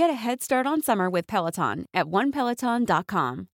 Get 0.00 0.08
a 0.08 0.14
head 0.14 0.42
start 0.42 0.66
on 0.66 0.80
summer 0.80 1.10
with 1.10 1.26
Peloton 1.26 1.84
at 1.92 2.06
onepeloton.com. 2.06 3.48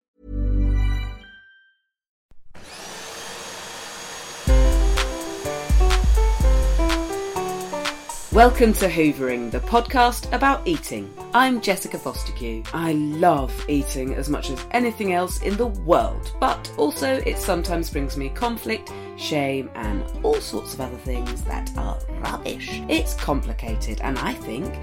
Welcome 8.33 8.73
to 8.73 8.89
Hoovering, 8.89 9.53
the 9.53 9.61
podcast 9.61 10.33
about 10.33 10.67
eating. 10.67 11.13
I'm 11.33 11.61
Jessica 11.61 11.99
Fostekew. 11.99 12.67
I 12.73 12.93
love 12.93 13.53
eating 13.69 14.15
as 14.15 14.29
much 14.29 14.51
as 14.51 14.67
anything 14.73 15.13
else 15.13 15.43
in 15.43 15.57
the 15.57 15.67
world, 15.67 16.33
but 16.41 16.73
also 16.77 17.23
it 17.27 17.39
sometimes 17.39 17.91
brings 17.91 18.17
me 18.17 18.31
conflict, 18.31 18.91
shame, 19.17 19.71
and 19.75 20.03
all 20.25 20.41
sorts 20.41 20.75
of 20.75 20.81
other 20.81 20.97
things 20.97 21.45
that 21.45 21.71
are 21.77 21.99
rubbish. 22.21 22.69
It's 22.89 23.15
complicated 23.15 24.01
and 24.01 24.19
I 24.19 24.33
think 24.33 24.75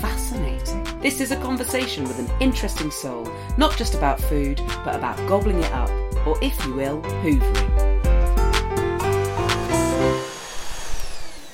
fascinating. 0.00 0.86
This 1.00 1.20
is 1.20 1.30
a 1.30 1.36
conversation 1.36 2.02
with 2.02 2.18
an 2.18 2.28
interesting 2.40 2.90
soul, 2.90 3.32
not 3.56 3.76
just 3.76 3.94
about 3.94 4.20
food, 4.20 4.60
but 4.84 4.96
about 4.96 5.16
gobbling 5.28 5.60
it 5.60 5.72
up, 5.72 5.88
or 6.26 6.36
if 6.42 6.66
you 6.66 6.74
will, 6.74 7.00
hoovering. 7.22 7.88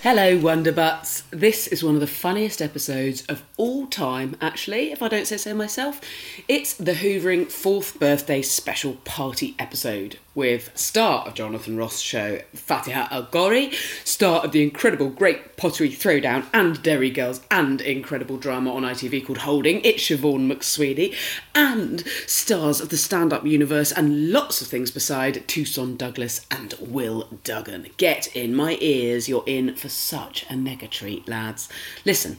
Hello, 0.01 0.39
Wonderbutts. 0.39 1.25
This 1.29 1.67
is 1.67 1.85
one 1.85 1.95
of 1.95 2.01
the 2.01 2.07
funniest 2.07 2.63
episodes 2.63 3.27
of 3.27 3.43
all 3.59 3.87
time, 3.87 4.35
actually, 4.41 4.93
if 4.93 5.03
I 5.03 5.09
don't 5.09 5.27
say 5.27 5.37
so 5.37 5.55
myself. 5.55 6.01
It's 6.49 6.73
the 6.73 6.93
Hoovering 6.93 7.53
fourth 7.53 8.01
birthday 8.01 8.41
special 8.41 8.95
party 9.05 9.55
episode 9.59 10.19
with 10.35 10.71
star 10.75 11.27
of 11.27 11.35
Jonathan 11.35 11.77
Ross 11.77 12.01
show 12.01 12.41
Fatiha 12.55 13.09
El-Ghorri, 13.11 13.73
star 14.05 14.45
of 14.45 14.53
the 14.53 14.63
incredible 14.63 15.09
Great 15.09 15.57
Pottery 15.57 15.91
Throwdown 15.91 16.47
and 16.53 16.83
Derry 16.83 17.11
Girls, 17.11 17.41
and 17.51 17.81
incredible 17.81 18.37
drama 18.37 18.75
on 18.75 18.83
ITV 18.83 19.27
called 19.27 19.39
Holding, 19.39 19.81
it's 19.85 20.03
Siobhan 20.03 20.51
McSweeney, 20.51 21.15
and 21.55 22.07
stars 22.27 22.81
of 22.81 22.89
the 22.89 22.97
stand 22.97 23.33
up 23.33 23.47
universe 23.47 23.93
and 23.93 24.31
lots 24.31 24.61
of 24.61 24.67
things 24.67 24.91
beside 24.91 25.47
Toussaint 25.47 25.99
Douglas 25.99 26.47
and 26.51 26.75
Will 26.81 27.29
Duggan. 27.45 27.89
Get 27.97 28.35
in 28.37 28.55
my 28.55 28.77
ears, 28.81 29.29
you're 29.29 29.45
in 29.47 29.75
for 29.77 29.89
such 29.89 30.45
a 30.51 30.57
mega 30.57 30.89
treat, 30.89 31.29
lads. 31.29 31.69
Listen, 32.05 32.39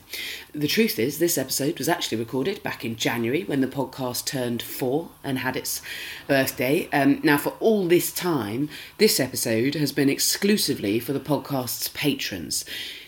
the 0.53 0.67
truth 0.67 0.99
is, 0.99 1.19
this 1.19 1.37
episode 1.37 1.77
was 1.77 1.89
actually 1.89 2.17
recorded 2.17 2.61
back 2.63 2.83
in 2.83 2.95
January 2.95 3.43
when 3.43 3.61
the 3.61 3.67
podcast 3.67 4.25
turned 4.25 4.61
four 4.61 5.09
and 5.23 5.39
had 5.39 5.55
its 5.55 5.81
birthday. 6.27 6.89
Um, 6.91 7.19
now, 7.23 7.37
for 7.37 7.53
all 7.59 7.84
this 7.87 8.11
time, 8.11 8.69
this 8.97 9.19
episode 9.19 9.75
has 9.75 9.91
been 9.91 10.09
exclusively 10.09 10.99
for 10.99 11.13
the 11.13 11.19
podcast's 11.19 11.89
patrons. 11.89 12.65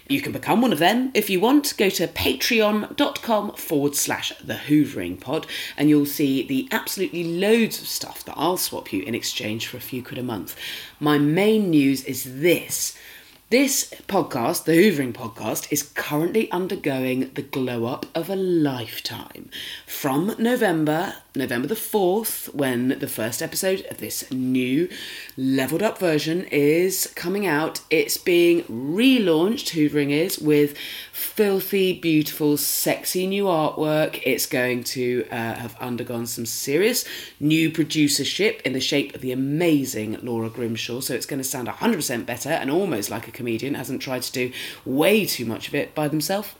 You 0.09 0.21
can 0.21 0.31
become 0.31 0.61
one 0.61 0.71
of 0.71 0.79
them 0.79 1.11
if 1.13 1.29
you 1.29 1.39
want. 1.39 1.73
Go 1.77 1.89
to 1.89 2.07
patreon.com 2.07 3.53
forward 3.53 3.95
slash 3.95 4.31
the 4.43 4.53
Hoovering 4.53 5.19
Pod 5.19 5.47
and 5.75 5.89
you'll 5.89 6.05
see 6.05 6.47
the 6.47 6.67
absolutely 6.71 7.23
loads 7.23 7.81
of 7.81 7.87
stuff 7.87 8.23
that 8.25 8.35
I'll 8.37 8.57
swap 8.57 8.93
you 8.93 9.03
in 9.03 9.15
exchange 9.15 9.67
for 9.67 9.77
a 9.77 9.81
few 9.81 10.01
quid 10.01 10.17
a 10.17 10.23
month. 10.23 10.55
My 10.99 11.17
main 11.17 11.69
news 11.69 12.03
is 12.05 12.41
this. 12.41 12.97
This 13.49 13.93
podcast, 14.09 14.65
the 14.65 14.73
Hoovering 14.73 15.13
Podcast, 15.13 15.71
is 15.71 15.81
currently 15.81 16.51
undergoing 16.51 17.31
the 17.33 17.41
glow 17.41 17.85
up 17.85 18.05
of 18.13 18.29
a 18.29 18.35
lifetime. 18.35 19.49
From 19.85 20.35
November, 20.37 21.13
November 21.33 21.69
the 21.69 21.75
4th, 21.75 22.53
when 22.53 22.99
the 22.99 23.07
first 23.07 23.41
episode 23.41 23.85
of 23.89 23.99
this 23.99 24.29
new 24.33 24.89
leveled 25.37 25.81
up 25.81 25.97
version 25.97 26.43
is 26.51 27.07
coming 27.15 27.47
out, 27.47 27.79
it's 27.89 28.17
being 28.17 28.63
relaunched, 28.63 29.69
Hoovering 29.69 30.11
is, 30.11 30.37
with 30.37 30.75
filthy, 31.17 31.99
beautiful, 31.99 32.57
sexy 32.57 33.25
new 33.25 33.45
artwork. 33.45 34.21
It's 34.23 34.45
going 34.45 34.83
to 34.85 35.25
uh, 35.31 35.55
have 35.55 35.75
undergone 35.79 36.27
some 36.27 36.45
serious 36.45 37.05
new 37.39 37.71
producership 37.71 38.61
in 38.61 38.73
the 38.73 38.79
shape 38.79 39.15
of 39.15 39.21
the 39.21 39.31
amazing 39.31 40.19
Laura 40.21 40.49
Grimshaw. 40.49 40.99
So 40.99 41.15
it's 41.15 41.25
going 41.25 41.39
to 41.39 41.43
sound 41.43 41.67
100% 41.67 42.25
better 42.27 42.49
and 42.49 42.69
almost 42.69 43.09
like 43.09 43.27
a 43.27 43.31
comedian, 43.31 43.73
hasn't 43.73 44.01
tried 44.01 44.21
to 44.21 44.31
do 44.31 44.51
way 44.85 45.25
too 45.25 45.45
much 45.45 45.67
of 45.67 45.73
it 45.73 45.95
by 45.95 46.07
themselves. 46.07 46.53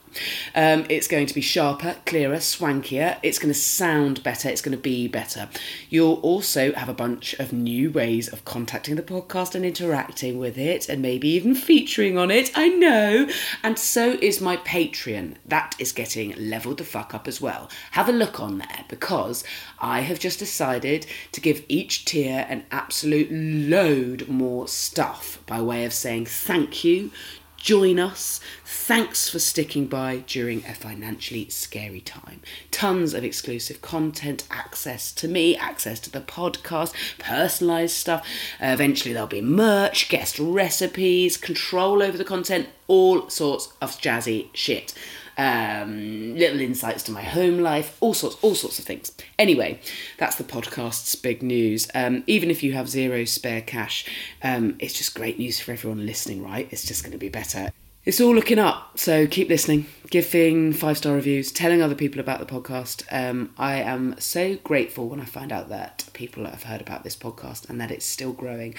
Um, 0.56 0.86
it's 0.90 1.08
going 1.08 1.28
to 1.28 1.34
be 1.34 1.42
sharper, 1.42 1.96
clearer, 2.06 2.38
swankier. 2.38 3.18
It's 3.24 3.40
going 3.40 3.54
to 3.54 3.60
sound 3.60 4.24
better. 4.24 4.50
It's 4.50 4.62
going 4.62 4.76
to 4.76 4.82
be 4.82 5.08
better. 5.08 5.50
You'll 5.90 6.20
also 6.22 6.74
have 6.74 6.90
a 6.90 6.94
bunch 6.94 7.34
of 7.36 7.54
new 7.54 7.92
ways 7.92 8.28
of 8.28 8.46
contacting 8.46 8.96
the 8.96 9.02
podcast 9.02 9.56
and 9.56 9.66
interacting 9.66 10.38
with 10.38 10.58
it, 10.58 10.90
and 10.90 11.02
maybe 11.02 11.30
even 11.30 11.56
featuring 11.56 12.18
on 12.18 12.32
it. 12.32 12.52
I 12.56 12.70
know. 12.70 13.28
And 13.64 13.78
so 13.78 14.18
is 14.22 14.42
my 14.42 14.58
Patreon. 14.58 15.36
That 15.46 15.76
is 15.80 15.92
getting 15.92 16.36
leveled 16.38 16.78
the 16.78 16.84
fuck 16.84 17.14
up 17.14 17.28
as 17.28 17.42
well. 17.42 17.70
Have 17.92 18.10
a 18.10 18.14
look 18.14 18.40
on 18.40 18.58
there 18.58 18.86
because 18.88 19.44
I 19.80 20.02
have 20.02 20.20
just 20.20 20.40
decided 20.40 21.06
to 21.32 21.42
give 21.42 21.64
each 21.68 22.06
tier 22.06 22.46
an 22.50 22.66
absolute 22.72 23.32
load 23.32 24.28
more 24.28 24.68
stuff 24.68 25.40
by 25.46 25.62
way 25.62 25.86
of 25.86 25.94
saying 25.94 26.26
thank 26.26 26.84
you 26.84 27.12
join 27.58 28.00
us. 28.00 28.40
Thanks 28.88 29.30
for 29.30 29.40
sticking 29.40 29.88
by 29.88 30.24
during 30.28 30.64
a 30.64 30.74
financially 30.74 31.50
scary 31.50 32.00
time. 32.00 32.40
Tons 32.72 33.14
of 33.14 33.22
exclusive 33.22 33.82
content, 33.82 34.48
access 34.50 35.12
to 35.12 35.28
me, 35.28 35.58
access 35.58 36.00
to 36.00 36.10
the 36.10 36.22
podcast, 36.22 36.94
personalised 37.20 37.90
stuff. 37.90 38.26
Uh, 38.62 38.68
eventually, 38.68 39.12
there'll 39.12 39.28
be 39.28 39.42
merch, 39.42 40.08
guest 40.08 40.40
recipes, 40.40 41.36
control 41.36 42.02
over 42.02 42.18
the 42.18 42.24
content, 42.24 42.70
all 42.88 43.30
sorts 43.30 43.74
of 43.82 44.00
jazzy 44.00 44.48
shit. 44.54 44.94
Um, 45.38 46.38
little 46.38 46.62
insights 46.62 47.04
to 47.04 47.12
my 47.12 47.24
home 47.24 47.60
life, 47.60 47.98
all 48.00 48.14
sorts, 48.14 48.38
all 48.42 48.56
sorts 48.56 48.80
of 48.80 48.86
things. 48.86 49.12
Anyway, 49.38 49.82
that's 50.18 50.38
the 50.38 50.46
podcast's 50.46 51.14
big 51.16 51.44
news. 51.44 51.90
Um, 51.94 52.24
even 52.26 52.50
if 52.50 52.64
you 52.64 52.72
have 52.72 52.88
zero 52.88 53.26
spare 53.26 53.64
cash, 53.64 54.06
um, 54.42 54.78
it's 54.80 54.94
just 54.94 55.14
great 55.14 55.38
news 55.38 55.60
for 55.60 55.74
everyone 55.74 56.06
listening, 56.06 56.42
right? 56.42 56.70
It's 56.72 56.88
just 56.88 57.04
going 57.04 57.12
to 57.12 57.18
be 57.18 57.28
better. 57.28 57.74
It's 58.08 58.22
all 58.22 58.34
looking 58.34 58.58
up, 58.58 58.98
so 58.98 59.28
keep 59.28 59.50
listening, 59.50 59.86
giving 60.10 60.72
five 60.72 60.98
star 60.98 61.14
reviews, 61.14 61.52
telling 61.52 61.82
other 61.82 61.94
people 61.94 62.22
about 62.22 62.40
the 62.40 62.46
podcast. 62.46 63.04
Um, 63.12 63.54
I 63.58 63.82
am 63.82 64.16
so 64.18 64.56
grateful 64.64 65.10
when 65.10 65.20
I 65.20 65.26
find 65.26 65.52
out 65.52 65.68
that 65.68 66.06
people 66.14 66.46
have 66.46 66.64
heard 66.64 66.80
about 66.80 67.04
this 67.04 67.18
podcast 67.18 67.70
and 67.70 67.82
that 67.82 67.92
it's 67.92 68.06
still 68.06 68.32
growing. 68.32 68.76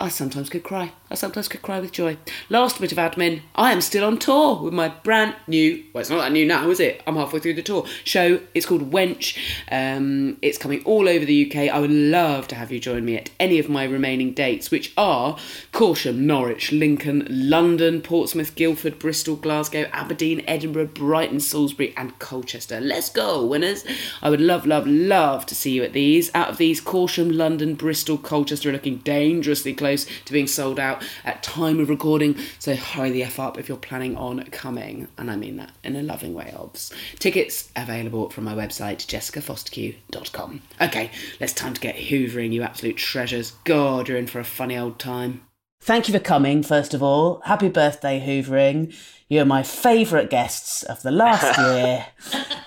I 0.00 0.08
sometimes 0.08 0.50
could 0.50 0.64
cry. 0.64 0.92
I 1.10 1.14
sometimes 1.14 1.46
could 1.46 1.62
cry 1.62 1.78
with 1.78 1.92
joy. 1.92 2.16
Last 2.48 2.80
bit 2.80 2.90
of 2.90 2.98
admin. 2.98 3.42
I 3.54 3.70
am 3.72 3.80
still 3.80 4.04
on 4.04 4.18
tour 4.18 4.60
with 4.60 4.72
my 4.72 4.88
brand 4.88 5.36
new, 5.46 5.84
well, 5.92 6.00
it's 6.00 6.10
not 6.10 6.22
that 6.22 6.32
new 6.32 6.44
now, 6.44 6.70
is 6.70 6.80
it? 6.80 7.02
I'm 7.06 7.14
halfway 7.14 7.38
through 7.38 7.54
the 7.54 7.62
tour. 7.62 7.86
Show. 8.02 8.40
It's 8.54 8.66
called 8.66 8.90
Wench. 8.90 9.38
Um, 9.70 10.38
it's 10.42 10.58
coming 10.58 10.82
all 10.84 11.08
over 11.08 11.24
the 11.24 11.46
UK. 11.46 11.72
I 11.72 11.78
would 11.78 11.90
love 11.90 12.48
to 12.48 12.54
have 12.56 12.72
you 12.72 12.80
join 12.80 13.04
me 13.04 13.16
at 13.16 13.30
any 13.38 13.58
of 13.58 13.68
my 13.68 13.84
remaining 13.84 14.32
dates, 14.32 14.70
which 14.70 14.92
are 14.96 15.36
Corsham, 15.72 16.16
Norwich, 16.16 16.72
Lincoln, 16.72 17.26
London, 17.30 18.00
Portsmouth, 18.00 18.54
Guildford, 18.56 18.98
Bristol, 18.98 19.36
Glasgow, 19.36 19.88
Aberdeen, 19.92 20.42
Edinburgh, 20.48 20.86
Brighton, 20.86 21.38
Salisbury, 21.38 21.94
and 21.96 22.18
Colchester. 22.18 22.80
Let's 22.80 23.10
go, 23.10 23.44
winners. 23.44 23.84
I 24.20 24.30
would 24.30 24.40
love, 24.40 24.66
love, 24.66 24.86
love 24.86 25.46
to 25.46 25.54
see 25.54 25.72
you 25.72 25.84
at 25.84 25.92
these. 25.92 26.34
Out 26.34 26.48
of 26.48 26.56
these, 26.56 26.80
Corsham, 26.80 27.36
London, 27.36 27.74
Bristol, 27.74 28.18
Colchester 28.18 28.70
are 28.70 28.72
looking 28.72 28.96
dangerously 28.98 29.74
close 29.82 30.06
to 30.24 30.32
being 30.32 30.46
sold 30.46 30.78
out 30.78 31.02
at 31.24 31.42
time 31.42 31.80
of 31.80 31.88
recording. 31.88 32.38
So 32.60 32.76
hurry 32.76 33.10
the 33.10 33.24
F 33.24 33.40
up 33.40 33.58
if 33.58 33.68
you're 33.68 33.76
planning 33.76 34.16
on 34.16 34.44
coming. 34.52 35.08
And 35.18 35.28
I 35.28 35.34
mean 35.34 35.56
that 35.56 35.72
in 35.82 35.96
a 35.96 36.04
loving 36.04 36.34
way, 36.34 36.54
obs. 36.56 36.92
Tickets 37.18 37.68
available 37.74 38.30
from 38.30 38.44
my 38.44 38.54
website, 38.54 39.04
jessicafostekew.com. 39.06 40.62
Okay, 40.80 41.10
let's 41.40 41.52
time 41.52 41.74
to 41.74 41.80
get 41.80 41.96
hoovering, 41.96 42.52
you 42.52 42.62
absolute 42.62 42.96
treasures. 42.96 43.54
God, 43.64 44.08
you're 44.08 44.18
in 44.18 44.28
for 44.28 44.38
a 44.38 44.44
funny 44.44 44.78
old 44.78 45.00
time. 45.00 45.42
Thank 45.80 46.06
you 46.06 46.14
for 46.14 46.20
coming, 46.20 46.62
first 46.62 46.94
of 46.94 47.02
all. 47.02 47.42
Happy 47.44 47.68
birthday, 47.68 48.20
Hoovering. 48.24 48.94
You're 49.28 49.44
my 49.44 49.64
favourite 49.64 50.30
guests 50.30 50.84
of 50.84 51.02
the 51.02 51.10
last 51.10 51.58
year. 51.74 52.06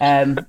Um, 0.02 0.46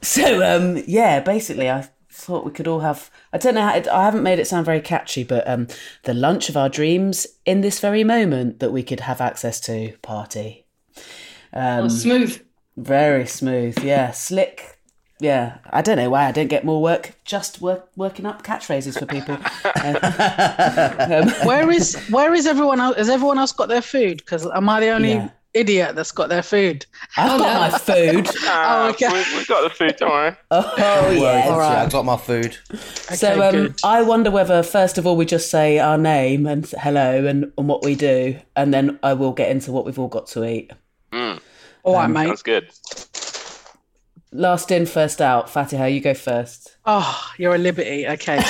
so, 0.00 0.42
um, 0.42 0.82
yeah, 0.86 1.20
basically, 1.20 1.68
I 1.68 1.86
thought 2.18 2.44
we 2.44 2.50
could 2.50 2.68
all 2.68 2.80
have 2.80 3.10
I 3.32 3.38
don't 3.38 3.54
know. 3.54 3.62
How, 3.62 3.74
I 3.74 4.04
haven't 4.04 4.22
made 4.22 4.38
it 4.38 4.46
sound 4.46 4.66
very 4.66 4.80
catchy, 4.80 5.24
but 5.24 5.48
um, 5.48 5.68
the 6.04 6.14
lunch 6.14 6.48
of 6.48 6.56
our 6.56 6.68
dreams 6.68 7.26
in 7.46 7.60
this 7.60 7.80
very 7.80 8.04
moment 8.04 8.60
that 8.60 8.72
we 8.72 8.82
could 8.82 9.00
have 9.00 9.20
access 9.20 9.60
to 9.60 9.96
party. 10.02 10.66
Um, 11.52 11.84
oh, 11.84 11.88
smooth. 11.88 12.42
Very 12.76 13.26
smooth. 13.26 13.82
Yeah, 13.82 14.12
slick. 14.12 14.78
Yeah, 15.20 15.58
I 15.70 15.82
don't 15.82 15.96
know 15.96 16.10
why 16.10 16.26
I 16.26 16.32
don't 16.32 16.46
get 16.46 16.64
more 16.64 16.80
work 16.80 17.16
just 17.24 17.60
work, 17.60 17.88
working 17.96 18.24
up 18.24 18.44
catchphrases 18.44 18.98
for 18.98 19.06
people. 19.06 19.34
um, 21.12 21.46
where 21.46 21.70
is 21.70 21.96
where 22.08 22.34
is 22.34 22.46
everyone 22.46 22.80
else? 22.80 22.96
Has 22.96 23.08
everyone 23.08 23.38
else 23.38 23.52
got 23.52 23.68
their 23.68 23.82
food? 23.82 24.18
Because 24.18 24.46
am 24.46 24.68
I 24.68 24.80
the 24.80 24.90
only 24.90 25.14
yeah 25.14 25.30
idiot 25.54 25.94
that's 25.94 26.12
got 26.12 26.28
their 26.28 26.42
food. 26.42 26.86
I've 27.16 27.32
oh, 27.32 27.38
got 27.38 27.54
no. 27.54 27.60
my 27.60 27.78
food. 27.78 28.28
oh, 28.42 28.88
okay. 28.90 29.08
we, 29.12 29.18
have 29.18 29.46
got 29.46 29.62
the 29.62 29.70
food, 29.70 29.96
don't 29.96 30.10
worry. 30.10 30.36
Oh, 30.50 30.74
oh 30.78 31.10
yeah. 31.10 31.48
All 31.48 31.58
right. 31.58 31.86
I 31.86 31.88
got 31.88 32.04
my 32.04 32.16
food. 32.16 32.56
Okay, 32.72 33.16
so 33.16 33.48
um, 33.48 33.74
I 33.84 34.02
wonder 34.02 34.30
whether, 34.30 34.62
first 34.62 34.98
of 34.98 35.06
all, 35.06 35.16
we 35.16 35.24
just 35.24 35.50
say 35.50 35.78
our 35.78 35.98
name 35.98 36.46
and 36.46 36.66
hello 36.66 37.26
and, 37.26 37.52
and 37.56 37.68
what 37.68 37.84
we 37.84 37.94
do, 37.94 38.38
and 38.56 38.72
then 38.72 38.98
I 39.02 39.14
will 39.14 39.32
get 39.32 39.50
into 39.50 39.72
what 39.72 39.84
we've 39.84 39.98
all 39.98 40.08
got 40.08 40.26
to 40.28 40.44
eat. 40.44 40.70
Mm. 41.12 41.40
All 41.82 41.94
right, 41.94 42.04
um, 42.04 42.12
mate. 42.12 42.26
That's 42.28 42.42
good. 42.42 42.70
Last 44.32 44.70
in, 44.70 44.84
first 44.84 45.22
out. 45.22 45.48
Fatiha, 45.48 45.86
you 45.86 46.00
go 46.00 46.12
first. 46.12 46.76
Oh, 46.84 47.32
you're 47.38 47.54
a 47.54 47.58
liberty. 47.58 48.06
Okay. 48.06 48.36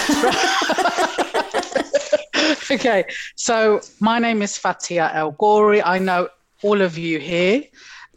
okay, 2.70 3.04
so 3.36 3.80
my 4.00 4.18
name 4.18 4.42
is 4.42 4.58
Fatiha 4.58 5.12
El-Ghorri. 5.14 5.80
I 5.84 5.98
know 5.98 6.28
all 6.62 6.80
of 6.80 6.98
you 6.98 7.18
here. 7.18 7.64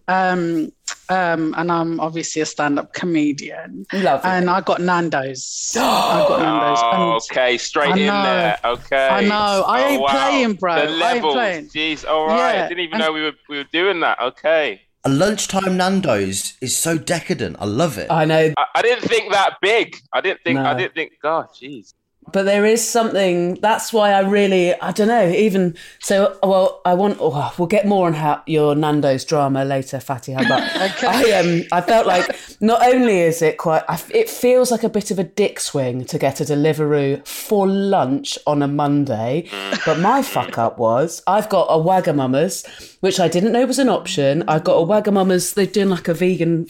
Um, 0.08 0.72
um, 1.10 1.54
and 1.58 1.72
I'm 1.72 2.00
obviously 2.00 2.42
a 2.42 2.46
stand-up 2.46 2.94
comedian. 2.94 3.86
Lovely. 3.94 4.30
And 4.30 4.50
I 4.50 4.62
got 4.62 4.82
Nando's. 4.82 5.76
I 5.80 6.26
got 6.28 6.40
Nando's. 6.40 6.80
Oh, 6.82 7.20
okay, 7.32 7.58
straight 7.58 7.92
in 7.92 8.08
there. 8.08 8.58
Okay. 8.64 9.08
I 9.08 9.22
know. 9.22 9.64
I 9.68 9.84
oh, 9.84 9.88
ain't 9.88 10.02
wow. 10.02 10.08
playing, 10.08 10.54
bro. 10.54 10.86
The 10.86 10.92
levels. 10.92 11.36
Jeez. 11.36 12.08
All 12.08 12.28
right. 12.28 12.56
Yeah. 12.56 12.66
I 12.66 12.68
didn't 12.68 12.84
even 12.84 12.94
and, 12.96 13.04
know 13.04 13.14
we 13.14 13.24
were 13.24 13.34
we 13.50 13.58
were 13.58 13.70
doing 13.72 14.00
that. 14.02 14.20
Okay. 14.22 14.82
A 15.04 15.10
lunchtime 15.10 15.78
Nando's 15.78 16.54
is 16.62 16.78
so 16.78 16.98
decadent. 16.98 17.58
I 17.60 17.66
love 17.66 17.98
it. 17.98 18.10
I 18.12 18.24
know. 18.24 18.54
I, 18.58 18.66
I 18.76 18.82
didn't 18.82 19.08
think 19.08 19.32
that 19.34 19.58
big. 19.62 19.98
I 20.14 20.22
didn't 20.22 20.42
think. 20.44 20.60
No. 20.60 20.66
I 20.66 20.76
didn't 20.76 20.94
think. 20.94 21.14
God, 21.22 21.48
jeez 21.50 21.94
but 22.32 22.44
there 22.44 22.66
is 22.66 22.88
something 22.88 23.56
that's 23.56 23.92
why 23.92 24.12
i 24.12 24.20
really 24.20 24.74
i 24.82 24.92
don't 24.92 25.08
know 25.08 25.28
even 25.30 25.76
so 26.00 26.38
well 26.44 26.80
i 26.86 26.94
want 26.94 27.18
oh, 27.20 27.54
we'll 27.58 27.68
get 27.68 27.88
more 27.88 28.06
on 28.06 28.14
how 28.14 28.42
your 28.46 28.76
nando's 28.76 29.26
drama 29.26 29.66
later 29.66 30.00
fatty 30.00 30.34
but 30.36 30.76
okay. 30.82 31.08
i 31.08 31.40
um 31.40 31.64
i 31.72 31.82
felt 31.82 32.06
like 32.06 32.30
not 32.62 32.86
only 32.86 33.20
is 33.22 33.42
it 33.42 33.58
quite 33.58 33.84
it 34.14 34.30
feels 34.30 34.70
like 34.70 34.84
a 34.84 34.90
bit 34.90 35.10
of 35.10 35.18
a 35.18 35.24
dick 35.24 35.60
swing 35.60 36.06
to 36.06 36.20
get 36.20 36.40
a 36.40 36.44
deliveroo 36.44 37.26
for 37.28 37.68
lunch 37.68 38.38
on 38.46 38.62
a 38.62 38.68
monday 38.68 39.48
but 39.86 40.00
my 40.00 40.22
fuck 40.22 40.58
up 40.58 40.78
was 40.78 41.24
i've 41.28 41.50
got 41.50 41.66
a 41.70 41.78
wagamama's 41.78 42.64
which 43.00 43.20
i 43.20 43.28
didn't 43.28 43.52
know 43.52 43.66
was 43.72 43.80
an 43.80 43.88
option. 43.88 44.44
I've 44.50 44.66
got 44.66 44.74
a 44.74 44.86
wagamama's 44.86 45.54
they're 45.54 45.66
doing 45.66 45.90
like 45.90 46.10
a 46.10 46.14
vegan 46.14 46.68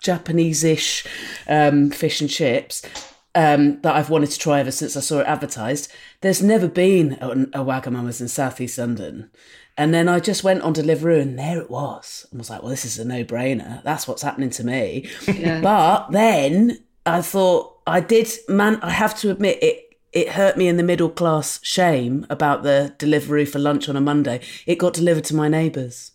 Japanese-ish 0.00 1.06
um, 1.48 1.90
fish 1.90 2.20
and 2.20 2.28
chips 2.28 2.82
um, 3.34 3.80
that 3.82 3.94
I've 3.94 4.10
wanted 4.10 4.30
to 4.30 4.38
try 4.38 4.60
ever 4.60 4.70
since 4.70 4.96
I 4.96 5.00
saw 5.00 5.20
it 5.20 5.26
advertised. 5.26 5.90
There's 6.20 6.42
never 6.42 6.68
been 6.68 7.18
a, 7.20 7.30
a 7.30 7.64
Wagamama's 7.64 8.20
in 8.20 8.28
Southeast 8.28 8.78
London. 8.78 9.30
And 9.76 9.92
then 9.92 10.08
I 10.08 10.20
just 10.20 10.44
went 10.44 10.62
on 10.62 10.72
Deliveroo 10.72 11.20
and 11.20 11.36
there 11.38 11.60
it 11.60 11.68
was. 11.68 12.26
I 12.32 12.36
was 12.36 12.48
like, 12.48 12.62
well, 12.62 12.70
this 12.70 12.84
is 12.84 12.98
a 12.98 13.04
no 13.04 13.24
brainer. 13.24 13.82
That's 13.82 14.06
what's 14.06 14.22
happening 14.22 14.50
to 14.50 14.64
me. 14.64 15.08
Yeah. 15.26 15.60
But 15.60 16.12
then 16.12 16.84
I 17.04 17.22
thought, 17.22 17.80
I 17.86 17.98
did, 18.00 18.30
man, 18.48 18.78
I 18.82 18.90
have 18.90 19.18
to 19.18 19.30
admit, 19.30 19.60
it, 19.60 19.96
it 20.12 20.28
hurt 20.30 20.56
me 20.56 20.68
in 20.68 20.76
the 20.76 20.84
middle 20.84 21.10
class 21.10 21.58
shame 21.64 22.24
about 22.30 22.62
the 22.62 22.94
delivery 22.98 23.44
for 23.44 23.58
lunch 23.58 23.88
on 23.88 23.96
a 23.96 24.00
Monday. 24.00 24.40
It 24.64 24.76
got 24.76 24.94
delivered 24.94 25.24
to 25.24 25.34
my 25.34 25.48
neighbours. 25.48 26.12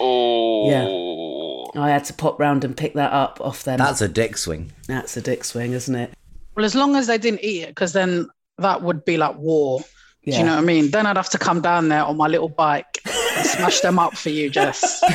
Oh. 0.00 0.68
Yeah. 0.68 1.80
I 1.80 1.90
had 1.90 2.04
to 2.06 2.14
pop 2.14 2.40
round 2.40 2.64
and 2.64 2.76
pick 2.76 2.94
that 2.94 3.12
up 3.12 3.40
off 3.40 3.62
them. 3.62 3.78
That's 3.78 4.00
a 4.00 4.08
dick 4.08 4.36
swing. 4.36 4.72
That's 4.88 5.16
a 5.16 5.20
dick 5.20 5.44
swing, 5.44 5.72
isn't 5.72 5.94
it? 5.94 6.12
Well, 6.54 6.64
as 6.64 6.74
long 6.74 6.96
as 6.96 7.06
they 7.06 7.18
didn't 7.18 7.40
eat 7.42 7.62
it, 7.62 7.68
because 7.68 7.92
then 7.92 8.28
that 8.58 8.82
would 8.82 9.04
be 9.04 9.16
like 9.16 9.36
war. 9.36 9.80
Yeah. 10.22 10.34
Do 10.34 10.38
you 10.38 10.46
know 10.46 10.54
what 10.54 10.62
I 10.62 10.64
mean? 10.64 10.90
Then 10.90 11.06
I'd 11.06 11.16
have 11.16 11.30
to 11.30 11.38
come 11.38 11.60
down 11.60 11.88
there 11.88 12.04
on 12.04 12.16
my 12.16 12.28
little 12.28 12.48
bike 12.48 13.00
and 13.06 13.46
smash 13.46 13.80
them 13.80 13.98
up 13.98 14.16
for 14.16 14.30
you, 14.30 14.50
Jess. 14.50 15.02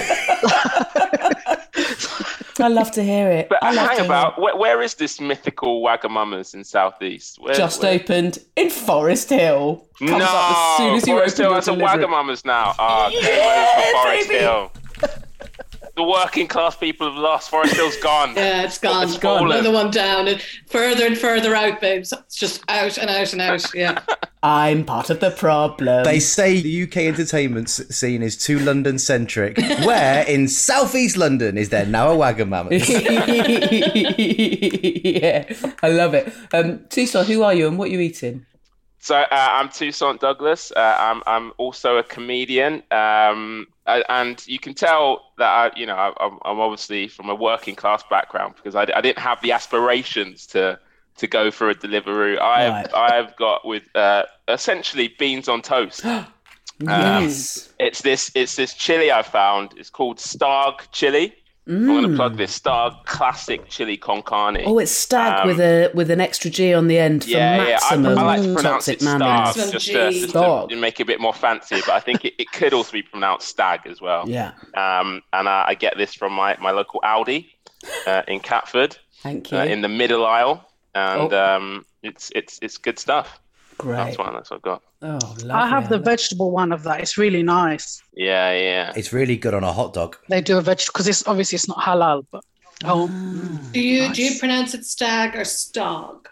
I 2.60 2.68
love 2.69 2.92
to 2.92 3.04
hear 3.04 3.30
it. 3.30 3.50
But 3.50 3.63
I 3.63 3.74
hang 3.74 4.06
about, 4.06 4.39
where, 4.42 4.56
where 4.56 4.81
is 4.81 4.95
this 4.95 5.22
mythical 5.22 5.81
Wagamama's 5.81 6.54
in 6.54 6.63
Southeast? 6.63 7.38
Where, 7.40 7.54
Just 7.54 7.83
where? 7.83 7.94
opened 7.94 8.40
in 8.56 8.69
Forest 8.69 9.30
Hill. 9.30 9.88
Comes 10.00 10.12
no, 10.12 10.18
up 10.19 10.51
as 10.51 10.78
soon 10.78 10.95
as 10.95 11.07
you 11.07 11.13
Forest 11.16 11.38
Hill 11.38 11.54
has 11.54 11.68
a 11.68 11.72
Wagamama's 11.72 12.45
now. 12.45 12.74
Ah, 12.80 13.10
oh, 13.12 13.19
yeah, 13.19 14.04
Forest 14.04 14.30
baby. 14.30 14.40
Hill 14.40 14.72
the 15.98 16.04
working 16.04 16.48
class 16.48 16.76
people 16.76 17.10
have 17.10 17.20
lost. 17.20 17.50
Forest 17.50 17.76
Hill's 17.76 17.98
gone. 17.98 18.30
yeah, 18.36 18.64
it's 18.64 18.78
gone. 18.78 19.04
It's 19.04 19.18
gone. 19.18 19.52
Another 19.52 19.72
one 19.72 19.92
down 19.92 20.28
and 20.28 20.42
further 20.68 21.06
and 21.06 21.18
further 21.18 21.56
out, 21.56 21.82
babes. 21.82 22.14
It's 22.14 22.36
just 22.36 22.64
out 22.70 22.98
and 22.98 23.10
out 23.10 23.34
and 23.34 23.42
out. 23.42 23.74
Yeah. 23.74 24.00
I'm 24.44 24.86
part 24.86 25.10
of 25.10 25.20
the 25.20 25.32
problem. 25.32 26.04
They 26.04 26.20
say 26.20 26.62
the 26.62 26.84
UK 26.84 26.98
entertainment 26.98 27.70
scene 27.70 28.22
is 28.22 28.38
too 28.38 28.60
London 28.60 29.00
centric. 29.00 29.58
Where 29.84 30.24
in 30.28 30.48
southeast 30.48 31.18
London 31.18 31.58
is 31.58 31.70
there 31.70 31.88
now 31.88 32.12
a 32.12 32.16
Wagamama? 32.16 32.70
yeah, 35.04 35.71
I 35.81 35.90
love 35.90 36.14
it. 36.14 36.31
Um, 36.54 36.86
Toussaint, 36.90 37.28
who 37.28 37.42
are 37.42 37.56
you 37.56 37.68
and 37.68 37.80
what 37.80 37.90
are 37.90 37.92
you 37.92 38.00
eating? 38.00 38.45
So 39.00 39.16
uh, 39.16 39.26
I'm 39.31 39.69
Toussaint 39.69 40.19
Douglas. 40.19 40.71
Uh, 40.76 40.95
I'm 41.00 41.24
I'm 41.26 41.54
also 41.57 41.98
a 41.98 42.04
comedian, 42.04 42.83
um, 42.92 43.68
and 43.88 44.46
you 44.48 44.60
can 44.60 44.74
tell 44.74 45.32
that 45.38 45.50
I, 45.50 45.72
you 45.76 45.86
know 45.86 45.96
I'm, 45.96 46.40
I'm 46.44 46.60
obviously 46.60 47.08
from 47.08 47.30
a 47.30 47.36
working 47.36 47.76
class 47.76 48.04
background 48.10 48.56
because 48.56 48.76
I, 48.76 48.82
I 48.96 49.02
didn't 49.02 49.20
have 49.20 49.42
the 49.42 49.52
aspirations 49.52 50.46
to 50.48 50.80
to 51.18 51.28
go 51.28 51.52
for 51.52 51.70
a 51.70 51.76
Deliveroo. 51.76 52.40
I've 52.40 52.72
right. 52.72 52.94
I've 52.94 53.36
got 53.38 53.66
with 53.66 53.84
uh, 53.96 54.24
essentially 54.48 55.14
beans 55.20 55.48
on 55.48 55.62
toast. 55.62 56.04
yes. 56.80 57.68
Um, 57.70 57.74
it's 57.80 58.02
this 58.02 58.32
it's 58.36 58.56
this 58.56 58.74
chili 58.74 59.12
I 59.12 59.24
found. 59.24 59.74
It's 59.78 59.90
called 59.90 60.18
Starg 60.18 60.82
chili. 60.92 61.36
Mm. 61.68 61.81
I'm 61.81 61.86
going 61.88 62.09
to 62.09 62.16
plug 62.16 62.38
this 62.38 62.54
Stag 62.54 62.94
classic 63.04 63.68
chili 63.68 63.97
con 63.97 64.21
carne. 64.21 64.62
Oh, 64.66 64.80
it's 64.80 64.92
Stag 64.92 65.42
um, 65.42 65.47
with 65.47 65.59
a 65.59 65.92
with 65.94 66.09
an 66.09 66.21
extra 66.21 66.50
G 66.50 66.74
on 66.74 66.88
the 66.88 66.97
end 66.97 67.26
for 67.26 67.31
yeah, 67.31 67.57
maximum 67.57 68.16
yeah. 68.16 68.21
I, 68.21 68.21
I 68.21 68.38
like 68.38 68.42
to 68.44 68.54
pronounce 68.54 68.88
it 68.88 69.00
Starg 69.00 69.54
just, 69.54 69.88
to, 69.88 70.12
just 70.12 70.31
to, 70.33 70.76
make 70.78 71.02
it 71.02 71.04
a 71.04 71.06
bit 71.06 71.19
more 71.19 71.33
fancy, 71.33 71.81
but 71.86 71.90
I 71.90 72.00
think 72.00 72.24
it, 72.24 72.36
it 72.38 72.50
could 72.54 72.74
also 72.74 72.94
be 72.94 73.02
pronounced 73.02 73.50
Stag 73.50 73.81
as 73.86 74.00
well. 74.00 74.30
Yeah. 74.30 74.54
Um, 74.76 75.21
and 75.33 75.50
I, 75.50 75.66
I 75.68 75.74
get 75.74 75.97
this 75.97 76.14
from 76.14 76.31
my, 76.31 76.56
my 76.62 76.71
local 76.71 77.02
Aldi 77.02 77.47
uh, 78.07 78.24
in 78.30 78.40
Catford. 78.40 78.97
Thank 79.21 79.52
you. 79.52 79.57
Uh, 79.57 79.66
in 79.66 79.81
the 79.81 79.90
middle 79.90 80.26
aisle, 80.26 80.66
and 80.95 81.33
oh. 81.33 81.56
um, 81.56 81.86
it's 82.02 82.31
it's 82.33 82.59
it's 82.62 82.78
good 82.78 82.97
stuff. 82.97 83.42
Great. 83.78 83.98
That's 83.98 84.18
one. 84.18 84.34
That's 84.34 84.52
I've 84.52 84.62
got. 84.62 84.81
Oh, 85.02 85.19
lovely. 85.22 85.52
I 85.52 85.68
have 85.68 85.90
the 85.90 86.00
vegetable 86.00 86.52
one 86.52 86.72
of 86.72 86.84
that. 86.84 87.02
It's 87.02 87.18
really 87.18 87.44
nice. 87.44 88.02
Yeah, 88.14 88.52
yeah. 88.52 88.94
It's 88.96 89.14
really 89.14 89.38
good 89.38 89.54
on 89.54 89.64
a 89.64 89.72
hot 89.72 89.94
dog. 89.94 90.18
They 90.30 90.42
do 90.42 90.57
a 90.57 90.62
vegetable 90.62 90.94
because 90.94 91.07
it's 91.07 91.28
obviously 91.28 91.57
it's 91.57 91.68
not 91.68 91.78
halal, 91.78 92.26
but 92.31 92.44
ah, 92.84 92.94
oh. 92.94 93.07
Do 93.74 93.80
you 93.80 94.07
nice. 94.07 94.16
do 94.16 94.24
you 94.24 94.40
pronounce 94.40 94.74
it 94.74 94.86
stag 94.86 95.36
or 95.36 95.42
stog? 95.42 96.28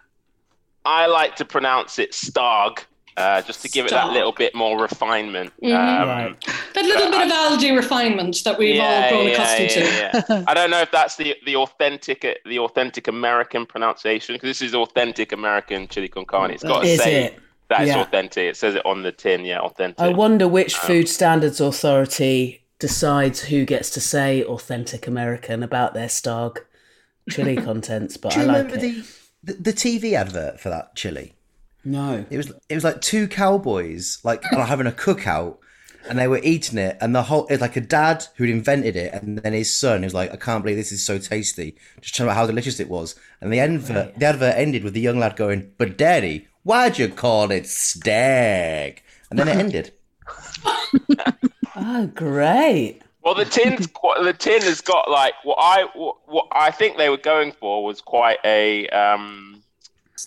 I 0.86 1.08
like 1.08 1.36
to 1.38 1.46
pronounce 1.46 2.00
it 2.00 2.12
stog 2.12 2.80
uh, 3.18 3.42
just 3.44 3.62
to 3.62 3.70
give 3.70 3.86
it 3.86 3.92
that 3.92 4.12
little 4.12 4.32
bit 4.34 4.54
more 4.54 4.80
refinement. 4.82 5.54
Mhm. 5.64 5.74
Um, 5.74 6.08
Right. 6.10 6.36
That 6.74 6.84
little 6.86 7.10
bit 7.12 7.22
of 7.28 7.32
Aldi 7.32 7.76
refinement 7.76 8.44
that 8.44 8.58
we've 8.58 8.80
all 8.82 9.10
grown 9.10 9.28
accustomed 9.28 9.70
to. 9.70 9.80
yeah, 9.80 10.22
yeah. 10.30 10.44
I 10.48 10.54
don't 10.54 10.70
know 10.70 10.82
if 10.82 10.92
that's 10.92 11.16
the 11.16 11.36
the 11.46 11.56
authentic 11.56 12.26
the 12.46 12.60
authentic 12.60 13.08
American 13.08 13.66
pronunciation 13.66 14.36
because 14.36 14.50
this 14.50 14.62
is 14.62 14.76
authentic 14.76 15.32
American 15.32 15.88
chili 15.88 16.10
con 16.10 16.26
carne. 16.26 16.52
It's 16.52 16.64
got 16.64 16.82
to 16.82 16.88
Is 16.88 17.02
say 17.02 17.24
it? 17.26 17.40
that 17.70 17.82
it's 17.82 17.90
Yeah. 17.92 18.02
authentic. 18.02 18.44
It 18.50 18.58
says 18.58 18.76
it 18.76 18.86
on 18.86 19.04
the 19.04 19.12
tin. 19.12 19.46
Yeah, 19.46 19.60
authentic. 19.60 20.00
I 20.00 20.10
wonder 20.10 20.48
which 20.48 20.76
Um, 20.76 20.82
Food 20.88 21.08
Standards 21.10 21.62
Authority 21.62 22.62
decides 22.80 23.46
who 23.46 23.64
gets 23.66 23.90
to 23.92 24.02
say 24.02 24.44
authentic 24.44 25.08
American 25.08 25.64
about 25.64 25.94
their 25.94 26.08
Starg 26.10 26.58
chili 27.30 27.56
contents, 27.70 28.18
but 28.18 28.34
Do 28.34 28.40
you 28.42 28.44
I 28.44 28.48
like 28.48 28.58
remember 28.72 28.86
it. 28.86 29.06
the, 29.44 29.54
the 29.54 29.72
the 29.72 29.74
TV 29.74 30.14
advert 30.16 30.60
for 30.60 30.70
that 30.70 30.96
chili? 30.96 31.34
No. 31.86 32.26
It 32.30 32.38
was 32.38 32.52
it 32.68 32.76
was 32.76 32.84
like 32.84 33.00
two 33.02 33.28
cowboys 33.28 34.20
like 34.24 34.44
having 34.44 34.88
a 34.88 34.92
cookout, 34.92 35.58
and 36.10 36.18
they 36.20 36.28
were 36.28 36.42
eating 36.44 36.78
it, 36.78 36.98
and 37.00 37.16
the 37.16 37.24
whole 37.24 37.48
it's 37.48 37.62
like 37.62 37.76
a 37.76 37.82
dad 37.82 38.26
who'd 38.36 38.50
invented 38.50 38.96
it, 38.96 39.14
and 39.14 39.38
then 39.40 39.54
his 39.54 39.76
son 39.76 40.04
who's 40.04 40.14
like, 40.14 40.34
I 40.34 40.38
can't 40.38 40.64
believe 40.64 40.78
this 40.78 40.92
is 40.92 41.06
so 41.06 41.18
tasty, 41.18 41.76
just 42.02 42.16
talking 42.16 42.28
about 42.28 42.38
how 42.38 42.48
delicious 42.48 42.80
it 42.80 42.90
was, 42.90 43.16
and 43.40 43.54
the 43.54 43.60
advert 43.60 44.20
the 44.20 44.26
advert 44.26 44.56
ended 44.56 44.84
with 44.84 44.94
the 44.94 45.02
young 45.02 45.20
lad 45.20 45.36
going, 45.36 45.72
"But 45.78 45.98
daddy, 45.98 46.48
why'd 46.64 46.98
you 46.98 47.08
call 47.10 47.52
it 47.52 47.68
stag?" 47.68 49.04
And 49.30 49.40
then 49.40 49.48
it 49.48 49.58
ended. 49.58 49.94
Oh, 51.78 52.08
great. 52.08 53.02
Well, 53.22 53.36
the 53.36 53.44
tin's 53.44 53.88
quite, 53.88 54.24
the 54.24 54.34
tin 54.34 54.62
has 54.62 54.82
got 54.82 55.10
like 55.10 55.34
what 55.44 55.58
I 55.60 55.88
what, 55.94 56.18
what 56.26 56.48
I 56.52 56.72
think 56.72 56.98
they 56.98 57.10
were 57.10 57.18
going 57.18 57.52
for 57.52 57.84
was 57.84 58.00
quite 58.00 58.38
a 58.46 58.88
um, 58.90 59.55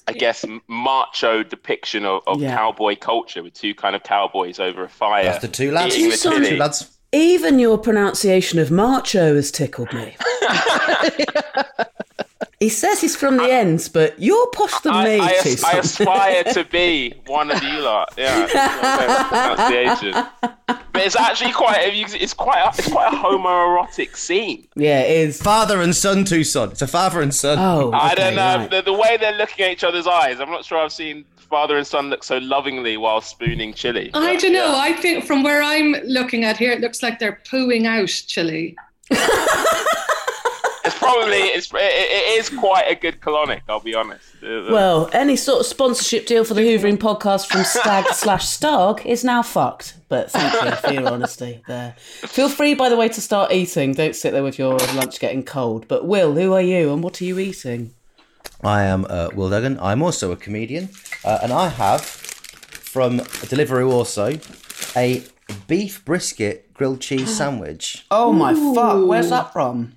I 0.08 0.12
guess 0.12 0.44
macho 0.68 1.42
depiction 1.42 2.04
of, 2.06 2.22
of 2.26 2.40
Yeah. 2.40 2.56
cowboy 2.56 2.96
culture 2.96 3.42
with 3.42 3.52
two 3.54 3.74
kind 3.74 3.94
of 3.94 4.02
cowboys 4.02 4.58
over 4.58 4.84
a 4.84 4.88
fire. 4.88 5.24
That's 5.24 5.42
the 5.42 5.48
two 5.48 5.70
lads. 5.70 5.94
eating 5.96 6.10
the 6.10 6.16
Two 6.48 6.56
lads. 6.56 6.98
Even 7.12 7.58
your 7.58 7.78
pronunciation 7.78 8.58
of 8.58 8.70
macho 8.70 9.34
has 9.34 9.50
tickled 9.50 9.92
me. 9.92 10.16
he 12.60 12.68
says 12.68 13.00
he's 13.00 13.14
from 13.14 13.36
the 13.36 13.44
ends, 13.44 13.88
but 13.88 14.18
you're 14.20 14.48
posh 14.50 14.80
than 14.80 14.92
I, 14.92 15.04
me, 15.04 15.20
I, 15.20 15.28
too. 15.42 15.50
as- 15.50 15.64
I 15.64 15.72
aspire 15.78 16.44
to 16.44 16.64
be 16.64 17.14
one 17.26 17.50
of 17.50 17.62
you 17.62 17.78
lot. 17.80 18.12
Yeah, 18.16 18.46
that's 18.52 19.32
my 19.32 19.54
pronunciation. 19.56 20.12
But 20.92 21.06
it's 21.06 21.14
actually 21.16 21.52
quite 21.52 21.78
it's 21.80 22.34
quite 22.34 22.60
a, 22.60 22.68
it's 22.78 22.90
quite 22.90 23.12
a 23.12 23.16
homoerotic 23.16 24.16
scene. 24.16 24.66
yeah, 24.74 25.00
it 25.02 25.28
is. 25.28 25.40
Father 25.40 25.80
and 25.80 25.94
son, 25.94 26.24
Toussaint. 26.24 26.72
It's 26.72 26.82
a 26.82 26.86
father 26.88 27.20
and 27.20 27.32
son. 27.34 27.58
Oh, 27.60 27.92
I 27.92 28.14
don't 28.16 28.34
know 28.34 28.56
right. 28.58 28.70
the, 28.70 28.82
the 28.82 28.92
way 28.92 29.16
they're 29.16 29.36
looking 29.36 29.64
at 29.66 29.70
each 29.72 29.84
other's 29.84 30.06
eyes. 30.08 30.40
I'm 30.40 30.50
not 30.50 30.64
sure 30.64 30.78
I've 30.78 30.92
seen 30.92 31.24
father 31.48 31.76
and 31.78 31.86
son 31.86 32.10
look 32.10 32.24
so 32.24 32.38
lovingly 32.38 32.96
while 32.96 33.20
spooning 33.20 33.72
chili. 33.72 34.10
I 34.12 34.34
But, 34.34 34.42
don't 34.42 34.52
know. 34.52 34.66
yeah. 34.72 34.76
I 34.76 34.92
think 34.94 35.24
from 35.24 35.42
where 35.42 35.62
I'm 35.62 35.92
looking 36.04 36.44
at 36.44 36.56
here, 36.56 36.72
it 36.72 36.80
looks 36.80 37.02
like 37.02 37.18
they're 37.20 37.40
pooing 37.48 37.86
out 37.86 38.08
chili. 38.08 38.76
It's 41.08 41.16
probably 41.16 41.38
it's 41.38 41.72
it, 41.72 41.78
it 41.80 42.38
is 42.40 42.50
quite 42.50 42.84
a 42.88 42.94
good 42.94 43.20
colonic. 43.20 43.62
I'll 43.68 43.80
be 43.80 43.94
honest. 43.94 44.24
Uh, 44.42 44.68
Well, 44.70 45.08
any 45.12 45.36
sort 45.36 45.60
of 45.60 45.66
sponsorship 45.66 46.26
deal 46.26 46.44
for 46.44 46.54
the 46.54 46.60
Hoovering 46.62 46.98
podcast 46.98 47.46
from 47.48 47.64
Stag 47.64 48.06
slash 48.12 48.44
Starg 48.46 49.04
is 49.06 49.24
now 49.24 49.42
fucked. 49.42 49.94
But 50.08 50.30
thank 50.30 50.52
you 50.64 50.70
for 50.76 50.92
your 50.92 51.08
honesty 51.08 51.62
there. 51.66 51.94
Feel 51.98 52.48
free, 52.48 52.74
by 52.74 52.88
the 52.88 52.96
way, 52.96 53.08
to 53.08 53.20
start 53.20 53.52
eating. 53.52 53.92
Don't 53.94 54.14
sit 54.16 54.32
there 54.32 54.42
with 54.42 54.58
your 54.58 54.78
lunch 54.94 55.18
getting 55.20 55.42
cold. 55.44 55.86
But 55.88 56.06
Will, 56.06 56.34
who 56.34 56.52
are 56.54 56.62
you 56.62 56.92
and 56.92 57.02
what 57.02 57.20
are 57.20 57.24
you 57.24 57.38
eating? 57.38 57.92
I 58.62 58.82
am 58.84 59.06
uh, 59.08 59.28
Will 59.34 59.50
Duggan. 59.50 59.78
I'm 59.80 60.02
also 60.02 60.32
a 60.32 60.36
comedian, 60.36 60.88
uh, 61.24 61.38
and 61.42 61.52
I 61.52 61.68
have 61.68 62.02
from 62.04 63.20
Deliveroo 63.20 63.90
also 63.90 64.38
a 64.96 65.22
beef 65.66 66.04
brisket 66.04 66.72
grilled 66.74 67.00
cheese 67.00 67.36
sandwich. 67.36 68.04
Oh 68.10 68.32
my 68.32 68.54
fuck! 68.54 69.06
Where's 69.06 69.30
that 69.30 69.52
from? 69.52 69.94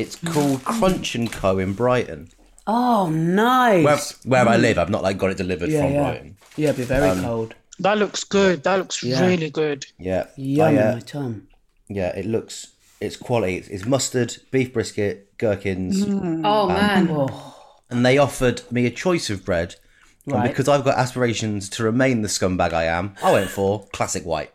It's 0.00 0.16
called 0.16 0.60
mm. 0.60 0.64
Crunch 0.64 1.14
and 1.14 1.30
Co 1.30 1.58
in 1.58 1.74
Brighton, 1.74 2.30
Oh, 2.66 3.08
nice. 3.10 3.84
where, 4.24 4.44
where 4.44 4.48
I 4.54 4.56
mm. 4.56 4.62
live. 4.62 4.78
I've 4.78 4.90
not 4.90 5.02
like 5.02 5.18
got 5.18 5.30
it 5.30 5.36
delivered 5.36 5.68
yeah, 5.70 5.82
from 5.82 5.92
yeah. 5.92 6.02
Brighton. 6.02 6.36
Yeah, 6.56 6.68
it'd 6.70 6.76
be 6.78 6.84
very 6.84 7.08
um, 7.10 7.22
cold. 7.22 7.54
That 7.78 7.98
looks 7.98 8.24
good. 8.24 8.62
That 8.64 8.78
looks 8.78 9.02
Yeah. 9.02 9.26
really 9.26 9.50
good. 9.50 9.86
Yeah, 9.98 10.26
Yum 10.36 10.66
I, 10.68 10.70
in 10.70 10.78
uh, 10.78 10.92
my 10.94 11.00
tongue. 11.00 11.42
yeah. 11.88 12.08
It 12.16 12.26
looks 12.26 12.68
it's 13.00 13.16
quality. 13.16 13.56
It's, 13.56 13.68
it's 13.68 13.86
mustard, 13.86 14.36
beef 14.50 14.72
brisket, 14.72 15.36
gherkins, 15.38 16.04
mm. 16.04 16.42
Oh 16.44 16.62
um, 16.62 16.68
man. 16.68 17.08
Oh, 17.10 17.56
and 17.90 18.04
they 18.06 18.18
offered 18.18 18.62
me 18.70 18.86
a 18.86 18.90
choice 18.90 19.30
of 19.30 19.44
bread. 19.44 19.76
And 20.26 20.34
Right. 20.34 20.48
because 20.48 20.68
I've 20.68 20.84
got 20.84 20.98
aspirations 20.98 21.68
to 21.70 21.82
remain 21.82 22.22
the 22.22 22.28
scumbag 22.28 22.72
I 22.72 22.84
am, 22.84 23.14
I 23.22 23.32
went 23.32 23.50
for 23.50 23.86
classic 23.92 24.24
white. 24.24 24.52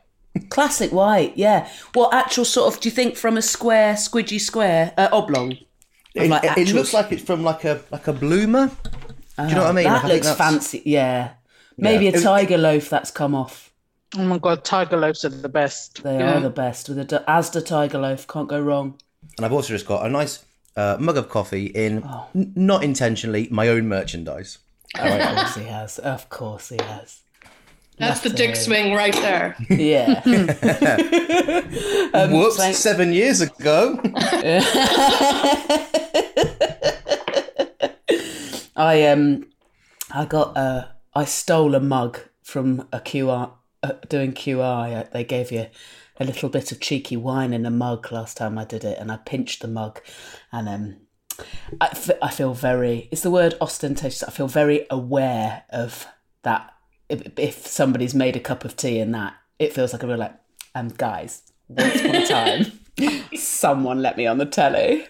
Classic 0.49 0.91
white. 0.91 1.33
Yeah. 1.37 1.67
What 1.93 2.13
actual 2.13 2.45
sort 2.45 2.73
of? 2.73 2.79
Do 2.81 2.89
you 2.89 2.95
think 2.95 3.15
from 3.15 3.37
a 3.37 3.41
square, 3.41 3.93
squidgy 3.95 4.39
square, 4.39 4.93
uh, 4.97 5.09
oblong? 5.11 5.57
It, 6.13 6.29
like 6.29 6.43
it- 6.43 6.57
it 6.69 6.73
looks 6.73 6.93
like 6.93 7.11
it's 7.11 7.23
from 7.23 7.43
like 7.43 7.63
a 7.65 7.81
like 7.91 8.07
a 8.07 8.13
bloomer. 8.13 8.67
Do 9.37 9.43
you 9.49 9.55
know 9.55 9.61
what 9.63 9.69
I 9.69 9.71
mean? 9.73 9.83
That 9.85 10.03
Like, 10.03 10.11
I 10.11 10.15
looks 10.15 10.31
fancy. 10.35 10.81
Yeah. 10.85 11.31
Maybe 11.77 12.05
Yeah. 12.05 12.17
a 12.17 12.21
tiger 12.21 12.57
loaf 12.57 12.89
that's 12.89 13.11
come 13.11 13.35
off. 13.35 13.71
Oh 14.17 14.23
my 14.23 14.37
god, 14.37 14.63
tiger 14.63 14.95
loaves 14.95 15.25
are 15.25 15.29
the 15.29 15.49
best. 15.49 16.03
They 16.03 16.17
Yeah. 16.17 16.37
are 16.37 16.39
the 16.39 16.49
best 16.49 16.87
with 16.87 16.99
a 16.99 17.03
D- 17.03 17.17
Asda 17.27 17.65
tiger 17.65 17.97
loaf. 17.97 18.25
Can't 18.27 18.47
go 18.47 18.61
wrong. 18.61 18.97
And 19.37 19.45
I've 19.45 19.51
also 19.51 19.73
just 19.73 19.85
got 19.85 20.05
a 20.05 20.09
nice 20.09 20.39
uh, 20.77 20.95
mug 20.99 21.17
of 21.17 21.29
coffee 21.29 21.65
in, 21.67 22.03
Oh. 22.05 22.25
n- 22.35 22.51
not 22.55 22.83
intentionally, 22.83 23.47
my 23.51 23.67
own 23.69 23.87
merchandise. 23.89 24.57
Oh, 24.97 25.03
Of 25.05 25.35
course 25.35 25.55
he 25.55 25.63
has. 25.63 25.99
Of 25.99 26.29
course 26.29 26.69
he 26.69 26.77
has. 26.81 27.19
That's 27.97 28.19
the 28.21 28.29
dick 28.29 28.55
swing 28.55 28.93
right 28.93 29.13
there. 29.13 29.55
Yeah. 29.69 30.21
Um, 32.13 32.31
Whoops, 32.31 32.57
thank- 32.57 32.75
seven 32.75 33.11
years 33.11 33.41
ago. 33.41 33.99
I 38.77 39.03
um, 39.07 39.47
I 40.11 40.25
got 40.25 40.57
a, 40.57 40.95
I 41.13 41.25
stole 41.25 41.75
a 41.75 41.79
mug 41.79 42.19
from 42.43 42.87
a 42.91 42.99
QR 42.99 43.51
uh, 43.83 43.93
doing 44.09 44.33
QI. 44.33 45.09
They 45.11 45.23
gave 45.23 45.51
you 45.51 45.67
a 46.19 46.23
little 46.25 46.49
bit 46.49 46.71
of 46.71 46.79
cheeky 46.79 47.17
wine 47.17 47.53
in 47.53 47.65
a 47.65 47.71
mug 47.71 48.11
last 48.11 48.37
time 48.37 48.57
I 48.57 48.65
did 48.65 48.83
it, 48.83 48.97
and 48.99 49.11
I 49.11 49.17
pinched 49.17 49.61
the 49.61 49.67
mug, 49.67 50.01
and 50.51 50.67
um, 50.69 50.97
I, 51.81 51.87
f- 51.91 52.11
I 52.21 52.29
feel 52.31 52.53
very. 52.53 53.07
It's 53.11 53.21
the 53.21 53.31
word 53.31 53.55
ostentatious. 53.61 54.23
I 54.23 54.31
feel 54.31 54.47
very 54.47 54.85
aware 54.89 55.63
of 55.69 56.05
that. 56.43 56.71
If, 57.09 57.37
if 57.37 57.67
somebody's 57.67 58.15
made 58.15 58.35
a 58.35 58.39
cup 58.39 58.65
of 58.65 58.75
tea 58.75 58.99
in 58.99 59.11
that, 59.11 59.35
it 59.59 59.73
feels 59.73 59.93
like 59.93 60.03
a 60.03 60.07
real 60.07 60.17
like, 60.17 60.35
um, 60.73 60.89
guys. 60.89 61.43
Once 61.67 61.99
upon 61.99 62.15
a 62.15 62.27
time, 62.27 62.79
someone 63.35 64.01
let 64.01 64.17
me 64.17 64.27
on 64.27 64.37
the 64.37 64.45
telly. 64.45 65.07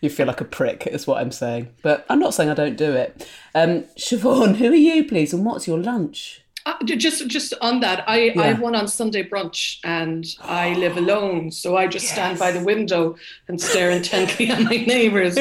You 0.00 0.10
feel 0.10 0.26
like 0.26 0.40
a 0.40 0.44
prick, 0.44 0.86
is 0.86 1.06
what 1.06 1.20
I'm 1.20 1.32
saying. 1.32 1.70
But 1.82 2.04
I'm 2.10 2.18
not 2.18 2.34
saying 2.34 2.50
I 2.50 2.54
don't 2.54 2.76
do 2.76 2.92
it. 2.92 3.26
Um, 3.54 3.84
Siobhan, 3.96 4.56
who 4.56 4.70
are 4.70 4.74
you, 4.74 5.04
please, 5.04 5.32
and 5.32 5.44
what's 5.44 5.66
your 5.66 5.78
lunch? 5.78 6.44
Uh, 6.66 6.82
just 6.84 7.26
just 7.28 7.52
on 7.60 7.80
that, 7.80 8.04
I, 8.08 8.32
I 8.38 8.46
have 8.46 8.60
one 8.60 8.74
on 8.74 8.88
Sunday 8.88 9.22
brunch 9.22 9.80
and 9.84 10.24
I 10.40 10.72
live 10.74 10.96
alone, 10.96 11.50
so 11.50 11.76
I 11.76 11.86
just 11.86 12.08
stand 12.08 12.38
by 12.38 12.52
the 12.52 12.64
window 12.64 13.16
and 13.48 13.60
stare 13.60 13.90
intently 13.90 14.48
at 14.50 14.62
my 14.62 14.76
neighbours. 14.76 15.36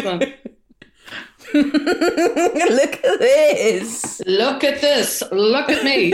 Look 1.53 3.03
at 3.03 3.19
this. 3.19 4.21
Look 4.25 4.63
at 4.63 4.81
this! 4.81 5.21
Look 5.31 5.69
at 5.69 5.83
me! 5.83 6.13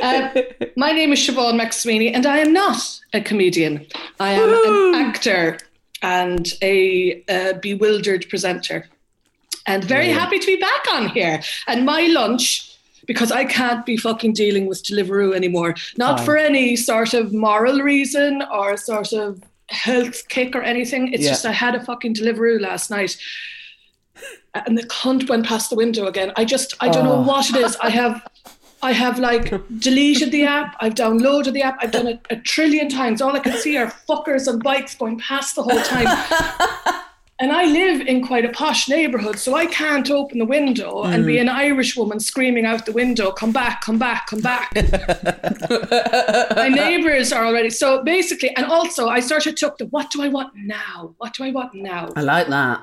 Uh, 0.00 0.42
my 0.76 0.92
name 0.92 1.12
is 1.12 1.18
Siobhan 1.20 1.60
McSweeney, 1.60 2.12
and 2.14 2.24
I 2.26 2.38
am 2.38 2.52
not 2.52 2.78
a 3.12 3.20
comedian. 3.20 3.86
I 4.20 4.32
am 4.32 4.48
an 4.94 4.94
actor 5.06 5.58
and 6.02 6.52
a 6.62 7.22
uh, 7.28 7.54
bewildered 7.54 8.28
presenter, 8.28 8.88
and 9.66 9.82
very 9.84 10.08
happy 10.08 10.38
to 10.38 10.46
be 10.46 10.56
back 10.56 10.84
on 10.92 11.08
here. 11.08 11.42
And 11.66 11.84
my 11.84 12.02
lunch. 12.06 12.72
Because 13.06 13.30
I 13.30 13.44
can't 13.44 13.86
be 13.86 13.96
fucking 13.96 14.32
dealing 14.32 14.66
with 14.66 14.82
Deliveroo 14.82 15.32
anymore. 15.36 15.76
Not 15.96 16.16
Fine. 16.16 16.24
for 16.26 16.36
any 16.36 16.74
sort 16.74 17.14
of 17.14 17.32
moral 17.32 17.78
reason 17.80 18.42
or 18.52 18.76
sort 18.76 19.12
of 19.12 19.40
health 19.68 20.26
kick 20.28 20.56
or 20.56 20.62
anything. 20.62 21.12
It's 21.12 21.22
Yeah. 21.22 21.28
just 21.30 21.46
I 21.46 21.52
had 21.52 21.76
a 21.76 21.84
fucking 21.84 22.14
Deliveroo 22.14 22.60
last 22.60 22.90
night 22.90 23.16
and 24.66 24.76
the 24.78 24.84
cunt 24.84 25.28
went 25.28 25.46
past 25.46 25.70
the 25.70 25.76
window 25.76 26.06
again. 26.06 26.32
I 26.36 26.44
just 26.44 26.74
I 26.80 26.88
don't 26.88 27.04
know 27.04 27.16
Oh. 27.16 27.22
what 27.22 27.50
it 27.50 27.56
is. 27.56 27.76
I 27.76 27.90
have 27.90 28.26
I 28.82 28.92
have 28.92 29.18
like 29.18 29.52
deleted 29.78 30.32
the 30.32 30.44
app. 30.44 30.76
I've 30.80 30.94
downloaded 30.94 31.52
the 31.52 31.62
app. 31.62 31.78
I've 31.80 31.90
done 31.90 32.06
it 32.06 32.20
a 32.30 32.36
trillion 32.36 32.88
times. 32.88 33.20
All 33.20 33.34
I 33.34 33.40
can 33.40 33.56
see 33.58 33.76
are 33.76 33.86
fuckers 34.08 34.48
on 34.48 34.58
bikes 34.60 34.94
going 34.94 35.18
past 35.18 35.56
the 35.56 35.62
whole 35.62 35.82
time. 35.82 36.08
And 37.38 37.52
I 37.52 37.66
live 37.66 38.00
in 38.00 38.26
quite 38.26 38.46
a 38.46 38.48
posh 38.48 38.88
neighborhood, 38.88 39.38
so 39.38 39.54
I 39.54 39.66
can't 39.66 40.10
open 40.10 40.38
the 40.38 40.46
window 40.46 41.02
and 41.02 41.26
be 41.26 41.34
mm. 41.34 41.42
an 41.42 41.48
Irish 41.50 41.94
woman 41.94 42.18
screaming 42.18 42.64
out 42.64 42.86
the 42.86 42.92
window, 42.92 43.30
"Come 43.30 43.52
back, 43.52 43.82
come 43.82 43.98
back, 43.98 44.26
come 44.26 44.40
back!" 44.40 44.72
My 46.56 46.68
neighbors 46.68 47.34
are 47.34 47.44
already 47.44 47.68
so 47.68 48.02
basically, 48.02 48.56
and 48.56 48.64
also 48.64 49.08
I 49.08 49.20
sort 49.20 49.46
of 49.46 49.54
took 49.54 49.76
the 49.76 49.84
"What 49.84 50.10
do 50.10 50.22
I 50.22 50.28
want 50.28 50.54
now? 50.56 51.14
What 51.18 51.34
do 51.34 51.44
I 51.44 51.50
want 51.50 51.74
now?" 51.74 52.08
I 52.16 52.22
like 52.22 52.48
that. 52.48 52.80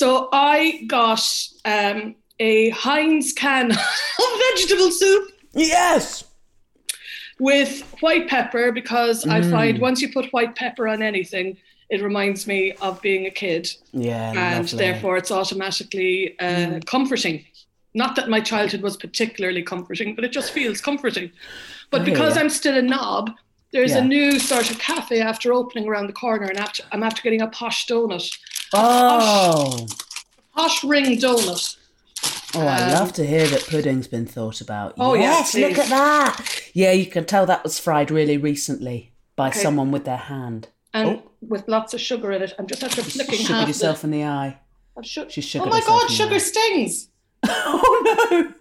So 0.00 0.30
I 0.32 0.84
got 0.86 1.20
um, 1.66 2.14
a 2.38 2.70
Heinz 2.70 3.34
can 3.34 3.70
of 3.72 4.40
vegetable 4.54 4.90
soup. 4.90 5.30
Yes. 5.52 6.24
with 7.38 7.82
white 8.00 8.26
pepper 8.28 8.72
because 8.72 9.26
I 9.26 9.40
Mm. 9.40 9.50
find 9.50 9.78
once 9.78 10.00
you 10.02 10.08
put 10.12 10.32
white 10.32 10.54
pepper 10.56 10.88
on 10.88 11.02
anything, 11.02 11.56
it 11.90 12.00
reminds 12.02 12.46
me 12.46 12.72
of 12.80 13.00
being 13.02 13.26
a 13.26 13.30
kid, 13.30 13.68
Yeah, 13.92 14.30
and 14.30 14.64
lovely. 14.64 14.78
therefore 14.78 15.16
it's 15.18 15.30
automatically 15.30 16.38
uh, 16.38 16.44
Mm. 16.44 16.86
comforting. 16.86 17.44
Not 17.92 18.16
that 18.16 18.28
my 18.30 18.40
childhood 18.40 18.80
was 18.82 18.96
particularly 18.96 19.62
comforting, 19.62 20.14
but 20.14 20.24
it 20.24 20.32
just 20.32 20.50
feels 20.52 20.80
comforting. 20.80 21.30
But 21.90 22.02
I 22.02 22.04
because. 22.04 22.36
I'm 22.38 22.48
still 22.60 22.76
a 22.76 22.82
knob, 22.82 23.32
there's 23.72 23.92
Yeah. 23.92 23.98
a 24.04 24.04
new 24.16 24.38
sort 24.38 24.70
of 24.70 24.78
cafe 24.78 25.20
after 25.20 25.52
opening 25.52 25.86
around 25.88 26.06
the 26.06 26.18
corner, 26.24 26.46
and 26.46 26.58
after, 26.58 26.84
I'm 26.92 27.02
after 27.02 27.20
getting 27.22 27.42
a 27.42 27.48
posh 27.48 27.86
donut, 27.86 28.30
Oh, 28.72 29.86
posh 30.54 30.84
ring 30.84 31.18
donut. 31.18 31.76
oh, 32.54 32.60
I 32.66 32.82
Um, 32.82 32.92
love 32.92 33.12
to 33.14 33.26
hear 33.26 33.46
that 33.48 33.66
pudding's 33.66 34.06
been 34.08 34.26
thought 34.26 34.60
about. 34.60 34.94
Oh, 34.98 35.14
yeah, 35.14 35.22
yes, 35.38 35.54
look 35.54 35.78
at 35.78 35.88
that. 35.88 36.44
Yeah, 36.74 36.92
you 36.92 37.06
can 37.06 37.24
tell 37.24 37.46
that 37.46 37.64
was 37.64 37.78
fried 37.78 38.10
really 38.10 38.36
recently 38.36 39.12
by 39.36 39.48
Okay. 39.48 39.60
someone 39.60 39.90
with 39.90 40.04
their 40.04 40.16
hand. 40.16 40.68
and 40.92 41.08
Oh. 41.08 41.22
with 41.40 41.68
lots 41.68 41.94
of 41.94 42.00
sugar 42.00 42.32
in 42.32 42.42
it. 42.42 42.52
I'm 42.58 42.66
just 42.66 42.82
after 42.82 43.00
flicking 43.04 43.40
yourself 43.40 44.00
the, 44.00 44.06
in 44.08 44.10
the 44.10 44.24
eye. 44.24 44.58
I've 44.98 45.06
su- 45.06 45.26
She 45.30 45.58
Oh 45.60 45.66
my 45.66 45.80
god, 45.80 46.10
sugar 46.10 46.40
stings! 46.40 47.08
Oh 47.48 48.26
no! 48.30 48.52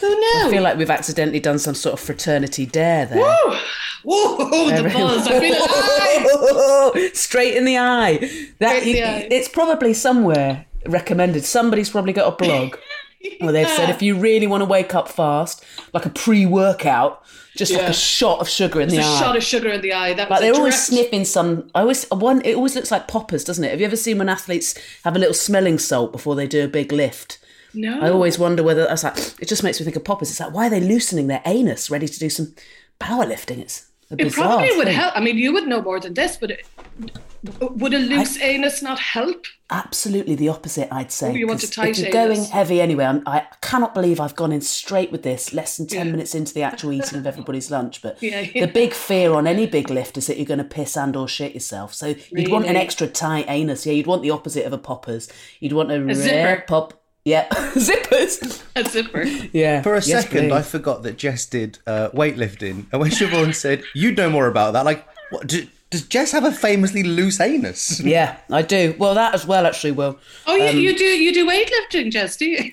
Who 0.00 0.08
knew? 0.08 0.46
I 0.46 0.48
feel 0.50 0.62
like 0.62 0.78
we've 0.78 0.88
accidentally 0.90 1.40
done 1.40 1.58
some 1.58 1.74
sort 1.74 1.92
of 1.94 2.00
fraternity 2.00 2.64
dare 2.66 3.04
there. 3.06 3.18
Woo! 3.18 3.56
Whoa, 4.04 4.70
the 4.70 4.88
buzz! 4.90 5.26
I 5.28 6.92
feel. 6.94 7.10
Straight 7.14 7.56
in 7.56 7.64
the 7.64 7.78
eye. 7.78 8.18
That 8.58 8.82
in 8.82 8.92
the 8.92 9.02
eye. 9.02 9.28
it's 9.30 9.48
probably 9.48 9.94
somewhere 9.94 10.66
recommended. 10.86 11.44
Somebody's 11.44 11.90
probably 11.90 12.12
got 12.12 12.32
a 12.32 12.36
blog 12.36 12.76
where 13.40 13.52
they've 13.52 13.68
said 13.68 13.88
if 13.90 14.02
you 14.02 14.16
really 14.18 14.46
want 14.46 14.60
to 14.60 14.66
wake 14.66 14.94
up 14.94 15.08
fast, 15.08 15.64
like 15.94 16.04
a 16.04 16.10
pre-workout, 16.10 17.22
just 17.56 17.72
like 17.72 17.82
a 17.88 17.92
shot 17.94 18.40
of 18.40 18.48
sugar 18.48 18.80
in 18.80 18.88
It's 18.88 18.96
the 18.96 19.00
a 19.02 19.04
eye. 19.06 19.14
A 19.14 19.18
shot 19.18 19.36
of 19.36 19.42
sugar 19.42 19.68
in 19.70 19.80
the 19.80 19.92
eye. 19.94 20.12
That 20.12 20.30
like 20.30 20.40
they're 20.40 20.54
always 20.54 20.74
direct- 20.74 20.86
sniffing 20.86 21.24
some. 21.24 21.70
I 21.74 21.80
always 21.80 22.04
one. 22.10 22.42
It 22.44 22.56
always 22.56 22.74
looks 22.76 22.90
like 22.90 23.08
poppers, 23.08 23.44
doesn't 23.44 23.64
it? 23.64 23.70
Have 23.70 23.80
you 23.80 23.86
ever 23.86 23.96
seen 23.96 24.18
when 24.18 24.28
athletes 24.28 24.74
have 25.04 25.16
a 25.16 25.18
little 25.18 25.34
smelling 25.34 25.78
salt 25.78 26.12
before 26.12 26.34
they 26.34 26.46
do 26.46 26.64
a 26.64 26.68
big 26.68 26.92
lift? 26.92 27.38
No. 27.72 28.00
I 28.00 28.10
always 28.10 28.38
wonder 28.38 28.62
whether 28.62 28.84
that's 28.86 29.02
like. 29.04 29.16
It 29.40 29.48
just 29.48 29.62
makes 29.64 29.80
me 29.80 29.84
think 29.84 29.96
of 29.96 30.04
poppers. 30.04 30.30
It's 30.30 30.40
like 30.40 30.52
why 30.52 30.66
are 30.66 30.70
they 30.70 30.80
loosening 30.80 31.26
their 31.28 31.42
anus, 31.46 31.90
ready 31.90 32.06
to 32.06 32.18
do 32.18 32.28
some 32.28 32.54
powerlifting? 33.00 33.58
It's 33.58 33.86
It 34.18 34.32
probably 34.32 34.76
would 34.76 34.88
help. 34.88 35.16
I 35.16 35.20
mean, 35.20 35.38
you 35.38 35.52
would 35.52 35.66
know 35.66 35.82
more 35.82 36.00
than 36.00 36.14
this, 36.14 36.36
but 36.36 36.50
it, 36.50 36.66
would 37.60 37.92
a 37.94 37.98
loose 37.98 38.40
anus 38.40 38.80
not 38.82 38.98
help? 38.98 39.46
Absolutely 39.70 40.34
the 40.34 40.48
opposite, 40.48 40.88
I'd 40.92 41.10
say. 41.12 41.30
Oh, 41.30 41.34
you 41.34 41.46
want 41.46 41.62
a 41.62 41.70
tight 41.70 41.90
if 41.90 41.98
you're 42.04 42.10
going 42.12 42.32
anus. 42.38 42.50
heavy 42.50 42.80
anyway, 42.80 43.04
I'm, 43.04 43.22
I 43.26 43.46
cannot 43.60 43.94
believe 43.94 44.20
I've 44.20 44.36
gone 44.36 44.52
in 44.52 44.60
straight 44.60 45.10
with 45.12 45.22
this 45.22 45.52
less 45.52 45.76
than 45.76 45.86
10 45.86 46.06
Yeah. 46.06 46.12
minutes 46.12 46.34
into 46.34 46.54
the 46.54 46.62
actual 46.62 46.92
eating 46.92 47.18
of 47.18 47.26
everybody's 47.26 47.70
lunch. 47.70 48.00
But 48.02 48.16
Yeah, 48.22 48.40
yeah. 48.40 48.66
the 48.66 48.72
big 48.72 48.92
fear 48.94 49.32
on 49.32 49.46
any 49.46 49.66
big 49.66 49.90
lift 49.90 50.16
is 50.16 50.26
that 50.26 50.36
you're 50.36 50.46
going 50.46 50.58
to 50.58 50.64
piss 50.64 50.96
and 50.96 51.16
or 51.16 51.28
shit 51.28 51.54
yourself. 51.54 51.92
So 51.94 52.14
you'd 52.30 52.50
want 52.50 52.66
an 52.66 52.76
extra 52.76 53.06
tight 53.06 53.46
anus. 53.48 53.84
Yeah, 53.86 53.92
you'd 53.94 54.06
want 54.06 54.22
the 54.22 54.30
opposite 54.30 54.64
of 54.64 54.72
a 54.72 54.78
poppers. 54.78 55.28
You'd 55.60 55.72
want 55.72 55.90
a, 55.92 56.02
rare 56.02 56.14
zipper. 56.14 56.64
pop. 56.66 57.00
Yeah, 57.24 57.48
zippers. 57.74 58.62
A 58.76 58.84
zipper. 58.86 59.22
Yeah. 59.22 59.80
For 59.80 59.94
a 59.94 60.02
Yes, 60.04 60.24
second, 60.24 60.52
I 60.52 60.60
forgot 60.60 61.02
that 61.04 61.16
Jess 61.16 61.46
did 61.46 61.78
uh, 61.86 62.10
weightlifting, 62.10 62.84
and 62.92 63.00
when 63.00 63.10
Siobhan 63.10 63.54
said, 63.64 63.82
"You 63.94 64.12
know 64.12 64.28
more 64.28 64.46
about 64.46 64.74
that," 64.74 64.84
like, 64.84 65.06
what, 65.30 65.46
do, 65.46 65.66
does 65.88 66.02
Jess 66.02 66.32
have 66.32 66.44
a 66.44 66.52
famously 66.52 67.02
loose 67.02 67.40
anus? 67.40 67.98
Yeah, 68.04 68.36
I 68.50 68.60
do. 68.60 68.94
Well, 68.98 69.14
that 69.14 69.32
as 69.34 69.46
well, 69.46 69.66
actually, 69.66 69.92
Will. 69.92 70.18
Oh, 70.46 70.54
you, 70.54 70.78
you 70.78 70.98
do 70.98 71.04
you 71.04 71.32
do 71.32 71.46
weightlifting, 71.48 72.10
Jess? 72.10 72.36
Do 72.36 72.44
you? 72.44 72.70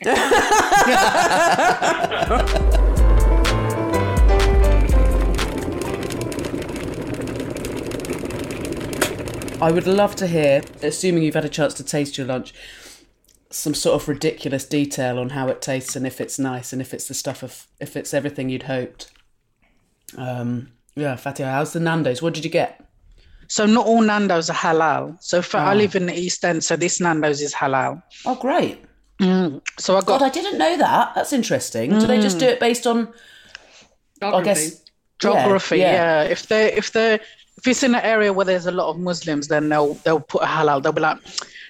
I 9.64 9.70
would 9.72 9.86
love 9.86 10.16
to 10.16 10.26
hear, 10.28 10.64
assuming 10.82 11.22
you've 11.22 11.36
had 11.36 11.46
a 11.46 11.50
chance 11.50 11.76
to 11.76 11.84
taste 11.84 12.18
your 12.18 12.26
lunch, 12.26 12.52
some 13.52 13.74
sort 13.74 14.02
of 14.02 14.08
ridiculous 14.08 14.66
detail 14.66 15.20
on 15.20 15.30
how 15.30 15.48
it 15.48 15.62
tastes 15.62 15.96
and 15.96 16.08
if 16.08 16.20
it's 16.22 16.40
nice 16.40 16.74
and 16.74 16.82
if 16.82 16.94
it's 16.94 17.08
the 17.08 17.14
stuff 17.14 17.44
of 17.44 17.68
if 17.80 17.96
it's 17.96 18.14
everything 18.14 18.50
you'd 18.50 18.64
hoped. 18.64 19.12
Um, 20.18 20.72
yeah, 20.96 21.16
Fatiha, 21.16 21.50
how's 21.52 21.74
the 21.74 21.80
Nando's? 21.80 22.22
What 22.22 22.34
did 22.34 22.44
you 22.44 22.52
get? 22.52 22.86
So 23.48 23.66
not 23.66 23.86
all 23.86 24.02
Nando's 24.02 24.50
are 24.50 24.56
halal. 24.56 25.22
So 25.22 25.42
for, 25.42 25.58
I 25.58 25.74
Oh. 25.74 25.76
live 25.76 25.96
in 25.96 26.06
the 26.06 26.14
East 26.18 26.44
End, 26.46 26.64
so 26.64 26.76
this 26.76 27.00
Nando's 27.02 27.42
is 27.42 27.54
halal. 27.54 28.02
Oh, 28.26 28.36
great! 28.36 28.82
Mm. 29.20 29.62
So 29.78 29.96
I 29.98 30.00
got 30.00 30.20
God, 30.20 30.24
I 30.24 30.30
didn't 30.30 30.58
know 30.58 30.78
that. 30.78 31.14
That's 31.16 31.34
interesting. 31.34 31.92
Do 32.00 32.08
they 32.08 32.20
just 32.22 32.40
do 32.40 32.46
mm. 32.46 32.52
it 32.52 32.60
based 32.60 32.88
on? 32.88 33.14
I 34.22 34.42
guess 34.42 34.82
geography. 35.20 35.80
Yeah, 35.80 35.92
Yeah, 35.92 36.24
yeah. 36.24 36.30
if 36.30 36.48
they 36.48 36.74
if 36.74 36.92
they 36.92 37.16
if 37.16 37.68
it's 37.68 37.84
in 37.84 37.94
an 37.96 38.02
area 38.02 38.34
where 38.34 38.46
there's 38.46 38.66
a 38.66 38.72
lot 38.72 38.90
of 38.90 38.98
Muslims, 39.00 39.48
then 39.48 39.70
they'll 39.70 39.94
they'll 40.06 40.20
put 40.20 40.44
a 40.44 40.46
halal. 40.46 40.82
They'll 40.82 40.92
be 40.92 41.02
like, 41.02 41.20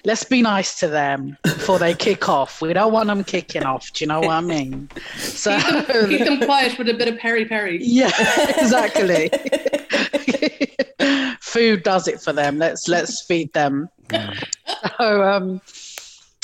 let's 0.04 0.24
be 0.24 0.42
nice 0.42 0.78
to 0.80 0.88
them 0.88 1.36
before 1.42 1.78
they 1.78 1.94
kick 1.94 2.28
off. 2.28 2.60
We 2.60 2.72
don't 2.72 2.92
want 2.92 3.06
them 3.08 3.24
kicking 3.24 3.62
off. 3.64 3.92
Do 3.92 4.04
you 4.04 4.08
know 4.08 4.20
what 4.20 4.30
I 4.30 4.40
mean? 4.40 4.88
So 5.16 5.58
Keep 6.08 6.24
them 6.24 6.40
quiet 6.40 6.78
with 6.78 6.88
a 6.88 6.94
bit 6.94 7.08
of 7.08 7.18
peri 7.18 7.44
peri. 7.44 7.78
yeah, 7.82 8.10
exactly. 8.58 9.30
Food 11.40 11.82
does 11.82 12.08
it 12.08 12.20
for 12.20 12.32
them. 12.32 12.58
Let's 12.58 12.88
let's 12.88 13.22
feed 13.22 13.52
them. 13.52 13.88
So 14.98 15.22
um, 15.22 15.60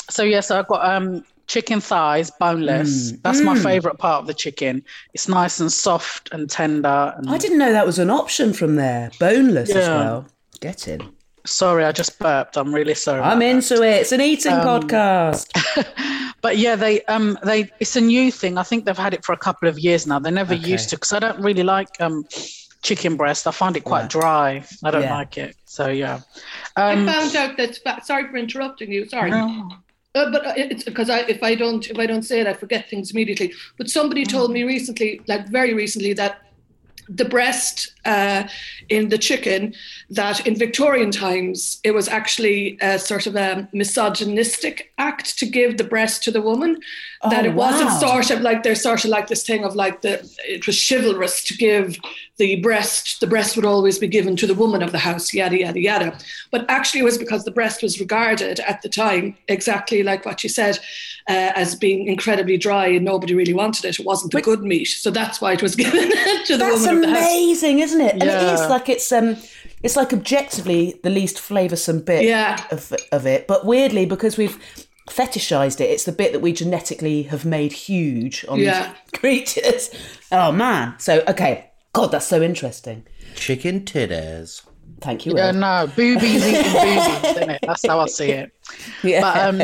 so 0.09 0.23
yes, 0.23 0.51
I've 0.51 0.67
got 0.67 0.85
um 0.85 1.23
chicken 1.47 1.81
thighs, 1.81 2.31
boneless. 2.39 3.13
That's 3.23 3.41
my 3.41 3.57
favorite 3.57 3.97
part 3.97 4.21
of 4.21 4.27
the 4.27 4.33
chicken. 4.33 4.83
It's 5.13 5.27
nice 5.27 5.59
and 5.59 5.71
soft 5.71 6.29
and 6.31 6.49
tender. 6.49 7.13
And 7.17 7.29
I 7.29 7.37
didn't 7.37 7.57
know 7.57 7.71
that 7.71 7.85
was 7.87 7.97
an 7.99 8.09
option 8.09 8.53
from 8.53 8.75
there. 8.75 9.11
Boneless 9.19 9.69
as 9.71 9.87
well. 9.87 10.27
Get 10.61 10.87
in. 10.87 11.01
Sorry, 11.45 11.83
I 11.85 11.91
just 11.91 12.19
burped. 12.19 12.57
I'm 12.57 12.73
really 12.73 12.93
sorry. 12.95 13.21
I'm 13.21 13.37
about 13.37 13.39
that. 13.39 13.45
into 13.45 13.83
it. 13.83 14.01
It's 14.01 14.11
an 14.11 14.21
eating 14.21 14.53
Um, 14.53 14.65
podcast. 14.67 15.47
But 16.41 16.57
yeah, 16.57 16.77
they 16.77 17.01
um 17.03 17.37
they 17.43 17.69
it's 17.81 17.97
a 17.97 18.01
new 18.01 18.31
thing. 18.31 18.57
I 18.57 18.63
think 18.63 18.85
they've 18.85 18.97
had 18.97 19.13
it 19.13 19.25
for 19.25 19.33
a 19.33 19.37
couple 19.37 19.67
of 19.67 19.77
years 19.77 20.07
now. 20.07 20.19
They 20.19 20.31
never 20.31 20.53
Okay. 20.53 20.69
used 20.69 20.89
to 20.91 20.95
because 20.95 21.11
I 21.11 21.19
don't 21.19 21.41
really 21.41 21.63
like 21.63 21.89
um 21.99 22.23
chicken 22.81 23.17
breast. 23.17 23.45
I 23.45 23.51
find 23.51 23.75
it 23.75 23.83
quite 23.83 24.07
dry. 24.09 24.63
I 24.85 24.91
don't 24.91 25.01
Yeah. 25.01 25.15
like 25.17 25.37
it. 25.37 25.57
So 25.65 25.87
yeah. 25.89 26.21
I 26.77 26.93
Um, 26.93 27.05
found 27.05 27.35
out 27.35 27.57
that. 27.57 28.05
Sorry 28.05 28.25
for 28.29 28.37
interrupting 28.37 28.89
you. 28.89 29.05
Sorry. 29.09 29.31
no. 29.31 29.69
Uh, 30.15 30.31
but 30.31 30.45
uh, 30.45 30.53
it's 30.55 30.83
because 30.83 31.09
I, 31.09 31.19
if 31.27 31.43
I 31.43 31.55
don't 31.55 31.85
if 31.87 31.99
I 31.99 32.05
don't 32.05 32.23
say 32.23 32.39
it, 32.39 32.47
I 32.47 32.53
forget 32.53 32.89
things 32.89 33.11
immediately. 33.11 33.51
But 33.77 33.89
somebody 33.89 34.25
told 34.25 34.51
me 34.51 34.63
recently, 34.63 35.19
like 35.27 35.49
very 35.49 35.73
recently, 35.73 36.13
that 36.13 36.39
the 37.09 37.25
breast 37.25 37.93
uh, 38.05 38.47
in 38.87 39.09
the 39.09 39.17
chicken, 39.17 39.73
that 40.11 40.45
in 40.45 40.55
Victorian 40.55 41.11
times 41.11 41.79
it 41.83 41.91
was 41.91 42.07
actually 42.07 42.77
a 42.81 42.99
sort 42.99 43.25
of 43.25 43.35
a 43.35 43.67
misogynistic 43.73 44.93
act 44.97 45.37
to 45.39 45.45
give 45.45 45.77
the 45.77 45.83
breast 45.83 46.23
to 46.23 46.31
the 46.31 46.41
woman. 46.41 46.79
that 47.23 47.45
Oh, 47.45 47.49
it 47.49 47.55
wasn't 47.55 47.91
sort 47.99 48.29
of 48.29 48.41
like 48.41 48.63
there's 48.63 48.81
sort 48.81 49.03
of 49.03 49.09
like 49.09 49.27
this 49.27 49.43
thing 49.43 49.63
of 49.63 49.75
like 49.75 50.01
the 50.01 50.29
it 50.47 50.65
was 50.67 50.77
chivalrous 50.87 51.43
to 51.45 51.57
give 51.57 51.97
the 52.37 52.57
breast. 52.57 53.19
The 53.19 53.27
breast 53.27 53.55
would 53.55 53.65
always 53.65 53.99
be 53.99 54.07
given 54.07 54.35
to 54.37 54.47
the 54.47 54.53
woman 54.53 54.81
of 54.81 54.91
the 54.91 54.99
house. 54.99 55.33
Yada 55.33 55.59
yada 55.59 55.79
yada. 55.79 56.17
But 56.51 56.65
actually, 56.69 57.01
it 57.01 57.05
was 57.05 57.17
because 57.17 57.43
the 57.43 57.51
breast 57.51 57.81
was 57.81 57.99
regarded 57.99 58.59
at 58.61 58.81
the 58.81 58.89
time 58.89 59.35
exactly 59.47 60.03
like 60.03 60.25
what 60.25 60.43
you 60.43 60.49
said, 60.49 60.79
uh, 61.29 61.51
as 61.55 61.75
being 61.75 62.07
incredibly 62.07 62.57
dry 62.57 62.87
and 62.87 63.05
nobody 63.05 63.33
really 63.35 63.53
wanted 63.53 63.85
it. 63.85 63.99
It 63.99 64.05
wasn't 64.05 64.33
a 64.33 64.41
good 64.41 64.63
meat, 64.63 64.85
so 64.85 65.11
that's 65.11 65.39
why 65.39 65.53
it 65.53 65.61
was 65.61 65.75
given 65.83 66.09
to 66.09 66.57
the 66.57 66.57
That's 66.57 66.81
woman 66.85 67.03
of 67.03 67.09
the 67.09 67.15
house. 67.15 67.17
amazing, 67.31 67.79
isn't 67.79 68.01
it? 68.01 68.13
And 68.13 68.23
it 68.23 68.27
Yeah. 68.27 68.53
is 68.55 68.69
like 68.69 68.89
it's 68.89 69.11
um, 69.11 69.37
it's 69.83 69.95
like 69.95 70.11
objectively 70.11 70.99
the 71.03 71.09
least 71.09 71.37
flavoursome 71.37 72.03
bit 72.03 72.25
Yeah. 72.25 72.61
of 72.71 72.93
of 73.11 73.25
it, 73.25 73.47
but 73.47 73.65
weirdly 73.65 74.05
because 74.05 74.35
we've 74.37 74.57
fetishized 75.09 75.81
it, 75.81 75.89
it's 75.89 76.03
the 76.03 76.11
bit 76.11 76.33
that 76.33 76.39
we 76.39 76.51
genetically 76.53 77.23
have 77.23 77.43
made 77.45 77.73
huge 77.73 78.45
on 78.47 78.59
Yeah. 78.59 78.93
these 79.11 79.11
creatures. 79.19 79.89
Oh 80.31 80.51
man! 80.51 80.95
So 80.99 81.23
okay, 81.27 81.69
God, 81.93 82.11
that's 82.11 82.27
so 82.27 82.41
interesting. 82.41 83.05
Chicken 83.35 83.81
titties. 83.81 84.61
Thank 85.01 85.25
you. 85.25 85.33
Yeah, 85.35 85.51
Will. 85.51 85.59
no, 85.59 85.87
boobies 85.95 86.45
eating 86.45 86.63
boobies, 86.73 87.23
isn't 87.31 87.49
it? 87.49 87.59
That's 87.63 87.85
how 87.87 87.99
I 87.99 88.05
see 88.07 88.31
it. 88.31 88.51
Yeah. 89.03 89.21
But 89.21 89.37
um, 89.37 89.59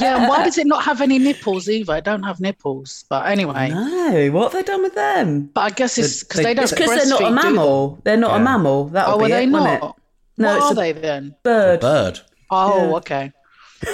yeah, 0.00 0.28
why 0.28 0.42
does 0.44 0.56
it 0.56 0.66
not 0.66 0.82
have 0.84 1.00
any 1.02 1.18
nipples 1.18 1.68
either? 1.68 1.92
I 1.92 2.00
don't 2.00 2.22
have 2.22 2.40
nipples. 2.40 3.04
But 3.10 3.26
anyway, 3.26 3.68
no, 3.70 4.30
what 4.32 4.44
have 4.44 4.52
they 4.52 4.62
done 4.62 4.82
with 4.82 4.94
them? 4.94 5.50
but 5.52 5.60
I 5.60 5.70
guess 5.70 5.98
it's 5.98 6.22
because 6.22 6.38
They- 6.38 6.44
they, 6.44 6.54
don't. 6.54 6.62
It's 6.64 6.72
because 6.72 6.88
they're 6.88 7.06
not 7.08 7.20
a 7.20 7.24
breastfeed, 7.24 7.28
do 7.28 7.42
they? 7.42 7.42
mammal. 7.52 7.98
They're 8.04 8.16
not 8.16 8.40
a 8.40 8.42
mammal. 8.42 8.84
That'll 8.88 9.14
Oh, 9.14 9.18
be 9.18 9.24
are 9.26 9.28
they 9.28 9.44
it, 9.44 9.50
won't 9.50 9.70
it? 9.70 9.80
No, 10.38 10.48
what 10.48 10.56
it's 10.56 10.66
are 10.66 10.72
a 10.72 10.74
they 10.74 10.92
then? 10.92 11.34
bird. 11.42 11.80
Bird. 11.80 12.20
Oh, 12.50 12.96
okay. 12.96 13.32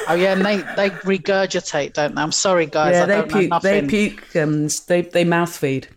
Oh 0.08 0.14
yeah, 0.14 0.32
and 0.34 0.44
they 0.44 0.56
they 0.76 0.90
regurgitate, 0.90 1.94
don't 1.94 2.14
they? 2.14 2.22
I'm 2.22 2.32
sorry, 2.32 2.66
guys. 2.66 2.92
Yeah, 2.94 3.02
I 3.02 3.06
they 3.06 3.14
don't 3.14 3.30
know 3.32 3.38
puke. 3.38 3.62
They 3.62 3.80
nothing. 3.80 3.88
puke. 3.88 4.36
Um, 4.36 4.68
they 4.86 5.02
they 5.02 5.24
mouth 5.24 5.54
feed. 5.56 5.88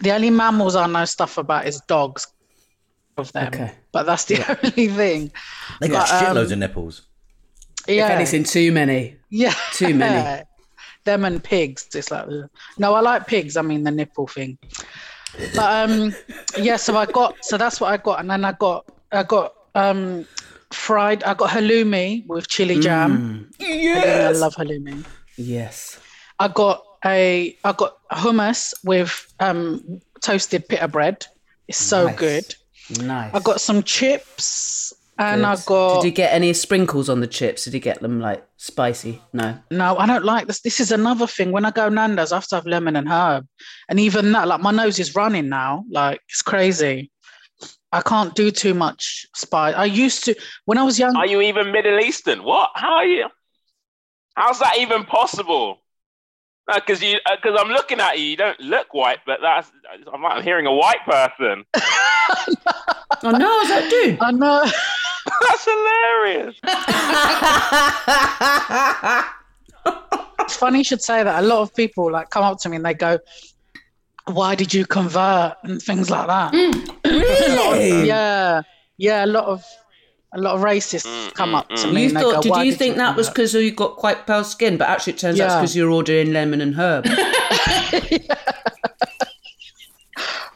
The 0.00 0.12
only 0.12 0.30
mammals 0.30 0.76
I 0.76 0.86
know 0.86 1.04
stuff 1.04 1.38
about 1.38 1.66
is 1.66 1.80
dogs. 1.88 2.26
Of 3.16 3.30
them, 3.32 3.46
Okay. 3.48 3.72
but 3.92 4.04
that's 4.06 4.24
the 4.24 4.36
only 4.64 4.88
thing. 4.88 5.30
They 5.80 5.88
got 5.88 6.08
But, 6.08 6.24
um, 6.24 6.36
shitloads 6.36 6.50
of 6.52 6.58
nipples. 6.58 7.02
Yeah, 7.86 8.06
If 8.06 8.10
anything, 8.12 8.44
too 8.44 8.72
many. 8.72 9.16
yeah, 9.30 9.54
too 9.72 9.94
many. 9.94 10.42
them 11.04 11.24
and 11.24 11.42
pigs. 11.44 11.86
It's 11.94 12.10
like 12.10 12.26
ugh. 12.26 12.48
no, 12.78 12.94
I 12.94 13.00
like 13.00 13.26
pigs. 13.26 13.56
I 13.56 13.62
mean 13.62 13.84
the 13.84 13.90
nipple 13.90 14.26
thing. 14.26 14.58
But 15.54 15.90
um, 15.90 16.14
yeah. 16.58 16.76
So 16.76 16.96
I 16.96 17.06
got. 17.06 17.44
So 17.44 17.56
that's 17.58 17.80
what 17.80 17.92
I 17.92 17.98
got, 17.98 18.20
and 18.20 18.30
then 18.30 18.44
I 18.44 18.52
got. 18.52 18.86
I 19.12 19.22
got 19.22 19.54
um, 19.74 20.26
fried. 20.72 21.22
I 21.24 21.34
got 21.34 21.50
halloumi 21.50 22.26
with 22.26 22.48
chili 22.48 22.80
jam. 22.80 23.50
Yes. 23.60 24.36
I 24.36 24.38
love 24.38 24.54
halloumi. 24.56 25.04
Yes. 25.36 26.00
I 26.40 26.48
got 26.48 26.82
a. 27.04 27.56
I 27.64 27.72
got 27.72 27.98
hummus 28.10 28.74
with 28.82 29.32
um 29.40 30.00
toasted 30.20 30.66
pita 30.68 30.88
bread. 30.88 31.26
It's 31.68 31.78
so 31.78 32.06
Nice. 32.06 32.16
good. 32.18 32.54
Nice. 32.90 33.34
I 33.34 33.40
got 33.40 33.60
some 33.60 33.82
chips, 33.82 34.92
and 35.18 35.46
I 35.46 35.56
Good. 35.56 35.64
got. 35.66 36.02
Did 36.02 36.08
you 36.08 36.12
get 36.12 36.32
any 36.32 36.52
sprinkles 36.52 37.08
on 37.08 37.20
the 37.20 37.26
chips? 37.26 37.64
Did 37.64 37.74
you 37.74 37.80
get 37.80 38.00
them 38.00 38.20
like 38.20 38.46
spicy? 38.56 39.22
No. 39.32 39.58
No, 39.70 39.96
I 39.96 40.06
don't 40.06 40.24
like 40.24 40.46
this. 40.46 40.60
This 40.60 40.80
is 40.80 40.92
another 40.92 41.26
thing. 41.26 41.52
When 41.52 41.64
I 41.64 41.70
go 41.70 41.88
Nando's, 41.88 42.32
I 42.32 42.36
have 42.36 42.48
to 42.48 42.56
have 42.56 42.66
lemon 42.66 42.96
and 42.96 43.08
herb. 43.08 43.46
And 43.88 43.98
even 43.98 44.32
that, 44.32 44.48
like 44.48 44.60
my 44.60 44.70
nose 44.70 44.98
is 44.98 45.14
running 45.14 45.48
now. 45.48 45.84
Like 45.90 46.20
it's 46.28 46.42
crazy. 46.42 47.10
I 47.92 48.00
can't 48.00 48.34
do 48.34 48.50
too 48.50 48.74
much 48.74 49.24
spice. 49.36 49.74
I 49.76 49.84
used 49.84 50.24
to 50.24 50.34
when 50.64 50.78
I 50.78 50.82
was 50.82 50.98
young. 50.98 51.16
Are 51.16 51.26
you 51.26 51.40
even 51.40 51.70
Middle 51.70 52.00
Eastern? 52.00 52.42
What? 52.42 52.70
How 52.74 52.94
are 52.94 53.06
you? 53.06 53.28
How's 54.34 54.58
that 54.58 54.78
even 54.78 55.04
possible? 55.04 55.83
Uh, 56.66 56.80
because 56.80 57.02
you, 57.02 57.18
uh, 57.26 57.36
because 57.36 57.58
I'm 57.60 57.68
looking 57.70 58.00
at 58.00 58.18
you, 58.18 58.24
you 58.24 58.36
don't 58.36 58.58
look 58.58 58.94
white, 58.94 59.18
but 59.26 59.40
that's 59.42 59.70
I'm, 60.12 60.24
I'm 60.24 60.42
hearing 60.42 60.66
a 60.66 60.72
white 60.72 61.04
person. 61.04 61.64
Oh 63.22 63.30
no, 63.30 63.60
is 63.60 63.68
that 63.68 63.88
dude? 63.90 64.18
I 64.20 64.30
know. 64.30 64.64
That's 65.40 65.64
hilarious. 65.64 66.56
It's 70.44 70.56
funny 70.56 70.78
you 70.78 70.84
should 70.84 71.02
say 71.02 71.22
that. 71.22 71.42
A 71.42 71.46
lot 71.46 71.60
of 71.60 71.74
people 71.74 72.10
like 72.12 72.30
come 72.30 72.44
up 72.44 72.58
to 72.60 72.68
me 72.68 72.76
and 72.76 72.84
they 72.84 72.92
go, 72.94 73.18
"Why 74.26 74.54
did 74.54 74.74
you 74.74 74.84
convert?" 74.84 75.56
and 75.62 75.80
things 75.80 76.10
like 76.10 76.26
that. 76.26 76.52
Mm. 76.52 76.90
Really? 77.04 78.06
Yeah, 78.06 78.62
yeah. 78.98 79.24
A 79.24 79.26
lot 79.26 79.46
of 79.46 79.64
a 80.34 80.38
lot 80.40 80.54
of 80.56 80.60
racists 80.62 81.06
mm, 81.06 81.32
come 81.34 81.52
mm, 81.52 81.58
up 81.58 81.68
to 81.70 81.86
mm. 81.86 81.92
me. 81.94 82.02
You 82.02 82.08
and 82.08 82.16
they 82.16 82.20
thought? 82.20 82.34
go, 82.36 82.42
Did 82.42 82.50
"Why 82.50 82.62
you 82.64 82.72
think 82.74 82.96
that 82.96 83.16
was 83.16 83.28
because 83.28 83.54
you 83.54 83.70
got 83.72 83.96
quite 83.96 84.26
pale 84.26 84.44
skin? 84.44 84.76
But 84.76 84.88
actually, 84.88 85.14
it 85.14 85.18
turns 85.20 85.40
out 85.40 85.46
it's 85.46 85.54
because 85.56 85.76
you're 85.76 85.90
ordering 85.90 86.32
lemon 86.32 86.60
and 86.60 86.74
herb. 86.74 87.06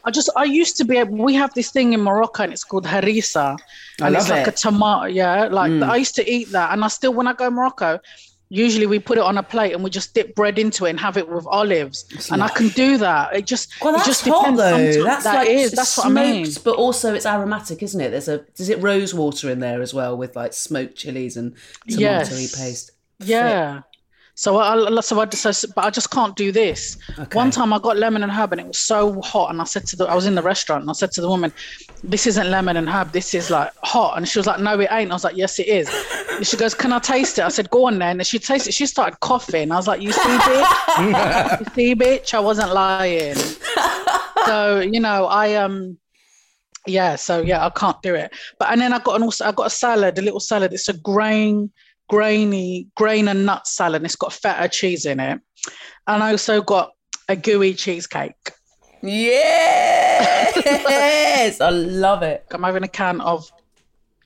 I 0.05 0.11
just 0.11 0.29
I 0.37 0.45
used 0.45 0.77
to 0.77 0.85
be 0.85 0.97
able, 0.97 1.17
we 1.17 1.35
have 1.35 1.53
this 1.53 1.71
thing 1.71 1.93
in 1.93 2.01
Morocco 2.01 2.43
and 2.43 2.53
it's 2.53 2.63
called 2.63 2.85
harissa. 2.85 3.57
I 4.01 4.07
And 4.07 4.15
it's 4.15 4.29
love 4.29 4.37
like 4.37 4.47
a 4.47 4.51
it. 4.51 4.55
tomato, 4.57 5.05
yeah. 5.05 5.45
Like 5.45 5.71
Mm. 5.71 5.87
I 5.89 5.97
used 5.97 6.15
to 6.15 6.29
eat 6.29 6.51
that 6.51 6.71
and 6.73 6.83
I 6.83 6.87
still 6.87 7.13
when 7.13 7.27
I 7.27 7.33
go 7.33 7.45
to 7.45 7.51
Morocco, 7.51 7.99
usually 8.49 8.87
we 8.87 8.97
put 8.99 9.17
it 9.17 9.23
on 9.23 9.37
a 9.37 9.43
plate 9.43 9.73
and 9.73 9.83
we 9.83 9.89
just 9.91 10.13
dip 10.15 10.33
bread 10.35 10.57
into 10.57 10.85
it 10.85 10.89
and 10.91 10.99
have 10.99 11.17
it 11.17 11.29
with 11.29 11.45
olives. 11.47 12.05
and 12.31 12.41
I 12.43 12.47
can 12.49 12.69
do 12.69 12.97
that. 12.97 13.35
It 13.35 13.45
just 13.45 13.71
Well, 13.81 13.95
it 13.95 14.03
just 14.05 14.25
hot 14.27 14.55
depends. 14.55 14.95
though. 14.97 15.03
That's 15.03 15.23
that 15.23 15.35
like 15.35 15.49
is, 15.49 15.71
that's 15.71 15.97
what 15.97 16.07
I 16.07 16.09
mean. 16.09 16.47
but 16.63 16.75
also 16.75 17.13
it's 17.13 17.25
aromatic, 17.27 17.83
isn't 17.83 18.01
it? 18.01 18.09
There's 18.09 18.27
a 18.27 18.43
is 18.57 18.69
it 18.69 18.81
rose 18.81 19.13
water 19.13 19.49
in 19.51 19.59
there 19.59 19.81
as 19.81 19.93
well 19.93 20.17
with 20.17 20.35
like 20.35 20.53
smoked 20.53 20.95
chilies 20.95 21.37
and 21.37 21.53
tomatoey 21.87 21.99
Yes. 21.99 22.57
paste. 22.59 22.91
Yeah. 23.19 23.81
So 24.39 24.57
I, 24.57 25.01
so 25.01 25.19
I 25.19 25.25
just, 25.25 25.75
but 25.75 25.83
I 25.83 25.89
just 25.89 26.11
can't 26.11 26.33
do 26.33 26.49
this. 26.53 26.95
One 27.33 27.51
time 27.51 27.73
I 27.73 27.79
got 27.79 27.97
lemon 27.97 28.23
and 28.23 28.31
herb 28.31 28.53
and 28.53 28.61
it 28.61 28.67
was 28.67 28.77
so 28.77 29.19
hot, 29.21 29.49
and 29.51 29.59
I 29.59 29.65
said 29.65 29.85
to 29.87 29.97
the, 29.97 30.05
I 30.05 30.15
was 30.15 30.27
in 30.27 30.35
the 30.35 30.41
restaurant 30.41 30.79
and 30.83 30.89
I 30.89 30.93
said 30.93 31.11
to 31.11 31.21
the 31.21 31.27
woman, 31.27 31.51
"This 32.05 32.25
isn't 32.25 32.49
lemon 32.49 32.77
and 32.77 32.87
herb. 32.87 33.11
This 33.11 33.33
is 33.33 33.49
like 33.49 33.73
hot." 33.83 34.15
And 34.15 34.25
she 34.25 34.39
was 34.39 34.47
like, 34.47 34.61
"No, 34.61 34.79
it 34.79 34.87
ain't." 34.91 35.11
I 35.11 35.13
was 35.13 35.25
like, 35.25 35.35
"Yes, 35.35 35.59
it 35.59 35.67
is." 35.67 35.89
And 36.31 36.47
she 36.47 36.55
goes, 36.55 36.73
"Can 36.73 36.93
I 36.93 36.99
taste 36.99 37.37
it?" 37.37 37.41
I 37.41 37.49
said, 37.49 37.69
"Go 37.69 37.87
on 37.87 37.99
then." 37.99 38.17
And 38.17 38.25
she 38.25 38.39
tasted 38.39 38.69
it. 38.69 38.75
She 38.75 38.85
started 38.85 39.19
coughing. 39.19 39.73
I 39.73 39.75
was 39.75 39.87
like, 39.87 40.01
"You 40.01 40.13
see, 40.13 40.21
bitch? 40.21 41.59
you 41.59 41.65
see, 41.75 41.95
bitch? 41.95 42.33
I 42.33 42.39
wasn't 42.39 42.73
lying." 42.73 43.35
so 44.45 44.79
you 44.79 45.01
know, 45.01 45.25
I 45.25 45.55
um. 45.55 45.97
Yeah, 46.87 47.17
so 47.17 47.41
yeah, 47.41 47.65
I 47.65 47.71
can't 47.71 48.01
do 48.01 48.15
it. 48.15 48.33
But 48.57 48.71
and 48.71 48.79
then 48.79 48.93
I 48.93 48.99
got 48.99 49.17
an 49.17 49.23
also 49.23 49.43
I 49.43 49.51
got 49.51 49.67
a 49.67 49.69
salad, 49.69 50.17
a 50.17 50.21
little 50.21 50.39
salad. 50.39 50.71
It's 50.71 50.87
a 50.87 50.93
grain, 50.93 51.71
grainy, 52.09 52.87
grain 52.95 53.27
and 53.27 53.45
nut 53.45 53.65
salad. 53.67 53.97
And 53.97 54.05
it's 54.05 54.15
got 54.15 54.33
feta 54.33 54.67
cheese 54.67 55.05
in 55.05 55.19
it. 55.19 55.39
And 56.07 56.23
I 56.23 56.31
also 56.31 56.61
got 56.61 56.91
a 57.27 57.35
gooey 57.35 57.73
cheesecake. 57.73 58.51
Yes, 60.51 61.61
I 61.61 61.69
love 61.69 62.23
it. 62.23 62.45
I'm 62.51 62.63
having 62.63 62.83
a 62.83 62.87
can 62.87 63.21
of 63.21 63.49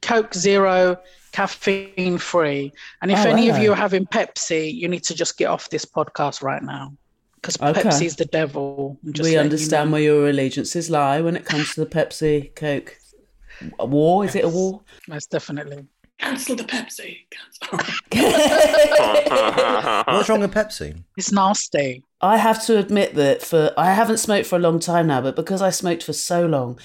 Coke 0.02 0.34
Zero, 0.34 0.98
caffeine 1.32 2.17
free. 2.17 2.74
And 3.02 3.12
if 3.12 3.19
Oh, 3.19 3.30
any 3.30 3.50
of 3.50 3.60
you 3.60 3.72
are 3.74 3.76
having 3.76 4.06
Pepsi, 4.06 4.74
you 4.74 4.88
need 4.88 5.04
to 5.04 5.13
just 5.13 5.38
get 5.38 5.46
off 5.46 5.69
this 5.69 5.86
podcast 5.86 6.41
right 6.41 6.63
now. 6.63 6.93
Because 7.36 7.62
Okay. 7.62 7.82
Pepsi's 7.82 8.15
the 8.15 8.26
devil. 8.26 8.98
We 9.04 9.12
letting 9.12 9.34
you 9.34 9.39
understand 9.39 9.89
know. 9.89 9.93
where 9.93 10.02
your 10.02 10.30
allegiances 10.30 10.89
lie 10.89 11.22
when 11.22 11.36
it 11.36 11.46
comes 11.46 11.74
to 11.76 11.82
the 11.82 11.89
Pepsi 11.89 12.56
Coke 12.56 12.98
a 13.80 13.86
war. 13.86 14.26
Is 14.26 14.36
it 14.36 14.46
a 14.46 14.50
war? 14.50 14.82
Most 15.08 15.30
definitely. 15.30 15.86
Cancel 16.23 16.55
the 16.55 16.63
Pepsi. 16.63 17.17
Cancel. 17.29 17.77
What's 20.13 20.29
wrong 20.29 20.39
with 20.39 20.53
Pepsi? 20.53 21.03
It's 21.17 21.33
nasty. 21.33 22.03
I 22.21 22.38
have 22.38 22.65
to 22.65 22.77
admit 22.77 23.15
that 23.15 23.41
for 23.41 23.73
I 23.77 23.93
haven't 23.93 24.17
smoked 24.17 24.47
for 24.47 24.55
a 24.55 24.59
long 24.59 24.79
time 24.79 25.07
now, 25.07 25.19
but 25.19 25.36
because 25.36 25.62
I 25.62 25.69
smoked 25.69 26.01
for 26.03 26.13
so 26.13 26.45
long, 26.45 26.79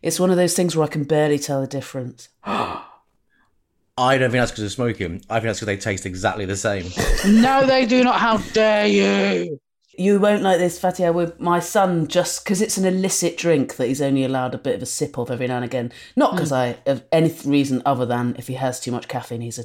it's 0.00 0.18
one 0.18 0.30
of 0.30 0.36
those 0.36 0.54
things 0.54 0.74
where 0.74 0.86
I 0.86 0.88
can 0.88 1.04
barely 1.04 1.38
tell 1.38 1.60
the 1.60 1.66
difference. 1.66 2.30
I 2.44 4.16
don't 4.16 4.30
think 4.30 4.40
that's 4.40 4.52
because 4.52 4.64
of 4.64 4.72
smoking. 4.72 5.22
I 5.28 5.34
think 5.34 5.48
that's 5.48 5.60
because 5.60 5.66
they 5.66 5.76
taste 5.76 6.06
exactly 6.06 6.46
the 6.46 6.56
same. 6.56 6.86
No, 7.26 7.66
they 7.66 7.84
do 7.84 8.02
not. 8.04 8.20
How 8.20 8.38
dare 8.38 8.86
you? 8.86 9.60
You 9.98 10.20
won't 10.20 10.42
like 10.42 10.58
this, 10.58 10.78
Fatiha. 10.78 11.10
With 11.10 11.40
my 11.40 11.58
son, 11.58 12.06
just 12.06 12.44
because 12.44 12.62
it's 12.62 12.78
an 12.78 12.84
illicit 12.84 13.36
drink 13.36 13.74
that 13.76 13.88
he's 13.88 14.00
only 14.00 14.24
allowed 14.24 14.54
a 14.54 14.58
bit 14.58 14.76
of 14.76 14.82
a 14.82 14.86
sip 14.86 15.18
of 15.18 15.28
every 15.28 15.48
now 15.48 15.56
and 15.56 15.64
again. 15.64 15.92
Not 16.14 16.34
because 16.34 16.50
hmm. 16.50 16.54
I 16.54 16.78
of 16.86 17.02
any 17.10 17.34
reason 17.44 17.82
other 17.84 18.06
than 18.06 18.36
if 18.38 18.46
he 18.46 18.54
has 18.54 18.78
too 18.78 18.92
much 18.92 19.08
caffeine, 19.08 19.40
he's 19.40 19.58
a 19.58 19.64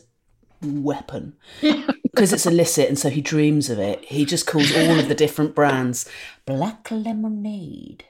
weapon. 0.62 1.36
Because 2.13 2.32
it's 2.32 2.46
illicit, 2.46 2.89
and 2.89 3.00
so 3.00 3.10
he 3.10 3.22
dreams 3.22 3.72
of 3.72 3.80
it. 3.80 4.06
He 4.06 4.24
just 4.24 4.46
calls 4.46 4.72
all 4.72 5.00
of 5.00 5.08
the 5.08 5.15
different 5.15 5.56
brands 5.56 6.08
black 6.46 6.91
lemonade, 6.91 8.06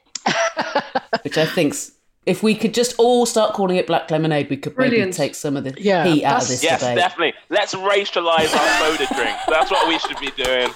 which 1.22 1.38
I 1.38 1.46
think's. 1.46 1.94
If 2.26 2.42
we 2.42 2.56
could 2.56 2.74
just 2.74 2.96
all 2.98 3.26
start 3.26 3.54
calling 3.54 3.76
it 3.76 3.86
black 3.86 4.10
lemonade, 4.10 4.50
we 4.50 4.56
could 4.56 4.78
maybe 4.78 5.12
take 5.12 5.36
some 5.36 5.58
of 5.58 5.66
the 5.66 5.74
Yeah, 5.78 6.06
heat 6.06 6.24
out 6.24 6.42
of 6.44 6.48
this 6.48 6.64
Yes, 6.64 6.80
debate. 6.80 6.96
definitely. 6.98 7.34
Let's 7.50 7.74
racialize 7.76 8.56
our 8.56 8.80
soda 8.80 9.08
drink. 9.14 9.38
That's 9.50 9.70
what 9.70 9.88
we 9.90 10.00
should 10.00 10.18
be 10.20 10.32
doing. 10.42 10.70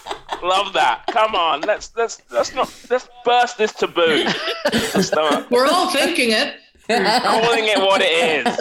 Love 0.43 0.73
that. 0.73 1.03
Come 1.07 1.35
on, 1.35 1.61
let's 1.61 1.91
let's 1.95 2.21
let's 2.31 2.53
not 2.53 2.69
let's 2.89 3.07
burst 3.23 3.57
this 3.57 3.71
taboo. 3.73 4.25
Let's 4.73 5.07
start 5.07 5.49
We're 5.49 5.65
all 5.67 5.89
thinking 5.89 6.31
it. 6.31 6.55
calling 6.87 7.65
it 7.65 7.77
what 7.79 8.01
it 8.03 8.45
is. 8.45 8.59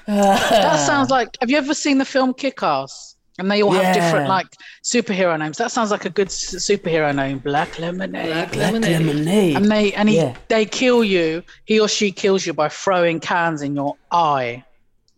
That 0.06 0.84
sounds 0.86 1.10
like. 1.10 1.36
Have 1.40 1.50
you 1.50 1.56
ever 1.56 1.74
seen 1.74 1.98
the 1.98 2.04
film 2.04 2.34
Kick 2.34 2.62
Ass? 2.62 3.14
And 3.40 3.50
they 3.50 3.62
all 3.62 3.72
have 3.72 3.94
different 3.94 4.28
like 4.28 4.46
superhero 4.84 5.38
names. 5.38 5.56
That 5.58 5.72
sounds 5.72 5.90
like 5.90 6.04
a 6.04 6.10
good 6.10 6.28
superhero 6.28 7.14
name. 7.14 7.38
Black 7.38 7.78
Lemonade. 7.78 8.26
Black 8.26 8.52
Black 8.52 8.72
lemonade. 8.72 8.92
lemonade. 9.06 9.56
And 9.56 9.70
they 9.70 9.92
and 9.94 10.08
he, 10.08 10.16
Yeah. 10.16 10.36
they 10.48 10.64
kill 10.66 11.02
you. 11.02 11.42
He 11.64 11.80
or 11.80 11.88
she 11.88 12.12
kills 12.12 12.46
you 12.46 12.52
by 12.52 12.68
throwing 12.68 13.18
cans 13.18 13.62
in 13.62 13.74
your 13.74 13.96
eye. 14.12 14.62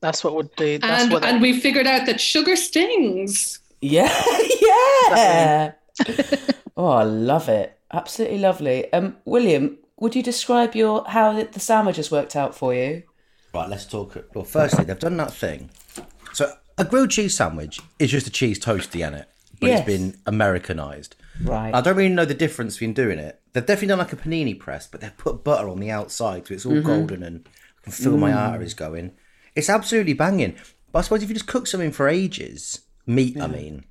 That's 0.01 0.25
what 0.25 0.35
would 0.35 0.55
do. 0.57 0.79
That's 0.79 1.03
And, 1.05 1.13
what. 1.13 1.25
and 1.25 1.43
we 1.43 1.59
figured 1.61 1.87
out 1.87 2.07
that 2.07 2.21
sugar 2.21 2.57
stings. 2.57 3.59
Yeah, 3.81 4.13
yeah. 4.63 5.73
oh, 6.77 6.87
I 6.87 7.03
love 7.03 7.49
it. 7.49 7.79
Absolutely 7.93 8.39
lovely. 8.39 8.93
Um, 8.93 9.17
William, 9.25 9.79
would 9.99 10.15
you 10.17 10.23
describe 10.23 10.75
your 10.75 11.05
how 11.09 11.33
the 11.33 11.45
the 11.45 11.61
sandwiches 11.61 12.11
worked 12.11 12.37
out 12.37 12.55
for 12.55 12.73
you? 12.75 13.03
Right, 13.53 13.69
let's 13.69 13.85
talk. 13.85 14.17
Well, 14.35 14.45
firstly, 14.45 14.85
they've 14.85 14.99
done 14.99 15.17
that 15.19 15.33
thing. 15.35 15.71
So 16.33 16.53
a 16.79 16.85
grilled 16.85 17.11
cheese 17.11 17.37
sandwich 17.37 17.81
is 17.99 18.11
just 18.11 18.27
a 18.27 18.31
cheese 18.31 18.59
toasty 18.59 19.07
in 19.07 19.15
it, 19.15 19.29
but 19.61 19.69
Yes. 19.69 19.81
it's 19.81 19.87
been 19.87 20.19
Americanized. 20.27 21.17
Right. 21.43 21.75
I 21.75 21.81
don't 21.81 21.97
really 21.97 22.15
know 22.15 22.25
the 22.25 22.35
difference 22.35 22.75
between 22.75 22.93
doing 22.93 23.19
it. 23.19 23.41
They've 23.53 23.65
definitely 23.65 23.89
done 23.89 23.99
like 23.99 24.13
a 24.13 24.17
panini 24.17 24.59
press, 24.59 24.87
but 24.87 25.01
they've 25.01 25.17
put 25.17 25.45
butter 25.45 25.69
on 25.69 25.81
the 25.81 25.91
outside, 25.91 26.47
so 26.47 26.55
it's 26.55 26.67
all 26.67 26.73
mm-hmm. 26.73 26.87
golden 26.87 27.23
and 27.23 27.49
I 27.79 27.85
can 27.85 27.93
feel 27.93 28.17
my 28.17 28.31
mm. 28.31 28.37
arteries 28.37 28.75
going. 28.75 29.13
It's 29.55 29.69
absolutely 29.69 30.15
banging. 30.15 30.57
But 30.93 31.01
I 31.01 31.03
suppose 31.03 31.23
if 31.23 31.29
you 31.29 31.35
just 31.35 31.47
cook 31.47 31.67
something 31.67 31.91
for 31.91 32.09
ages, 32.09 32.81
meat, 33.07 33.41
I 33.41 33.47
mean, 33.47 33.85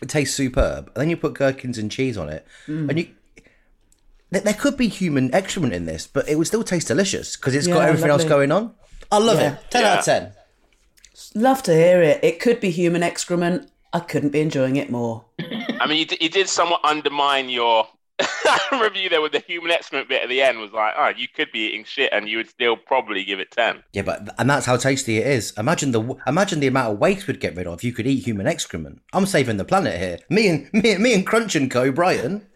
it 0.00 0.08
tastes 0.08 0.34
superb. 0.34 0.86
And 0.88 0.96
then 0.96 1.10
you 1.10 1.16
put 1.16 1.34
gherkins 1.34 1.78
and 1.78 1.90
cheese 1.90 2.16
on 2.16 2.28
it, 2.28 2.46
mm. 2.66 2.88
and 2.88 2.98
you. 2.98 3.08
There, 4.30 4.40
there 4.40 4.54
could 4.54 4.76
be 4.76 4.88
human 4.88 5.32
excrement 5.32 5.72
in 5.72 5.86
this, 5.86 6.06
but 6.06 6.28
it 6.28 6.36
would 6.36 6.48
still 6.48 6.64
taste 6.64 6.88
delicious 6.88 7.36
because 7.36 7.54
it's 7.54 7.68
got 7.68 7.78
Yeah, 7.78 7.88
everything 7.88 8.10
else 8.10 8.24
going 8.24 8.50
on. 8.50 8.74
I 9.10 9.18
love 9.18 9.38
Yeah. 9.38 9.54
it. 9.54 9.70
Ten 9.70 9.84
out 9.84 9.98
of 10.00 10.04
ten. 10.04 10.32
Love 11.34 11.62
to 11.64 11.74
hear 11.74 12.02
it. 12.02 12.22
It 12.22 12.40
could 12.40 12.60
be 12.60 12.70
human 12.70 13.02
excrement. 13.02 13.70
I 13.92 14.00
couldn't 14.00 14.30
be 14.30 14.40
enjoying 14.40 14.76
it 14.76 14.90
more. 14.90 15.24
I 15.80 15.86
mean, 15.88 15.98
you, 15.98 16.06
d- 16.06 16.18
you 16.20 16.28
did 16.28 16.48
somewhat 16.48 16.80
undermine 16.84 17.48
your 17.48 17.86
review 18.80 19.08
there 19.08 19.22
with 19.22 19.32
the 19.32 19.38
human 19.40 19.70
excrement 19.70 20.08
bit 20.08 20.22
at 20.22 20.28
the 20.28 20.42
end. 20.42 20.58
Was 20.58 20.72
like, 20.72 20.94
oh, 20.96 21.12
you 21.16 21.28
could 21.28 21.50
be 21.52 21.60
eating 21.68 21.84
shit, 21.84 22.12
and 22.12 22.28
you 22.28 22.38
would 22.38 22.48
still 22.48 22.76
probably 22.76 23.24
give 23.24 23.40
it 23.40 23.50
ten. 23.50 23.82
Yeah, 23.92 24.02
but 24.02 24.34
and 24.38 24.48
that's 24.50 24.66
how 24.66 24.76
tasty 24.76 25.18
it 25.18 25.26
is. 25.26 25.52
Imagine 25.56 25.92
the 25.92 26.16
imagine 26.26 26.60
the 26.60 26.66
amount 26.66 26.94
of 26.94 26.98
waste 26.98 27.26
we'd 27.26 27.40
get 27.40 27.56
rid 27.56 27.66
of 27.66 27.74
if 27.78 27.84
you 27.84 27.92
could 27.92 28.06
eat 28.06 28.24
human 28.24 28.46
excrement. 28.46 29.00
I'm 29.12 29.26
saving 29.26 29.56
the 29.56 29.64
planet 29.64 29.98
here. 29.98 30.18
Me 30.28 30.48
and 30.48 30.70
me, 30.72 30.98
me 30.98 31.14
and 31.14 31.26
Crunch 31.26 31.54
and 31.56 31.70
Co. 31.70 31.92
Brighton. 31.92 32.46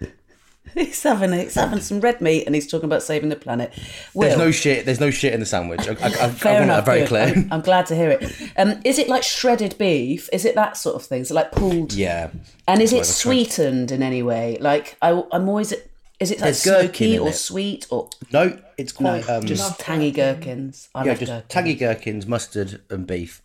He's 0.74 1.02
having 1.02 1.32
he's 1.32 1.54
having 1.54 1.80
some 1.80 2.00
red 2.00 2.20
meat 2.20 2.44
and 2.46 2.54
he's 2.54 2.66
talking 2.70 2.84
about 2.86 3.02
saving 3.02 3.28
the 3.28 3.36
planet. 3.36 3.72
Will, 4.14 4.28
There's 4.28 4.38
no 4.38 4.50
shit. 4.50 4.84
There's 4.86 5.00
no 5.00 5.10
shit 5.10 5.32
in 5.34 5.40
the 5.40 5.46
sandwich. 5.46 5.80
I, 5.88 5.92
I, 5.92 6.06
I, 6.26 6.28
fair 6.30 6.52
I 6.52 6.54
want 6.54 6.64
enough. 6.64 6.84
that 6.84 6.84
very 6.84 7.00
good. 7.00 7.08
clear. 7.08 7.22
I'm, 7.36 7.48
I'm 7.52 7.60
glad 7.60 7.86
to 7.86 7.96
hear 7.96 8.10
it. 8.10 8.52
Um, 8.56 8.80
is 8.84 8.98
it 8.98 9.08
like 9.08 9.22
shredded 9.22 9.76
beef? 9.78 10.28
Is 10.32 10.44
it 10.44 10.54
that 10.54 10.76
sort 10.76 10.96
of 10.96 11.02
thing? 11.04 11.22
Is 11.22 11.30
it 11.30 11.34
like 11.34 11.52
pulled? 11.52 11.92
yeah. 11.92 12.30
And 12.68 12.80
is 12.82 12.92
it 12.92 12.96
That's 12.98 13.08
what 13.08 13.14
sweetened 13.34 13.90
in 13.90 14.02
any 14.02 14.22
way? 14.22 14.58
Like 14.60 14.96
I, 15.02 15.10
I'm 15.32 15.48
always. 15.48 15.72
Is 16.20 16.30
it 16.30 16.38
like 16.40 16.44
There's 16.52 16.64
gherkin 16.64 16.88
smoky 16.90 17.18
or 17.18 17.28
it. 17.30 17.34
sweet 17.34 17.86
or 17.90 18.10
No, 18.32 18.58
it's 18.76 18.98
no? 19.00 19.20
quite 19.22 19.28
um, 19.30 19.44
just 19.46 19.80
tangy 19.80 20.10
gherkins. 20.10 20.88
I 20.94 21.04
yeah, 21.04 21.10
love 21.12 21.18
just 21.18 21.30
gherkins. 21.32 21.48
tangy 21.48 21.74
gherkins, 21.74 22.26
mustard, 22.26 22.82
and 22.90 23.06
beef. 23.06 23.40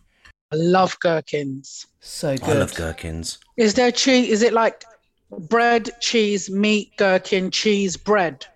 I 0.52 0.56
love 0.56 0.96
gherkins. 1.00 1.86
So 2.00 2.36
good. 2.36 2.48
I 2.48 2.52
love 2.58 2.74
gherkins. 2.74 3.38
Is 3.56 3.74
there 3.74 3.90
cheese? 3.90 4.28
Is 4.30 4.42
it 4.42 4.52
like 4.52 4.84
bread, 5.38 5.90
cheese, 6.00 6.50
meat, 6.50 6.92
gherkin, 6.96 7.50
cheese, 7.50 7.96
bread? 7.96 8.46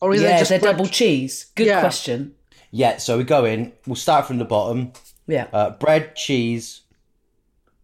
Or 0.00 0.14
is 0.14 0.20
yeah, 0.22 0.28
there 0.28 0.34
is 0.36 0.40
just 0.42 0.48
there 0.50 0.60
bread? 0.60 0.76
double 0.76 0.88
cheese? 0.88 1.46
Good 1.54 1.66
Yeah. 1.66 1.80
question. 1.80 2.34
Yeah, 2.70 2.98
so 2.98 3.16
we 3.18 3.24
go 3.24 3.44
in. 3.44 3.72
We'll 3.86 3.96
start 3.96 4.26
from 4.26 4.38
the 4.38 4.44
bottom. 4.44 4.92
Yeah. 5.26 5.46
Uh, 5.52 5.70
bread, 5.70 6.14
cheese, 6.16 6.82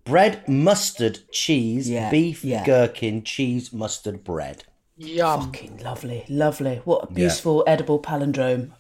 bread, 0.05 0.47
mustard, 0.49 1.21
cheese, 1.33 1.89
Yeah, 1.89 2.11
beef, 2.11 2.45
yeah. 2.45 2.65
gherkin, 2.65 3.23
cheese, 3.25 3.73
mustard, 3.73 4.23
bread. 4.25 4.65
Yum. 4.97 5.41
Fucking 5.53 5.79
lovely, 5.83 6.25
lovely. 6.29 6.81
What 6.85 7.11
a 7.11 7.13
beautiful 7.13 7.65
edible 7.67 7.99
palindrome 7.99 8.71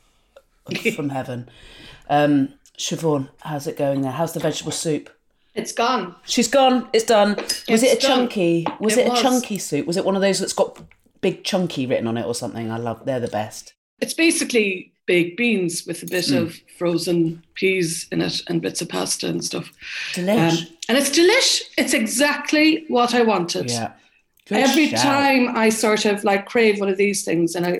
from 0.94 1.08
heaven. 1.18 1.48
Um, 2.08 2.54
Siobhan, 2.78 3.30
how's 3.40 3.66
it 3.66 3.76
going 3.76 4.02
there? 4.02 4.12
How's 4.12 4.32
the 4.32 4.40
vegetable 4.40 4.72
soup? 4.72 5.10
It's 5.54 5.72
gone. 5.72 6.14
She's 6.24 6.48
gone. 6.48 6.88
It's 6.92 7.04
done. 7.04 7.36
Was 7.36 7.64
It's 7.68 7.82
it 7.82 7.98
a 7.98 8.00
done. 8.00 8.18
chunky? 8.28 8.66
Was 8.80 8.96
It 8.96 9.00
it, 9.02 9.06
a 9.08 9.10
was. 9.10 9.22
chunky 9.22 9.58
soup? 9.58 9.86
Was 9.86 9.96
it 9.96 10.04
one 10.04 10.16
of 10.16 10.22
those 10.22 10.40
that's 10.40 10.52
got 10.52 10.78
big 11.20 11.44
chunky 11.44 11.86
written 11.86 12.06
on 12.06 12.16
it 12.16 12.26
or 12.26 12.34
something? 12.34 12.70
I 12.70 12.76
love. 12.78 13.04
They're 13.04 13.20
the 13.20 13.28
best. 13.28 13.74
It's 14.00 14.14
basically 14.14 14.92
baked 15.06 15.36
beans 15.36 15.86
with 15.86 16.02
a 16.02 16.06
bit 16.06 16.26
Hmm. 16.26 16.36
of 16.36 16.56
frozen 16.78 17.42
peas 17.54 18.06
in 18.10 18.20
it 18.22 18.40
and 18.48 18.60
bits 18.62 18.80
of 18.82 18.88
pasta 18.88 19.28
and 19.28 19.44
stuff. 19.44 19.70
Delish. 20.14 20.62
Um, 20.62 20.66
and 20.88 20.98
it's 20.98 21.10
delish. 21.10 21.60
It's 21.78 21.94
exactly 21.94 22.84
what 22.88 23.14
I 23.14 23.22
wanted. 23.22 23.70
yeah. 23.70 23.92
Good 24.46 24.58
Every 24.58 24.88
shout. 24.88 25.00
time 25.02 25.56
I 25.56 25.68
sort 25.70 26.04
of 26.04 26.24
like 26.24 26.46
crave 26.46 26.78
one 26.80 26.88
of 26.90 26.96
these 26.98 27.24
things, 27.24 27.54
and 27.54 27.64
I, 27.64 27.70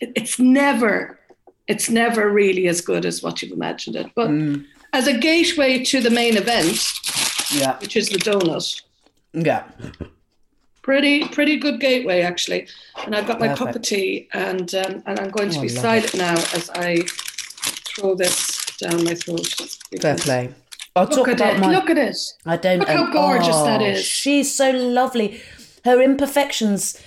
it, 0.00 0.12
it's 0.14 0.38
never, 0.38 1.18
it's 1.66 1.88
never 1.90 2.30
really 2.30 2.68
as 2.68 2.80
good 2.80 3.04
as 3.06 3.22
what 3.22 3.42
you've 3.42 3.50
imagined 3.52 3.96
it. 3.96 4.06
But 4.14 4.30
Mm. 4.30 4.64
as 4.92 5.08
a 5.08 5.16
gateway 5.18 5.82
to 5.84 6.00
the 6.00 6.10
main 6.10 6.36
event, 6.36 6.78
Yeah. 7.54 7.78
which 7.80 7.96
is 7.96 8.08
the 8.08 8.18
donut, 8.18 8.82
Yeah. 9.32 9.64
pretty 10.82 11.24
pretty 11.28 11.56
good 11.58 11.80
gateway 11.80 12.22
actually. 12.22 12.66
And 13.04 13.14
I've 13.14 13.26
got 13.26 13.40
my 13.40 13.54
cup 13.54 13.74
of 13.74 13.82
tea, 13.82 14.28
and 14.32 14.74
um, 14.74 15.02
and 15.06 15.20
I'm 15.20 15.30
going 15.30 15.50
to 15.50 15.58
Oh, 15.58 15.62
be 15.62 15.68
silent 15.68 16.14
now 16.14 16.34
as 16.54 16.70
I 16.74 16.98
throw 17.94 18.14
this 18.14 18.64
down 18.80 19.04
my 19.04 19.14
throat. 19.14 19.46
Fair 20.00 20.16
play. 20.16 20.54
I'll 20.94 21.04
Look 21.04 21.12
talk 21.14 21.28
at 21.28 21.34
about 21.40 21.54
it! 21.56 21.60
my. 21.60 21.70
Look 21.72 21.88
at 21.90 21.98
it! 21.98 22.16
I 22.44 22.56
don't. 22.56 22.80
Look 22.80 22.88
how 22.88 23.10
gorgeous 23.12 23.56
that 23.62 23.80
oh, 23.80 23.84
is. 23.86 24.04
She's 24.04 24.54
so 24.54 24.70
lovely. 24.70 25.40
Her 25.84 26.00
imperfections 26.00 27.00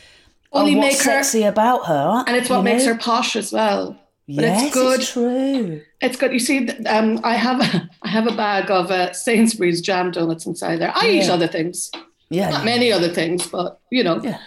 Only 0.52 0.76
make 0.76 0.98
her- 0.98 1.04
sexy 1.04 1.44
about 1.44 1.86
her, 1.86 2.24
And 2.28 2.36
it's 2.36 2.50
what 2.50 2.64
makes 2.64 2.86
know? 2.86 2.94
her 2.94 3.00
posh 3.00 3.36
as 3.36 3.52
well. 3.54 3.98
But 4.28 4.44
Yes, 4.44 4.64
it's 4.66 4.74
good. 4.74 5.00
it's 5.02 5.12
true. 5.12 5.82
It's 6.02 6.18
good. 6.18 6.34
You 6.34 6.40
see, 6.40 6.68
um, 6.88 7.20
I 7.24 7.36
have 7.36 7.62
a, 7.62 7.90
I 8.02 8.08
have 8.08 8.26
a 8.28 8.36
bag 8.36 8.72
of 8.72 8.90
uh, 8.90 9.14
Sainsbury's 9.14 9.82
jam 9.82 10.10
donuts 10.12 10.46
inside 10.48 10.78
there. 10.78 10.92
I 10.96 11.10
eat 11.10 11.30
other 11.30 11.48
things, 11.48 11.92
Yeah. 12.32 12.50
not 12.50 12.66
many 12.66 12.92
other 12.92 13.10
things, 13.10 13.46
but 13.48 13.80
you 13.92 14.04
know. 14.04 14.20
Yeah. 14.24 14.40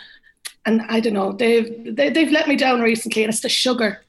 And 0.67 0.83
I 0.89 0.99
don't 1.01 1.15
know. 1.15 1.33
They've 1.33 1.95
they, 1.97 2.11
they've 2.11 2.31
let 2.33 2.49
me 2.49 2.57
down 2.57 2.81
recently, 2.81 3.23
and 3.23 3.33
it's 3.33 3.41
the 3.41 3.49
sugar. 3.49 4.01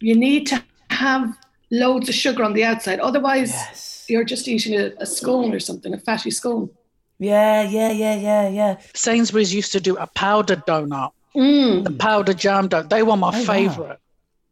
You 0.00 0.14
need 0.14 0.46
to 0.46 0.62
have 0.90 1.36
loads 1.70 2.08
of 2.08 2.14
sugar 2.14 2.44
on 2.44 2.52
the 2.54 2.62
outside, 2.64 3.00
otherwise 3.00 3.50
Yes. 3.50 4.04
you're 4.08 4.24
just 4.24 4.46
eating 4.46 4.74
a, 4.78 4.92
a 5.00 5.06
scone 5.06 5.52
or 5.52 5.58
something, 5.60 5.92
a 5.92 5.98
fatty 5.98 6.30
scone. 6.30 6.70
Yeah, 7.18 7.62
yeah, 7.62 7.90
yeah, 7.90 8.14
yeah, 8.14 8.48
yeah. 8.48 8.76
Sainsbury's 8.94 9.52
used 9.52 9.72
to 9.72 9.80
do 9.80 9.96
a 9.96 10.06
powdered 10.06 10.64
donut, 10.66 11.10
the 11.34 11.40
Mm. 11.40 11.98
powdered 11.98 12.38
jam 12.38 12.68
donut. 12.68 12.88
They 12.90 13.02
were 13.02 13.16
my 13.16 13.32
Oh, 13.34 13.44
wow. 13.76 13.96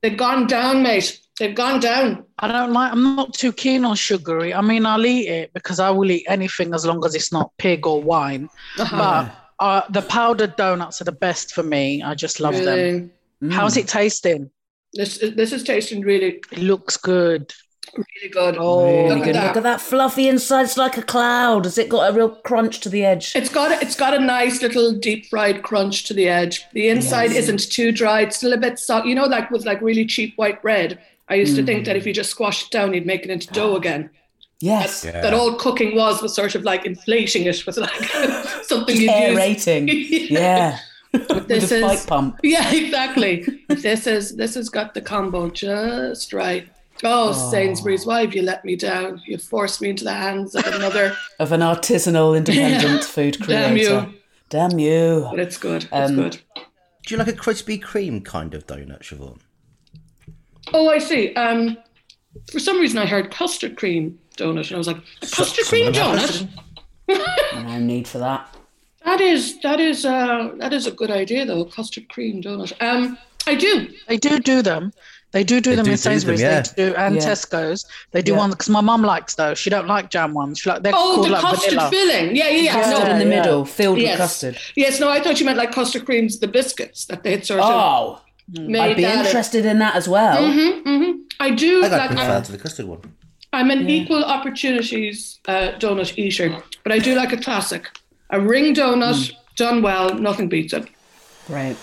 They've 0.05 0.19
gone 0.19 0.47
down, 0.47 0.83
mate. 0.83 1.19
They've 1.39 1.55
gone 1.55 1.81
down. 1.81 2.27
I 2.39 2.49
don't 2.49 2.75
like. 2.75 2.93
I'm 2.93 3.17
not 3.17 3.33
too 3.33 3.55
keen 3.55 3.87
on 3.87 3.97
sugary. 3.97 4.53
I 4.53 4.61
mean, 4.61 4.85
I'll 4.85 5.07
eat 5.07 5.29
it 5.29 5.55
because 5.55 5.81
I 5.81 5.89
will 5.89 6.11
eat 6.11 6.27
anything 6.29 6.75
as 6.75 6.85
long 6.85 7.03
as 7.07 7.15
it's 7.15 7.33
not 7.33 7.53
pig 7.57 7.87
or 7.87 8.03
wine. 8.03 8.51
Uh-huh. 8.79 8.99
But 8.99 9.65
uh, 9.65 9.81
the 9.89 10.03
powdered 10.03 10.57
donuts 10.57 11.01
are 11.01 11.05
the 11.05 11.13
best 11.13 11.55
for 11.55 11.63
me. 11.63 12.03
I 12.03 12.15
just 12.15 12.39
love 12.39 12.55
them. 12.55 13.13
Mm. 13.43 13.51
How's 13.51 13.79
it 13.79 13.89
tasting? 13.89 14.51
This 14.93 15.25
this 15.35 15.53
is 15.55 15.63
tasting 15.63 16.03
really 16.03 16.43
It 16.53 16.59
looks 16.59 16.99
good. 16.99 17.55
Really 17.99 18.29
good. 18.33 18.57
Oh, 18.59 18.85
Really 18.85 19.09
Look 19.09 19.19
at 19.19 19.25
good. 19.25 19.35
that. 19.35 19.47
Look 19.49 19.57
at 19.59 19.63
that 19.65 19.81
fluffy 19.81 20.29
inside. 20.29 20.63
It's 20.63 20.77
like 20.77 20.97
a 20.97 21.03
cloud. 21.03 21.65
Has 21.65 21.79
it 21.79 21.89
got 21.89 22.11
a 22.11 22.17
real 22.17 22.31
crunch 22.31 22.81
to 22.81 22.89
the 22.89 23.05
edge? 23.05 23.33
It's 23.35 23.49
got 23.49 23.71
a, 23.73 23.81
it's 23.85 23.97
got 23.97 24.15
a 24.15 24.19
nice 24.21 24.63
little 24.63 24.93
deep 24.93 25.27
fried 25.27 25.63
crunch 25.63 26.05
to 26.05 26.15
the 26.15 26.29
edge. 26.29 26.65
The 26.73 26.89
inside 26.89 27.31
Yes. 27.33 27.45
isn't 27.45 27.71
too 27.73 27.93
dry. 27.93 28.23
It's 28.23 28.37
still 28.37 28.53
a 28.53 28.59
bit 28.59 28.79
soft. 28.79 29.07
You 29.07 29.15
know, 29.15 29.25
like 29.27 29.51
with 29.51 29.65
like 29.65 29.81
really 29.83 30.07
cheap 30.07 30.35
white 30.37 30.63
bread. 30.63 30.99
I 31.29 31.35
used 31.37 31.57
to 31.57 31.65
think 31.65 31.87
that 31.87 31.95
Mm. 31.97 31.99
if 31.99 32.07
you 32.07 32.13
just 32.13 32.31
squashed 32.31 32.67
it 32.67 32.71
down, 32.71 32.93
you'd 32.93 33.07
make 33.07 33.23
it 33.25 33.31
into 33.31 33.47
dough 33.49 33.77
again. 33.77 34.11
Yes. 34.61 35.05
Yeah. 35.05 35.21
That 35.21 35.35
all 35.35 35.55
cooking 35.55 35.95
was 35.97 36.23
was 36.23 36.35
sort 36.35 36.55
of 36.55 36.63
like 36.65 36.85
inflating 36.87 37.45
it 37.45 37.65
with 37.67 37.77
like 37.77 38.05
something 38.65 38.95
you 38.97 39.03
use. 39.03 39.11
Aerating. 39.11 39.89
yeah. 40.31 40.79
With 41.13 41.47
This 41.49 41.71
a 41.71 41.77
is 41.77 41.83
pipe 41.83 42.07
pump. 42.07 42.41
yeah, 42.43 42.73
exactly. 42.75 43.47
this 43.69 44.07
is 44.07 44.37
this 44.37 44.55
has 44.55 44.69
got 44.69 44.95
the 44.95 45.01
combo 45.01 45.49
just 45.51 46.33
right. 46.33 46.67
Oh, 47.03 47.33
Sainsbury's, 47.51 48.07
why 48.07 48.21
have 48.21 48.35
you 48.35 48.43
let 48.43 48.65
me 48.65 48.77
down? 48.77 49.21
You 49.27 49.37
forced 49.39 49.81
me 49.83 49.91
into 49.91 50.05
the 50.05 50.13
hands 50.13 50.55
of 50.55 50.65
another, 50.67 51.17
Of 51.39 51.53
an 51.53 51.61
artisanal 51.61 52.37
independent 52.37 53.05
food 53.15 53.41
creator. 53.43 53.63
Damn 53.69 53.77
you. 53.77 54.15
Damn 54.49 54.79
you. 54.79 55.27
but 55.31 55.41
it's 55.41 55.59
good. 55.59 55.85
It's 55.85 55.93
Um, 55.93 56.15
good. 56.15 56.39
Do 57.07 57.15
you 57.15 57.17
like 57.19 57.29
a 57.29 57.33
Krispy 57.33 57.83
Kreme 57.83 58.25
kind 58.25 58.55
of 58.55 58.67
donut, 58.67 59.01
Siobhan? 59.03 59.39
Oh, 60.73 60.89
I 60.89 60.99
see. 60.99 61.35
Um, 61.35 61.77
for 62.51 62.59
some 62.61 62.81
reason, 62.81 62.99
I 62.99 63.07
heard 63.07 63.31
custard 63.31 63.77
cream 63.77 64.19
donut, 64.37 64.67
and 64.69 64.73
I 64.75 64.79
was 64.79 64.87
like, 64.87 64.99
a 65.23 65.27
custard 65.27 65.67
cream 65.67 65.93
donut. 65.93 66.49
No 67.09 67.79
need 67.81 68.09
for 68.09 68.19
that. 68.19 68.57
That 69.05 69.21
is 69.21 69.61
that 69.61 69.81
is 69.81 70.07
uh, 70.07 70.53
that 70.57 70.73
is 70.73 70.87
a 70.87 70.91
good 70.91 71.11
idea, 71.11 71.45
though. 71.45 71.67
Custard 71.67 72.09
cream 72.09 72.41
donut. 72.43 72.73
Um, 72.81 73.19
I 73.47 73.55
do. 73.55 73.93
I 74.09 74.17
do 74.17 74.39
do 74.41 74.63
them. 74.63 74.93
They 75.35 75.43
do 75.45 75.61
do 75.61 75.71
They 75.71 75.77
them 75.77 75.85
do 75.85 75.91
in 75.91 75.97
do 75.97 76.03
them, 76.03 76.13
Sainsbury's. 76.13 76.41
yeah. 76.41 76.63
They 76.63 76.87
do, 76.91 76.95
and 76.95 77.17
Yeah. 77.17 77.23
Tesco's. 77.23 77.85
They 78.13 78.23
do 78.23 78.33
Yeah. 78.33 78.39
one 78.39 78.51
because 78.51 78.69
my 78.71 78.81
mum 78.81 79.03
likes 79.03 79.35
those. 79.35 79.59
She 79.59 79.69
don't 79.69 79.89
like 79.89 80.09
jam 80.09 80.33
ones. 80.33 80.61
She 80.61 80.71
like 80.71 80.83
they're 80.85 80.93
Oh, 80.95 81.15
called 81.17 81.27
the 81.27 81.31
like 81.33 81.41
custard 81.43 81.71
vanilla. 81.75 81.91
filling. 81.91 82.37
Yeah, 82.37 82.49
yeah, 82.51 82.63
yeah. 82.63 82.73
Custard 82.73 83.05
no. 83.09 83.11
in 83.15 83.19
the 83.19 83.25
yeah. 83.35 83.41
middle, 83.43 83.65
filled 83.65 83.99
Yes. 83.99 84.11
with 84.13 84.19
custard. 84.19 84.59
Yes, 84.77 85.01
no, 85.01 85.11
I 85.11 85.21
thought 85.21 85.41
you 85.41 85.47
meant 85.47 85.59
like 85.59 85.73
custard 85.73 86.05
creams, 86.07 86.39
the 86.39 86.47
biscuits 86.47 87.07
that 87.07 87.25
they 87.25 87.33
had 87.33 87.45
sort 87.45 87.61
of 87.61 87.67
Oh, 87.69 88.21
made. 88.53 88.81
I'd 88.81 88.97
be 88.97 89.03
that 89.03 89.27
interested 89.27 89.67
in 89.67 89.81
that 89.81 89.97
as 89.97 90.09
well. 90.09 90.37
hmm 90.51 90.71
hmm 90.89 91.11
I 91.41 91.51
do. 91.51 91.85
I 91.85 91.89
got 91.89 91.99
like, 91.99 92.11
prefer 92.11 92.23
I'm, 92.37 92.43
to 92.45 92.53
the 92.53 92.59
custard 92.59 92.87
one. 92.87 93.01
I'm 93.53 93.71
an 93.73 93.91
equal 93.91 94.25
opportunities 94.25 95.41
uh, 95.49 95.73
donut 95.81 96.17
eater, 96.17 96.57
but 96.85 96.93
I 96.93 96.99
do 97.01 97.15
like 97.17 97.33
a 97.33 97.37
classic. 97.37 97.89
A 98.31 98.41
ring 98.41 98.73
donut 98.75 99.33
done 99.57 99.83
well, 99.83 100.15
nothing 100.15 100.49
beats 100.49 100.73
it. 100.73 100.87
Great. 101.49 101.77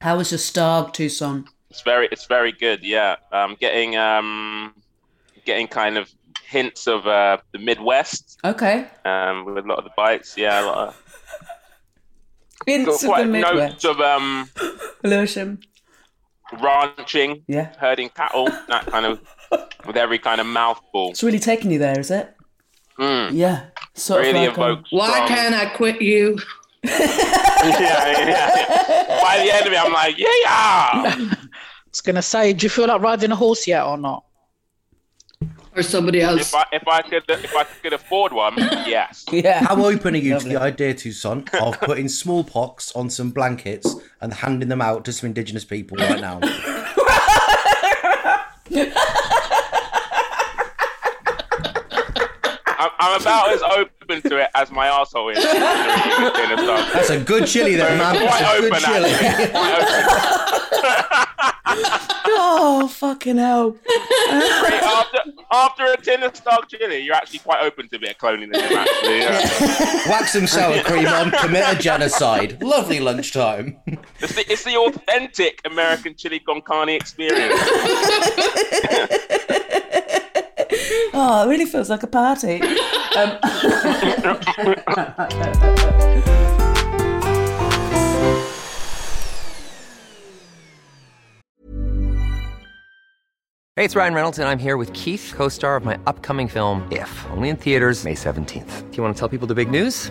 How 0.00 0.16
was 0.16 0.30
your 0.30 0.38
Starg, 0.38 0.92
Toussaint? 0.92 1.46
It's 1.70 1.82
very, 1.82 2.08
it's 2.12 2.26
very 2.26 2.52
good. 2.52 2.82
Yeah, 2.84 3.16
um, 3.32 3.56
getting, 3.58 3.96
um, 3.96 4.74
getting 5.44 5.66
kind 5.66 5.98
of 5.98 6.10
hints 6.46 6.86
of 6.86 7.06
uh, 7.06 7.38
the 7.52 7.58
Midwest 7.58 8.38
Okay. 8.44 8.86
um, 9.04 9.44
with 9.44 9.64
a 9.64 9.68
lot 9.68 9.78
of 9.78 9.84
the 9.84 9.90
bites. 9.96 10.36
Yeah, 10.36 10.64
a 10.64 10.66
lot 10.66 10.88
of, 10.88 10.94
got 12.66 12.66
Hints 12.66 13.04
of 13.04 13.16
the 13.16 13.24
Midwest. 13.26 13.54
notes 13.56 13.84
of 13.84 14.00
um, 14.00 14.48
Lewisham. 15.04 15.60
ranching, 16.62 17.42
Yeah. 17.48 17.72
herding 17.78 18.08
cattle, 18.10 18.48
that 18.68 18.86
kind 18.86 19.04
of 19.04 19.20
with 19.86 19.96
every 19.96 20.18
kind 20.18 20.40
of 20.40 20.46
mouthful. 20.46 21.10
It's 21.10 21.22
really 21.22 21.38
taking 21.40 21.70
you 21.72 21.78
there, 21.78 21.98
is 21.98 22.10
it? 22.10 22.34
Mm. 22.98 23.30
Yeah. 23.32 23.66
Sort 23.94 24.22
Really 24.22 24.46
of 24.46 24.56
like, 24.56 24.58
um, 24.58 24.72
evokes. 24.72 24.92
Why 24.92 25.10
strong- 25.10 25.28
can't 25.28 25.54
I 25.54 25.66
quit 25.66 26.00
you? 26.00 26.38
Yeah, 26.84 27.68
yeah, 27.68 28.28
yeah. 28.28 29.22
By 29.22 29.38
the 29.44 29.52
end 29.52 29.66
of 29.66 29.72
it, 29.72 29.78
I'm 29.78 29.92
like, 29.92 30.18
yeah, 30.18 30.26
yeah. 30.42 30.48
I 30.48 31.36
was 31.90 32.00
gonna 32.00 32.22
say, 32.22 32.52
do 32.52 32.66
you 32.66 32.70
feel 32.70 32.86
like 32.86 33.00
riding 33.00 33.30
a 33.30 33.36
horse 33.36 33.66
yet 33.66 33.84
or 33.84 33.98
not? 33.98 34.24
Or 35.76 35.82
somebody 35.82 36.20
else? 36.20 36.40
If 36.40 36.54
I 36.54 36.64
if 36.72 36.88
I 36.88 37.02
could 37.02 37.24
if 37.28 37.54
I 37.54 37.64
could 37.64 37.92
afford 37.92 38.32
one, 38.32 38.56
yes. 38.56 39.24
yeah. 39.32 39.60
How 39.64 39.84
open 39.84 40.14
are 40.14 40.18
you 40.18 40.34
Lovely. 40.34 40.52
to 40.52 40.58
the 40.58 40.62
idea, 40.62 40.94
Toussaint, 40.94 41.52
of 41.54 41.80
putting 41.80 42.08
smallpox 42.08 42.92
on 42.96 43.10
some 43.10 43.30
blankets 43.30 43.94
and 44.20 44.32
handing 44.32 44.68
them 44.68 44.80
out 44.80 45.04
to 45.04 45.12
some 45.12 45.28
indigenous 45.28 45.64
people 45.64 45.96
right 45.98 46.20
now? 46.20 46.40
I'm, 52.98 53.14
I'm 53.14 53.20
about 53.20 53.50
as 53.52 53.62
open 53.62 54.22
to 54.30 54.38
it 54.42 54.50
as 54.54 54.70
my 54.70 54.86
asshole 54.88 55.30
is. 55.30 55.42
That's 55.42 57.10
a 57.10 57.20
good 57.20 57.46
chili 57.46 57.76
there, 57.76 57.96
man. 57.96 58.16
Quite 58.16 58.40
That's 58.40 58.58
a 58.58 58.60
good 58.60 58.72
open, 58.72 58.84
chili. 58.84 59.10
actually. 59.10 60.58
Oh 62.40 62.88
fucking 62.88 63.36
hell! 63.36 63.76
after, 64.30 65.18
after 65.52 65.84
a 65.84 65.96
tin 65.96 66.22
of 66.22 66.36
Stark 66.36 66.68
chili, 66.68 66.98
you're 66.98 67.14
actually 67.14 67.38
quite 67.40 67.62
open 67.62 67.88
to 67.88 67.90
be 67.90 67.96
a 67.96 68.00
bit 68.00 68.10
of 68.10 68.18
cloning 68.18 68.44
in 68.44 68.54
him, 68.54 68.78
actually. 68.78 69.18
Yeah. 69.18 70.06
Whack 70.08 70.28
some 70.28 70.46
sour 70.46 70.80
cream 70.82 71.06
on, 71.06 71.30
commit 71.30 71.64
a 71.66 71.74
genocide. 71.78 72.62
Lovely 72.62 73.00
lunchtime. 73.00 73.76
It's, 74.20 74.34
the, 74.34 74.50
it's 74.50 74.64
the 74.64 74.76
authentic 74.76 75.60
American 75.64 76.14
chili 76.16 76.40
con 76.40 76.60
carne 76.62 76.90
experience. 76.90 77.60
Oh, 81.20 81.42
it 81.42 81.50
really 81.50 81.64
feels 81.64 81.90
like 81.90 82.04
a 82.04 82.06
party. 82.06 82.62
Um, 83.16 83.38
Hey, 93.74 93.84
it's 93.84 93.96
Ryan 93.96 94.14
Reynolds, 94.14 94.38
and 94.38 94.48
I'm 94.48 94.58
here 94.58 94.76
with 94.76 94.92
Keith, 94.92 95.32
co 95.34 95.48
star 95.48 95.74
of 95.74 95.84
my 95.84 95.98
upcoming 96.06 96.48
film, 96.48 96.86
If, 96.92 97.26
only 97.30 97.48
in 97.48 97.56
theaters, 97.56 98.04
May 98.04 98.14
17th. 98.14 98.90
Do 98.90 98.96
you 98.96 99.02
want 99.02 99.14
to 99.14 99.18
tell 99.18 99.28
people 99.28 99.48
the 99.48 99.54
big 99.54 99.70
news? 99.70 100.10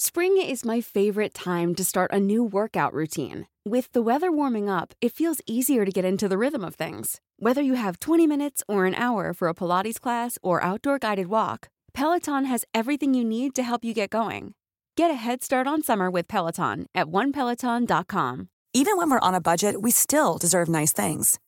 Spring 0.00 0.40
is 0.40 0.64
my 0.64 0.80
favorite 0.80 1.34
time 1.34 1.74
to 1.74 1.82
start 1.82 2.12
a 2.12 2.20
new 2.20 2.40
workout 2.44 2.94
routine. 2.94 3.48
With 3.66 3.90
the 3.90 4.00
weather 4.00 4.30
warming 4.30 4.70
up, 4.70 4.94
it 5.00 5.12
feels 5.12 5.40
easier 5.44 5.84
to 5.84 5.90
get 5.90 6.04
into 6.04 6.28
the 6.28 6.38
rhythm 6.38 6.62
of 6.62 6.76
things. 6.76 7.20
Whether 7.40 7.62
you 7.62 7.74
have 7.74 7.98
20 7.98 8.24
minutes 8.24 8.62
or 8.68 8.86
an 8.86 8.94
hour 8.94 9.34
for 9.34 9.48
a 9.48 9.54
Pilates 9.54 10.00
class 10.00 10.38
or 10.40 10.62
outdoor 10.62 11.00
guided 11.00 11.26
walk, 11.26 11.68
Peloton 11.94 12.44
has 12.44 12.64
everything 12.72 13.12
you 13.12 13.24
need 13.24 13.56
to 13.56 13.64
help 13.64 13.84
you 13.84 13.92
get 13.92 14.10
going. 14.10 14.54
Get 14.96 15.10
a 15.10 15.14
head 15.14 15.42
start 15.42 15.66
on 15.66 15.82
summer 15.82 16.12
with 16.12 16.28
Peloton 16.28 16.86
at 16.94 17.08
onepeloton.com. 17.08 18.50
Even 18.74 18.96
when 18.96 19.10
we're 19.10 19.28
on 19.28 19.34
a 19.34 19.40
budget, 19.40 19.82
we 19.82 19.90
still 19.90 20.38
deserve 20.38 20.68
nice 20.68 20.92
things. 20.92 21.40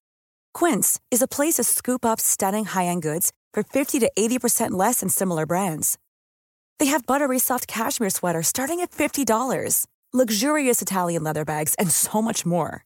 Quince 0.54 1.00
is 1.12 1.22
a 1.22 1.28
place 1.28 1.54
to 1.54 1.62
scoop 1.62 2.04
up 2.04 2.18
stunning 2.18 2.64
high 2.64 2.86
end 2.86 3.02
goods 3.02 3.30
for 3.54 3.62
50 3.62 4.00
to 4.00 4.10
80% 4.18 4.72
less 4.72 4.98
than 4.98 5.08
similar 5.08 5.46
brands. 5.46 5.98
They 6.80 6.86
have 6.86 7.06
buttery 7.06 7.38
soft 7.38 7.68
cashmere 7.68 8.10
sweaters 8.10 8.48
starting 8.48 8.80
at 8.80 8.90
$50, 8.90 9.86
luxurious 10.12 10.82
Italian 10.82 11.22
leather 11.22 11.44
bags, 11.44 11.74
and 11.78 11.90
so 11.90 12.22
much 12.22 12.46
more. 12.46 12.84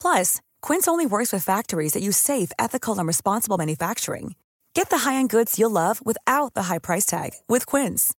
Plus, 0.00 0.40
Quince 0.60 0.88
only 0.88 1.06
works 1.06 1.32
with 1.32 1.44
factories 1.44 1.92
that 1.92 2.02
use 2.02 2.16
safe, 2.16 2.52
ethical, 2.58 2.98
and 2.98 3.06
responsible 3.06 3.56
manufacturing. 3.56 4.34
Get 4.74 4.90
the 4.90 4.98
high-end 4.98 5.30
goods 5.30 5.58
you'll 5.58 5.70
love 5.70 6.04
without 6.04 6.54
the 6.54 6.64
high 6.64 6.78
price 6.78 7.06
tag 7.06 7.30
with 7.48 7.64
Quince. 7.64 8.12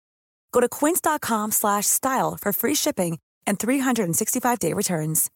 Go 0.52 0.60
to 0.60 0.68
quince.com 0.68 1.50
slash 1.50 1.86
style 1.86 2.38
for 2.40 2.52
free 2.52 2.74
shipping 2.74 3.18
and 3.46 3.58
365-day 3.58 4.72
returns. 4.72 5.30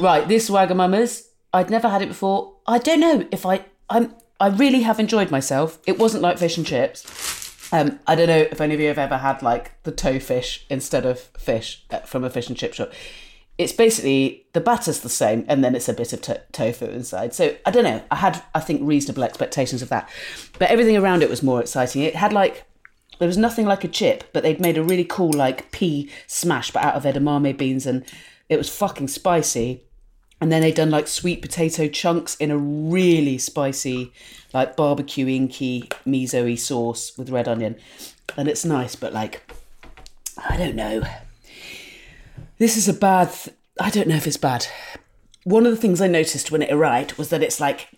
right, 0.00 0.26
this 0.26 0.48
Wagamama's. 0.48 1.28
I'd 1.52 1.68
never 1.70 1.88
had 1.88 2.02
it 2.02 2.08
before. 2.08 2.56
I 2.66 2.78
don't 2.78 3.00
know 3.00 3.28
if 3.30 3.44
I. 3.44 3.66
I'm. 3.90 4.14
I 4.38 4.48
really 4.48 4.82
have 4.82 5.00
enjoyed 5.00 5.30
myself. 5.30 5.78
It 5.86 5.98
wasn't 5.98 6.22
like 6.22 6.38
fish 6.38 6.56
and 6.56 6.66
chips. 6.66 7.72
Um, 7.72 7.98
I 8.06 8.14
don't 8.14 8.28
know 8.28 8.46
if 8.50 8.60
any 8.60 8.74
of 8.74 8.80
you 8.80 8.88
have 8.88 8.98
ever 8.98 9.18
had 9.18 9.42
like 9.42 9.82
the 9.82 9.92
toe 9.92 10.18
fish 10.18 10.64
instead 10.70 11.04
of 11.04 11.18
fish 11.18 11.84
uh, 11.90 12.00
from 12.00 12.22
a 12.22 12.30
fish 12.30 12.48
and 12.48 12.56
chip 12.56 12.74
shop. 12.74 12.92
It's 13.58 13.72
basically 13.72 14.46
the 14.52 14.60
batter's 14.60 15.00
the 15.00 15.08
same, 15.08 15.44
and 15.48 15.64
then 15.64 15.74
it's 15.74 15.88
a 15.88 15.94
bit 15.94 16.12
of 16.12 16.20
to- 16.22 16.42
tofu 16.52 16.84
inside. 16.86 17.34
So 17.34 17.56
I 17.64 17.70
don't 17.70 17.84
know. 17.84 18.02
I 18.10 18.16
had, 18.16 18.42
I 18.54 18.60
think, 18.60 18.82
reasonable 18.84 19.24
expectations 19.24 19.80
of 19.80 19.88
that, 19.88 20.08
but 20.58 20.70
everything 20.70 20.96
around 20.96 21.22
it 21.22 21.30
was 21.30 21.42
more 21.42 21.60
exciting. 21.60 22.02
It 22.02 22.14
had 22.14 22.32
like 22.32 22.66
there 23.18 23.28
was 23.28 23.38
nothing 23.38 23.64
like 23.64 23.82
a 23.82 23.88
chip, 23.88 24.24
but 24.34 24.42
they'd 24.42 24.60
made 24.60 24.76
a 24.76 24.82
really 24.82 25.04
cool 25.04 25.32
like 25.32 25.70
pea 25.72 26.10
smash, 26.26 26.70
but 26.70 26.84
out 26.84 26.94
of 26.94 27.04
edamame 27.04 27.56
beans, 27.56 27.86
and 27.86 28.04
it 28.48 28.58
was 28.58 28.68
fucking 28.68 29.08
spicy. 29.08 29.82
And 30.40 30.52
then 30.52 30.60
they'd 30.60 30.74
done 30.74 30.90
like 30.90 31.08
sweet 31.08 31.40
potato 31.40 31.88
chunks 31.88 32.36
in 32.36 32.50
a 32.50 32.58
really 32.58 33.38
spicy, 33.38 34.12
like 34.52 34.76
barbecue 34.76 35.28
inky 35.28 35.88
miso 36.06 36.58
sauce 36.58 37.16
with 37.16 37.30
red 37.30 37.48
onion. 37.48 37.76
And 38.36 38.48
it's 38.48 38.64
nice, 38.64 38.96
but 38.96 39.12
like, 39.12 39.50
I 40.36 40.56
don't 40.56 40.76
know. 40.76 41.02
This 42.58 42.76
is 42.76 42.88
a 42.88 42.92
bad, 42.92 43.32
th- 43.32 43.56
I 43.80 43.90
don't 43.90 44.08
know 44.08 44.16
if 44.16 44.26
it's 44.26 44.36
bad. 44.36 44.66
One 45.44 45.64
of 45.64 45.72
the 45.72 45.80
things 45.80 46.00
I 46.00 46.06
noticed 46.06 46.50
when 46.50 46.62
it 46.62 46.72
arrived 46.72 47.14
was 47.14 47.30
that 47.30 47.42
it's 47.42 47.60
like 47.60 47.88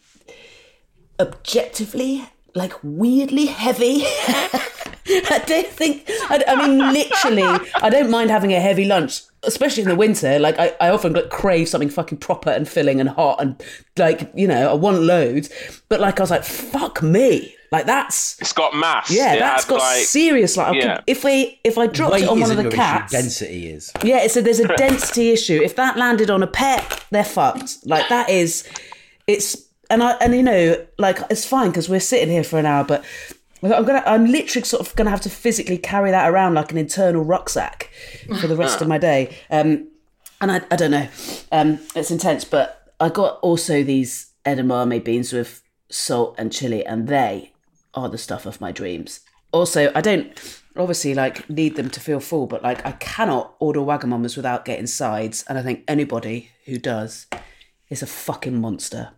objectively, 1.18 2.28
like 2.54 2.74
weirdly 2.82 3.46
heavy. 3.46 4.04
I 5.30 5.42
don't 5.46 5.66
think, 5.68 6.04
I, 6.30 6.42
I 6.48 6.66
mean, 6.66 6.78
literally, 6.78 7.42
I 7.82 7.88
don't 7.90 8.10
mind 8.10 8.30
having 8.30 8.52
a 8.52 8.60
heavy 8.60 8.84
lunch, 8.84 9.22
especially 9.42 9.82
in 9.84 9.88
the 9.88 9.96
winter. 9.96 10.38
Like, 10.38 10.58
I, 10.58 10.74
I 10.80 10.88
often 10.90 11.12
like, 11.12 11.30
crave 11.30 11.68
something 11.68 11.88
fucking 11.90 12.18
proper 12.18 12.50
and 12.50 12.68
filling 12.68 13.00
and 13.00 13.08
hot 13.08 13.40
and, 13.40 13.62
like, 13.96 14.30
you 14.34 14.46
know, 14.48 14.70
I 14.70 14.74
want 14.74 15.00
loads. 15.00 15.48
But, 15.88 16.00
like, 16.00 16.20
I 16.20 16.22
was 16.22 16.30
like, 16.30 16.44
fuck 16.44 17.02
me. 17.02 17.54
Like, 17.70 17.84
that's. 17.84 18.40
It's 18.40 18.52
got 18.54 18.74
mass. 18.74 19.10
Yeah, 19.10 19.34
It 19.34 19.40
that's 19.40 19.64
had, 19.64 19.70
got 19.70 19.78
like- 19.80 20.04
serious. 20.06 20.56
Like, 20.56 20.68
I 20.68 20.80
could- 20.96 21.04
if 21.06 21.22
we 21.24 21.60
if 21.64 21.76
I 21.76 21.86
dropped 21.86 22.14
Weight 22.14 22.22
it 22.22 22.28
on 22.30 22.40
one 22.40 22.50
of 22.50 22.56
the 22.56 22.62
your 22.62 22.72
issue, 22.72 22.76
cats, 22.76 23.12
density 23.12 23.68
is. 23.68 23.92
yeah, 24.02 24.26
so 24.28 24.40
there's 24.40 24.60
a 24.60 24.68
density 24.76 25.30
issue. 25.32 25.60
If 25.62 25.76
that 25.76 25.98
landed 25.98 26.30
on 26.30 26.42
a 26.42 26.46
pet, 26.46 27.04
they're 27.10 27.24
fucked. 27.24 27.84
Like 27.84 28.08
that 28.08 28.30
is, 28.30 28.66
it's 29.26 29.66
and 29.90 30.02
I 30.02 30.12
and 30.12 30.34
you 30.34 30.42
know 30.42 30.82
like 30.98 31.18
it's 31.30 31.44
fine 31.44 31.68
because 31.68 31.90
we're 31.90 32.00
sitting 32.00 32.30
here 32.30 32.42
for 32.44 32.58
an 32.58 32.64
hour, 32.64 32.84
but 32.84 33.04
I'm 33.62 33.84
gonna 33.84 34.02
I'm 34.06 34.26
literally 34.26 34.64
sort 34.64 34.86
of 34.86 34.94
gonna 34.96 35.10
have 35.10 35.20
to 35.22 35.30
physically 35.30 35.78
carry 35.78 36.10
that 36.10 36.30
around 36.30 36.54
like 36.54 36.72
an 36.72 36.78
internal 36.78 37.24
rucksack 37.24 37.90
for 38.40 38.46
the 38.46 38.56
rest 38.56 38.80
of 38.80 38.88
my 38.88 38.98
day. 38.98 39.36
Um, 39.50 39.88
and 40.40 40.52
I 40.52 40.60
I 40.70 40.76
don't 40.76 40.90
know, 40.90 41.08
um, 41.52 41.80
it's 41.94 42.10
intense. 42.10 42.44
But 42.44 42.92
I 43.00 43.08
got 43.08 43.38
also 43.40 43.82
these 43.82 44.32
edamame 44.44 45.02
beans 45.02 45.32
with 45.32 45.62
salt 45.90 46.34
and 46.38 46.52
chili, 46.52 46.84
and 46.84 47.08
they 47.08 47.52
are 47.94 48.08
the 48.08 48.18
stuff 48.18 48.46
of 48.46 48.60
my 48.60 48.72
dreams. 48.72 49.20
Also, 49.52 49.90
I 49.94 50.00
don't 50.00 50.38
obviously 50.76 51.14
like 51.14 51.48
need 51.50 51.76
them 51.76 51.90
to 51.90 52.00
feel 52.00 52.20
full, 52.20 52.46
but 52.46 52.62
like 52.62 52.84
I 52.86 52.92
cannot 52.92 53.54
order 53.58 53.80
Wagamamas 53.80 54.36
without 54.36 54.64
getting 54.64 54.86
sides, 54.86 55.44
and 55.48 55.58
I 55.58 55.62
think 55.62 55.84
anybody 55.88 56.50
who 56.66 56.78
does 56.78 57.26
is 57.88 58.02
a 58.02 58.06
fucking 58.06 58.60
monster. 58.60 59.10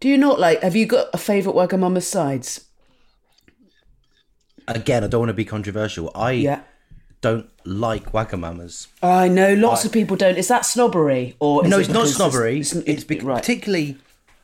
Do 0.00 0.08
you 0.08 0.18
not 0.18 0.38
like? 0.38 0.62
Have 0.62 0.76
you 0.76 0.86
got 0.86 1.08
a 1.12 1.18
favourite 1.18 1.56
Wagamama 1.56 2.02
sides? 2.02 2.64
Again, 4.68 5.04
I 5.04 5.06
don't 5.06 5.20
want 5.20 5.30
to 5.30 5.34
be 5.34 5.44
controversial. 5.44 6.10
I 6.14 6.32
Yeah. 6.32 6.60
don't 7.20 7.48
like 7.64 8.12
Wagamamas. 8.12 8.88
I 9.02 9.28
know 9.28 9.54
lots 9.54 9.84
of 9.84 9.92
people 9.92 10.16
don't. 10.16 10.36
Is 10.36 10.48
that 10.48 10.66
snobbery 10.66 11.36
or 11.40 11.64
is 11.64 11.70
no, 11.70 11.78
it 11.78 11.82
it's 11.82 11.88
not 11.88 12.08
snobbery. 12.08 12.60
It's, 12.60 12.72
It's, 12.72 12.86
it's, 12.88 13.04
bec- 13.04 13.22
right. 13.22 13.36
particularly. 13.40 13.96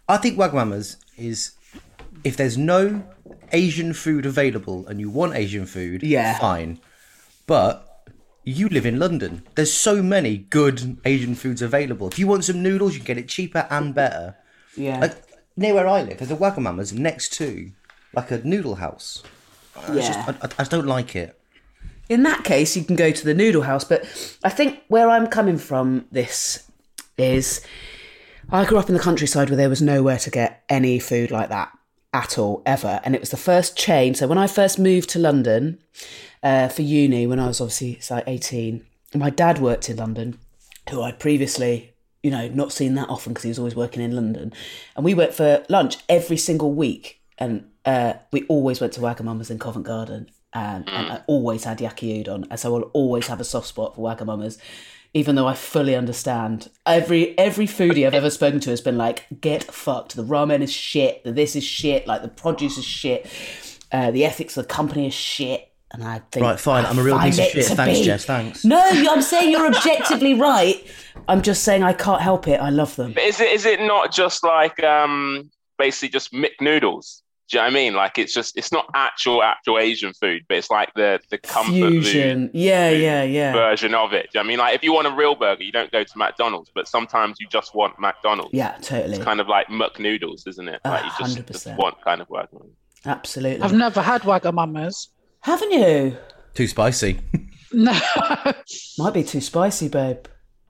I 0.08 0.16
think 0.16 0.38
Wagamamas 0.38 0.96
is 1.16 1.52
if 2.24 2.36
there's 2.36 2.56
no 2.56 3.02
Asian 3.52 3.92
food 3.92 4.24
available 4.26 4.86
and 4.86 5.00
you 5.00 5.10
want 5.10 5.34
Asian 5.34 5.66
food, 5.66 6.02
Yeah. 6.02 6.38
fine. 6.38 6.78
But 7.46 7.88
you 8.44 8.68
live 8.68 8.86
in 8.86 8.98
London. 8.98 9.42
There's 9.56 9.72
so 9.72 10.02
many 10.02 10.36
good 10.38 10.98
Asian 11.04 11.34
foods 11.34 11.62
available. 11.62 12.08
If 12.08 12.18
you 12.18 12.26
want 12.26 12.44
some 12.44 12.62
noodles, 12.62 12.94
you 12.94 13.00
can 13.00 13.06
get 13.06 13.18
it 13.18 13.28
cheaper 13.28 13.66
and 13.70 13.94
better. 13.94 14.36
Yeah. 14.76 14.98
Like 15.00 15.16
near 15.56 15.74
where 15.74 15.88
I 15.88 16.02
live, 16.02 16.18
there's 16.18 16.30
a 16.30 16.36
Wagamama's 16.36 16.92
next 16.92 17.32
to 17.34 17.70
like 18.14 18.30
a 18.30 18.38
noodle 18.46 18.76
house. 18.76 19.22
I 19.76 19.94
Yeah. 19.94 20.00
just, 20.06 20.18
I, 20.28 20.34
I- 20.46 20.50
I 20.60 20.64
don't 20.64 20.86
like 20.86 21.16
it. 21.16 21.38
in 22.08 22.22
that 22.24 22.44
case, 22.44 22.76
you 22.76 22.84
can 22.84 22.96
go 22.96 23.10
to 23.10 23.24
the 23.24 23.32
noodle 23.34 23.62
house. 23.62 23.84
But 23.84 24.02
I 24.44 24.50
think 24.50 24.80
where 24.88 25.08
I'm 25.08 25.26
coming 25.28 25.56
from, 25.58 26.04
this 26.12 26.68
is 27.16 27.64
I 28.50 28.64
grew 28.66 28.78
up 28.78 28.88
in 28.88 28.94
the 28.94 29.00
countryside 29.00 29.48
where 29.48 29.56
there 29.56 29.68
was 29.70 29.80
nowhere 29.80 30.18
to 30.18 30.30
get 30.30 30.62
any 30.68 30.98
food 30.98 31.30
like 31.30 31.48
that 31.48 31.70
at 32.12 32.36
all, 32.38 32.62
ever. 32.66 33.00
And 33.04 33.14
it 33.14 33.20
was 33.20 33.30
the 33.30 33.36
first 33.38 33.76
chain. 33.78 34.14
So 34.14 34.26
when 34.26 34.36
I 34.36 34.46
first 34.46 34.78
moved 34.78 35.08
to 35.10 35.18
London 35.18 35.78
uh, 36.42 36.68
for 36.68 36.82
uni, 36.82 37.26
when 37.26 37.38
I 37.38 37.46
was 37.46 37.60
obviously 37.60 37.92
it's 37.92 38.10
like 38.10 38.24
18, 38.26 38.84
my 39.14 39.30
dad 39.30 39.58
worked 39.58 39.88
in 39.88 39.96
London, 39.96 40.38
who 40.90 41.00
I'd 41.00 41.18
previously, 41.18 41.91
you 42.22 42.30
know, 42.30 42.48
not 42.48 42.72
seen 42.72 42.94
that 42.94 43.08
often 43.08 43.32
because 43.32 43.44
he 43.44 43.48
was 43.48 43.58
always 43.58 43.76
working 43.76 44.02
in 44.02 44.14
London. 44.14 44.52
And 44.96 45.04
we 45.04 45.14
went 45.14 45.34
for 45.34 45.64
lunch 45.68 45.98
every 46.08 46.36
single 46.36 46.72
week. 46.72 47.20
And 47.38 47.68
uh, 47.84 48.14
we 48.30 48.44
always 48.44 48.80
went 48.80 48.92
to 48.94 49.00
Wagamama's 49.00 49.50
in 49.50 49.58
Covent 49.58 49.86
Garden. 49.86 50.30
and, 50.52 50.88
and 50.88 51.12
I 51.12 51.22
always 51.26 51.64
had 51.64 51.78
yaki 51.78 52.24
udon, 52.24 52.46
and 52.50 52.60
so 52.60 52.74
I'll 52.74 52.82
always 52.92 53.26
have 53.28 53.40
a 53.40 53.44
soft 53.44 53.66
spot 53.68 53.96
for 53.96 54.02
Wagamamas. 54.02 54.58
Even 55.14 55.34
though 55.34 55.46
I 55.46 55.54
fully 55.54 55.94
understand 55.94 56.70
every 56.86 57.36
every 57.38 57.66
foodie 57.66 58.06
I've 58.06 58.14
ever 58.14 58.30
spoken 58.30 58.60
to 58.60 58.70
has 58.70 58.80
been 58.80 58.96
like, 58.96 59.26
"Get 59.40 59.64
fucked! 59.64 60.16
The 60.16 60.24
ramen 60.24 60.62
is 60.62 60.72
shit. 60.72 61.22
The 61.24 61.32
this 61.32 61.54
is 61.54 61.64
shit. 61.64 62.06
Like 62.06 62.22
the 62.22 62.28
produce 62.28 62.78
is 62.78 62.84
shit. 62.84 63.26
Uh, 63.90 64.10
the 64.10 64.24
ethics 64.24 64.56
of 64.56 64.66
the 64.66 64.72
company 64.72 65.06
is 65.06 65.14
shit." 65.14 65.71
And 65.92 66.04
I 66.04 66.20
think, 66.30 66.44
Right, 66.44 66.58
fine. 66.58 66.84
I 66.86 66.90
I'm 66.90 66.98
a 66.98 67.02
real 67.02 67.18
piece 67.18 67.38
of 67.38 67.44
shit. 67.46 67.66
Thanks, 67.66 67.98
be. 67.98 68.04
Jess. 68.04 68.24
Thanks. 68.24 68.64
No, 68.64 68.80
I'm 68.82 69.22
saying 69.22 69.50
you're 69.50 69.66
objectively 69.66 70.34
right. 70.50 70.82
I'm 71.28 71.42
just 71.42 71.62
saying 71.64 71.82
I 71.82 71.92
can't 71.92 72.22
help 72.22 72.48
it. 72.48 72.60
I 72.60 72.70
love 72.70 72.96
them. 72.96 73.12
But 73.12 73.24
is 73.24 73.40
it 73.40 73.50
is 73.52 73.66
it 73.66 73.80
not 73.80 74.12
just 74.12 74.42
like 74.44 74.82
um 74.82 75.50
basically 75.78 76.08
just 76.08 76.32
McNoodles? 76.32 77.20
Do 77.50 77.58
you 77.58 77.60
know 77.60 77.64
what 77.66 77.70
I 77.70 77.74
mean? 77.74 77.94
Like 77.94 78.18
it's 78.18 78.32
just 78.32 78.56
it's 78.56 78.72
not 78.72 78.86
actual 78.94 79.42
actual 79.42 79.78
Asian 79.78 80.14
food, 80.14 80.42
but 80.48 80.56
it's 80.56 80.70
like 80.70 80.90
the 80.94 81.20
the 81.28 81.36
comfort 81.36 81.72
Fusion. 81.72 82.48
food 82.48 82.50
Yeah, 82.54 82.88
yeah, 82.88 83.22
yeah. 83.24 83.52
version 83.52 83.94
of 83.94 84.14
it. 84.14 84.30
Do 84.32 84.38
you 84.38 84.38
know 84.38 84.40
what 84.40 84.44
I 84.44 84.48
mean? 84.48 84.58
Like 84.60 84.74
if 84.76 84.82
you 84.82 84.94
want 84.94 85.06
a 85.08 85.10
real 85.10 85.34
burger, 85.34 85.62
you 85.62 85.72
don't 85.72 85.92
go 85.92 86.02
to 86.02 86.18
McDonald's, 86.18 86.70
but 86.74 86.88
sometimes 86.88 87.36
you 87.38 87.46
just 87.48 87.74
want 87.74 87.98
McDonald's. 87.98 88.54
Yeah, 88.54 88.78
totally. 88.80 89.16
It's 89.16 89.24
kind 89.24 89.38
of 89.40 89.48
like 89.48 89.66
McNoodles, 89.66 90.48
isn't 90.48 90.68
it? 90.68 90.80
Like 90.86 91.04
you 91.04 91.10
just, 91.18 91.46
just 91.46 91.66
100%. 91.66 91.76
want 91.76 92.00
kind 92.02 92.22
of 92.22 92.30
work. 92.30 92.48
Absolutely. 93.04 93.60
I've 93.62 93.74
never 93.74 94.00
had 94.00 94.22
Wagamamas. 94.22 95.08
Haven't 95.42 95.72
you? 95.72 96.16
Too 96.54 96.66
spicy. 96.66 97.20
No, 97.74 97.98
Might 98.98 99.14
be 99.14 99.24
too 99.24 99.40
spicy, 99.40 99.88
babe. 99.88 100.26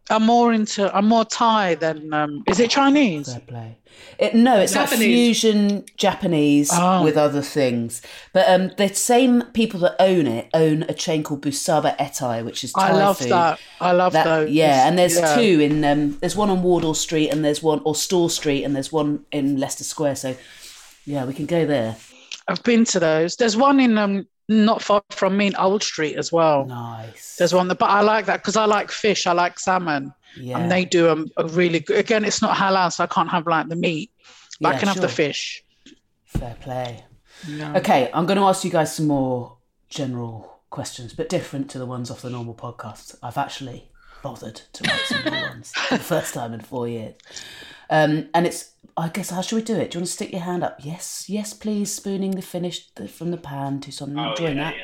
I'm 0.09 0.23
more 0.25 0.53
into. 0.53 0.95
I'm 0.97 1.09
more 1.09 1.25
Thai 1.25 1.75
than. 1.75 2.14
Um, 2.14 2.45
is 2.47 2.61
it 2.61 2.70
Chinese? 2.70 3.29
Fair 3.33 3.41
play. 3.41 3.79
It, 4.20 4.37
no, 4.37 4.61
it's 4.61 4.77
like 4.77 4.89
fusion 4.89 5.85
Japanese 5.97 6.70
Oh. 6.73 7.03
with 7.03 7.16
other 7.16 7.43
things. 7.43 8.03
But 8.33 8.49
um, 8.49 8.70
the 8.79 8.87
same 8.95 9.43
people 9.53 9.81
that 9.81 9.97
own 9.99 10.29
it 10.29 10.49
own 10.55 10.85
a 10.85 10.95
chain 10.95 11.25
called 11.25 11.43
Busaba 11.43 11.97
Eathai, 11.99 12.45
which 12.45 12.62
is 12.62 12.73
Thai 12.73 12.91
I 12.91 12.93
love 12.93 13.18
food. 13.18 13.31
that. 13.33 13.59
I 13.81 13.91
love 13.91 14.12
That- 14.12 14.25
those. 14.27 14.51
Yeah, 14.51 14.87
and 14.87 14.97
there's 14.97 15.18
Yeah. 15.18 15.35
two 15.35 15.59
in 15.59 15.85
um, 15.85 16.18
there's 16.20 16.37
one 16.37 16.51
on 16.51 16.62
Wardour 16.62 16.95
Street 16.95 17.31
and 17.31 17.45
there's 17.45 17.64
one 17.64 17.81
or 17.85 17.97
Store 17.97 18.31
Street 18.31 18.62
and 18.62 18.77
there's 18.77 18.93
one 18.93 19.25
in 19.33 19.57
Leicester 19.59 19.83
Square. 19.83 20.14
So 20.14 20.37
yeah, 21.05 21.25
we 21.25 21.35
can 21.35 21.47
go 21.47 21.66
there. 21.66 21.97
I've 22.47 22.62
been 22.62 22.85
to 22.87 23.01
those. 23.01 23.35
There's 23.35 23.57
one 23.57 23.81
in 23.81 23.99
um 23.99 24.29
not 24.49 24.82
far 24.82 25.03
from 25.11 25.36
me 25.36 25.47
in 25.49 25.57
Old 25.57 25.82
Street 25.82 26.16
as 26.16 26.32
well. 26.32 26.66
Nice. 26.66 27.36
There's 27.36 27.55
one 27.55 27.68
that, 27.68 27.78
but 27.78 27.90
I 27.90 28.01
like 28.01 28.26
that 28.26 28.38
because 28.38 28.57
I 28.57 28.64
like 28.64 28.90
fish. 28.90 29.26
I 29.26 29.32
like 29.32 29.59
salmon, 29.59 30.12
Yeah. 30.36 30.59
and 30.59 30.70
they 30.70 30.84
do 30.84 31.09
um, 31.09 31.28
a 31.36 31.47
really 31.47 31.80
good. 31.80 31.99
Again, 31.99 32.24
it's 32.24 32.43
not 32.43 32.57
halal, 32.57 32.93
so 32.93 33.05
I 33.05 33.07
can't 33.07 33.30
have 33.30 33.47
like 33.47 33.68
the 33.68 33.76
meat, 33.76 34.11
but 34.61 34.70
Yeah, 34.70 34.76
I 34.76 34.78
can 34.78 34.88
have 34.88 35.01
the 35.01 35.09
fish. 35.09 35.64
Fair 36.24 36.57
play. 36.61 37.05
Okay, 37.49 38.11
I'm 38.14 38.26
going 38.26 38.38
to 38.38 38.45
ask 38.45 38.64
you 38.64 38.70
guys 38.70 38.95
some 38.95 39.07
more 39.09 39.57
general 39.88 40.61
questions, 40.70 41.12
but 41.12 41.28
different 41.28 41.70
to 41.70 41.78
the 41.78 41.86
ones 41.86 42.11
off 42.11 42.22
the 42.22 42.30
normal 42.30 42.55
podcast. 42.55 43.16
I've 43.22 43.36
actually 43.38 43.90
bothered 44.22 44.61
to 44.72 44.84
write 44.88 45.01
some 45.07 45.24
new 45.24 45.40
ones 45.49 45.72
for 45.72 45.99
the 45.99 46.05
first 46.05 46.34
time 46.34 46.53
in 46.55 46.61
four 46.61 46.86
years. 46.88 47.14
Um, 47.93 48.28
and 48.32 48.47
it's, 48.47 48.72
I 48.97 49.09
guess, 49.09 49.30
how 49.30 49.43
should 49.43 49.57
we 49.57 49.62
do 49.62 49.76
it? 49.76 49.90
Do 49.90 49.97
you 49.97 50.01
want 50.01 50.07
to 50.09 50.12
stick 50.12 50.32
your 50.32 50.40
hand 50.40 50.64
up? 50.64 50.80
Yes, 50.82 51.26
yes, 51.28 51.53
please. 51.53 51.95
Spooning 51.95 52.32
the 52.32 52.43
finished 52.43 52.97
the, 52.97 53.07
from 53.07 53.30
the 53.30 53.36
pan 53.36 53.80
to 53.80 53.93
something. 53.93 54.18
I'm 54.18 54.30
enjoying 54.30 54.57
that. 54.57 54.74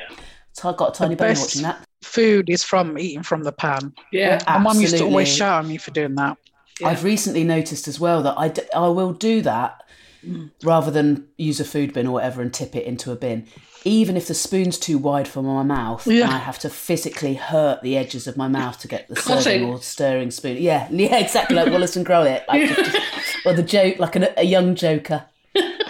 So 0.53 0.69
I 0.69 0.75
got 0.75 0.95
a 0.95 0.97
tiny 0.97 1.15
The 1.15 1.23
bone 1.23 1.35
watching 1.37 1.63
that. 1.63 1.85
Food 2.03 2.49
is 2.49 2.63
from 2.63 2.97
eating 2.97 3.23
from 3.23 3.43
the 3.43 3.51
pan. 3.51 3.93
Yeah. 4.11 4.41
My 4.47 4.59
mum 4.59 4.79
used 4.79 4.97
to 4.97 5.03
always 5.05 5.27
shout 5.27 5.63
at 5.63 5.67
me 5.67 5.77
for 5.77 5.91
doing 5.91 6.15
that. 6.15 6.37
I've 6.83 7.03
recently 7.03 7.43
noticed 7.43 7.87
as 7.87 7.99
well 7.99 8.23
that 8.23 8.35
I, 8.37 8.47
d- 8.47 8.61
I 8.73 8.87
will 8.87 9.11
do 9.11 9.41
that 9.41 9.83
rather 10.63 10.91
than 10.91 11.27
use 11.37 11.59
a 11.59 11.65
food 11.65 11.93
bin 11.93 12.07
or 12.07 12.11
whatever 12.11 12.41
and 12.41 12.53
tip 12.53 12.75
it 12.75 12.85
into 12.85 13.11
a 13.11 13.15
bin. 13.15 13.47
Even 13.85 14.17
if 14.17 14.27
the 14.27 14.33
spoon's 14.33 14.77
too 14.77 14.97
wide 14.97 15.27
for 15.27 15.41
my 15.41 15.63
mouth, 15.63 16.05
Yeah. 16.05 16.25
and 16.25 16.33
I 16.33 16.37
have 16.39 16.59
to 16.59 16.69
physically 16.69 17.35
hurt 17.35 17.81
the 17.81 17.95
edges 17.97 18.27
of 18.27 18.35
my 18.35 18.47
mouth 18.49 18.77
to 18.81 18.87
get 18.89 19.07
the 19.07 19.15
Cutting. 19.15 19.41
serving 19.41 19.69
or 19.69 19.81
stirring 19.81 20.31
spoon. 20.31 20.57
Yeah, 20.57 20.87
yeah, 20.91 21.17
exactly 21.17 21.55
like 21.55 21.71
Wallace 21.71 21.95
and 21.95 22.05
Gromit, 22.05 22.43
like 22.47 22.69
or 23.45 23.53
the 23.53 23.63
joke, 23.63 23.97
like 23.99 24.15
an, 24.17 24.27
a 24.35 24.43
young 24.43 24.75
Joker, 24.75 25.23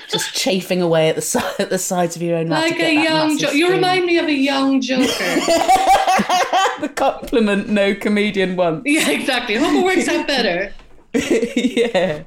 just 0.08 0.34
chafing 0.36 0.82
away 0.84 1.10
at 1.10 1.16
the 1.16 1.22
side 1.22 1.54
at 1.60 1.70
the 1.72 1.80
sides 1.80 2.16
of 2.16 2.22
your 2.22 2.38
own 2.38 2.50
mouth. 2.50 2.64
to 2.64 2.70
Like 2.70 2.78
get 2.78 2.92
a 2.92 2.96
that 2.96 3.04
young 3.04 3.38
Joker. 3.40 3.56
You 3.56 3.70
remind 3.72 4.06
me 4.06 4.18
of 4.20 4.28
a 4.28 4.34
young 4.34 4.82
Joker. 4.82 5.06
the 6.82 6.92
compliment 6.96 7.70
no 7.70 7.96
comedian 7.96 8.56
wants. 8.56 8.84
yeah, 8.86 9.10
exactly. 9.10 9.56
Hope 9.56 9.74
it 9.74 9.84
works 9.84 10.08
out 10.08 10.28
better. 10.28 10.74
yeah. 11.56 12.24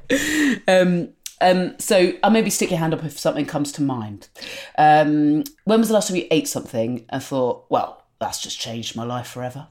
Um, 0.67 1.09
um, 1.43 1.75
so 1.79 2.13
I'll 2.23 2.31
maybe 2.31 2.49
stick 2.49 2.69
your 2.71 2.79
hand 2.79 2.93
up 2.93 3.03
if 3.03 3.19
something 3.19 3.45
comes 3.45 3.71
to 3.73 3.81
mind. 3.81 4.29
Um, 4.77 5.43
when 5.65 5.79
was 5.79 5.89
the 5.89 5.93
last 5.93 6.07
time 6.07 6.17
you 6.17 6.27
ate 6.31 6.47
something 6.47 7.05
and 7.09 7.21
thought, 7.21 7.65
well, 7.69 8.03
that's 8.19 8.41
just 8.41 8.59
changed 8.59 8.95
my 8.95 9.03
life 9.03 9.27
forever? 9.27 9.67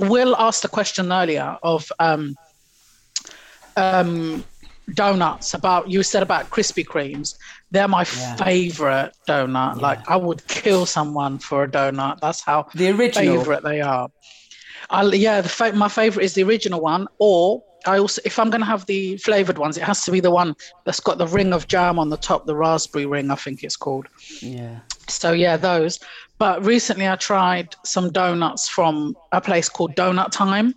Will 0.00 0.36
asked 0.36 0.64
a 0.64 0.68
question 0.68 1.12
earlier 1.12 1.56
of 1.62 1.90
um, 1.98 2.36
um, 3.76 4.44
donuts 4.94 5.54
about 5.54 5.90
you 5.90 6.02
said 6.02 6.22
about 6.22 6.50
Krispy 6.50 6.84
Kremes. 6.84 7.34
They're 7.70 7.88
my 7.88 8.04
Yeah. 8.04 8.36
favorite 8.36 9.12
donut. 9.28 9.80
Like 9.80 10.08
I 10.10 10.16
would 10.16 10.46
kill 10.48 10.86
someone 10.86 11.38
for 11.38 11.64
a 11.64 11.68
donut. 11.68 12.20
That's 12.20 12.40
how 12.40 12.66
The 12.74 12.90
original. 12.90 13.38
favorite 13.38 13.64
they 13.64 13.80
are. 13.80 14.08
I, 14.90 15.02
yeah, 15.04 15.40
the 15.40 15.72
my 15.74 15.88
favorite 15.88 16.24
is 16.24 16.34
the 16.34 16.44
original 16.44 16.80
one. 16.80 17.06
Or 17.18 17.62
I 17.86 17.98
also, 17.98 18.20
if 18.24 18.38
I'm 18.38 18.50
going 18.50 18.60
to 18.60 18.66
have 18.66 18.86
the 18.86 19.16
flavored 19.18 19.56
ones, 19.58 19.76
it 19.78 19.84
has 19.84 20.04
to 20.04 20.10
be 20.10 20.20
the 20.20 20.30
one 20.30 20.54
that's 20.84 21.00
got 21.00 21.18
the 21.18 21.26
ring 21.26 21.52
of 21.52 21.68
jam 21.68 21.98
on 21.98 22.10
the 22.10 22.16
top, 22.16 22.44
the 22.46 22.56
raspberry 22.56 23.06
ring, 23.06 23.30
I 23.30 23.36
think 23.36 23.62
it's 23.62 23.76
called. 23.76 24.06
Yeah. 24.40 24.80
So 25.06 25.32
yeah, 25.32 25.56
those. 25.56 26.00
But 26.38 26.64
recently 26.64 27.08
I 27.08 27.16
tried 27.16 27.74
some 27.84 28.10
donuts 28.10 28.68
from 28.68 29.16
a 29.32 29.40
place 29.40 29.68
called 29.68 29.94
Doughnut 29.94 30.32
Time. 30.32 30.74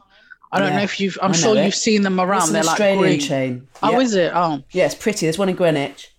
I 0.51 0.59
don't 0.59 0.69
Yeah, 0.69 0.77
know 0.77 0.83
if 0.83 0.99
you've. 0.99 1.17
I'm 1.21 1.33
sure 1.33 1.55
it. 1.57 1.65
you've 1.65 1.75
seen 1.75 2.01
them 2.03 2.19
around. 2.19 2.43
It's 2.43 2.51
They're 2.51 2.63
like 2.63 2.71
Australian 2.73 3.03
green. 3.03 3.19
chain. 3.19 3.67
Oh, 3.81 3.99
is 3.99 4.13
it? 4.15 4.31
Oh, 4.35 4.61
Yeah, 4.71 4.85
it's 4.85 4.95
pretty. 4.95 5.25
There's 5.25 5.37
one 5.37 5.49
in 5.49 5.55
Greenwich. 5.55 6.09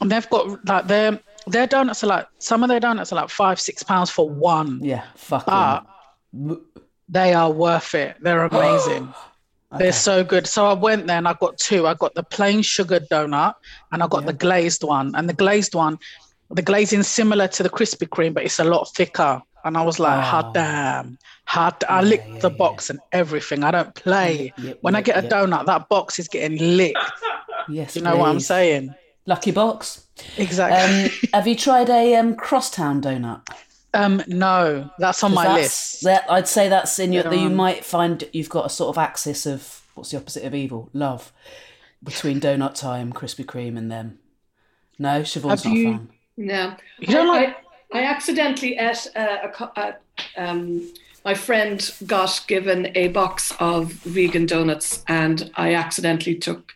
and 0.00 0.10
they've 0.10 0.28
got 0.30 0.64
like 0.66 0.86
their 0.86 1.20
their 1.46 1.66
donuts 1.66 2.02
are 2.02 2.08
like 2.08 2.26
some 2.38 2.62
of 2.62 2.68
their 2.68 2.80
donuts 2.80 3.12
are 3.12 3.16
like 3.16 3.28
five 3.30 3.60
six 3.60 3.82
pounds 3.82 4.10
for 4.10 4.28
one. 4.28 4.80
Yeah, 4.82 5.04
fucking. 5.14 5.86
But 6.32 6.60
they 7.08 7.34
are 7.34 7.50
worth 7.50 7.94
it. 7.94 8.16
They're 8.20 8.44
amazing. 8.44 9.12
They're 9.78 9.92
so 9.92 10.24
good. 10.24 10.46
So 10.46 10.66
I 10.66 10.72
went 10.72 11.06
there 11.06 11.18
and 11.18 11.28
I 11.28 11.34
got 11.34 11.58
two. 11.58 11.86
I 11.86 11.94
got 11.94 12.14
the 12.14 12.22
plain 12.22 12.62
sugared 12.62 13.08
donut 13.08 13.54
and 13.92 14.02
I 14.02 14.08
got 14.08 14.26
the 14.26 14.32
glazed 14.32 14.82
one. 14.82 15.14
And 15.14 15.28
the 15.28 15.34
glazed 15.34 15.74
one, 15.74 15.98
the 16.50 16.62
glazing 16.62 17.02
similar 17.02 17.48
to 17.48 17.62
the 17.62 17.70
Krispy 17.70 18.08
Kreme, 18.08 18.34
but 18.34 18.44
it's 18.44 18.58
a 18.58 18.64
lot 18.64 18.88
thicker. 18.94 19.42
And 19.64 19.76
I 19.76 19.82
was 19.82 19.98
like, 19.98 20.22
hot 20.22 20.54
damn, 20.54 21.18
hot. 21.44 21.82
I 21.88 22.00
licked 22.00 22.40
the 22.40 22.50
box 22.50 22.88
and 22.88 23.00
everything. 23.10 23.64
I 23.64 23.72
don't 23.72 23.92
play. 23.96 24.52
Yep, 24.58 24.78
when 24.82 24.94
I 24.94 25.00
get 25.00 25.18
a 25.18 25.22
yep. 25.22 25.32
donut, 25.32 25.66
that 25.66 25.88
box 25.88 26.20
is 26.20 26.28
getting 26.28 26.76
licked. 26.76 26.98
yes, 27.68 27.96
You 27.96 28.02
know 28.02 28.16
what 28.16 28.28
I'm 28.28 28.38
saying? 28.38 28.94
Lucky 29.26 29.50
box. 29.50 30.06
Exactly. 30.36 31.10
Um, 31.10 31.30
have 31.34 31.48
you 31.48 31.56
tried 31.56 31.90
a 31.90 32.14
um, 32.14 32.36
crosstown 32.36 33.02
donut? 33.02 33.42
Um, 33.94 34.22
no, 34.26 34.90
that's 34.98 35.22
on 35.24 35.32
my 35.34 35.44
that's- 35.44 35.62
list. 35.62 36.04
That, 36.04 36.30
I'd 36.30 36.48
say 36.48 36.68
that's 36.68 36.98
in 36.98 37.12
your. 37.12 37.22
That 37.24 37.32
you 37.34 37.46
Um, 37.46 37.54
might 37.54 37.84
find 37.84 38.22
you've 38.32 38.48
got 38.50 38.66
a 38.66 38.68
sort 38.68 38.90
of 38.94 38.98
axis 38.98 39.46
of 39.46 39.82
what's 39.94 40.10
the 40.10 40.18
opposite 40.18 40.44
of 40.44 40.54
evil? 40.54 40.90
Love 40.92 41.32
between 42.04 42.38
Doughnut 42.38 42.74
Time, 42.74 43.12
Krispy 43.12 43.44
Kreme, 43.44 43.78
and 43.78 43.90
them. 43.90 44.18
No, 44.98 45.22
Siobhan's 45.22 45.62
Have 45.62 45.72
not 45.72 45.78
you- 45.78 45.88
a 45.88 45.92
fan. 45.92 46.08
No. 46.36 46.76
You 47.00 47.06
don't 47.08 47.28
I, 47.28 47.32
like- 47.40 47.56
I, 47.94 47.98
I 48.00 48.02
accidentally 48.04 48.76
ate 48.76 49.06
uh, 49.16 49.38
a, 49.44 49.48
co- 49.48 49.72
uh, 49.76 49.92
um, 50.36 50.92
my 51.24 51.32
friend 51.34 51.90
got 52.06 52.44
given 52.46 52.92
a 52.94 53.08
box 53.08 53.52
of 53.58 53.92
vegan 53.92 54.44
donuts 54.46 55.02
and 55.08 55.50
I 55.56 55.74
accidentally 55.74 56.34
took 56.36 56.72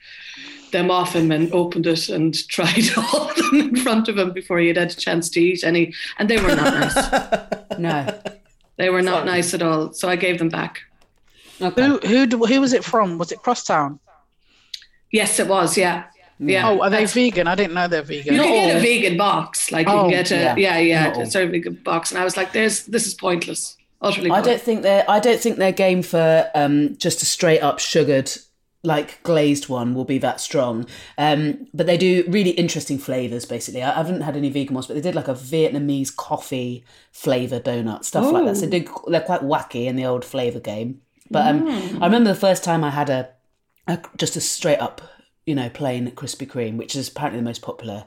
them 0.73 0.91
off 0.91 1.15
him 1.15 1.31
and 1.33 1.53
opened 1.53 1.87
it 1.87 2.09
and 2.09 2.35
tried 2.49 2.89
all 2.97 3.29
of 3.31 3.37
them 3.37 3.55
in 3.61 3.77
front 3.77 4.09
of 4.09 4.19
him 4.19 4.33
before 4.33 4.59
he 4.59 4.69
had 4.69 4.77
had 4.77 4.91
a 4.91 4.95
chance 4.95 5.29
to 5.31 5.41
eat 5.41 5.65
any 5.65 5.93
and 6.19 6.29
they 6.31 6.37
were 6.41 6.55
not 6.55 6.75
nice. 6.75 7.57
No. 7.79 8.21
They 8.77 8.91
were 8.91 9.03
not 9.03 9.25
nice 9.27 9.55
at 9.55 9.63
all. 9.63 9.93
So 9.93 10.09
I 10.09 10.17
gave 10.17 10.39
them 10.39 10.49
back. 10.49 10.81
Okay. 11.63 11.83
Who 11.87 11.99
who 11.99 12.27
who 12.47 12.61
was 12.61 12.73
it 12.73 12.85
from? 12.85 13.19
Was 13.19 13.31
it 13.33 13.43
Crosstown? 13.43 14.01
Yes, 15.13 15.39
it 15.39 15.47
was, 15.49 15.77
yeah. 15.77 16.05
Yeah. 16.39 16.69
Oh, 16.71 16.81
are 16.81 16.89
they 16.91 17.05
That's- 17.05 17.13
vegan? 17.13 17.47
I 17.47 17.55
didn't 17.55 17.75
know 17.75 17.87
they're 17.89 18.03
vegan. 18.03 18.33
You 18.35 18.39
Not 18.41 18.47
can 18.47 18.55
get 18.67 18.71
a 18.73 18.75
all. 18.77 18.81
vegan 18.81 19.17
box, 19.19 19.71
like 19.71 19.87
you 19.87 19.93
Oh, 19.93 20.01
can 20.03 20.11
get 20.11 20.31
a 20.31 20.35
yeah. 20.37 20.57
yeah, 20.57 20.79
yeah, 20.79 21.05
Not 21.05 21.17
all. 21.17 21.23
it's 21.23 21.35
a 21.35 21.47
vegan 21.47 21.75
box, 21.85 22.11
and 22.11 22.19
I 22.21 22.25
was 22.25 22.37
like, 22.39 22.53
"There's 22.53 22.87
this 22.87 23.07
is 23.07 23.13
pointless, 23.13 23.77
utterly." 24.01 24.31
I 24.31 24.41
don't 24.41 24.61
think 24.61 24.81
they're. 24.83 25.05
I 25.09 25.21
don't 25.21 25.39
think 25.39 25.57
they're 25.59 25.73
game 25.73 26.03
for 26.03 26.51
um, 26.55 26.97
just 26.97 27.21
a 27.23 27.27
straight 27.27 27.61
up 27.61 27.79
sugared, 27.79 28.31
like 28.83 29.23
glazed 29.23 29.69
one 29.69 29.95
will 29.95 30.05
be 30.07 30.19
that 30.19 30.41
strong. 30.41 30.87
Um, 31.19 31.67
but 31.75 31.87
they 31.87 31.99
do 31.99 32.25
really 32.29 32.51
interesting 32.51 32.99
flavors. 32.99 33.45
Basically, 33.45 33.83
I 33.83 33.93
haven't 33.93 34.23
had 34.23 34.37
any 34.37 34.49
vegan 34.49 34.75
ones, 34.75 34.87
but 34.87 34.95
they 34.95 35.03
did 35.03 35.15
like 35.15 35.29
a 35.29 35.35
Vietnamese 35.35 36.15
coffee 36.15 36.85
flavor 37.13 37.61
donut, 37.61 38.05
stuff 38.05 38.25
like 38.33 38.45
that. 38.47 38.57
So 38.57 38.67
they, 38.67 38.87
they're 39.09 39.21
quite 39.21 39.43
wacky 39.43 39.87
in 39.87 39.97
the 39.97 40.07
old 40.07 40.25
flavor 40.25 40.61
game. 40.61 41.03
But 41.31 41.47
um, 41.47 41.69
I 42.03 42.07
remember 42.07 42.31
the 42.33 42.41
first 42.41 42.65
time 42.65 42.83
I 42.83 42.91
had 42.91 43.11
a, 43.11 43.29
a 43.87 44.01
just 44.17 44.35
a 44.37 44.41
straight 44.41 44.79
up, 44.81 45.01
you 45.47 45.55
know, 45.55 45.69
plain 45.69 46.11
Krispy 46.13 46.47
Kreme, 46.47 46.77
which 46.77 46.97
is 46.97 47.09
apparently 47.09 47.41
the 47.41 47.45
most 47.45 47.63
popular 47.63 48.07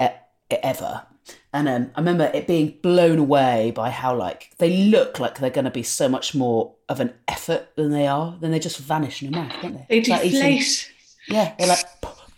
e- 0.00 0.08
ever. 0.50 1.06
And 1.52 1.68
um, 1.68 1.90
I 1.94 2.00
remember 2.00 2.30
it 2.32 2.46
being 2.46 2.78
blown 2.82 3.18
away 3.18 3.72
by 3.74 3.90
how 3.90 4.14
like 4.16 4.50
they 4.58 4.84
look 4.84 5.20
like 5.20 5.38
they're 5.38 5.50
going 5.50 5.64
to 5.66 5.70
be 5.70 5.82
so 5.82 6.08
much 6.08 6.34
more 6.34 6.74
of 6.88 7.00
an 7.00 7.12
effort 7.28 7.68
than 7.76 7.90
they 7.90 8.06
are. 8.06 8.36
Then 8.40 8.50
they 8.50 8.58
just 8.58 8.78
vanish 8.78 9.22
in 9.22 9.32
your 9.32 9.42
mouth, 9.42 9.54
don't 9.62 9.74
they? 9.74 9.86
They 9.88 9.98
It's 9.98 10.08
like 10.08 10.24
eating- 10.24 10.62
yeah, 11.28 11.54
they're 11.58 11.68
like 11.68 11.84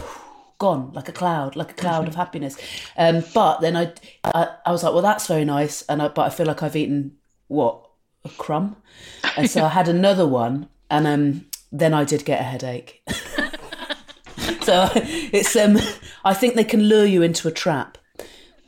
gone, 0.59 0.93
like 0.93 1.09
a 1.09 1.13
cloud, 1.13 1.57
like 1.57 1.71
a 1.71 1.75
cloud 1.75 2.09
of 2.09 2.15
happiness. 2.15 2.57
Um, 2.97 3.25
but 3.33 3.61
then 3.61 3.77
I, 3.77 3.93
I, 4.25 4.49
I 4.67 4.73
was 4.73 4.83
like, 4.83 4.93
well, 4.93 5.03
that's 5.03 5.27
very 5.27 5.45
nice, 5.45 5.83
and 5.83 6.03
I, 6.03 6.09
but 6.09 6.23
I 6.23 6.31
feel 6.31 6.47
like 6.47 6.63
I've 6.63 6.77
eaten 6.77 7.17
what 7.49 7.89
a 8.25 8.29
crumb, 8.31 8.77
and 9.37 9.51
so 9.51 9.65
I 9.65 9.69
had 9.69 9.89
another 9.89 10.27
one, 10.27 10.69
and 10.91 11.07
um, 11.07 11.47
then 11.73 11.95
I 11.95 12.05
did 12.05 12.25
get 12.25 12.41
a 12.41 12.45
headache. 12.45 13.03
so 14.63 14.89
it's 14.95 15.55
um, 15.57 15.79
I 16.25 16.35
think 16.35 16.55
they 16.55 16.65
can 16.65 16.83
lure 16.83 17.05
you 17.07 17.23
into 17.23 17.49
a 17.49 17.53
trap, 17.53 17.99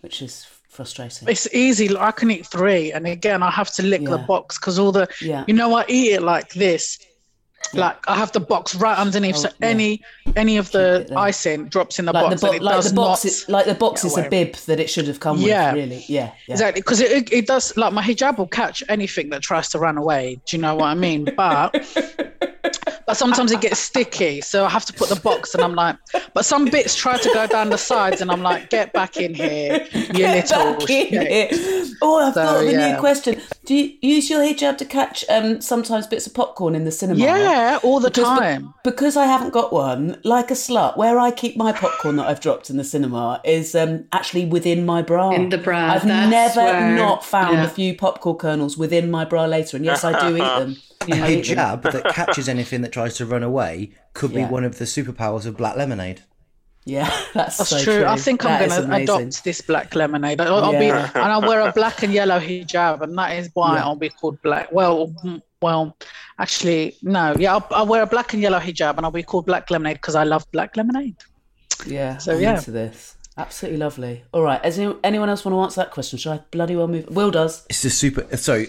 which 0.06 0.22
is 0.22 0.46
frustrating. 0.68 1.26
It's 1.28 1.52
easy. 1.52 1.86
I 1.98 2.12
can 2.12 2.30
eat 2.30 2.46
three, 2.46 2.92
and 2.92 3.06
again, 3.08 3.42
I 3.42 3.50
have 3.50 3.72
to 3.74 3.82
lick 3.82 4.04
the 4.04 4.18
box 4.18 4.56
because 4.58 4.78
all 4.78 4.92
the, 4.92 5.08
Yeah. 5.20 5.42
you 5.48 5.54
know, 5.54 5.74
I 5.74 5.84
eat 5.88 6.12
it 6.12 6.22
like 6.22 6.50
this. 6.52 6.98
Like 7.74 7.96
I 8.08 8.14
have 8.14 8.30
the 8.30 8.38
box 8.38 8.76
right 8.76 8.96
underneath, 8.96 9.36
so 9.38 9.48
Oh, 9.48 9.52
yeah. 9.58 9.66
any 9.74 10.00
any 10.36 10.56
of 10.58 10.70
the 10.70 11.12
icing 11.16 11.66
drops 11.74 11.98
in 11.98 12.04
the 12.04 12.12
Like 12.12 12.26
box, 12.30 12.40
the, 12.40 12.46
bo- 12.46 12.52
and 12.52 12.56
it 12.60 12.62
like 12.62 12.76
does 12.76 12.90
the 12.90 12.94
box, 12.94 13.24
is, 13.24 13.48
like 13.48 13.66
the 13.66 13.74
box 13.74 14.04
is 14.04 14.16
a 14.16 14.28
bib 14.28 14.54
that 14.68 14.78
it 14.78 14.88
should 14.88 15.08
have 15.08 15.18
come 15.18 15.38
Yeah. 15.38 15.72
with. 15.72 15.82
Really, 15.82 16.04
yeah, 16.06 16.30
yeah. 16.46 16.54
Exactly, 16.54 16.80
because 16.82 17.00
it, 17.00 17.32
it 17.32 17.46
does 17.48 17.76
like 17.76 17.92
my 17.92 18.02
hijab 18.04 18.38
will 18.38 18.46
catch 18.46 18.84
anything 18.88 19.30
that 19.30 19.42
tries 19.42 19.68
to 19.70 19.80
run 19.80 19.96
away. 19.98 20.38
Do 20.46 20.56
you 20.56 20.62
know 20.62 20.76
what 20.76 20.84
I 20.86 20.94
mean? 20.94 21.24
But 21.36 21.74
but 23.06 23.16
sometimes 23.16 23.52
it 23.52 23.60
gets 23.60 23.78
sticky, 23.78 24.40
so 24.40 24.64
I 24.64 24.68
have 24.68 24.84
to 24.86 24.92
put 24.92 25.08
the 25.08 25.16
box, 25.20 25.54
and 25.54 25.62
I'm 25.62 25.74
like, 25.74 25.96
but 26.34 26.44
some 26.44 26.64
bits 26.66 26.94
try 26.96 27.16
to 27.18 27.30
go 27.32 27.46
down 27.46 27.70
the 27.70 27.78
sides, 27.78 28.20
and 28.20 28.30
I'm 28.30 28.42
like, 28.42 28.70
get 28.70 28.92
back 28.92 29.16
in 29.16 29.34
here, 29.34 29.86
you 29.92 30.06
Get 30.08 30.50
little. 30.50 30.74
back 30.78 30.90
in 30.90 31.26
here. 31.26 31.48
Oh, 32.02 32.18
I've 32.18 32.34
So, 32.34 32.44
thought 32.44 32.62
of 32.62 32.68
a 32.68 32.72
yeah. 32.72 32.92
new 32.94 32.98
question. 33.00 33.40
Do 33.64 33.74
you 33.74 33.96
use 34.02 34.28
your 34.28 34.40
hijab 34.40 34.76
to 34.78 34.84
catch 34.84 35.24
um, 35.28 35.60
sometimes 35.60 36.06
bits 36.06 36.26
of 36.26 36.34
popcorn 36.34 36.74
in 36.74 36.84
the 36.84 36.90
cinema? 36.92 37.20
Yeah, 37.20 37.78
all 37.82 38.00
the 38.00 38.10
Because 38.10 38.38
be- 38.38 38.44
time. 38.44 38.74
because 38.84 39.16
I 39.16 39.26
haven't 39.26 39.52
got 39.52 39.72
one, 39.72 40.20
like 40.24 40.50
a 40.50 40.54
slut, 40.54 40.96
where 40.96 41.18
I 41.18 41.30
keep 41.30 41.56
my 41.56 41.72
popcorn 41.72 42.16
that 42.16 42.26
I've 42.26 42.40
dropped 42.40 42.70
in 42.70 42.76
the 42.76 42.84
cinema 42.84 43.40
is 43.44 43.74
um, 43.74 44.04
actually 44.12 44.46
within 44.46 44.84
my 44.84 45.02
bra. 45.02 45.30
In 45.30 45.48
the 45.50 45.58
bra, 45.58 45.92
I've 45.92 46.04
that's 46.06 46.56
never 46.56 46.60
where- 46.64 46.96
not 46.96 47.24
found 47.24 47.54
yeah. 47.56 47.64
a 47.64 47.68
few 47.68 47.94
popcorn 47.96 48.36
kernels 48.36 48.76
within 48.76 49.10
my 49.10 49.24
bra 49.24 49.44
later, 49.46 49.76
and 49.76 49.86
yes, 49.86 50.02
I 50.04 50.28
do 50.28 50.36
eat 50.36 50.40
them. 50.40 50.76
A 51.02 51.12
I 51.22 51.30
eat 51.30 51.46
them. 51.48 51.56
hijab 51.58 51.82
that 51.92 52.04
catches 52.14 52.48
anything 52.48 52.82
that 52.82 52.92
tries 52.92 53.14
to 53.16 53.26
run 53.26 53.42
away 53.42 53.90
could 54.14 54.32
Yeah. 54.32 54.46
be 54.46 54.52
one 54.52 54.64
of 54.64 54.78
the 54.78 54.84
superpowers 54.86 55.46
of 55.46 55.56
black 55.56 55.76
lemonade. 55.76 56.22
Yeah, 56.84 57.06
that's, 57.34 57.58
That's 57.58 57.70
so 57.70 57.82
true. 57.82 58.04
I 58.06 58.16
think 58.16 58.44
I'm 58.44 58.68
going 58.68 58.70
to 58.88 58.94
adopt 58.94 59.42
this 59.42 59.60
black 59.60 59.94
lemonade. 59.96 60.40
I'll, 60.40 60.62
I'll 60.64 60.78
be 60.78 60.86
Yeah. 60.86 61.10
and 61.14 61.24
I'll 61.32 61.40
wear 61.42 61.60
a 61.60 61.72
black 61.72 62.02
and 62.04 62.12
yellow 62.12 62.38
hijab, 62.38 63.02
and 63.02 63.16
that 63.18 63.36
is 63.36 63.50
why 63.54 63.76
Yeah. 63.76 63.84
I'll 63.84 63.96
be 63.96 64.08
called 64.08 64.40
black. 64.42 64.70
Well, 64.72 65.08
mm, 65.24 65.42
well, 65.60 65.96
actually, 66.38 66.96
no. 67.02 67.34
Yeah, 67.36 67.54
I'll, 67.54 67.66
I'll 67.72 67.86
wear 67.86 68.02
a 68.02 68.06
black 68.06 68.34
and 68.34 68.42
yellow 68.42 68.60
hijab, 68.60 68.96
and 68.98 69.04
I'll 69.04 69.10
be 69.10 69.24
called 69.24 69.46
black 69.46 69.68
lemonade 69.70 69.96
because 69.96 70.14
I 70.14 70.22
love 70.24 70.48
black 70.52 70.76
lemonade. 70.76 71.16
Yeah, 71.86 72.18
So, 72.18 72.34
I'm 72.36 72.40
yeah. 72.40 72.56
into 72.56 72.70
this. 72.70 73.16
Absolutely 73.36 73.78
lovely. 73.78 74.22
All 74.32 74.42
right, 74.42 74.64
has 74.64 74.78
any- 74.78 74.94
anyone 75.04 75.28
else 75.28 75.44
want 75.44 75.54
to 75.56 75.60
answer 75.60 75.80
that 75.82 75.90
question? 75.90 76.18
Should 76.18 76.32
I 76.32 76.40
bloody 76.52 76.74
well 76.76 76.88
move? 76.88 77.06
Will 77.10 77.30
does. 77.32 77.66
It's 77.68 77.84
a 77.84 77.90
super. 77.90 78.34
So 78.36 78.64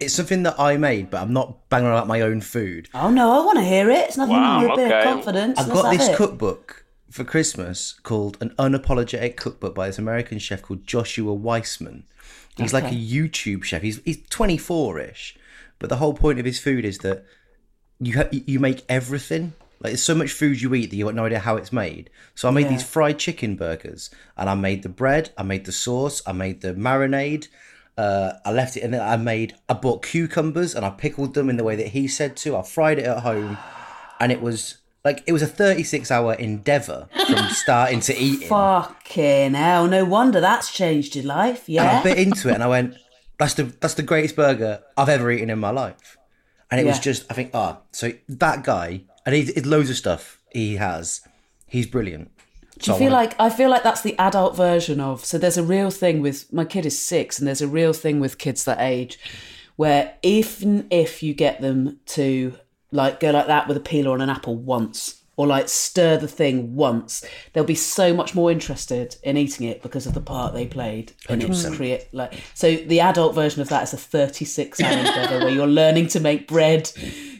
it's 0.00 0.14
something 0.14 0.42
that 0.44 0.58
I 0.58 0.76
made, 0.76 1.10
but 1.10 1.20
I'm 1.22 1.32
not 1.32 1.68
banging 1.68 1.86
on 1.88 1.92
about 1.92 2.06
my 2.08 2.20
own 2.22 2.40
food. 2.40 2.88
Oh 2.94 3.10
no, 3.10 3.40
I 3.40 3.44
want 3.44 3.58
to 3.58 3.64
hear 3.64 3.90
it. 3.90 4.08
It's 4.08 4.16
nothing 4.16 4.34
Wow, 4.36 4.62
with 4.62 4.72
a 4.72 4.76
bit 4.76 4.92
of 4.92 5.04
confidence. 5.04 5.58
I've 5.58 5.70
got 5.70 5.90
this 5.90 6.08
it. 6.08 6.16
cookbook 6.16 6.84
for 7.10 7.24
Christmas 7.24 7.92
called 8.02 8.38
an 8.40 8.50
unapologetic 8.58 9.36
cookbook 9.36 9.74
by 9.74 9.86
this 9.88 9.98
American 9.98 10.38
chef 10.38 10.62
called 10.62 10.86
Joshua 10.86 11.34
Weissman. 11.34 12.04
He's 12.56 12.72
like 12.72 12.84
a 12.84 12.94
YouTube 12.94 13.64
chef. 13.64 13.82
He's 13.82 14.00
he's 14.04 14.18
24ish, 14.28 15.36
but 15.78 15.88
the 15.88 15.96
whole 15.96 16.14
point 16.14 16.38
of 16.38 16.44
his 16.44 16.58
food 16.58 16.84
is 16.84 16.98
that 16.98 17.24
you 17.98 18.18
ha- 18.18 18.28
you 18.30 18.58
make 18.58 18.84
everything. 18.88 19.54
Like 19.82 19.92
there's 19.92 20.02
so 20.02 20.14
much 20.14 20.32
food 20.32 20.60
you 20.60 20.74
eat 20.74 20.90
that 20.90 20.96
you 20.96 21.06
have 21.06 21.14
no 21.14 21.24
idea 21.24 21.38
how 21.38 21.56
it's 21.56 21.72
made. 21.72 22.10
So 22.34 22.48
I 22.48 22.50
made 22.50 22.68
these 22.68 22.82
fried 22.82 23.18
chicken 23.18 23.56
burgers, 23.56 24.10
and 24.36 24.50
I 24.50 24.54
made 24.54 24.82
the 24.82 24.90
bread, 24.90 25.30
I 25.38 25.42
made 25.42 25.64
the 25.64 25.72
sauce, 25.72 26.20
I 26.26 26.32
made 26.32 26.60
the 26.60 26.74
marinade. 26.74 27.48
Uh, 28.00 28.38
I 28.46 28.50
left 28.52 28.78
it 28.78 28.80
and 28.80 28.94
then 28.94 29.02
I 29.02 29.18
made. 29.18 29.56
I 29.68 29.74
bought 29.74 30.02
cucumbers 30.02 30.74
and 30.74 30.86
I 30.86 30.90
pickled 30.90 31.34
them 31.34 31.50
in 31.50 31.58
the 31.58 31.64
way 31.64 31.76
that 31.76 31.88
he 31.88 32.08
said 32.08 32.34
to. 32.38 32.56
I 32.56 32.62
fried 32.62 32.98
it 32.98 33.04
at 33.04 33.18
home, 33.18 33.58
and 34.18 34.32
it 34.32 34.40
was 34.40 34.78
like 35.04 35.22
it 35.26 35.32
was 35.32 35.42
a 35.42 35.46
36 35.46 36.10
hour 36.10 36.32
endeavor 36.32 37.08
from 37.26 37.48
starting 37.50 38.00
to 38.00 38.16
eating. 38.16 38.48
Fucking 38.48 39.52
hell! 39.52 39.86
No 39.86 40.06
wonder 40.06 40.40
that's 40.40 40.72
changed 40.72 41.14
your 41.14 41.26
life. 41.26 41.68
And 41.68 41.80
I 41.80 42.02
bit 42.02 42.18
into 42.18 42.48
it 42.48 42.54
and 42.54 42.62
I 42.62 42.68
went, 42.68 42.94
"That's 43.38 43.52
the 43.52 43.64
that's 43.64 43.94
the 43.94 44.02
greatest 44.02 44.34
burger 44.34 44.82
I've 44.96 45.10
ever 45.10 45.30
eaten 45.30 45.50
in 45.50 45.58
my 45.58 45.70
life." 45.70 46.16
And 46.70 46.80
it 46.80 46.86
was 46.86 47.00
just, 47.00 47.26
I 47.28 47.34
think, 47.34 47.50
ah, 47.52 47.80
so 47.92 48.12
that 48.28 48.64
guy, 48.64 49.02
and 49.26 49.34
he's 49.34 49.50
it's 49.50 49.66
loads 49.66 49.90
of 49.90 49.96
stuff 49.96 50.40
he 50.52 50.76
has. 50.76 51.20
He's 51.66 51.86
brilliant. 51.86 52.30
Do 52.80 52.92
you 52.92 52.98
feel 52.98 53.12
like 53.12 53.38
I 53.38 53.50
feel 53.50 53.70
like 53.70 53.82
that's 53.82 54.02
the 54.02 54.18
adult 54.18 54.56
version 54.56 55.00
of? 55.00 55.24
So 55.24 55.38
there's 55.38 55.58
a 55.58 55.62
real 55.62 55.90
thing 55.90 56.20
with 56.20 56.52
my 56.52 56.64
kid 56.64 56.86
is 56.86 56.98
six, 56.98 57.38
and 57.38 57.46
there's 57.46 57.62
a 57.62 57.68
real 57.68 57.92
thing 57.92 58.20
with 58.20 58.38
kids 58.38 58.64
that 58.64 58.80
age, 58.80 59.18
where 59.76 60.14
even 60.22 60.86
if 60.90 61.22
you 61.22 61.34
get 61.34 61.60
them 61.60 61.98
to 62.06 62.54
like 62.92 63.20
go 63.20 63.30
like 63.30 63.46
that 63.46 63.68
with 63.68 63.76
a 63.76 63.80
peeler 63.80 64.12
on 64.12 64.20
an 64.20 64.30
apple 64.30 64.56
once, 64.56 65.22
or 65.36 65.46
like 65.46 65.68
stir 65.68 66.16
the 66.16 66.28
thing 66.28 66.74
once, 66.74 67.24
they'll 67.52 67.64
be 67.64 67.74
so 67.74 68.12
much 68.12 68.34
more 68.34 68.50
interested 68.50 69.16
in 69.22 69.36
eating 69.36 69.66
it 69.66 69.82
because 69.82 70.06
of 70.06 70.14
the 70.14 70.20
part 70.20 70.54
they 70.54 70.66
played 70.66 71.12
in 71.28 71.40
its 71.40 71.68
create. 71.76 72.08
Like 72.12 72.34
so, 72.54 72.76
the 72.76 73.00
adult 73.00 73.34
version 73.34 73.62
of 73.62 73.68
that 73.68 73.82
is 73.82 73.92
a 73.92 73.96
36 73.96 74.80
hour 74.80 74.98
endeavor 74.98 75.38
where 75.38 75.50
you're 75.50 75.66
learning 75.66 76.08
to 76.08 76.20
make 76.20 76.48
bread. 76.48 76.90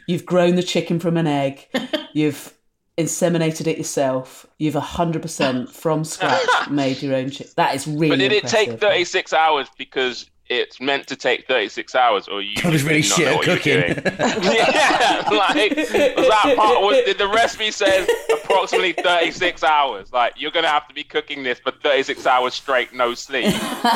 You've 0.06 0.26
grown 0.26 0.56
the 0.56 0.62
chicken 0.62 0.98
from 0.98 1.16
an 1.16 1.26
egg. 1.26 1.66
You've 2.14 2.54
inseminated 3.00 3.66
it 3.66 3.78
yourself. 3.78 4.46
You've 4.58 4.74
100% 4.74 5.70
from 5.70 6.04
scratch 6.04 6.48
made 6.70 7.02
your 7.02 7.14
own. 7.14 7.30
That 7.56 7.74
is 7.74 7.86
really 7.86 8.10
But 8.10 8.18
did 8.18 8.32
it 8.32 8.46
take 8.46 8.78
36 8.78 9.32
hours 9.32 9.68
because 9.76 10.30
it's 10.50 10.80
meant 10.80 11.06
to 11.06 11.14
take 11.16 11.46
36 11.46 11.94
hours, 11.94 12.26
or 12.28 12.42
you 12.42 12.54
I 12.64 12.68
was 12.68 12.82
really 12.82 13.02
did 13.02 13.10
not 13.10 13.16
shit 13.16 13.26
know 13.26 13.32
at 13.32 13.36
what 13.36 13.44
cooking. 13.46 13.80
doing? 13.80 13.94
yeah, 14.54 15.28
like 15.30 15.76
was 15.76 15.88
that 16.28 16.54
part? 16.56 16.80
Was, 16.82 17.04
did 17.04 17.18
the 17.18 17.28
recipe 17.28 17.70
says 17.70 18.08
approximately 18.32 18.92
36 18.92 19.62
hours? 19.62 20.12
Like 20.12 20.34
you're 20.36 20.50
gonna 20.50 20.68
have 20.68 20.88
to 20.88 20.94
be 20.94 21.04
cooking 21.04 21.44
this 21.44 21.60
for 21.60 21.70
36 21.70 22.26
hours 22.26 22.54
straight, 22.54 22.92
no 22.92 23.14
sleep. 23.14 23.46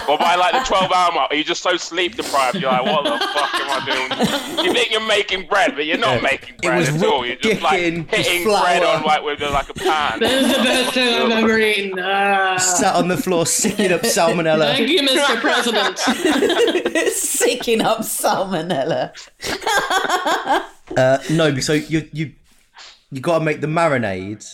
or 0.09 0.17
by 0.17 0.37
like 0.37 0.53
the 0.53 0.63
12 0.65 0.93
hour 0.93 1.13
mark, 1.13 1.33
are 1.33 1.35
you 1.35 1.45
just 1.45 1.63
so 1.63 1.77
sleep 1.77 2.15
deprived? 2.15 2.57
You're 2.57 2.71
like, 2.71 2.85
what 2.85 3.05
the 3.05 3.19
fuck 3.19 3.55
am 3.55 3.71
I 3.71 4.55
doing? 4.55 4.65
You 4.65 4.73
think 4.73 4.93
you're 4.93 5.07
making 5.07 5.49
bread, 5.49 5.75
but 5.75 5.87
you're 5.87 5.99
not 5.99 6.23
making 6.23 6.57
bread 6.63 6.79
was 6.79 7.03
at 7.03 7.09
all. 7.09 7.27
You're 7.27 7.37
just 7.37 7.63
like 7.63 7.81
chicken, 7.81 8.07
just 8.09 8.29
hitting 8.29 8.45
bread 8.47 8.83
on 8.85 9.03
like 9.03 9.25
with 9.25 9.41
like 9.41 9.69
a 9.71 9.75
pan. 9.75 10.21
This 10.21 10.47
is 10.47 10.57
the 10.57 10.63
best 10.63 10.95
thing 10.95 11.15
I've 11.15 11.31
ever 11.45 11.59
eaten. 11.59 11.99
Ah. 11.99 12.57
Sat 12.59 12.95
on 12.95 13.09
the 13.09 13.17
floor, 13.17 13.45
sicking 13.45 13.91
up 13.93 14.03
salmonella. 14.03 14.77
Thank 14.77 14.89
you, 14.89 15.01
Mr. 15.01 15.41
President. 15.41 15.99
Sicking 17.11 17.81
up 17.81 17.99
salmonella. 18.01 19.13
Uh, 20.97 21.19
no, 21.31 21.59
so 21.61 21.73
you 21.73 22.09
you 22.13 22.33
you 23.11 23.21
got 23.21 23.39
to 23.39 23.45
make 23.45 23.61
the 23.61 23.67
marinade 23.67 24.45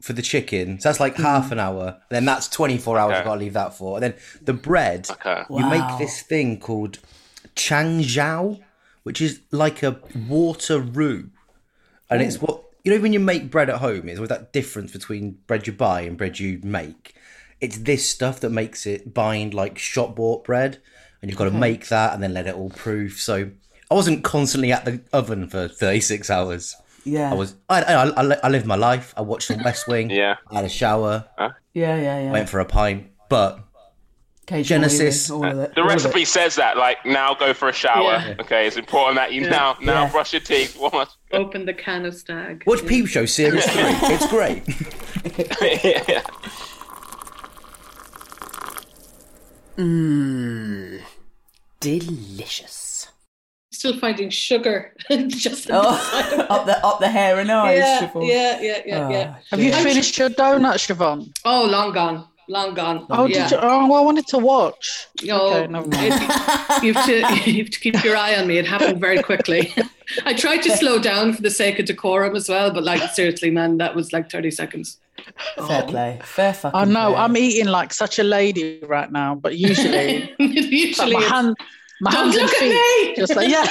for 0.00 0.12
the 0.12 0.22
chicken. 0.22 0.80
So 0.80 0.88
that's 0.88 1.00
like 1.00 1.16
half 1.16 1.50
an 1.52 1.58
hour. 1.58 2.00
Then 2.10 2.24
that's 2.24 2.48
24 2.48 2.98
hours. 2.98 3.10
Okay. 3.10 3.18
I've 3.18 3.24
got 3.24 3.34
to 3.34 3.40
leave 3.40 3.52
that 3.54 3.74
for. 3.74 3.96
And 3.96 4.02
then 4.04 4.14
the 4.42 4.52
bread. 4.54 5.08
Okay. 5.10 5.42
You 5.50 5.56
Wow. 5.56 5.68
make 5.70 5.98
this 5.98 6.22
thing 6.22 6.58
called 6.60 6.98
tangzhong, 7.56 8.60
which 9.02 9.20
is 9.20 9.40
like 9.50 9.82
a 9.82 10.00
water 10.28 10.78
roux, 10.78 11.30
and 12.08 12.22
it's 12.22 12.40
what 12.40 12.62
you 12.84 12.94
know 12.94 13.00
when 13.00 13.12
you 13.12 13.20
make 13.20 13.50
bread 13.50 13.68
at 13.68 13.76
home. 13.76 14.08
Is 14.08 14.20
with 14.20 14.30
that 14.30 14.52
difference 14.52 14.92
between 14.92 15.38
bread 15.46 15.66
you 15.66 15.72
buy 15.72 16.02
and 16.02 16.16
bread 16.16 16.38
you 16.38 16.60
make. 16.62 17.14
It's 17.60 17.76
this 17.78 18.08
stuff 18.08 18.40
that 18.40 18.50
makes 18.50 18.86
it 18.86 19.12
bind 19.12 19.52
like 19.52 19.78
shop 19.78 20.16
bought 20.16 20.44
bread, 20.44 20.78
and 21.22 21.30
you've 21.30 21.38
got 21.38 21.44
to 21.44 21.50
make 21.50 21.88
that 21.88 22.14
and 22.14 22.22
then 22.22 22.32
let 22.34 22.46
it 22.46 22.54
all 22.54 22.70
proof. 22.70 23.20
So 23.20 23.50
I 23.90 23.94
wasn't 23.94 24.24
constantly 24.24 24.72
at 24.72 24.84
the 24.84 25.00
oven 25.12 25.48
for 25.48 25.68
36 25.68 26.30
hours. 26.30 26.76
Yeah. 27.04 27.30
I 27.30 27.34
was. 27.34 27.54
I 27.68 27.82
I, 27.82 28.04
I, 28.08 28.36
I 28.44 28.48
lived 28.48 28.66
my 28.66 28.76
life. 28.76 29.14
I 29.16 29.22
watched 29.22 29.48
the 29.48 29.60
West 29.64 29.88
Wing. 29.88 30.10
Yeah. 30.20 30.36
I 30.50 30.56
had 30.56 30.64
a 30.64 30.68
shower. 30.68 31.24
Yeah, 31.38 31.96
yeah, 31.96 31.96
yeah. 32.20 32.30
Went 32.32 32.48
for 32.48 32.60
a 32.60 32.64
pint. 32.64 33.06
But 33.28 33.60
Occasional 34.42 34.80
Genesis. 34.88 35.30
all 35.30 35.44
of 35.46 35.58
it, 35.60 35.74
The 35.76 35.80
all 35.82 35.86
of 35.86 35.92
it. 35.92 36.04
recipe 36.04 36.24
says 36.24 36.56
that, 36.56 36.76
like, 36.76 37.06
now 37.06 37.34
go 37.34 37.54
for 37.54 37.68
a 37.68 37.72
shower. 37.72 38.02
Yeah. 38.14 38.34
Okay, 38.40 38.66
it's 38.66 38.76
important 38.76 39.16
that 39.16 39.32
you 39.32 39.48
now 39.48 39.76
now 39.80 40.04
Yeah. 40.04 40.10
brush 40.10 40.32
your 40.32 40.40
teeth. 40.40 40.76
What? 40.78 41.08
Open 41.32 41.64
the 41.66 41.72
can 41.74 42.04
of 42.04 42.14
stag. 42.16 42.64
watch 42.66 42.84
Peep 42.86 43.06
Show 43.06 43.24
series 43.26 43.64
three. 43.70 43.82
It's 43.84 44.26
great. 44.28 44.64
yeah. 46.08 46.22
Hmm. 49.76 50.96
Delicious. 51.80 53.08
Still 53.72 53.98
finding 53.98 54.28
sugar 54.30 54.94
just 55.28 55.68
Oh, 55.70 56.46
up 56.50 56.66
the 56.66 56.84
up 56.84 57.00
the 57.00 57.08
hair 57.08 57.38
and 57.38 57.50
eyes. 57.50 57.78
yeah, 57.78 58.00
Siobhan. 58.10 58.28
yeah, 58.28 58.60
yeah, 58.60 58.78
yeah, 58.84 59.06
ah, 59.06 59.10
yeah. 59.10 59.34
Have 59.50 59.60
you 59.62 59.72
finished 59.72 60.18
your 60.18 60.28
donut, 60.28 60.74
Siobhan? 60.74 61.32
Oh, 61.44 61.64
long 61.66 61.92
gone. 61.92 62.26
long 62.48 62.74
gone. 62.74 63.06
Oh, 63.10 63.26
yeah. 63.26 63.44
did 63.48 63.52
you? 63.52 63.58
Oh, 63.62 63.86
well, 63.88 64.00
I 64.02 64.04
wanted 64.04 64.26
to 64.28 64.38
watch. 64.38 65.06
No, 65.22 65.52
Okay, 65.54 65.66
never 65.68 65.86
it- 65.92 66.82
you, 66.82 66.92
have 66.94 67.06
to, 67.06 67.16
you 67.50 67.62
have 67.64 67.70
to 67.70 67.80
keep 67.80 68.02
your 68.04 68.16
eye 68.16 68.34
on 68.36 68.46
me. 68.48 68.58
It 68.58 68.66
happened 68.66 69.00
very 69.00 69.22
quickly. 69.22 69.72
I 70.26 70.34
tried 70.34 70.58
to 70.64 70.76
slow 70.76 70.98
down 70.98 71.32
for 71.32 71.40
the 71.42 71.50
sake 71.50 71.78
of 71.78 71.86
decorum 71.86 72.34
as 72.36 72.48
well, 72.48 72.72
but 72.72 72.82
like 72.82 73.00
seriously, 73.12 73.50
man, 73.50 73.78
that 73.78 73.94
was 73.94 74.12
like 74.12 74.30
30 74.30 74.50
seconds. 74.50 74.98
Fair 75.56 75.82
oh. 75.84 75.86
play. 75.86 76.20
Fair 76.24 76.52
fucking 76.54 76.78
I 76.78 76.84
know. 76.84 77.12
play. 77.12 77.20
I'm 77.20 77.36
eating 77.36 77.66
like 77.66 77.92
such 77.92 78.18
a 78.18 78.22
lady 78.24 78.80
right 78.86 79.10
now, 79.10 79.34
but 79.34 79.56
usually, 79.56 80.34
Usually 80.38 81.14
like 81.14 81.22
my 81.22 81.36
hand, 81.36 81.56
my 82.00 82.10
hands 82.12 82.36
and 82.36 82.50
feet, 82.50 82.70
me! 82.70 83.14
just 83.16 83.34
like 83.36 83.48
yeah. 83.48 83.66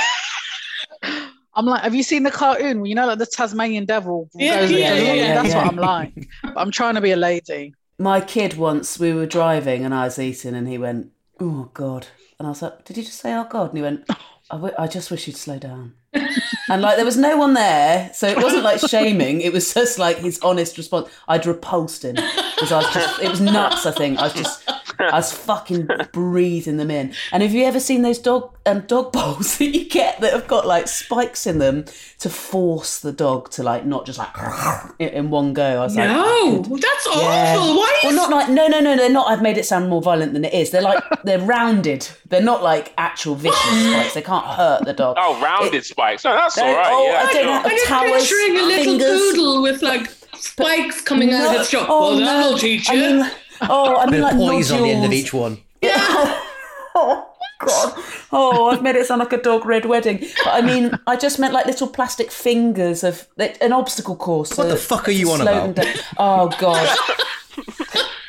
I'm 1.55 1.65
like, 1.65 1.81
have 1.81 1.95
you 1.95 2.03
seen 2.03 2.23
the 2.23 2.31
cartoon? 2.31 2.85
You 2.85 2.95
know, 2.95 3.07
like 3.07 3.19
the 3.19 3.25
Tasmanian 3.25 3.85
devil. 3.85 4.29
Yeah, 4.33 4.61
goes- 4.61 4.71
yeah, 4.71 4.93
yeah, 4.93 5.13
yeah, 5.13 5.33
That's 5.35 5.49
yeah. 5.49 5.63
what 5.63 5.73
I'm 5.73 5.75
like. 5.77 6.27
But 6.43 6.57
I'm 6.57 6.71
trying 6.71 6.95
to 6.95 7.01
be 7.01 7.11
a 7.11 7.17
lady. 7.17 7.73
My 7.97 8.21
kid 8.21 8.55
once, 8.55 8.97
we 8.97 9.13
were 9.13 9.25
driving 9.25 9.83
and 9.83 9.93
I 9.93 10.05
was 10.05 10.17
eating, 10.19 10.55
and 10.55 10.67
he 10.69 10.77
went, 10.77 11.11
"Oh 11.39 11.69
God," 11.73 12.07
and 12.37 12.47
I 12.47 12.51
was 12.51 12.61
like, 12.61 12.85
"Did 12.85 12.95
you 12.97 13.03
just 13.03 13.19
say 13.19 13.33
oh 13.35 13.43
God?" 13.49 13.69
And 13.69 13.77
he 13.77 13.81
went, 13.81 14.05
"I, 14.49 14.55
w- 14.55 14.73
I 14.79 14.87
just 14.87 15.11
wish 15.11 15.27
you'd 15.27 15.35
slow 15.35 15.59
down." 15.59 15.95
And 16.13 16.81
like 16.81 16.95
there 16.95 17.05
was 17.05 17.17
no 17.17 17.37
one 17.37 17.53
there, 17.53 18.11
so 18.13 18.27
it 18.27 18.37
wasn't 18.37 18.63
like 18.63 18.79
shaming. 18.79 19.41
It 19.41 19.53
was 19.53 19.73
just 19.73 19.99
like 19.99 20.17
his 20.17 20.39
honest 20.41 20.77
response. 20.77 21.09
I'd 21.27 21.45
repulsed 21.45 22.03
him 22.03 22.15
because 22.15 22.71
I 22.71 22.77
was 22.77 22.93
just. 22.93 23.21
It 23.21 23.29
was 23.29 23.41
nuts. 23.41 23.85
I 23.85 23.91
think 23.91 24.19
I 24.19 24.23
was 24.23 24.33
just. 24.33 24.69
I 24.99 25.11
was 25.15 25.31
fucking 25.31 25.87
breathing 26.11 26.77
them 26.77 26.91
in. 26.91 27.13
And 27.31 27.41
have 27.43 27.53
you 27.53 27.63
ever 27.65 27.79
seen 27.79 28.01
those 28.01 28.19
dog 28.19 28.55
um, 28.65 28.81
dog 28.81 29.11
bowls 29.13 29.57
that 29.57 29.65
you 29.65 29.87
get 29.89 30.19
that 30.21 30.33
have 30.33 30.47
got 30.47 30.67
like 30.67 30.87
spikes 30.87 31.47
in 31.47 31.59
them 31.59 31.85
to 32.19 32.29
force 32.29 32.99
the 32.99 33.11
dog 33.11 33.49
to 33.51 33.63
like 33.63 33.85
not 33.85 34.05
just 34.05 34.19
like 34.19 34.29
in, 34.99 35.09
in 35.09 35.29
one 35.29 35.53
go? 35.53 35.63
I 35.81 35.83
was 35.85 35.95
like, 35.95 36.09
No, 36.09 36.61
that's 36.63 37.07
awful. 37.07 37.21
yeah. 37.21 37.55
Why 37.57 37.99
Well, 38.03 38.13
not 38.15 38.29
like 38.29 38.49
no, 38.49 38.67
no, 38.67 38.79
no. 38.79 38.95
They're 38.97 39.09
not. 39.09 39.29
I've 39.29 39.41
made 39.41 39.57
it 39.57 39.65
sound 39.65 39.89
more 39.89 40.01
violent 40.01 40.33
than 40.33 40.43
it 40.45 40.53
is. 40.53 40.71
They're 40.71 40.81
like 40.81 41.03
they're 41.23 41.39
rounded. 41.39 42.07
They're 42.27 42.41
not 42.41 42.61
like 42.63 42.93
actual 42.97 43.35
vicious 43.35 43.59
spikes. 43.59 44.13
They 44.13 44.21
can't 44.21 44.45
hurt 44.45 44.85
the 44.85 44.93
dog. 44.93 45.15
Oh, 45.19 45.41
rounded 45.41 45.85
spikes. 45.85 46.23
No, 46.25 46.33
that's 46.33 46.57
all 46.57 46.73
right. 46.75 46.87
oh, 46.91 47.05
yeah, 47.07 47.19
I 47.19 47.23
don't 47.23 47.33
sure. 47.33 47.45
know. 47.45 47.61
I'm 47.63 47.69
just 47.69 47.87
towers, 47.87 48.21
picturing 48.29 48.57
a 48.57 48.61
little 48.63 48.99
fingers. 48.99 49.19
poodle 49.31 49.61
with 49.63 49.81
like 49.81 50.07
spikes 50.35 51.01
coming 51.01 51.33
out 51.33 51.55
of 51.55 51.61
its 51.61 51.71
jaw. 51.71 51.85
Oh, 51.89 52.11
well, 52.11 52.19
no. 52.19 52.25
that'll 52.25 52.57
teach 52.57 52.89
I 52.89 52.93
you. 52.93 53.01
mean, 53.19 53.31
oh, 53.61 53.97
I 53.97 54.05
mean 54.05 54.11
Bit 54.11 54.21
like 54.21 54.33
of 54.33 54.39
poise 54.39 54.71
on 54.71 54.81
the 54.83 54.91
end 54.91 55.05
of 55.05 55.11
each 55.13 55.33
one. 55.33 55.57
oh 55.83 57.25
God! 57.59 58.03
Oh, 58.31 58.69
I've 58.69 58.81
made 58.81 58.95
it 58.95 59.05
sound 59.05 59.19
like 59.19 59.33
a 59.33 59.41
dog 59.41 59.65
red 59.65 59.85
wedding. 59.85 60.19
But 60.43 60.53
I 60.53 60.61
mean, 60.61 60.91
I 61.07 61.15
just 61.17 61.39
meant 61.39 61.53
like 61.53 61.65
little 61.65 61.87
plastic 61.87 62.31
fingers 62.31 63.03
of 63.03 63.27
like, 63.37 63.57
an 63.61 63.73
obstacle 63.73 64.15
course. 64.15 64.57
What 64.57 64.65
to- 64.65 64.69
the 64.71 64.77
fuck 64.77 65.07
are 65.07 65.11
you 65.11 65.31
on 65.31 65.41
about? 65.41 65.75
down. 65.75 65.93
Oh 66.17 66.49
God! 66.59 66.97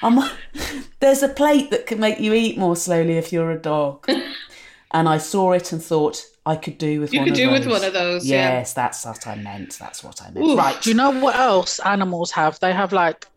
I'm, 0.02 0.18
there's 1.00 1.22
a 1.22 1.28
plate 1.28 1.70
that 1.70 1.86
can 1.86 2.00
make 2.00 2.18
you 2.20 2.32
eat 2.34 2.56
more 2.58 2.74
slowly 2.76 3.18
if 3.18 3.32
you're 3.32 3.50
a 3.50 3.58
dog. 3.58 4.06
And 4.92 5.08
I 5.08 5.18
saw 5.18 5.52
it 5.52 5.70
and 5.72 5.80
thought 5.82 6.24
I 6.44 6.56
could 6.56 6.78
do 6.78 7.00
with 7.00 7.12
You 7.12 7.20
one 7.20 7.26
could 7.26 7.32
of 7.32 7.36
do 7.36 7.46
those. 7.50 7.58
with 7.60 7.68
one 7.68 7.84
of 7.84 7.92
those, 7.92 8.26
yeah. 8.26 8.58
Yes, 8.58 8.72
that's 8.72 9.04
what 9.04 9.24
I 9.26 9.36
meant. 9.36 9.78
That's 9.78 10.02
what 10.02 10.20
I 10.22 10.30
meant. 10.30 10.44
Ooh, 10.46 10.56
Right. 10.56 10.80
Do 10.82 10.90
you 10.90 10.96
know 10.96 11.10
what 11.10 11.36
else 11.36 11.78
animals 11.80 12.32
have? 12.32 12.58
They 12.60 12.72
have 12.72 12.92
like 12.92 13.28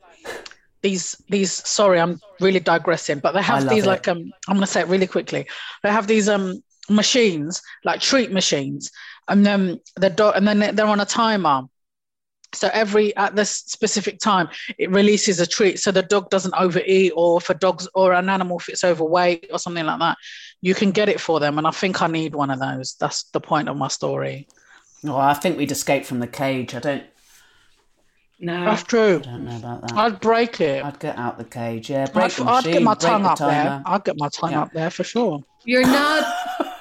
these 0.84 1.16
these. 1.30 1.52
Sorry, 1.52 2.00
I'm 2.00 2.20
really 2.40 2.60
digressing, 2.60 3.20
but 3.20 3.32
they 3.32 3.42
have 3.42 3.68
these 3.68 3.86
it. 3.86 3.88
like 3.88 4.08
um. 4.08 4.32
I'm 4.48 4.56
gonna 4.58 4.68
say 4.68 4.82
it 4.82 4.88
really 4.88 5.08
quickly. 5.08 5.48
They 5.82 5.90
have 5.92 6.06
these 6.08 6.30
um 6.30 6.62
machines 6.90 7.62
like 7.86 8.02
treat 8.02 8.32
machines, 8.32 8.92
and 9.30 9.46
then 9.46 9.80
the 9.96 10.10
dog, 10.10 10.36
and 10.36 10.48
then 10.48 10.60
they- 10.60 10.72
they're 10.72 10.86
on 10.86 11.00
a 11.00 11.06
timer. 11.06 11.64
So 12.54 12.70
every 12.72 13.16
at 13.16 13.36
this 13.36 13.50
specific 13.50 14.20
time, 14.20 14.48
it 14.78 14.92
releases 14.92 15.40
a 15.40 15.48
treat, 15.48 15.80
so 15.80 15.90
the 15.92 16.04
dog 16.04 16.30
doesn't 16.30 16.54
overeat, 16.56 17.14
or 17.16 17.40
if 17.42 17.50
a 17.50 17.56
dog's 17.56 17.88
or 17.96 18.14
an 18.14 18.30
animal 18.30 18.60
if 18.60 18.70
it's 18.70 18.84
overweight 18.84 19.48
or 19.52 19.58
something 19.58 19.86
like 19.86 20.00
that, 20.00 20.18
you 20.62 20.76
can 20.76 20.92
get 20.92 21.10
it 21.10 21.20
for 21.20 21.40
them. 21.40 21.58
And 21.58 21.66
I 21.66 21.72
think 21.72 22.02
I 22.02 22.08
need 22.08 22.36
one 22.36 22.52
of 22.52 22.60
those. 22.60 22.96
That's 23.00 23.24
the 23.32 23.42
point 23.42 23.70
of 23.70 23.78
my 23.78 23.88
story. 23.88 24.48
Oh, 25.06 25.18
I 25.18 25.34
think 25.34 25.58
we'd 25.58 25.72
escape 25.72 26.06
from 26.06 26.20
the 26.20 26.28
cage. 26.28 26.76
I 26.76 26.80
don't. 26.80 27.04
No. 28.44 28.66
That's 28.66 28.84
true. 28.84 29.18
I 29.24 29.26
don't 29.26 29.46
know 29.46 29.58
about 29.58 29.82
that. 29.82 29.94
I'd 29.94 30.20
break 30.20 30.60
it. 30.62 30.84
I'd 30.84 31.00
get 31.00 31.18
out 31.18 31.38
the 31.38 31.46
cage. 31.46 31.90
Yeah, 31.90 32.06
break 32.08 32.26
I'd, 32.26 32.32
the 32.32 32.44
I'd 32.44 32.56
machine. 32.58 32.72
get 32.74 32.82
my 32.84 32.94
tongue 32.96 33.24
the 33.24 33.30
up 33.30 33.40
there. 33.40 33.82
I'd 33.86 34.04
get 34.04 34.18
my 34.20 34.30
tongue 34.30 34.52
Yeah. 34.52 34.62
up 34.64 34.74
there 34.74 34.90
for 34.90 35.04
sure. 35.04 35.44
You're 35.66 35.82
not. 35.88 36.26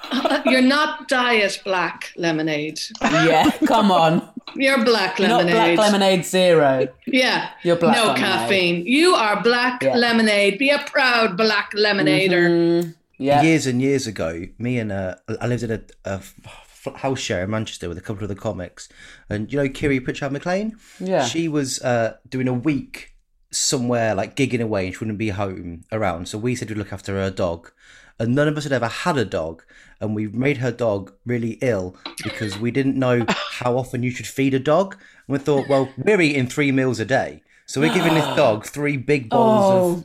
You're 0.45 0.61
not 0.61 1.09
diet 1.09 1.61
black 1.65 2.13
lemonade. 2.17 2.79
Yeah, 3.01 3.51
come 3.67 3.91
on. 3.91 4.29
You're 4.55 4.85
black 4.85 5.19
You're 5.19 5.29
not 5.29 5.47
black 5.47 5.79
lemonade 5.79 6.25
zero. 6.27 6.89
Yeah. 7.07 7.49
You're 7.63 7.77
black 7.77 7.97
No 7.97 8.07
lemonade. 8.09 8.23
caffeine. 8.23 8.87
You 8.87 9.15
are 9.15 9.41
black 9.43 9.83
Yeah. 9.83 9.95
lemonade. 9.97 10.59
Be 10.59 10.69
a 10.71 10.81
proud 10.81 11.37
black 11.39 11.73
lemonader. 11.75 12.49
Mm, 12.51 12.95
yeah. 13.17 13.41
Years 13.43 13.67
and 13.67 13.81
years 13.81 14.07
ago, 14.07 14.43
me 14.59 14.79
and 14.79 14.93
uh, 14.93 15.15
I 15.41 15.47
lived 15.47 15.63
in 15.63 15.71
a, 15.71 15.81
a 16.05 16.15
f- 16.15 16.35
f- 16.45 16.62
house 16.97 17.19
share 17.21 17.45
in 17.45 17.51
Manchester 17.51 17.89
with 17.89 17.99
a 17.99 18.03
couple 18.03 18.23
of 18.23 18.29
the 18.29 18.35
comics, 18.35 18.89
and 19.31 19.53
you 19.53 19.59
know 19.63 19.69
Kiri 19.69 20.01
Pritchard 20.01 20.33
McLean. 20.33 20.77
Yeah. 21.01 21.25
she 21.25 21.49
was 21.49 21.81
uh, 21.83 22.17
doing 22.29 22.49
a 22.49 22.53
week 22.53 23.15
somewhere 23.51 24.15
like 24.15 24.35
gigging 24.37 24.61
away, 24.63 24.87
and 24.87 24.95
she 24.95 24.99
wouldn't 25.01 25.19
be 25.19 25.31
home 25.31 25.85
around. 25.93 26.29
So 26.29 26.39
we 26.39 26.55
said 26.55 26.69
we'd 26.69 26.79
look 26.79 26.93
after 26.93 27.15
her 27.15 27.31
dog, 27.31 27.71
and 28.19 28.35
none 28.35 28.49
of 28.49 28.57
us 28.57 28.65
had 28.65 28.73
ever 28.73 28.89
had 28.89 29.17
a 29.17 29.25
dog, 29.25 29.63
and 30.01 30.15
we 30.15 30.27
made 30.29 30.59
her 30.59 30.73
dog 30.73 31.13
really 31.27 31.59
ill 31.63 31.97
because 32.25 32.59
we 32.59 32.71
didn't 32.71 32.97
know 32.99 33.25
how 33.29 33.77
often 33.77 34.03
you 34.03 34.11
should 34.11 34.27
feed 34.27 34.55
a 34.55 34.59
dog. 34.59 34.95
And 35.29 35.35
we 35.35 35.39
thought, 35.39 35.69
well, 35.69 35.89
we're 35.97 36.21
eating 36.21 36.47
three 36.49 36.73
meals 36.73 36.99
a 37.01 37.05
day, 37.05 37.43
so 37.67 37.81
we're 37.81 37.95
giving 37.95 38.15
this 38.15 38.37
dog 38.37 38.65
three 38.67 38.97
big 38.97 39.29
bowls 39.31 39.65
Oh. 39.65 39.93
of 39.99 40.05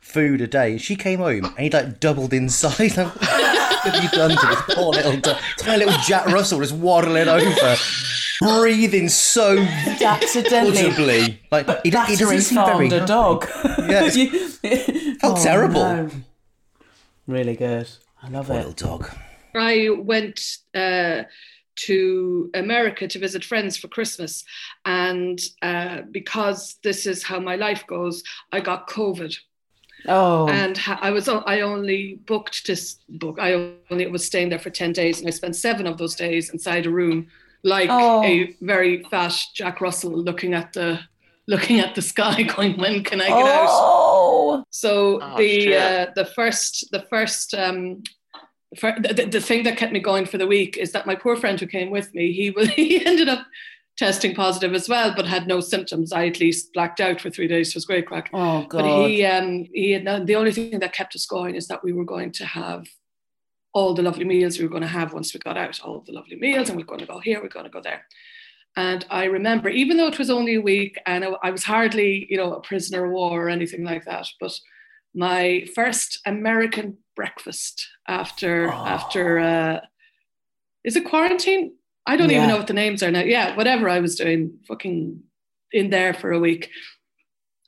food 0.00 0.40
a 0.40 0.46
day. 0.46 0.78
She 0.78 0.96
came 0.96 1.18
home 1.18 1.44
and 1.46 1.58
he 1.58 1.70
like 1.70 1.98
doubled 2.00 2.32
in 2.32 2.48
size. 2.48 2.96
I'm, 3.84 3.92
what 3.92 3.94
have 3.94 4.04
you 4.04 4.10
done 4.18 4.30
to 4.30 4.46
this 4.46 4.76
poor 4.76 4.90
little 4.92 5.16
dog? 5.20 5.36
Tiny 5.58 5.84
little 5.84 6.00
Jack 6.02 6.26
Russell 6.26 6.60
just 6.60 6.72
waddling 6.74 7.28
over, 7.28 7.76
breathing 8.40 9.08
so 9.08 9.58
Accidentally. 9.58 10.86
audibly. 10.86 11.40
Like 11.50 11.66
he, 11.82 11.90
do- 11.90 11.98
he 11.98 12.16
Battery 12.16 12.16
doesn't 12.16 12.40
seem 12.42 12.64
very 12.64 12.88
a 12.88 13.06
dog. 13.06 13.46
Yeah, 13.78 14.04
it's- 14.06 14.16
You- 14.16 14.48
felt 15.18 15.38
Oh, 15.38 15.42
terrible. 15.42 15.80
no. 15.82 16.10
Really 17.26 17.56
good. 17.56 17.88
I 18.22 18.28
love 18.28 18.46
Poor 18.46 18.56
it. 18.56 18.66
little 18.66 18.98
dog. 18.98 19.10
I 19.54 19.88
went 19.96 20.40
uh, 20.74 21.22
to 21.76 22.50
America 22.54 23.06
to 23.08 23.18
visit 23.18 23.44
friends 23.44 23.76
for 23.76 23.88
Christmas, 23.88 24.44
and 24.84 25.38
uh, 25.62 26.02
because 26.10 26.76
this 26.82 27.06
is 27.06 27.22
how 27.22 27.38
my 27.40 27.56
life 27.56 27.86
goes, 27.86 28.22
I 28.52 28.60
got 28.60 28.88
COVID. 28.88 29.36
Oh, 30.06 30.48
and 30.48 30.78
I 31.00 31.10
was 31.10 31.28
I 31.28 31.60
only 31.60 32.20
booked 32.26 32.66
this 32.66 32.96
book. 33.08 33.38
I 33.40 33.72
only 33.90 34.06
was 34.08 34.24
staying 34.24 34.50
there 34.50 34.58
for 34.58 34.70
ten 34.70 34.92
days, 34.92 35.18
and 35.20 35.28
I 35.28 35.30
spent 35.30 35.56
seven 35.56 35.86
of 35.86 35.96
those 35.98 36.14
days 36.14 36.50
inside 36.50 36.86
a 36.86 36.90
room, 36.90 37.28
like 37.62 37.88
Oh. 37.90 38.22
a 38.22 38.54
very 38.60 39.02
fat 39.04 39.34
Jack 39.54 39.80
Russell, 39.80 40.12
looking 40.12 40.52
at 40.54 40.72
the 40.74 41.00
looking 41.46 41.80
at 41.80 41.94
the 41.94 42.02
sky, 42.02 42.42
going, 42.56 42.76
"When 42.76 43.02
can 43.04 43.20
I 43.20 43.28
get 43.28 43.46
out?" 43.46 43.68
oh. 43.70 44.64
So 44.70 45.20
Oh, 45.22 45.36
the 45.38 45.76
uh, 45.76 46.06
the 46.14 46.26
first 46.26 46.90
the 46.92 47.02
first 47.10 47.54
um, 47.54 48.02
fir- 48.76 48.98
the, 49.00 49.14
the- 49.14 49.26
the 49.26 49.40
thing 49.40 49.62
that 49.64 49.76
kept 49.78 49.92
me 49.92 50.00
going 50.00 50.26
for 50.26 50.38
the 50.38 50.46
week 50.46 50.76
is 50.76 50.92
that 50.92 51.06
my 51.06 51.14
poor 51.14 51.36
friend 51.36 51.58
who 51.58 51.66
came 51.66 51.90
with 51.90 52.12
me, 52.14 52.32
he 52.32 52.50
was 52.50 52.68
he 52.76 53.04
ended 53.06 53.28
up 53.28 53.46
testing 53.96 54.34
positive 54.34 54.74
as 54.74 54.88
well, 54.88 55.14
but 55.14 55.26
had 55.26 55.46
no 55.46 55.60
symptoms. 55.60 56.12
I 56.12 56.26
at 56.26 56.40
least 56.40 56.72
blacked 56.72 57.00
out 57.00 57.20
for 57.20 57.30
three 57.30 57.46
days. 57.46 57.68
It 57.68 57.76
was 57.76 57.84
great 57.84 58.06
crack. 58.06 58.30
Oh 58.32 58.66
god. 58.68 58.82
But 58.82 59.08
he, 59.08 59.24
um, 59.24 59.68
he 59.72 59.92
had 59.92 60.04
no, 60.04 60.24
the 60.24 60.36
only 60.36 60.52
thing 60.52 60.78
that 60.78 60.92
kept 60.92 61.14
us 61.14 61.26
going 61.26 61.54
is 61.54 61.68
that 61.68 61.84
we 61.84 61.92
were 61.92 62.04
going 62.04 62.32
to 62.32 62.44
have 62.44 62.86
all 63.72 63.94
the 63.94 64.02
lovely 64.02 64.24
meals 64.24 64.58
we 64.58 64.64
were 64.64 64.70
going 64.70 64.82
to 64.82 64.88
have 64.88 65.12
once 65.12 65.34
we 65.34 65.40
got 65.40 65.56
out, 65.56 65.80
all 65.80 66.00
the 66.06 66.12
lovely 66.12 66.36
meals, 66.36 66.68
and 66.68 66.78
we're 66.78 66.84
going 66.84 67.00
to 67.00 67.06
go 67.06 67.18
here, 67.18 67.42
we're 67.42 67.48
going 67.48 67.64
to 67.64 67.70
go 67.70 67.80
there. 67.80 68.04
And 68.76 69.04
I 69.10 69.24
remember, 69.24 69.68
even 69.68 69.96
though 69.96 70.08
it 70.08 70.18
was 70.18 70.30
only 70.30 70.56
a 70.56 70.60
week, 70.60 70.98
and 71.06 71.24
I, 71.24 71.28
I 71.44 71.50
was 71.50 71.64
hardly, 71.64 72.26
you 72.28 72.36
know, 72.36 72.54
a 72.54 72.60
prisoner 72.60 73.04
of 73.04 73.12
war 73.12 73.46
or 73.46 73.48
anything 73.48 73.84
like 73.84 74.04
that, 74.04 74.26
but 74.40 74.58
my 75.14 75.66
first 75.74 76.20
American 76.26 76.98
breakfast 77.14 77.88
after 78.08 78.68
after 78.68 79.38
uh, 79.38 79.80
is 80.82 80.96
it 80.96 81.04
quarantine? 81.04 81.74
I 82.06 82.16
don't 82.16 82.30
Yeah. 82.30 82.36
even 82.38 82.48
know 82.48 82.56
what 82.56 82.66
the 82.66 82.74
names 82.74 83.02
are 83.02 83.10
now. 83.10 83.20
Yeah, 83.20 83.56
whatever 83.56 83.88
I 83.88 84.00
was 84.00 84.14
doing, 84.16 84.58
fucking 84.68 85.20
in 85.72 85.90
there 85.90 86.12
for 86.14 86.30
a 86.32 86.38
week. 86.38 86.70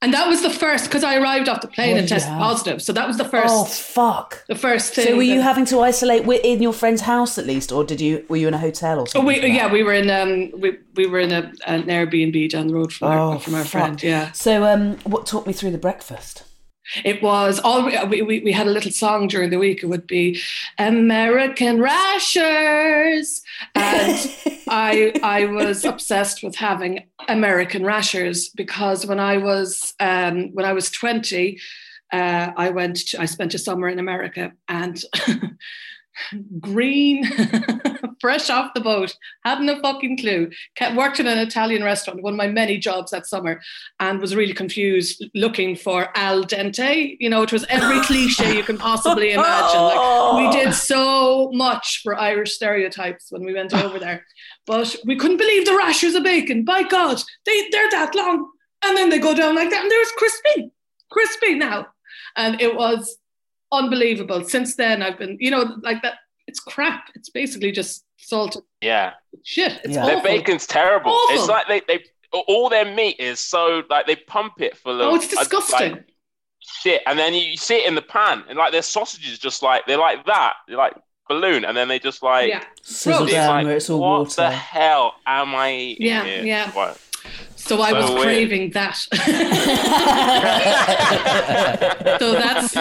And 0.03 0.13
that 0.13 0.29
was 0.29 0.43
the 0.43 0.51
first 0.51 0.85
because 0.85 1.03
I 1.03 1.17
arrived 1.17 1.49
off 1.49 1.63
the 1.63 1.69
plane 1.69 1.97
and 1.97 2.07
tested 2.07 2.31
positive. 2.35 2.83
So 2.83 2.93
that 2.93 3.09
was 3.09 3.17
the 3.17 3.25
first, 3.25 3.47
Oh 3.49 3.65
fuck. 3.65 4.45
the 4.47 4.55
first 4.55 4.93
thing. 4.95 5.07
So 5.07 5.17
were 5.17 5.23
you 5.23 5.37
that- 5.37 5.43
having 5.43 5.65
to 5.67 5.81
isolate 5.81 6.27
in 6.45 6.63
your 6.63 6.75
friend's 6.75 7.01
house 7.01 7.39
at 7.39 7.47
least, 7.47 7.73
or 7.73 7.83
did 7.83 8.01
you 8.03 8.23
were 8.29 8.37
you 8.37 8.47
in 8.47 8.53
a 8.53 8.59
hotel 8.59 8.99
or 8.99 9.03
Oh, 9.03 9.05
something? 9.07 9.27
we, 9.43 9.47
yeah, 9.57 9.73
we 9.73 9.83
were 9.83 9.95
in 9.95 10.11
um, 10.11 10.61
we, 10.61 10.77
we 10.97 11.07
were 11.07 11.19
in 11.21 11.33
a, 11.33 11.51
an 11.67 11.85
Airbnb 11.85 12.51
down 12.51 12.67
the 12.69 12.75
road 12.75 12.93
from 12.93 13.09
our, 13.09 13.19
Oh, 13.19 13.39
from 13.39 13.55
our 13.55 13.63
fuck. 13.65 13.71
friend. 13.71 14.03
Yeah, 14.03 14.33
So 14.33 14.65
um, 14.65 14.99
what 15.05 15.27
talked 15.27 15.47
me 15.47 15.55
through 15.55 15.71
the 15.71 15.79
breakfast? 15.79 16.43
It 17.05 17.23
was 17.23 17.59
all 17.61 17.85
we, 17.85 18.23
we, 18.23 18.41
we 18.41 18.53
had 18.53 18.67
a 18.67 18.71
little 18.71 18.91
song 18.91 19.29
during 19.29 19.51
the 19.51 19.59
week. 19.59 19.83
It 19.83 19.87
would 19.87 20.07
be 20.07 20.41
American 20.79 21.81
Rashers, 21.81 23.43
and 23.75 24.37
I 24.69 25.13
I 25.23 25.47
was 25.47 25.85
obsessed 25.85 26.43
with 26.43 26.57
having 26.57 27.05
American 27.29 27.85
Rashers 27.85 28.49
because 28.51 29.07
when 29.07 29.21
I 29.21 29.39
was 29.39 29.95
um, 30.01 30.53
when 30.55 30.67
I 30.67 30.73
was 30.73 30.91
twenty. 30.91 31.59
uh, 32.13 32.53
I 32.57 32.71
went. 32.71 32.97
To, 33.09 33.21
I 33.21 33.27
spent 33.27 33.55
a 33.55 33.59
summer 33.59 33.89
in 33.89 33.99
America, 33.99 34.53
and 34.69 35.03
green, 36.61 37.25
fresh 38.27 38.51
off 38.51 38.75
the 38.75 38.81
boat, 38.81 39.17
hadn't 39.45 39.69
a 39.69 39.81
fucking 39.81 40.19
clue. 40.19 40.51
Kept 40.75 40.97
worked 40.97 41.21
in 41.21 41.29
an 41.29 41.39
Italian 41.39 41.85
restaurant, 41.85 42.25
one 42.25 42.33
of 42.33 42.37
my 42.37 42.49
many 42.49 42.77
jobs 42.77 43.13
that 43.13 43.25
summer, 43.25 43.61
and 44.01 44.21
was 44.21 44.35
really 44.35 44.53
confused, 44.53 45.25
looking 45.33 45.77
for 45.77 46.09
al 46.17 46.43
dente. 46.43 47.17
You 47.21 47.31
know, 47.31 47.43
it 47.43 47.53
was 47.53 47.65
every 47.69 48.01
cliche 48.09 48.57
you 48.57 48.65
can 48.65 48.79
possibly 48.79 49.31
imagine. 49.31 49.81
Like 49.81 50.35
we 50.41 50.47
oh. 50.49 50.53
did 50.53 50.75
so 50.75 51.53
much 51.53 52.01
for 52.03 52.19
Irish 52.19 52.55
stereotypes 52.55 53.31
when 53.31 53.45
we 53.45 53.55
went 53.55 53.73
over 53.73 54.01
there, 54.01 54.27
but 54.67 54.97
we 55.05 55.15
couldn't 55.15 55.37
believe 55.37 55.65
the 55.65 55.77
rashers 55.77 56.17
of 56.17 56.25
bacon. 56.25 56.65
By 56.65 56.83
God, 56.83 57.23
they 57.45 57.69
they're 57.71 57.91
that 57.91 58.17
long, 58.17 58.51
and 58.85 58.97
then 58.97 59.09
they 59.09 59.21
go 59.21 59.37
down 59.37 59.55
like 59.55 59.71
that, 59.71 59.83
and 59.83 59.91
there's 59.91 60.11
crispy, 60.17 60.73
crispy 61.13 61.55
now, 61.55 61.87
and 62.35 62.61
it 62.61 62.75
was 62.75 63.19
unbelievable. 63.71 64.43
Since 64.43 64.75
then, 64.75 65.01
I've 65.01 65.17
been, 65.17 65.37
you 65.39 65.53
know, 65.53 65.77
like 65.83 66.03
that. 66.03 66.15
It's 66.49 66.61
crap. 66.61 67.11
It's 67.17 67.31
basically 67.31 67.73
just 67.73 68.05
salted 68.27 68.63
Yeah. 68.81 69.13
shit. 69.45 69.81
It's 69.85 69.95
Yeah. 69.95 70.03
awful. 70.05 70.21
Their 70.21 70.23
bacon's 70.23 70.67
terrible. 70.67 71.13
Awful. 71.13 71.37
It's 71.37 71.49
like 71.49 71.69
they, 71.69 71.81
they 71.87 72.05
all 72.49 72.69
their 72.69 72.85
meat 72.85 73.17
is 73.21 73.39
so 73.41 73.83
like 73.89 74.07
they 74.07 74.17
pump 74.17 74.61
it 74.61 74.77
full 74.77 75.01
of 75.01 75.09
Oh, 75.13 75.15
it's 75.15 75.29
disgusting. 75.29 75.93
like, 75.93 76.05
shit, 76.61 77.03
and 77.07 77.19
then 77.19 77.33
you, 77.35 77.41
you 77.41 77.57
see 77.57 77.77
it 77.77 77.87
in 77.87 77.95
the 77.95 78.03
pan, 78.03 78.45
and 78.49 78.59
like 78.59 78.73
their 78.73 78.83
sausages 78.83 79.39
just 79.39 79.63
like 79.63 79.87
they're 79.87 79.97
like 79.99 80.27
that, 80.27 80.55
they're 80.67 80.77
like 80.77 80.95
balloon, 81.29 81.65
and 81.65 81.77
then 81.77 81.89
they 81.89 81.99
just 81.99 82.23
like 82.23 82.49
yeah. 82.49 82.65
Sizzle 82.83 83.27
down 83.27 83.49
like, 83.49 83.67
where 83.67 83.77
it's 83.77 83.89
all 83.91 84.01
what 84.01 84.19
water. 84.21 84.35
the 84.43 84.51
hell 84.51 85.15
am 85.27 85.55
I 85.55 85.73
eating? 85.73 86.07
Yeah, 86.07 86.25
here? 86.25 86.45
yeah. 86.45 86.71
What? 86.73 87.01
So 87.57 87.81
I 87.81 87.93
was 87.93 88.11
weird. 88.11 88.23
craving 88.23 88.71
that. 88.71 88.97
so 92.21 92.33
that's 92.33 92.75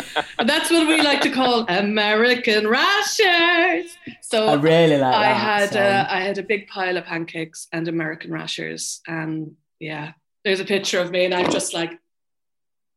that's 0.45 0.71
what 0.71 0.87
we 0.87 1.01
like 1.01 1.21
to 1.21 1.31
call 1.31 1.65
American 1.67 2.67
rashers. 2.67 3.97
So 4.21 4.47
I 4.47 4.53
really 4.55 4.97
like 4.97 5.15
I 5.15 5.27
that. 5.29 5.35
had 5.35 5.73
so- 5.73 5.79
uh, 5.81 6.07
I 6.09 6.21
had 6.21 6.37
a 6.37 6.43
big 6.43 6.67
pile 6.67 6.97
of 6.97 7.05
pancakes 7.05 7.67
and 7.71 7.87
American 7.87 8.31
rashers, 8.31 9.01
and 9.07 9.55
yeah, 9.79 10.13
there's 10.43 10.59
a 10.59 10.65
picture 10.65 10.99
of 10.99 11.11
me, 11.11 11.25
and 11.25 11.33
I'm 11.33 11.51
just 11.51 11.73
like, 11.73 11.99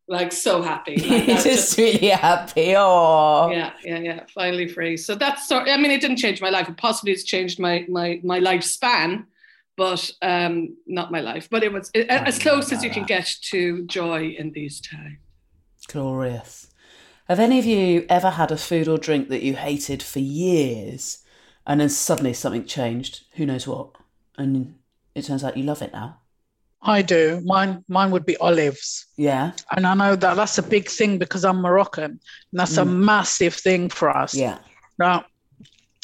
like 0.08 0.32
so 0.32 0.62
happy. 0.62 0.96
Like, 1.08 1.26
You're 1.26 1.38
just 1.38 1.78
really 1.78 2.08
happy. 2.08 2.74
Oh, 2.76 3.50
yeah, 3.50 3.72
yeah, 3.84 3.98
yeah. 3.98 4.24
Finally 4.34 4.68
free. 4.68 4.96
So 4.96 5.14
that's 5.14 5.48
sort. 5.48 5.68
I 5.68 5.76
mean, 5.76 5.90
it 5.90 6.00
didn't 6.00 6.18
change 6.18 6.40
my 6.42 6.50
life. 6.50 6.68
It 6.68 6.76
possibly 6.76 7.12
has 7.12 7.24
changed 7.24 7.58
my 7.58 7.84
my 7.88 8.20
my 8.22 8.40
lifespan, 8.40 9.24
but 9.78 10.10
um, 10.22 10.76
not 10.86 11.12
my 11.12 11.20
life. 11.20 11.48
But 11.48 11.62
it 11.62 11.72
was 11.72 11.90
it, 11.94 12.08
as 12.10 12.38
close 12.38 12.72
as 12.72 12.82
you 12.84 12.90
can 12.90 13.04
get 13.04 13.32
to 13.44 13.86
joy 13.86 14.34
in 14.36 14.50
these 14.50 14.80
times. 14.80 15.18
glorious. 15.86 16.66
Have 17.28 17.38
any 17.38 17.58
of 17.58 17.64
you 17.64 18.04
ever 18.08 18.30
had 18.30 18.50
a 18.50 18.56
food 18.56 18.88
or 18.88 18.98
drink 18.98 19.28
that 19.28 19.42
you 19.42 19.54
hated 19.54 20.02
for 20.02 20.18
years, 20.18 21.18
and 21.66 21.80
then 21.80 21.88
suddenly 21.88 22.34
something 22.34 22.64
changed? 22.64 23.22
Who 23.34 23.46
knows 23.46 23.66
what? 23.66 23.90
And 24.36 24.74
it 25.14 25.24
turns 25.24 25.44
out 25.44 25.56
you 25.56 25.62
love 25.62 25.80
it 25.80 25.92
now. 25.92 26.20
I 26.82 27.02
do. 27.02 27.40
Mine, 27.44 27.84
mine 27.88 28.10
would 28.10 28.26
be 28.26 28.36
olives. 28.38 29.06
Yeah, 29.16 29.52
And 29.76 29.86
I 29.86 29.94
know 29.94 30.16
that 30.16 30.34
that's 30.34 30.58
a 30.58 30.62
big 30.62 30.88
thing 30.88 31.18
because 31.18 31.44
I'm 31.44 31.60
Moroccan. 31.60 32.04
And 32.04 32.20
that's 32.52 32.76
a 32.76 32.84
massive 32.84 33.54
thing 33.54 33.88
for 33.88 34.10
us. 34.10 34.34
yeah. 34.34 34.58
Now, 34.98 35.26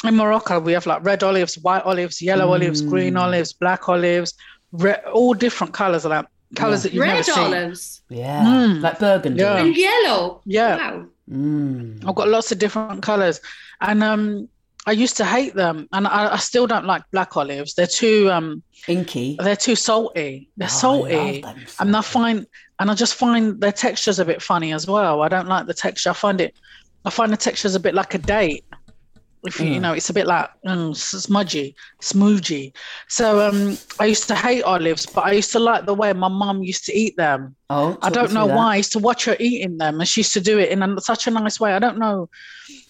in 0.02 0.16
Morocco, 0.16 0.58
we 0.60 0.72
have 0.72 0.86
like 0.86 1.04
red 1.04 1.22
olives, 1.22 1.56
white 1.58 1.82
olives, 1.84 2.20
yellow 2.20 2.52
olives, 2.52 2.82
green 2.82 3.16
olives, 3.16 3.52
black 3.52 3.88
olives, 3.88 4.34
re- 4.72 5.00
all 5.12 5.34
different 5.34 5.72
colors, 5.72 6.04
like 6.04 6.26
colors 6.56 6.82
that 6.82 6.92
you've 6.92 7.04
never 7.06 7.16
Red 7.18 7.24
seen. 7.24 7.38
olives 7.44 8.02
Yeah, 8.10 8.44
Mm. 8.44 8.80
like 8.82 8.98
burgundy. 8.98 9.40
Yeah. 9.40 9.56
and 9.58 9.76
yellow. 9.76 10.40
Yeah. 10.44 10.76
Wow. 10.76 11.06
Mm. 11.30 12.06
I've 12.06 12.14
got 12.14 12.28
lots 12.28 12.52
of 12.52 12.58
different 12.58 13.02
colors, 13.02 13.40
and 13.80 14.02
um, 14.02 14.48
I 14.86 14.92
used 14.92 15.16
to 15.16 15.24
hate 15.24 15.54
them, 15.54 15.88
and 15.92 16.06
I, 16.06 16.34
I 16.34 16.36
still 16.36 16.66
don't 16.66 16.84
like 16.84 17.02
black 17.12 17.36
olives. 17.36 17.74
They're 17.74 17.86
too 17.86 18.30
um, 18.30 18.62
Inky. 18.88 19.36
they're 19.40 19.56
too 19.56 19.74
salty. 19.76 20.50
They're 20.58 20.68
Oh, 20.68 20.74
I 20.74 20.80
salty, 20.80 21.14
love 21.42 21.54
them 21.56 21.64
and 21.80 21.96
I 21.96 22.00
find 22.02 22.46
and 22.80 22.90
I 22.90 22.94
just 22.94 23.14
find 23.14 23.58
their 23.60 23.72
texture's 23.72 24.18
a 24.18 24.24
bit 24.24 24.42
funny 24.42 24.72
as 24.74 24.86
well. 24.86 25.22
I 25.22 25.28
don't 25.28 25.46
like 25.48 25.66
the 25.66 25.72
texture. 25.74 26.10
I 26.10 26.12
find 26.12 26.40
it. 26.40 26.54
I 27.06 27.10
find 27.10 27.32
the 27.32 27.36
texture's 27.36 27.74
a 27.76 27.80
bit 27.80 27.94
like 27.94 28.14
a 28.14 28.18
date. 28.18 28.64
If 29.46 29.60
you, 29.60 29.66
you 29.66 29.78
Mm. 29.78 29.82
know, 29.82 29.92
it's 29.92 30.08
a 30.10 30.14
bit 30.14 30.26
like 30.26 30.48
mm, 30.66 30.96
smudgy, 30.96 31.74
smoogey. 32.00 32.72
So 33.08 33.46
um, 33.46 33.76
I 34.00 34.06
used 34.06 34.26
to 34.28 34.34
hate 34.34 34.62
olives, 34.62 35.06
but 35.06 35.24
I 35.24 35.32
used 35.32 35.52
to 35.52 35.58
like 35.58 35.84
the 35.86 35.94
way 35.94 36.12
my 36.12 36.28
mum 36.28 36.62
used 36.62 36.84
to 36.86 36.92
eat 36.96 37.16
them. 37.16 37.54
Oh, 37.70 37.98
I 38.02 38.10
don't 38.10 38.32
know 38.32 38.46
why. 38.46 38.74
I 38.74 38.76
used 38.76 38.92
to 38.92 38.98
watch 38.98 39.24
her 39.26 39.36
eating 39.38 39.78
them, 39.78 40.00
and 40.00 40.08
she 40.08 40.20
used 40.20 40.32
to 40.34 40.40
do 40.40 40.58
it 40.58 40.70
in 40.70 40.82
a, 40.82 41.00
such 41.00 41.26
a 41.26 41.30
nice 41.30 41.60
way. 41.60 41.72
I 41.74 41.78
don't 41.78 41.98
know. 41.98 42.28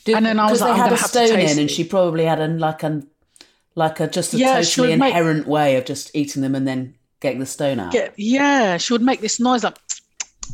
Did- 0.04 0.16
And 0.16 0.26
then 0.26 0.38
I 0.38 0.50
was 0.50 0.60
like, 0.60 0.74
they 0.74 0.78
had 0.80 0.92
a 0.92 0.96
have 0.96 1.02
to 1.02 1.08
stone 1.08 1.28
taste 1.36 1.52
in, 1.54 1.58
and 1.60 1.70
she 1.70 1.82
probably 1.84 2.24
had 2.24 2.40
a 2.40 2.48
like 2.48 2.82
a 2.82 3.02
like 3.74 3.98
a 4.00 4.06
just 4.06 4.34
a 4.34 4.36
Yeah, 4.36 4.60
totally 4.60 4.90
would 4.90 4.98
make- 5.00 5.08
inherent 5.14 5.46
way 5.48 5.76
of 5.76 5.84
just 5.84 6.10
eating 6.14 6.42
them 6.42 6.54
and 6.54 6.66
then 6.68 6.94
getting 7.20 7.40
the 7.40 7.46
stone 7.46 7.80
out. 7.80 7.90
Get, 7.90 8.12
yeah, 8.16 8.76
she 8.76 8.92
would 8.92 9.02
make 9.02 9.20
this 9.20 9.40
noise 9.40 9.64
like 9.64 9.78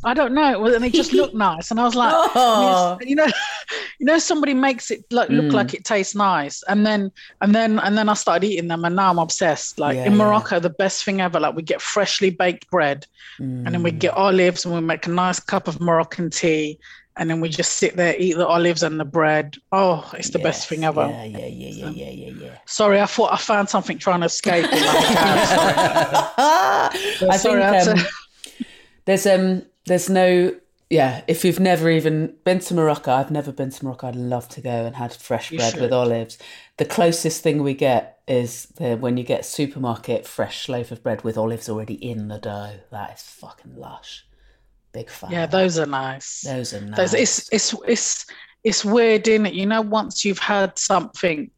I 0.02 0.14
don't 0.14 0.32
know, 0.34 0.58
Well, 0.60 0.74
and 0.74 0.84
it 0.84 0.94
just 0.94 1.12
looked 1.12 1.34
nice, 1.48 1.70
and 1.70 1.78
I 1.78 1.84
was 1.84 1.94
like, 1.94 2.14
Oh. 2.34 2.98
you 3.02 3.14
know, 3.16 3.26
you 3.98 4.06
know, 4.06 4.18
somebody 4.18 4.54
makes 4.54 4.90
it 4.90 5.04
look, 5.10 5.28
look 5.28 5.46
Mm. 5.46 5.52
like 5.52 5.74
it 5.74 5.84
tastes 5.84 6.14
nice, 6.14 6.62
and 6.68 6.86
then 6.86 7.10
and 7.42 7.54
then 7.54 7.78
and 7.80 7.96
then 7.98 8.08
I 8.08 8.14
started 8.14 8.46
eating 8.46 8.68
them, 8.68 8.84
and 8.84 8.96
now 8.96 9.10
I'm 9.10 9.18
obsessed. 9.18 9.78
Like 9.78 9.96
Yeah, 9.96 10.06
in 10.06 10.12
yeah. 10.12 10.18
Morocco, 10.18 10.58
the 10.58 10.70
best 10.70 11.04
thing 11.04 11.20
ever. 11.20 11.38
Like 11.38 11.54
we 11.54 11.62
get 11.62 11.82
freshly 11.82 12.30
baked 12.30 12.70
bread, 12.70 13.04
and 13.38 13.66
then 13.74 13.82
we 13.82 13.92
Mm. 13.92 13.98
get 13.98 14.14
olives, 14.14 14.64
and 14.64 14.74
we 14.74 14.80
make 14.80 15.06
a 15.06 15.10
nice 15.10 15.38
cup 15.40 15.68
of 15.68 15.80
Moroccan 15.80 16.30
tea, 16.30 16.78
and 17.16 17.28
then 17.28 17.40
we 17.42 17.50
just 17.50 17.72
sit 17.76 17.94
there, 17.96 18.14
eat 18.18 18.36
the 18.38 18.46
olives 18.46 18.82
and 18.82 18.98
the 18.98 19.04
bread. 19.04 19.56
Oh, 19.70 20.10
it's 20.14 20.30
the 20.30 20.38
best 20.38 20.66
thing 20.66 20.84
ever. 20.84 21.06
Yeah, 21.08 21.24
yeah, 21.24 21.46
yeah, 21.46 21.68
yeah, 21.68 21.90
yeah, 21.90 22.10
yeah, 22.10 22.32
yeah. 22.46 22.56
Sorry, 22.66 22.98
I 23.00 23.06
thought 23.06 23.32
I 23.34 23.36
found 23.36 23.68
something 23.68 23.98
trying 23.98 24.20
to 24.20 24.26
escape. 24.26 24.64
like. 24.64 24.72
I 26.38 27.36
sorry, 27.36 27.62
think 27.62 27.98
um, 27.98 28.06
there's 29.04 29.26
um 29.26 29.62
there's 29.86 30.08
no 30.08 30.54
yeah 30.88 31.22
if 31.28 31.44
you've 31.44 31.60
never 31.60 31.88
even 31.90 32.34
been 32.44 32.58
to 32.58 32.74
Morocco 32.74 33.12
I've 33.12 33.30
never 33.30 33.52
been 33.52 33.70
to 33.70 33.84
Morocco 33.84 34.08
I'd 34.08 34.16
love 34.16 34.48
to 34.50 34.60
go 34.60 34.84
and 34.86 34.96
had 34.96 35.12
fresh 35.14 35.50
You 35.50 35.58
bread 35.58 35.80
with 35.80 35.92
olives 35.92 36.38
the 36.76 36.84
closest 36.84 37.42
thing 37.42 37.62
we 37.62 37.74
get 37.74 38.18
is 38.26 38.66
the 38.76 38.96
when 38.96 39.16
you 39.16 39.24
get 39.24 39.44
supermarket 39.44 40.26
fresh 40.26 40.68
loaf 40.68 40.90
of 40.90 41.02
bread 41.02 41.22
with 41.22 41.38
olives 41.38 41.68
already 41.68 41.94
in 41.94 42.28
the 42.28 42.38
dough 42.38 42.74
that 42.90 43.14
is 43.14 43.22
fucking 43.22 43.76
lush 43.76 44.26
big 44.92 45.08
fan 45.08 45.30
yeah, 45.30 45.46
those 45.46 45.78
are 45.78 45.86
nice. 45.86 46.42
those 46.42 46.74
are 46.74 46.80
nice 46.80 46.96
Those, 46.96 47.14
it's 47.14 47.52
it's 47.52 47.74
it's 47.86 48.26
it's 48.64 48.84
weird, 48.84 49.26
isn't 49.26 49.46
it? 49.46 49.54
You 49.54 49.66
know, 49.66 49.80
once 49.80 50.24
you've 50.24 50.38
had 50.38 50.78
something, 50.78 51.50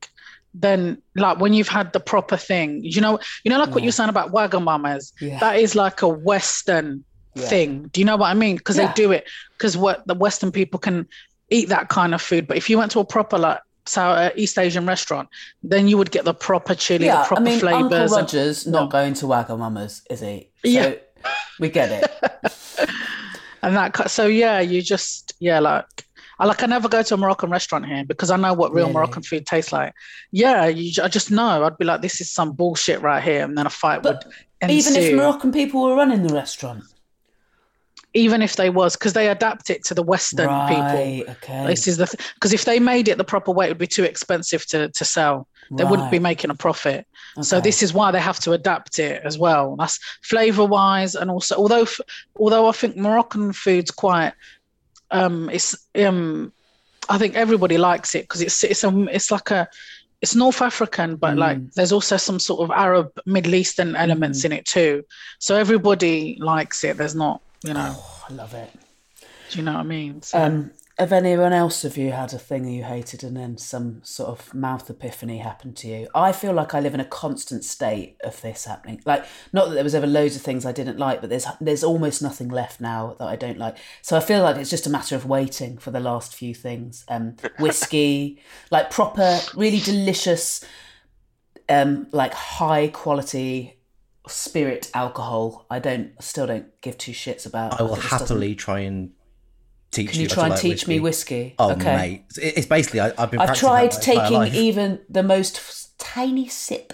then 0.54 1.00
like 1.16 1.40
when 1.40 1.52
you've 1.52 1.68
had 1.68 1.92
the 1.92 2.00
proper 2.00 2.36
thing, 2.36 2.80
you 2.84 3.00
know, 3.00 3.18
you 3.44 3.50
know, 3.50 3.58
like 3.58 3.74
what 3.74 3.82
you're 3.82 3.92
saying 3.92 4.10
about 4.10 4.32
Wagamamas. 4.32 5.12
Yeah. 5.20 5.38
That 5.40 5.56
is 5.56 5.74
like 5.74 6.02
a 6.02 6.08
Western 6.08 7.04
Yeah. 7.34 7.46
thing. 7.48 7.88
Do 7.92 8.00
you 8.00 8.04
know 8.04 8.16
what 8.16 8.28
I 8.30 8.34
mean? 8.34 8.56
Because 8.56 8.76
Yeah. 8.76 8.88
they 8.88 8.92
do 8.94 9.12
it 9.12 9.26
because 9.56 9.76
what 9.76 10.06
the 10.06 10.14
Western 10.14 10.52
people 10.52 10.78
can 10.78 11.06
eat 11.50 11.68
that 11.70 11.88
kind 11.88 12.14
of 12.14 12.20
food, 12.22 12.46
but 12.46 12.56
if 12.56 12.68
you 12.68 12.76
went 12.78 12.90
to 12.92 13.00
a 13.00 13.04
proper 13.04 13.38
like 13.38 13.60
so 13.86 14.02
uh, 14.02 14.30
East 14.36 14.58
Asian 14.58 14.86
restaurant, 14.86 15.28
then 15.62 15.88
you 15.88 15.96
would 15.98 16.10
get 16.10 16.24
the 16.24 16.34
proper 16.34 16.74
chili, 16.74 17.06
yeah 17.06 17.22
the 17.22 17.26
proper 17.28 17.42
I 17.42 17.44
mean 17.44 17.54
Uncle 17.64 17.88
flavors. 17.88 18.12
and- 18.12 18.20
Roger's 18.34 18.66
not 18.66 18.82
No. 18.84 18.88
going 18.88 19.14
to 19.14 19.26
Wagamama's 19.26 20.02
is 20.10 20.20
he 20.20 20.50
so 20.64 20.68
Yeah. 20.70 20.94
we 21.58 21.68
get 21.68 21.90
it 21.90 22.88
and 23.62 23.76
that 23.76 24.10
so 24.10 24.26
yeah 24.26 24.60
you 24.60 24.82
just 24.82 25.32
yeah 25.40 25.58
like 25.60 25.86
I 26.38 26.46
like 26.46 26.62
I 26.62 26.66
never 26.66 26.88
go 26.88 27.02
to 27.02 27.14
a 27.14 27.16
Moroccan 27.16 27.50
restaurant 27.50 27.86
here 27.86 28.04
because 28.04 28.30
I 28.30 28.36
know 28.36 28.52
what 28.52 28.72
real 28.72 28.86
Really? 28.86 28.94
Moroccan 28.94 29.22
food 29.22 29.46
tastes 29.46 29.70
like. 29.72 29.92
Yeah, 30.32 30.66
you, 30.66 30.90
I 31.00 31.06
just 31.06 31.30
know. 31.30 31.62
I'd 31.62 31.78
be 31.78 31.84
like, 31.84 32.00
this 32.02 32.20
is 32.20 32.32
some 32.32 32.52
bullshit 32.52 33.00
right 33.00 33.22
here, 33.22 33.44
and 33.44 33.56
then 33.56 33.66
a 33.66 33.70
fight 33.70 34.02
But 34.02 34.24
would 34.24 34.34
ensue. 34.70 34.90
even 34.90 35.02
if 35.02 35.14
Moroccan 35.14 35.52
people 35.52 35.82
were 35.84 35.94
running 35.94 36.26
the 36.26 36.34
restaurant 36.34 36.82
even 38.14 38.42
if 38.42 38.56
they 38.56 38.70
was, 38.70 38.94
because 38.96 39.12
they 39.14 39.28
adapt 39.28 39.70
it 39.70 39.84
to 39.84 39.94
the 39.94 40.02
Western 40.02 40.48
people. 40.68 40.82
right 40.92 41.24
okay 41.28 41.66
This 41.66 41.86
is 41.88 41.96
the 41.96 42.06
because 42.34 42.52
if 42.52 42.64
they 42.64 42.78
made 42.78 43.08
it 43.08 43.16
the 43.18 43.24
proper 43.24 43.50
way, 43.52 43.66
it 43.66 43.70
would 43.70 43.78
be 43.78 43.86
too 43.86 44.04
expensive 44.04 44.66
to 44.66 44.88
to 44.90 45.04
sell. 45.04 45.48
They 45.76 45.84
wouldn't 45.84 46.10
be 46.10 46.18
making 46.18 46.50
a 46.50 46.54
profit. 46.54 47.06
Okay. 47.38 47.42
So 47.42 47.58
this 47.60 47.82
is 47.82 47.94
why 47.94 48.10
they 48.10 48.20
have 48.20 48.38
to 48.40 48.52
adapt 48.52 48.98
it 48.98 49.22
as 49.24 49.38
well. 49.38 49.74
That's 49.76 49.98
flavor 50.22 50.66
wise, 50.66 51.14
and 51.14 51.30
also 51.30 51.56
although 51.56 51.82
f- 51.82 52.00
although 52.36 52.68
I 52.68 52.72
think 52.72 52.96
Moroccan 52.96 53.52
food's 53.54 53.90
quite, 53.90 54.34
um, 55.10 55.48
it's 55.48 55.74
um, 55.96 56.52
I 57.08 57.16
think 57.18 57.34
everybody 57.36 57.78
likes 57.78 58.14
it 58.14 58.24
because 58.24 58.42
it's 58.42 58.62
it's 58.64 58.84
a 58.84 58.90
it's 59.10 59.30
like 59.30 59.50
a 59.50 59.66
it's 60.20 60.34
North 60.34 60.60
African, 60.62 61.16
but 61.16 61.36
like 61.36 61.58
Mm. 61.58 61.72
there's 61.74 61.92
also 61.92 62.16
some 62.18 62.38
sort 62.38 62.60
of 62.60 62.70
Arab 62.70 63.08
Middle 63.26 63.54
Eastern 63.54 63.96
elements 63.96 64.44
in 64.44 64.52
it 64.52 64.64
too. 64.66 65.02
So 65.38 65.56
everybody 65.56 66.36
likes 66.38 66.84
it. 66.84 66.96
There's 66.98 67.14
not, 67.16 67.40
you 67.64 67.74
know, 67.74 67.94
Oh, 67.96 68.24
I 68.28 68.32
love 68.32 68.54
it. 68.54 68.70
do 69.50 69.58
you 69.58 69.64
know 69.64 69.72
what 69.74 69.80
I 69.80 69.84
mean? 69.84 70.22
So, 70.22 70.38
Um, 70.38 70.72
have 70.98 71.10
anyone 71.12 71.52
else 71.54 71.84
of 71.84 71.96
you 71.96 72.12
had 72.12 72.32
a 72.34 72.38
thing 72.38 72.64
that 72.64 72.70
you 72.70 72.84
hated 72.84 73.24
and 73.24 73.34
then 73.36 73.56
some 73.56 74.02
sort 74.04 74.28
of 74.28 74.52
mouth 74.54 74.88
epiphany 74.90 75.38
happened 75.38 75.74
to 75.78 75.88
you? 75.88 76.06
I 76.14 76.32
feel 76.32 76.52
like 76.52 76.74
I 76.74 76.80
live 76.80 76.92
in 76.94 77.00
a 77.00 77.04
constant 77.04 77.64
state 77.64 78.16
of 78.22 78.40
this 78.42 78.66
happening. 78.66 79.00
Like, 79.06 79.24
not 79.52 79.68
that 79.68 79.74
there 79.74 79.84
was 79.84 79.94
ever 79.94 80.06
loads 80.06 80.36
of 80.36 80.42
things 80.42 80.66
I 80.66 80.72
didn't 80.72 80.98
like, 80.98 81.20
but 81.22 81.30
there's 81.30 81.46
there's 81.60 81.82
almost 81.82 82.20
nothing 82.22 82.48
left 82.50 82.80
now 82.80 83.16
that 83.18 83.26
I 83.26 83.36
don't 83.36 83.58
like. 83.58 83.78
So 84.02 84.16
I 84.16 84.20
feel 84.20 84.42
like 84.42 84.56
it's 84.56 84.70
just 84.70 84.86
a 84.86 84.90
matter 84.90 85.16
of 85.16 85.24
waiting 85.26 85.78
for 85.78 85.90
the 85.90 85.98
last 86.00 86.34
few 86.34 86.54
things. 86.54 87.04
Um, 87.08 87.36
whiskey, 87.58 88.40
like 88.70 88.90
proper, 88.90 89.40
really 89.56 89.80
delicious, 89.80 90.62
um, 91.68 92.06
like 92.12 92.34
high 92.34 92.88
quality 92.88 93.78
spirit 94.28 94.90
alcohol. 94.94 95.66
I 95.70 95.78
don't, 95.78 96.12
still 96.22 96.46
don't 96.46 96.80
give 96.80 96.98
two 96.98 97.12
shits 97.12 97.46
about. 97.46 97.78
I 97.80 97.82
will 97.82 97.94
It 97.94 98.00
just 98.00 98.10
doesn't- 98.10 98.28
happily 98.28 98.54
try 98.54 98.80
and 98.80 99.10
teach 99.90 100.12
Can 100.12 100.20
you 100.20 100.28
to 100.28 100.34
try 100.34 100.44
and 100.44 100.52
like 100.52 100.60
teach 100.60 100.86
me 100.86 101.00
whiskey? 101.00 101.54
Oh, 101.58 101.72
Okay. 101.72 101.96
mate. 101.96 102.24
It's 102.36 102.66
basically, 102.66 103.00
I, 103.00 103.12
I've 103.18 103.30
been 103.30 103.40
I've 103.40 103.54
tried 103.54 103.92
that 103.92 104.06
my 104.06 104.12
entire 104.14 104.44
taking 104.46 104.54
even 104.62 105.00
the 105.08 105.22
most 105.22 105.56
f- 105.56 105.86
tiny 105.98 106.48
sip. 106.48 106.92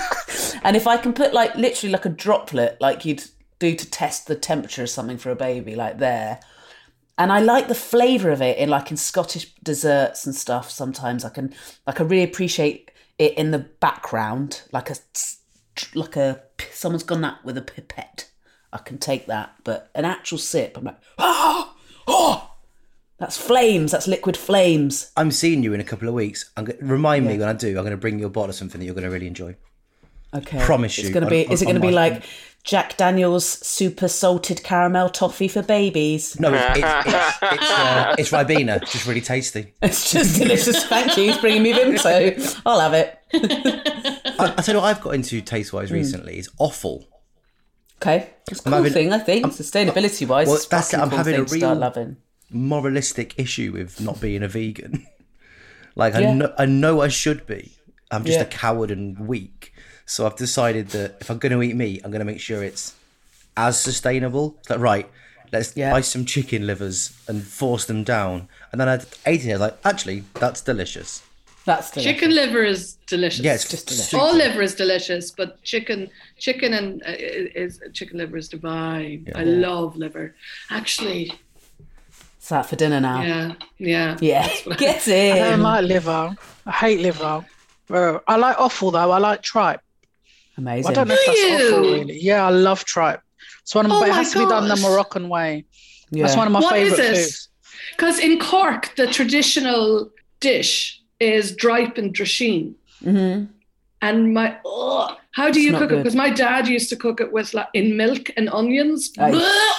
and 0.64 0.76
if 0.76 0.86
I 0.86 0.96
can 0.96 1.12
put 1.12 1.32
like 1.34 1.54
literally 1.54 1.92
like 1.92 2.04
a 2.06 2.10
droplet, 2.10 2.78
like 2.80 3.04
you'd 3.04 3.24
do 3.58 3.74
to 3.76 3.88
test 3.90 4.26
the 4.26 4.34
temperature 4.34 4.82
of 4.82 4.90
something 4.90 5.18
for 5.18 5.30
a 5.30 5.36
baby, 5.36 5.76
like 5.76 5.98
there. 5.98 6.40
And 7.18 7.30
I 7.30 7.40
like 7.40 7.68
the 7.68 7.74
flavour 7.76 8.30
of 8.30 8.42
it 8.42 8.58
in 8.58 8.70
like 8.70 8.90
in 8.90 8.96
Scottish 8.96 9.54
desserts 9.62 10.26
and 10.26 10.34
stuff. 10.34 10.70
Sometimes 10.70 11.24
I 11.24 11.28
can 11.28 11.54
like 11.86 12.00
I 12.00 12.04
really 12.04 12.24
appreciate 12.24 12.90
it 13.18 13.34
in 13.34 13.50
the 13.52 13.58
background, 13.60 14.62
like 14.72 14.90
a 14.90 14.96
like 15.94 16.16
a 16.16 16.42
someone's 16.72 17.02
gone 17.02 17.20
that 17.22 17.44
with 17.44 17.56
a 17.58 17.62
pipette. 17.62 18.28
I 18.72 18.78
can 18.78 18.98
take 18.98 19.26
that, 19.26 19.54
but 19.64 19.90
an 19.94 20.04
actual 20.04 20.38
sip, 20.38 20.76
I'm 20.78 20.84
like, 20.84 20.98
oh, 21.18 21.74
oh, 22.06 22.50
that's 23.18 23.36
flames. 23.36 23.92
That's 23.92 24.08
liquid 24.08 24.36
flames. 24.36 25.12
I'm 25.16 25.30
seeing 25.30 25.62
you 25.62 25.74
in 25.74 25.80
a 25.80 25.84
couple 25.84 26.08
of 26.08 26.14
weeks. 26.14 26.50
I'm 26.56 26.64
go- 26.64 26.74
remind 26.80 27.26
me 27.26 27.38
when 27.38 27.48
I 27.48 27.52
do. 27.52 27.68
I'm 27.68 27.84
going 27.84 27.90
to 27.90 27.96
bring 27.96 28.18
you 28.18 28.26
a 28.26 28.30
bottle 28.30 28.50
of 28.50 28.56
something 28.56 28.78
that 28.80 28.84
you're 28.84 28.94
going 28.94 29.04
to 29.04 29.10
really 29.10 29.26
enjoy. 29.26 29.56
Okay. 30.34 30.58
Promise 30.64 30.98
you. 30.98 31.04
It's 31.04 31.12
gonna 31.14 31.26
on- 31.26 31.30
be. 31.30 31.42
Is 31.52 31.60
it 31.60 31.66
going 31.66 31.74
to 31.76 31.80
be 31.80 31.90
like 31.92 32.24
Jack 32.64 32.96
Daniel's 32.96 33.46
super 33.46 34.08
salted 34.08 34.62
caramel 34.62 35.10
toffee 35.10 35.46
for 35.48 35.62
babies? 35.62 36.40
No, 36.40 36.52
it's 36.54 36.78
it's 36.78 37.06
it's, 37.06 37.38
it's, 37.42 37.70
uh, 37.70 38.16
it's 38.18 38.30
Ribena. 38.30 38.80
Just 38.90 39.06
really 39.06 39.20
tasty. 39.20 39.74
It's 39.82 40.10
just 40.10 40.38
delicious. 40.40 40.84
Thank 40.86 41.16
you 41.18 41.34
for 41.34 41.42
bringing 41.42 41.62
me 41.62 41.74
Vimto. 41.74 42.62
I'll 42.64 42.80
have 42.80 42.94
it. 42.94 43.18
I, 44.38 44.54
I 44.58 44.62
tell 44.62 44.74
you 44.74 44.80
what 44.80 44.86
I've 44.88 45.00
got 45.00 45.14
into 45.14 45.40
taste 45.40 45.72
wise 45.72 45.88
Hmm. 45.88 45.94
recently 45.96 46.38
is 46.38 46.48
offal. 46.58 47.06
Okay, 48.00 48.30
it's 48.50 48.60
a 48.60 48.62
cool 48.64 48.72
having- 48.72 48.92
thing. 48.92 49.12
I 49.12 49.18
think 49.18 49.46
sustainability 49.46 50.26
wise, 50.26 50.48
Well, 50.48 50.58
that's 50.68 50.92
it. 50.92 50.98
I'm 50.98 51.08
cool 51.08 51.18
having 51.18 51.34
a 51.34 51.36
thing 51.38 51.46
to 51.46 51.58
start 51.58 51.72
real 51.74 51.80
loving. 51.80 52.16
moralistic 52.50 53.38
issue 53.38 53.72
with 53.72 54.00
not 54.00 54.20
being 54.20 54.42
a 54.42 54.48
vegan. 54.48 55.06
like 55.94 56.14
I 56.14 56.20
Yeah. 56.20 56.34
know, 56.34 56.54
I 56.58 56.66
know 56.66 57.00
I 57.00 57.08
should 57.08 57.46
be. 57.46 57.72
I'm 58.10 58.24
just 58.24 58.38
Yeah. 58.38 58.44
a 58.44 58.46
coward 58.48 58.90
and 58.90 59.18
weak. 59.26 59.72
So 60.04 60.26
I've 60.26 60.36
decided 60.36 60.88
that 60.88 61.16
if 61.20 61.30
I'm 61.30 61.38
going 61.38 61.52
to 61.52 61.62
eat 61.62 61.76
meat, 61.76 62.02
I'm 62.04 62.10
going 62.10 62.18
to 62.20 62.24
make 62.26 62.40
sure 62.40 62.62
it's 62.62 62.94
as 63.56 63.78
sustainable. 63.80 64.56
It's 64.60 64.70
like 64.70 64.80
right, 64.80 65.08
let's 65.52 65.72
buy 65.72 66.00
some 66.00 66.24
chicken 66.26 66.66
livers 66.66 67.12
and 67.28 67.42
force 67.44 67.84
them 67.84 68.02
down. 68.04 68.48
And 68.72 68.80
then 68.80 68.88
I 68.88 68.94
ate 69.24 69.44
it. 69.46 69.50
I 69.50 69.52
was 69.52 69.60
like, 69.60 69.78
actually, 69.84 70.24
that's 70.34 70.60
delicious. 70.60 71.22
That's 71.64 71.90
the 71.90 72.00
Chicken 72.00 72.34
liver 72.34 72.64
is 72.64 72.94
delicious. 73.06 73.44
Yeah, 73.44 73.54
it's 73.54 73.68
just 73.68 73.86
delicious. 73.86 74.14
All 74.14 74.34
liver 74.34 74.62
is 74.62 74.74
delicious, 74.74 75.30
but 75.30 75.62
chicken, 75.62 76.10
chicken 76.38 76.74
and 76.74 77.02
uh, 77.06 77.12
is 77.16 77.80
chicken 77.92 78.18
liver 78.18 78.36
is 78.36 78.48
divine. 78.48 79.28
I 79.36 79.44
love 79.44 79.96
liver. 79.96 80.34
Actually, 80.70 81.32
It's 82.38 82.48
that 82.48 82.66
for 82.66 82.74
dinner 82.76 83.00
now. 83.00 83.22
yeah, 83.22 83.52
yeah, 83.78 84.16
Yeah, 84.20 84.42
That's 84.48 84.66
what 84.66 84.76
I- 84.76 84.78
get 84.78 85.08
I 85.08 85.12
in. 85.12 85.36
don't 85.36 85.60
like 85.60 85.84
liver. 85.84 86.36
I 86.66 86.70
hate 86.72 87.00
liver. 87.00 87.44
I 88.26 88.36
like 88.36 88.58
offal 88.58 88.90
though. 88.90 89.10
I 89.12 89.18
like 89.18 89.42
tripe. 89.42 89.80
Amazing. 90.56 90.90
I 90.90 90.94
don't 90.94 91.08
know 91.08 91.14
if 91.16 91.26
that's 91.26 91.40
Do 91.40 91.76
offal 91.76 91.80
really. 91.92 92.18
Yeah, 92.20 92.46
I 92.46 92.50
love 92.50 92.84
tripe. 92.84 93.20
It's 93.62 93.74
one 93.74 93.86
of 93.86 93.92
Oh 93.92 94.00
but 94.00 94.08
it 94.08 94.10
my 94.12 94.16
has 94.16 94.32
to 94.32 94.38
be 94.40 94.46
done 94.46 94.66
the. 94.68 94.76
Moroccan 94.76 95.28
way. 95.28 95.64
Yeah. 96.10 96.24
That's 96.24 96.36
one 96.36 96.46
of 96.48 96.52
my 96.52 96.60
What 96.60 96.76
is 96.78 96.90
favorite 96.96 97.04
it? 97.18 97.22
foods. 97.24 97.48
Because 97.92 98.18
in 98.18 98.38
Cork, 98.40 98.94
the 98.96 99.06
traditional 99.06 100.10
dish 100.40 101.00
is 101.22 101.56
tripe 101.56 101.96
and 101.98 102.14
drisheen. 102.14 102.74
hmm 103.02 103.44
And 104.02 104.34
my, 104.34 104.58
oh, 104.64 105.16
how 105.30 105.50
do 105.50 105.60
It's 105.60 105.66
you 105.66 105.78
cook 105.78 105.92
it? 105.92 105.98
Because 105.98 106.16
my 106.16 106.30
dad 106.30 106.68
used 106.68 106.88
to 106.90 106.96
cook 106.96 107.20
it 107.20 107.32
with 107.32 107.54
like 107.54 107.68
in 107.72 107.96
milk 107.96 108.30
and 108.36 108.50
onions. 108.50 109.12
Aye. 109.18 109.78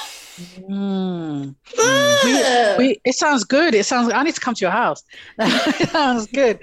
Mm. 0.69 1.55
Ugh. 1.77 2.77
We, 2.79 2.99
it 3.05 3.15
sounds 3.15 3.43
good. 3.43 3.75
It 3.75 3.85
sounds. 3.85 4.11
I 4.11 4.23
need 4.23 4.35
to 4.35 4.41
come 4.41 4.55
to 4.55 4.61
your 4.61 4.71
house. 4.71 5.03
it 5.37 5.89
sounds 5.89 6.27
good. 6.27 6.59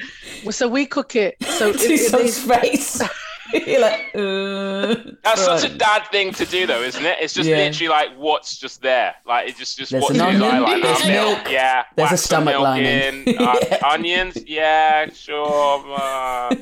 So 0.50 0.66
we 0.66 0.86
cook 0.86 1.14
it. 1.14 1.36
So 1.44 1.68
it, 1.74 1.78
it. 1.78 3.10
You're 3.66 3.80
like, 3.80 4.10
uh, 4.14 4.94
That's 5.22 5.44
such 5.44 5.64
a 5.70 5.74
dad 5.76 6.04
thing 6.10 6.32
to 6.34 6.44
do, 6.44 6.66
though, 6.66 6.82
isn't 6.82 7.04
it? 7.04 7.18
It's 7.20 7.34
just 7.34 7.48
Yeah. 7.48 7.56
literally 7.56 7.88
like 7.88 8.16
what's 8.16 8.56
just 8.58 8.82
there. 8.82 9.14
Like 9.26 9.48
it's 9.48 9.58
just 9.58 9.78
just 9.78 9.90
There's 9.92 10.02
what's 10.02 10.14
an 10.16 10.20
onion, 10.22 10.62
like, 10.62 10.82
there's 10.82 10.98
ah, 11.02 11.06
milk. 11.08 11.38
milk, 11.38 11.50
Yeah. 11.50 11.84
there's 11.96 12.12
a 12.12 12.16
stomach 12.16 12.52
milk 12.54 12.62
lining. 12.64 13.24
in, 13.26 13.38
uh, 13.40 13.56
Yeah. 13.62 13.78
Onions. 13.88 14.38
Yeah, 14.46 15.10
sure. 15.12 15.50
Uh, 16.00 16.54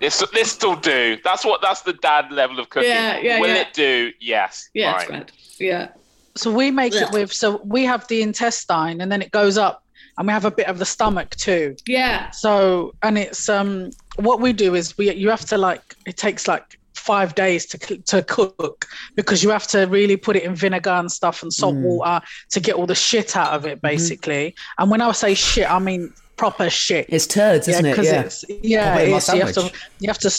this 0.00 0.22
this 0.32 0.58
will 0.62 0.76
do. 0.76 1.16
That's 1.24 1.44
what. 1.44 1.60
That's 1.62 1.82
the 1.82 1.92
dad 1.94 2.30
level 2.32 2.58
of 2.58 2.68
cooking. 2.70 2.90
Yeah, 2.90 3.18
yeah, 3.18 3.38
Will 3.40 3.48
yeah. 3.48 3.60
it 3.62 3.72
do? 3.72 4.10
Yes. 4.20 4.68
Yeah, 4.74 4.98
Fine. 4.98 5.06
great. 5.08 5.32
Yeah. 5.58 5.88
so 6.36 6.52
we 6.52 6.70
make 6.70 6.92
Yeah. 6.94 7.04
it 7.04 7.12
with. 7.12 7.32
So 7.32 7.60
we 7.64 7.84
have 7.84 8.06
the 8.08 8.22
intestine, 8.22 9.00
and 9.00 9.10
then 9.12 9.22
it 9.22 9.30
goes 9.30 9.56
up, 9.58 9.84
and 10.18 10.26
we 10.26 10.32
have 10.32 10.44
a 10.44 10.50
bit 10.50 10.66
of 10.66 10.78
the 10.78 10.84
stomach 10.84 11.30
too. 11.36 11.76
Yeah. 11.86 12.30
So 12.30 12.94
and 13.02 13.16
it's 13.16 13.48
um 13.48 13.90
what 14.16 14.40
we 14.40 14.52
do 14.52 14.74
is 14.74 14.96
we 14.98 15.12
you 15.12 15.28
have 15.30 15.44
to 15.46 15.58
like 15.58 15.82
it 16.06 16.16
takes 16.16 16.46
like 16.48 16.78
five 16.94 17.34
days 17.34 17.66
to 17.66 17.78
to 18.02 18.22
cook 18.22 18.86
because 19.16 19.42
you 19.42 19.50
have 19.50 19.66
to 19.66 19.86
really 19.86 20.16
put 20.16 20.36
it 20.36 20.44
in 20.44 20.54
vinegar 20.54 20.90
and 20.90 21.10
stuff 21.10 21.42
and 21.42 21.52
salt 21.52 21.74
Mm. 21.74 21.82
water 21.82 22.24
to 22.50 22.60
get 22.60 22.74
all 22.76 22.86
the 22.86 22.94
shit 22.94 23.36
out 23.36 23.52
of 23.54 23.66
it 23.66 23.80
basically. 23.82 24.54
And 24.78 24.90
when 24.90 25.00
I 25.00 25.10
say 25.12 25.34
shit, 25.34 25.68
I 25.70 25.78
mean 25.78 26.12
proper 26.36 26.68
shit. 26.70 27.06
It's 27.08 27.26
turds, 27.26 27.66
isn't 27.68 27.86
it? 27.86 27.96
'cause 27.96 28.06
Yeah. 28.06 28.20
it's 28.22 28.44
yeah, 28.62 28.90
I'll 28.90 28.92
put 28.94 29.02
it 29.02 29.04
in 29.06 29.10
my 29.10 29.16
it 29.16 29.22
is. 29.22 29.28
You 29.34 29.40
have 29.40 29.54
to 29.54 29.72
you 30.00 30.08
have 30.08 30.18
to 30.18 30.30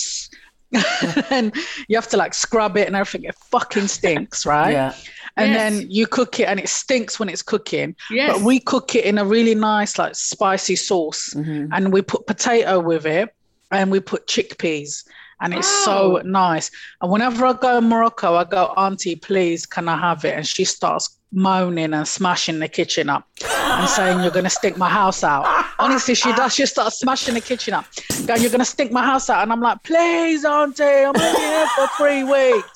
and 1.33 1.55
you 1.87 1.95
have 1.97 2.07
to 2.09 2.17
like 2.17 2.33
scrub 2.33 2.77
it 2.77 2.87
and 2.87 2.95
everything. 2.95 3.27
It 3.29 3.35
fucking 3.51 3.87
stinks, 3.87 4.45
right? 4.55 4.71
Yeah. 4.71 4.93
And 5.37 5.51
Yes. 5.51 5.57
then 5.57 5.87
you 5.91 6.07
cook 6.07 6.39
it 6.39 6.43
and 6.47 6.59
it 6.59 6.69
stinks 6.69 7.19
when 7.19 7.27
it's 7.29 7.41
cooking. 7.41 7.95
Yes. 8.11 8.31
But 8.33 8.41
we 8.41 8.59
cook 8.59 8.95
it 8.95 9.05
in 9.05 9.17
a 9.17 9.25
really 9.25 9.55
nice, 9.55 9.97
like 9.97 10.15
spicy 10.15 10.75
sauce. 10.75 11.33
Mhm. 11.35 11.69
And 11.71 11.91
we 11.91 12.01
put 12.03 12.25
potato 12.27 12.79
with 12.79 13.05
it 13.05 13.29
and 13.73 13.91
we 13.91 13.99
put 13.99 14.27
chickpeas. 14.27 15.05
And 15.41 15.53
it's 15.53 15.67
so 15.67 16.21
nice. 16.23 16.71
And 17.01 17.11
whenever 17.11 17.45
I 17.45 17.53
go 17.53 17.79
in 17.79 17.89
Morocco, 17.89 18.35
I 18.35 18.45
go, 18.45 18.73
Auntie, 18.77 19.17
please, 19.17 19.65
can 19.65 19.89
I 19.89 19.97
have 19.97 20.23
it? 20.23 20.35
And 20.35 20.47
she 20.47 20.63
starts 20.63 21.19
moaning 21.33 21.93
and 21.93 22.07
smashing 22.07 22.59
the 22.59 22.69
kitchen 22.69 23.09
up 23.09 23.27
and 23.43 23.89
saying, 23.89 24.21
You're 24.21 24.31
going 24.31 24.45
to 24.45 24.49
stink 24.49 24.77
my 24.77 24.87
house 24.87 25.23
out. 25.23 25.62
Honestly, 25.79 26.13
she 26.15 26.31
does. 26.33 26.53
She 26.55 26.65
starts 26.65 26.99
smashing 26.99 27.33
the 27.33 27.41
kitchen 27.41 27.73
up, 27.73 27.85
going, 28.25 28.41
You're 28.41 28.51
going 28.51 28.59
to 28.59 28.65
stink 28.65 28.91
my 28.91 29.03
house 29.03 29.29
out. 29.29 29.43
And 29.43 29.51
I'm 29.51 29.59
like, 29.61 29.81
Please, 29.83 30.45
Auntie, 30.45 30.83
I'm 30.83 31.15
only 31.15 31.39
here 31.41 31.67
for 31.75 31.87
three 31.97 32.23
weeks. 32.23 32.67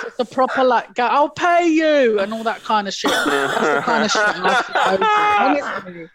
So 0.00 0.06
it's 0.08 0.18
a 0.18 0.24
proper, 0.24 0.64
like, 0.64 0.94
go, 0.94 1.06
I'll 1.06 1.28
pay 1.28 1.68
you 1.68 2.18
and 2.20 2.32
all 2.32 2.42
that 2.44 2.62
kind 2.64 2.88
of 2.88 2.94
shit. 2.94 3.10
That's 3.10 3.60
the 3.60 3.80
kind 3.84 4.04
of 4.04 4.10
shit 4.10 4.22
I 4.22 4.32
have 4.48 5.86
to 5.86 5.92
go. 5.92 6.08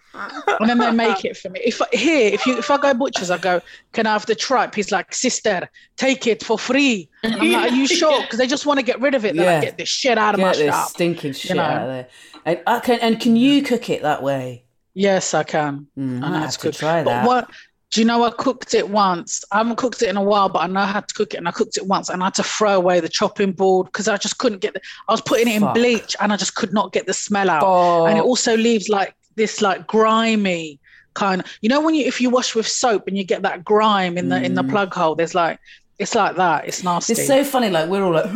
And 0.59 0.69
then 0.69 0.77
they 0.77 0.91
make 0.91 1.25
it 1.25 1.35
for 1.37 1.49
me. 1.49 1.59
If 1.63 1.81
here, 1.91 2.31
if 2.33 2.45
you 2.45 2.57
if 2.57 2.69
I 2.69 2.77
go 2.77 2.93
butchers, 2.93 3.31
I 3.31 3.37
go, 3.39 3.61
can 3.93 4.05
I 4.05 4.13
have 4.13 4.25
the 4.27 4.35
tripe? 4.35 4.75
He's 4.75 4.91
like, 4.91 5.13
sister, 5.13 5.67
take 5.97 6.27
it 6.27 6.43
for 6.43 6.59
free. 6.59 7.09
And 7.23 7.33
I'm 7.35 7.51
like, 7.51 7.71
are 7.71 7.75
you 7.75 7.87
sure? 7.87 8.21
Because 8.21 8.37
they 8.37 8.45
just 8.47 8.65
want 8.67 8.79
to 8.79 8.85
get 8.85 8.99
rid 9.01 9.15
of 9.15 9.25
it. 9.25 9.35
They're 9.35 9.45
Yeah. 9.45 9.53
like, 9.55 9.63
get 9.63 9.77
this 9.77 9.89
shit 9.89 10.17
out 10.19 10.35
of 10.35 10.39
my 10.39 10.51
Get 10.53 10.57
this 10.57 10.75
shop. 10.75 10.89
stinking 10.89 11.33
shit 11.33 11.55
know. 11.55 11.63
out 11.63 11.81
of 11.81 11.87
there. 11.87 12.07
And, 12.45 12.61
I 12.67 12.79
can, 12.79 12.99
and 12.99 13.19
can 13.19 13.35
you 13.35 13.63
cook 13.63 13.89
it 13.89 14.01
that 14.03 14.21
way? 14.21 14.65
Yes, 14.93 15.33
I 15.33 15.43
can. 15.43 15.87
Mm, 15.97 16.23
I 16.23 16.39
that's 16.39 16.55
have 16.55 16.57
to 16.57 16.67
good. 16.67 16.75
try 16.75 17.03
But 17.03 17.09
that. 17.09 17.27
what? 17.27 17.49
Do 17.91 18.01
you 18.01 18.07
know 18.07 18.23
I 18.23 18.31
cooked 18.31 18.73
it 18.73 18.89
once? 18.89 19.43
I 19.51 19.57
haven't 19.59 19.75
cooked 19.75 20.01
it 20.01 20.09
in 20.09 20.17
a 20.17 20.23
while, 20.23 20.49
but 20.49 20.59
I 20.59 20.67
know 20.67 20.81
how 20.81 20.99
to 21.01 21.13
cook 21.13 21.35
it, 21.35 21.37
and 21.37 21.47
I 21.47 21.51
cooked 21.51 21.77
it 21.77 21.85
once, 21.85 22.09
and 22.09 22.23
I 22.23 22.25
had 22.25 22.33
to 22.35 22.43
throw 22.43 22.73
away 22.75 22.99
the 22.99 23.09
chopping 23.09 23.51
board 23.51 23.85
because 23.87 24.07
I 24.07 24.17
just 24.17 24.39
couldn't 24.39 24.61
get. 24.61 24.73
The, 24.73 24.81
I 25.07 25.11
was 25.13 25.21
putting 25.21 25.47
it 25.47 25.55
in 25.55 25.61
Fuck. 25.61 25.75
bleach, 25.75 26.15
and 26.19 26.33
I 26.33 26.37
just 26.37 26.55
could 26.55 26.73
not 26.73 26.91
get 26.91 27.05
the 27.05 27.13
smell 27.13 27.49
out. 27.51 27.63
Oh, 27.65 28.05
and 28.07 28.17
it 28.17 28.23
also 28.23 28.57
leaves 28.57 28.89
like 28.89 29.13
this 29.35 29.61
like 29.61 29.87
grimy 29.87 30.79
kind 31.15 31.41
of 31.41 31.57
you 31.61 31.69
know 31.69 31.79
when 31.79 31.93
you 31.93 32.03
if 32.05 32.19
you 32.19 32.29
wash 32.31 32.55
with 32.55 32.67
soap 32.67 33.07
and 33.07 33.15
you 33.15 33.23
get 33.23 33.43
that 33.43 33.63
grime 33.63 34.17
in 34.17 34.29
the 34.29 34.43
in 34.43 34.55
the 34.55 34.63
Mm. 34.63 34.69
plug 34.69 34.93
hole 34.93 35.13
there's 35.13 35.35
like 35.35 35.59
it's 35.99 36.15
like 36.15 36.35
that 36.37 36.67
it's 36.67 36.83
nasty 36.83 37.13
It's 37.13 37.27
so 37.27 37.43
funny, 37.43 37.69
like 37.69 37.87
we're 37.89 38.03
all 38.03 38.13
like, 38.13 38.31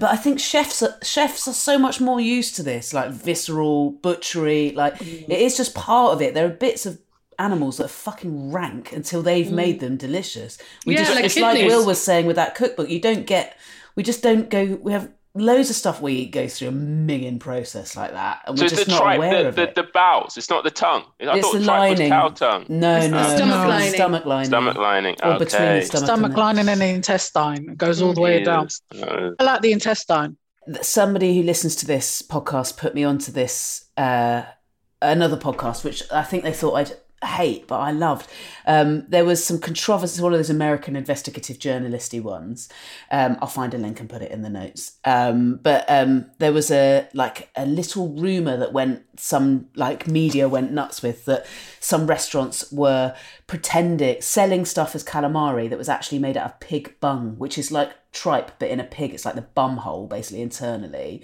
but 0.00 0.10
I 0.10 0.16
think 0.16 0.40
chefs 0.40 0.82
are, 0.82 0.96
chefs 1.02 1.46
are 1.48 1.52
so 1.52 1.78
much 1.78 2.00
more 2.00 2.20
used 2.20 2.56
to 2.56 2.62
this, 2.62 2.92
like 2.92 3.10
visceral 3.10 3.92
butchery. 3.92 4.72
Like 4.74 4.94
Mm. 4.98 5.28
it 5.28 5.40
is 5.40 5.56
just 5.56 5.74
part 5.74 6.12
of 6.14 6.20
it. 6.22 6.34
There 6.34 6.44
are 6.46 6.50
bits 6.50 6.84
of 6.86 6.98
animals 7.38 7.76
that 7.76 7.84
are 7.84 7.88
fucking 7.88 8.50
rank 8.50 8.92
until 8.92 9.22
they've 9.22 9.46
Mm. 9.46 9.52
made 9.52 9.80
them 9.80 9.96
delicious. 9.96 10.58
We 10.84 10.94
Yeah, 10.94 11.00
just, 11.04 11.14
like 11.14 11.24
it's 11.24 11.36
like. 11.38 11.66
Will 11.66 11.84
was 11.86 12.02
saying 12.02 12.26
with 12.26 12.36
that 12.36 12.54
cookbook. 12.54 12.88
You 12.90 13.00
don't 13.00 13.26
get, 13.26 13.56
we 13.94 14.02
just 14.02 14.22
don't 14.22 14.48
go. 14.50 14.78
We 14.82 14.92
have 14.92 15.08
loads 15.36 15.70
of 15.70 15.76
stuff 15.76 16.00
we 16.00 16.12
eat 16.14 16.30
goes 16.32 16.58
through 16.58 16.68
a 16.68 16.72
million 16.72 17.38
process 17.38 17.94
like 17.96 18.12
that, 18.12 18.40
and 18.46 18.58
So 18.58 18.62
we're 18.62 18.66
it's 18.66 18.74
just 18.76 18.86
the 18.86 18.92
not 18.92 19.00
tripe, 19.02 19.16
aware 19.18 19.42
the, 19.42 19.48
of 19.48 19.54
the, 19.56 19.62
it. 19.62 19.74
the 19.74 19.82
bowels. 19.94 20.36
It's 20.36 20.50
not 20.50 20.64
the 20.64 20.70
tongue. 20.70 21.04
I 21.20 21.36
it's 21.36 21.46
thought 21.46 21.58
the 21.58 21.64
tripe 21.64 21.90
was 21.90 21.98
lining. 21.98 22.08
cow 22.10 22.28
tongue. 22.28 22.66
No, 22.68 22.96
it's 22.96 23.08
no, 23.08 23.22
stomach 23.22 23.62
no, 23.62 23.68
lining. 23.68 23.92
Stomach 23.94 24.24
lining. 24.26 24.46
Stomach 24.46 24.76
lining. 24.76 25.16
Or 25.22 25.28
okay. 25.32 25.44
between 25.44 25.68
the 25.68 25.82
stomach, 25.82 26.04
Stomach 26.06 26.26
and 26.30 26.36
lining 26.38 26.68
and 26.68 26.80
the 26.80 26.86
intestine. 26.86 27.70
It 27.70 27.78
goes 27.78 28.02
all 28.02 28.12
the 28.14 28.20
way 28.20 28.42
down. 28.42 28.68
Jesus. 28.68 28.82
Uh, 29.02 29.30
I 29.38 29.44
like 29.44 29.62
the 29.62 29.72
intestine. 29.72 30.36
somebody 30.82 31.36
who 31.36 31.42
listens 31.42 31.76
to 31.76 31.86
this 31.86 32.22
podcast 32.22 32.76
put 32.76 32.94
me 32.94 33.04
onto 33.04 33.30
this 33.32 33.84
uh, 33.96 34.42
another 35.02 35.36
podcast, 35.36 35.84
which 35.84 36.02
I 36.10 36.22
think 36.22 36.42
they 36.42 36.52
thought 36.52 36.74
I'd 36.74 36.92
hate, 37.24 37.66
but 37.66 37.78
I 37.78 37.92
loved. 37.92 38.28
Um, 38.66 39.06
there 39.08 39.24
was 39.24 39.42
some 39.42 39.58
controversy. 39.58 40.22
One 40.22 40.32
of 40.32 40.38
those 40.38 40.50
American 40.50 40.96
investigative 40.96 41.58
journalisty 41.58 42.20
ones. 42.20 42.68
Um, 43.10 43.38
I'll 43.40 43.48
find 43.48 43.72
a 43.72 43.78
link 43.78 44.00
and 44.00 44.08
put 44.08 44.22
it 44.22 44.30
in 44.30 44.42
the 44.42 44.50
notes. 44.50 44.98
Um, 45.04 45.56
but 45.62 45.84
um, 45.88 46.30
there 46.38 46.52
was 46.52 46.70
a 46.70 47.08
like 47.14 47.48
a 47.56 47.64
little 47.64 48.08
rumor 48.08 48.56
that 48.58 48.72
went 48.72 49.04
some 49.18 49.68
like 49.74 50.06
media 50.06 50.48
went 50.48 50.72
nuts 50.72 51.02
with 51.02 51.24
that 51.24 51.46
some 51.80 52.06
restaurants 52.06 52.70
were 52.70 53.14
pretending 53.46 54.20
selling 54.20 54.64
stuff 54.64 54.94
as 54.94 55.02
calamari 55.02 55.70
that 55.70 55.78
was 55.78 55.88
actually 55.88 56.18
made 56.18 56.36
out 56.36 56.46
of 56.46 56.60
pig 56.60 56.98
bung, 57.00 57.36
which 57.38 57.56
is 57.56 57.72
like 57.72 57.92
tripe 58.12 58.58
but 58.58 58.68
in 58.68 58.80
a 58.80 58.84
pig. 58.84 59.14
It's 59.14 59.24
like 59.24 59.36
the 59.36 59.42
bum 59.42 59.78
hole 59.78 60.06
basically 60.06 60.42
internally. 60.42 61.22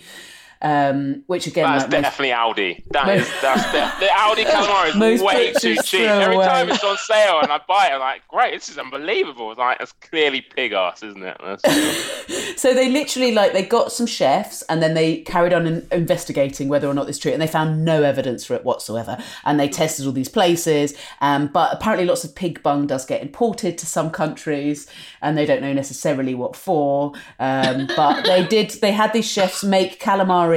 Um, 0.63 1.25
which 1.27 1.49
again, 1.49 1.65
That's 1.65 1.83
like 1.85 1.91
most- 1.93 2.03
definitely 2.03 2.35
Aldi. 2.35 2.85
That 2.93 3.09
is 3.17 3.29
that's 3.43 3.65
the, 3.73 4.07
the 4.07 4.11
Aldi 4.13 4.45
calamari 4.45 4.89
is 4.91 4.95
Most 4.97 5.25
way 5.25 5.53
too 5.55 5.75
cheap. 5.85 6.03
Every 6.03 6.37
away. 6.37 6.47
time 6.47 6.71
it's 6.71 6.85
on 6.85 6.97
sale 6.99 7.41
and 7.43 7.51
I 7.51 7.61
buy 7.67 7.89
it, 7.89 7.93
I'm 7.95 8.01
like, 8.01 8.27
great, 8.29 8.55
this 8.55 8.69
is 8.69 8.79
unbelievable. 8.79 9.51
It's 9.51 9.59
like 9.59 9.79
it's 9.81 9.91
clearly 9.93 10.41
pig 10.41 10.73
ass, 10.73 11.03
isn't 11.03 11.23
it? 11.23 11.37
So 12.57 12.75
they 12.75 12.89
literally 12.91 13.33
like 13.33 13.53
they 13.55 13.65
got 13.65 13.91
some 13.93 14.07
chefs 14.07 14.63
and 14.69 14.81
then 14.83 14.95
they 14.95 15.19
carried 15.23 15.53
on 15.53 15.67
in- 15.67 15.87
investigating 15.91 16.69
whether 16.69 16.87
or 16.87 16.95
not 16.95 17.07
this 17.07 17.17
is 17.17 17.23
true 17.23 17.33
and 17.33 17.43
they 17.43 17.47
found 17.47 17.85
no 17.85 18.03
evidence 18.05 18.45
for 18.45 18.55
it 18.55 18.65
whatsoever 18.65 19.19
and 19.45 19.59
they 19.59 19.69
tested 19.69 20.07
all 20.07 20.13
these 20.13 20.29
places 20.29 20.95
um, 21.21 21.49
but 21.49 21.73
apparently 21.73 22.07
lots 22.07 22.23
of 22.25 22.35
pig 22.37 22.63
bung 22.63 22.87
does 22.87 23.05
get 23.05 23.21
imported 23.21 23.77
to 23.79 23.87
some 23.87 24.11
countries 24.11 24.87
and 25.23 25.37
they 25.37 25.45
don't 25.45 25.61
know 25.61 25.73
necessarily 25.73 26.35
what 26.35 26.55
for 26.55 27.13
um, 27.41 27.89
but 27.97 28.23
they 28.25 28.47
did 28.47 28.71
they 28.83 28.93
had 28.93 29.13
these 29.13 29.29
chefs 29.29 29.65
make 29.65 29.99
calamari 30.01 30.52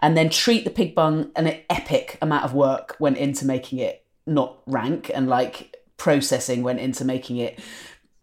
and 0.00 0.16
then 0.16 0.30
treat 0.30 0.64
the 0.64 0.70
pig 0.70 0.94
bung 0.94 1.30
an 1.36 1.60
epic 1.68 2.18
amount 2.22 2.44
of 2.44 2.54
work 2.54 2.96
went 2.98 3.16
into 3.16 3.44
making 3.44 3.78
it 3.78 4.04
not 4.26 4.58
rank 4.66 5.10
and 5.14 5.28
like 5.28 5.76
processing 5.96 6.62
went 6.62 6.80
into 6.80 7.04
making 7.04 7.36
it 7.36 7.58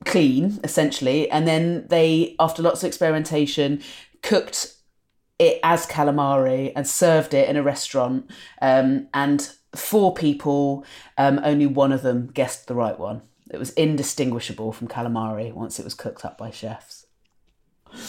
clean 0.06 0.60
essentially. 0.64 1.30
And 1.30 1.48
then 1.48 1.88
they 1.90 2.36
after 2.40 2.62
lots 2.62 2.84
of 2.84 2.88
experimentation 2.88 3.82
cooked 4.22 4.74
it 5.40 5.60
as 5.64 5.86
calamari 5.86 6.72
and 6.76 6.88
served 6.88 7.34
it 7.34 7.48
in 7.48 7.56
a 7.56 7.64
restaurant 7.64 8.30
um, 8.62 9.08
and 9.14 9.52
four 9.76 10.14
people 10.14 10.86
um, 11.18 11.40
only 11.44 11.68
one 11.68 11.92
of 11.92 12.02
them 12.02 12.28
guessed 12.28 12.68
the 12.68 12.76
right 12.76 12.98
one. 12.98 13.22
It 13.52 13.60
was 13.60 13.72
indistinguishable 13.72 14.72
from 14.72 14.88
calamari 14.88 15.54
once 15.54 15.80
it 15.80 15.84
was 15.84 15.94
cooked 15.94 16.26
up 16.26 16.38
by 16.38 16.52
chefs 16.52 16.97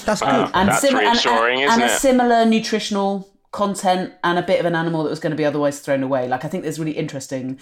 That's 0.04 0.20
good. 0.20 0.28
Wow, 0.28 0.50
that's 0.52 0.80
sim- 0.80 0.96
reassuring, 0.96 1.62
and, 1.62 1.70
isn't 1.70 1.82
and 1.82 1.90
a 1.90 1.94
it? 1.94 1.98
similar 1.98 2.44
nutritional 2.44 3.28
content 3.50 4.12
and 4.22 4.38
a 4.38 4.42
bit 4.42 4.60
of 4.60 4.66
an 4.66 4.74
animal 4.74 5.02
that 5.04 5.10
was 5.10 5.20
going 5.20 5.30
to 5.30 5.36
be 5.36 5.44
otherwise 5.44 5.80
thrown 5.80 6.02
away 6.02 6.28
like 6.28 6.44
i 6.44 6.48
think 6.48 6.62
there's 6.62 6.78
really 6.78 6.92
interesting 6.92 7.58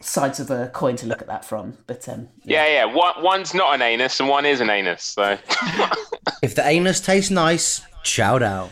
sides 0.00 0.40
of 0.40 0.46
the 0.46 0.70
coin 0.72 0.96
to 0.96 1.06
look 1.06 1.20
at 1.20 1.28
that 1.28 1.44
from 1.44 1.76
but 1.86 2.08
um 2.08 2.28
yeah, 2.44 2.66
yeah. 2.66 2.84
One, 2.86 3.22
one's 3.22 3.54
not 3.54 3.74
an 3.74 3.82
anus 3.82 4.18
and 4.18 4.28
one 4.28 4.46
is 4.46 4.60
an 4.60 4.70
anus. 4.70 5.02
So 5.02 5.36
If 6.42 6.54
the 6.54 6.66
anus 6.66 7.00
tastes 7.00 7.30
nice, 7.30 7.82
shout 8.02 8.42
out. 8.42 8.70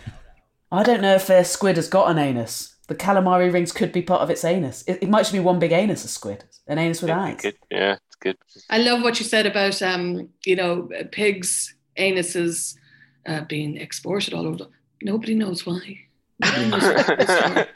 I 0.73 0.83
don't 0.83 1.03
know 1.03 1.15
if 1.15 1.29
a 1.29 1.45
squid 1.45 1.77
has 1.77 1.89
got 1.89 2.11
an 2.11 2.19
anus. 2.19 2.77
The 2.87 2.95
calamari 2.95 3.53
rings 3.53 3.73
could 3.73 3.93
be 3.93 4.01
part 4.01 4.23
of 4.23 4.31
its 4.31 4.43
anus. 4.45 4.83
It, 4.87 5.03
it 5.03 5.11
might 5.11 5.21
just 5.21 5.33
be 5.33 5.39
one 5.41 5.59
big 5.59 5.73
anus, 5.73 6.05
a 6.05 6.09
squid. 6.09 6.45
An 6.67 6.79
anus 6.79 7.03
with 7.03 7.11
eyes. 7.11 7.41
good. 7.43 7.57
Yeah, 7.71 7.97
it's 8.07 8.17
good. 8.17 8.39
I 8.71 8.79
love 8.79 9.03
what 9.03 9.19
you 9.19 9.27
said 9.27 9.45
about 9.45 9.83
um, 9.83 10.31
you 10.47 10.57
know, 10.57 10.89
pigs' 11.13 11.75
anuses 11.99 12.75
uh, 13.29 13.43
being 13.43 13.77
exported 13.77 14.35
all 14.35 14.47
over. 14.47 14.57
The, 14.57 14.69
nobody 15.03 15.35
knows 15.35 15.65
why. 15.67 16.01
Nobody 16.41 16.69
knows 16.71 16.83
why. 16.83 17.67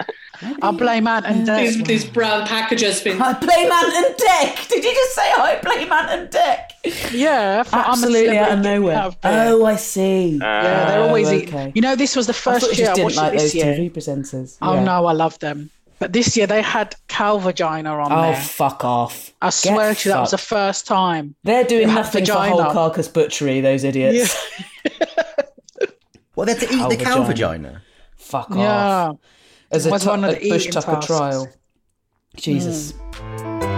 I 0.61 0.71
blame 0.73 1.07
Ant 1.07 1.25
and 1.27 1.47
these, 1.47 1.81
these 1.85 2.05
brown 2.05 2.47
packages 2.49 3.01
being. 3.01 3.21
I 3.23 3.33
blame 3.39 3.71
Ant 3.71 3.95
and 3.95 4.15
Dec. 4.17 4.69
Did 4.69 4.83
you 4.85 4.93
just 4.93 5.15
say 5.15 5.23
I 5.31 5.61
blame 5.63 5.93
Ant 5.93 6.11
and 6.11 6.31
Dec? 6.31 7.13
Yeah, 7.13 7.63
for- 7.63 7.77
I'm 7.77 7.85
a 7.85 7.89
Absolutely 7.91 8.39
out 8.39 8.53
of 8.53 8.59
nowhere. 8.61 8.97
out 8.97 9.23
there. 9.23 9.53
Oh, 9.53 9.65
I 9.65 9.77
see. 9.77 10.39
Yeah, 10.41 10.87
they're 10.89 10.99
Oh, 11.01 11.07
always 11.09 11.29
okay. 11.29 11.43
eating. 11.43 11.73
You 11.77 11.83
know, 11.83 11.95
this 11.95 12.17
was 12.17 12.27
the 12.27 12.33
first 12.33 12.67
you 12.77 12.83
year 12.83 12.91
I 12.91 12.95
didn't 12.95 13.05
watched 13.05 13.17
like 13.19 13.33
it 13.35 13.39
this 13.39 13.43
those 13.53 13.55
year. 13.55 13.75
TV 13.75 13.93
presenters. 13.93 14.57
Oh 14.63 14.83
no, 14.83 15.07
I 15.07 15.13
love 15.13 15.39
them. 15.39 15.71
But 16.01 16.13
this 16.13 16.37
year 16.37 16.49
they 16.49 16.63
had 16.63 16.97
cow 17.07 17.39
vagina 17.39 17.91
on 17.97 18.11
Oh, 18.11 18.23
there. 18.33 18.37
fuck 18.41 18.85
off. 18.85 19.33
I 19.41 19.51
swear 19.51 19.95
to 19.95 20.09
you, 20.09 20.13
that 20.13 20.21
was 20.23 20.33
the 20.33 20.39
first 20.39 20.85
time. 20.89 21.37
They're 21.45 21.63
doing 21.63 21.87
They 21.87 21.93
had 21.93 21.99
nothing 22.01 22.27
for 22.27 22.33
whole 22.33 22.73
carcass 22.73 23.07
butchery, 23.07 23.61
those 23.61 23.85
idiots. 23.85 24.35
Well, 26.35 26.47
they 26.47 26.53
have 26.53 26.61
to 26.63 26.67
eat 26.75 26.79
Cow 26.79 26.89
the 26.89 26.97
cow 26.97 27.23
vagina. 27.25 27.69
vagina. 27.69 27.83
Fuck 28.17 28.49
Yeah. 28.51 28.73
off. 29.11 29.17
As 29.71 29.87
a, 29.87 29.91
Was 29.91 30.03
tu- 30.03 30.09
one 30.11 30.25
of 30.25 30.31
a 30.31 30.35
the 30.41 30.49
Bush 30.51 30.61
eating 30.63 30.73
Tucker 30.73 30.93
tasks. 30.93 31.07
trial. 31.07 31.49
Jesus. 32.37 32.93
Hmm. 32.93 33.73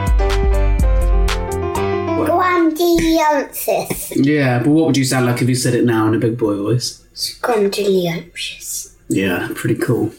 Grandioses. 2.25 4.13
Yeah, 4.17 4.59
but 4.61 4.69
what 4.69 4.87
would 4.87 4.97
you 4.97 5.05
sound 5.05 5.27
like 5.27 5.43
if 5.43 5.49
you 5.49 5.55
said 5.55 5.75
it 5.75 5.85
now 5.85 6.07
in 6.09 6.15
a 6.15 6.19
big 6.19 6.39
boy 6.39 6.55
voice? 6.57 7.03
Scondyliosis. 7.15 8.95
Yeah, 9.09 9.49
pretty 9.55 9.77
cool. 9.77 10.13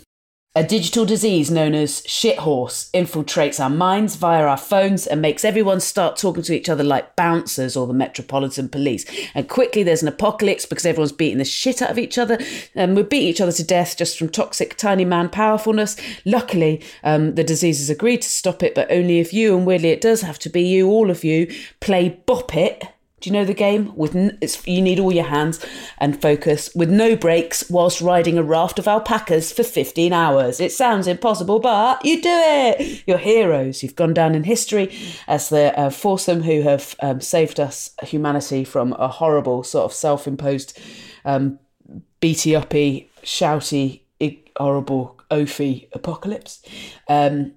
A 0.58 0.64
digital 0.64 1.04
disease 1.04 1.52
known 1.52 1.76
as 1.76 2.02
shit 2.06 2.40
horse 2.40 2.90
infiltrates 2.94 3.62
our 3.62 3.70
minds 3.70 4.16
via 4.16 4.46
our 4.46 4.56
phones 4.56 5.06
and 5.06 5.22
makes 5.22 5.44
everyone 5.44 5.82
start 5.82 6.16
talking 6.16 6.44
to 6.44 6.56
each 6.56 6.70
other 6.70 6.82
like 6.82 7.18
bouncers 7.18 7.76
or 7.76 7.86
the 7.88 7.94
Metropolitan 7.94 8.70
Police. 8.70 9.06
And 9.34 9.50
quickly 9.50 9.84
there's 9.84 10.02
an 10.02 10.08
apocalypse 10.08 10.66
because 10.66 10.86
everyone's 10.86 11.12
beating 11.12 11.40
the 11.40 11.44
shit 11.44 11.82
out 11.82 11.90
of 11.90 12.00
each 12.00 12.18
other 12.18 12.40
and 12.74 12.96
we're 12.96 13.04
beating 13.04 13.28
each 13.28 13.42
other 13.42 13.52
to 13.52 13.66
death 13.66 13.98
just 13.98 14.18
from 14.18 14.30
toxic 14.30 14.78
tiny 14.78 15.04
man 15.04 15.28
powerfulness. 15.28 15.98
Luckily, 16.24 16.82
um, 17.04 17.36
the 17.36 17.44
disease 17.44 17.80
has 17.80 17.90
agreed 17.90 18.22
to 18.22 18.30
stop 18.30 18.64
it, 18.64 18.74
but 18.74 18.90
only 18.90 19.20
if 19.20 19.34
you, 19.34 19.58
and 19.58 19.68
weirdly 19.68 19.90
it 19.90 20.00
does 20.00 20.22
have 20.22 20.40
to 20.40 20.50
be 20.50 20.62
you, 20.62 20.88
all 20.88 21.12
of 21.12 21.26
you, 21.26 21.54
play 21.82 22.22
Bop 22.26 22.56
It. 22.56 22.82
Do 23.26 23.32
you 23.32 23.34
know 23.34 23.46
the 23.46 23.56
game? 23.56 23.92
With 23.96 24.16
n- 24.16 24.38
it's, 24.40 24.68
you 24.68 24.84
need 24.84 25.00
all 25.00 25.12
your 25.12 25.24
hands 25.24 25.60
and 25.98 26.22
focus 26.22 26.70
with 26.76 26.92
no 26.92 27.16
breaks 27.16 27.68
whilst 27.72 28.00
riding 28.00 28.38
a 28.38 28.44
raft 28.44 28.78
of 28.78 28.88
alpacas 28.88 29.52
for 29.52 29.64
15 29.64 30.14
hours. 30.14 30.60
It 30.60 30.72
sounds 30.72 31.08
impossible, 31.08 31.58
but 31.58 32.06
you 32.06 32.22
do 32.22 32.30
it. 32.30 33.02
You're 33.08 33.18
heroes. 33.18 33.82
You've 33.82 33.96
gone 33.96 34.14
down 34.14 34.36
in 34.36 34.44
history 34.44 34.96
as 35.28 35.50
the 35.50 35.76
uh, 35.76 35.90
foursome 35.90 36.44
who 36.44 36.62
have 36.62 36.96
um, 37.00 37.20
saved 37.20 37.60
us, 37.60 37.96
humanity, 38.04 38.64
from 38.64 38.94
a 38.94 39.08
horrible 39.08 39.64
sort 39.64 39.86
of 39.86 39.94
self-imposed, 39.94 40.80
um, 41.26 41.58
beaty 42.20 42.56
uppy, 42.56 43.10
shouty, 43.24 44.02
horrible, 44.56 45.20
oafy 45.32 45.88
apocalypse. 45.94 46.62
Um, 47.10 47.54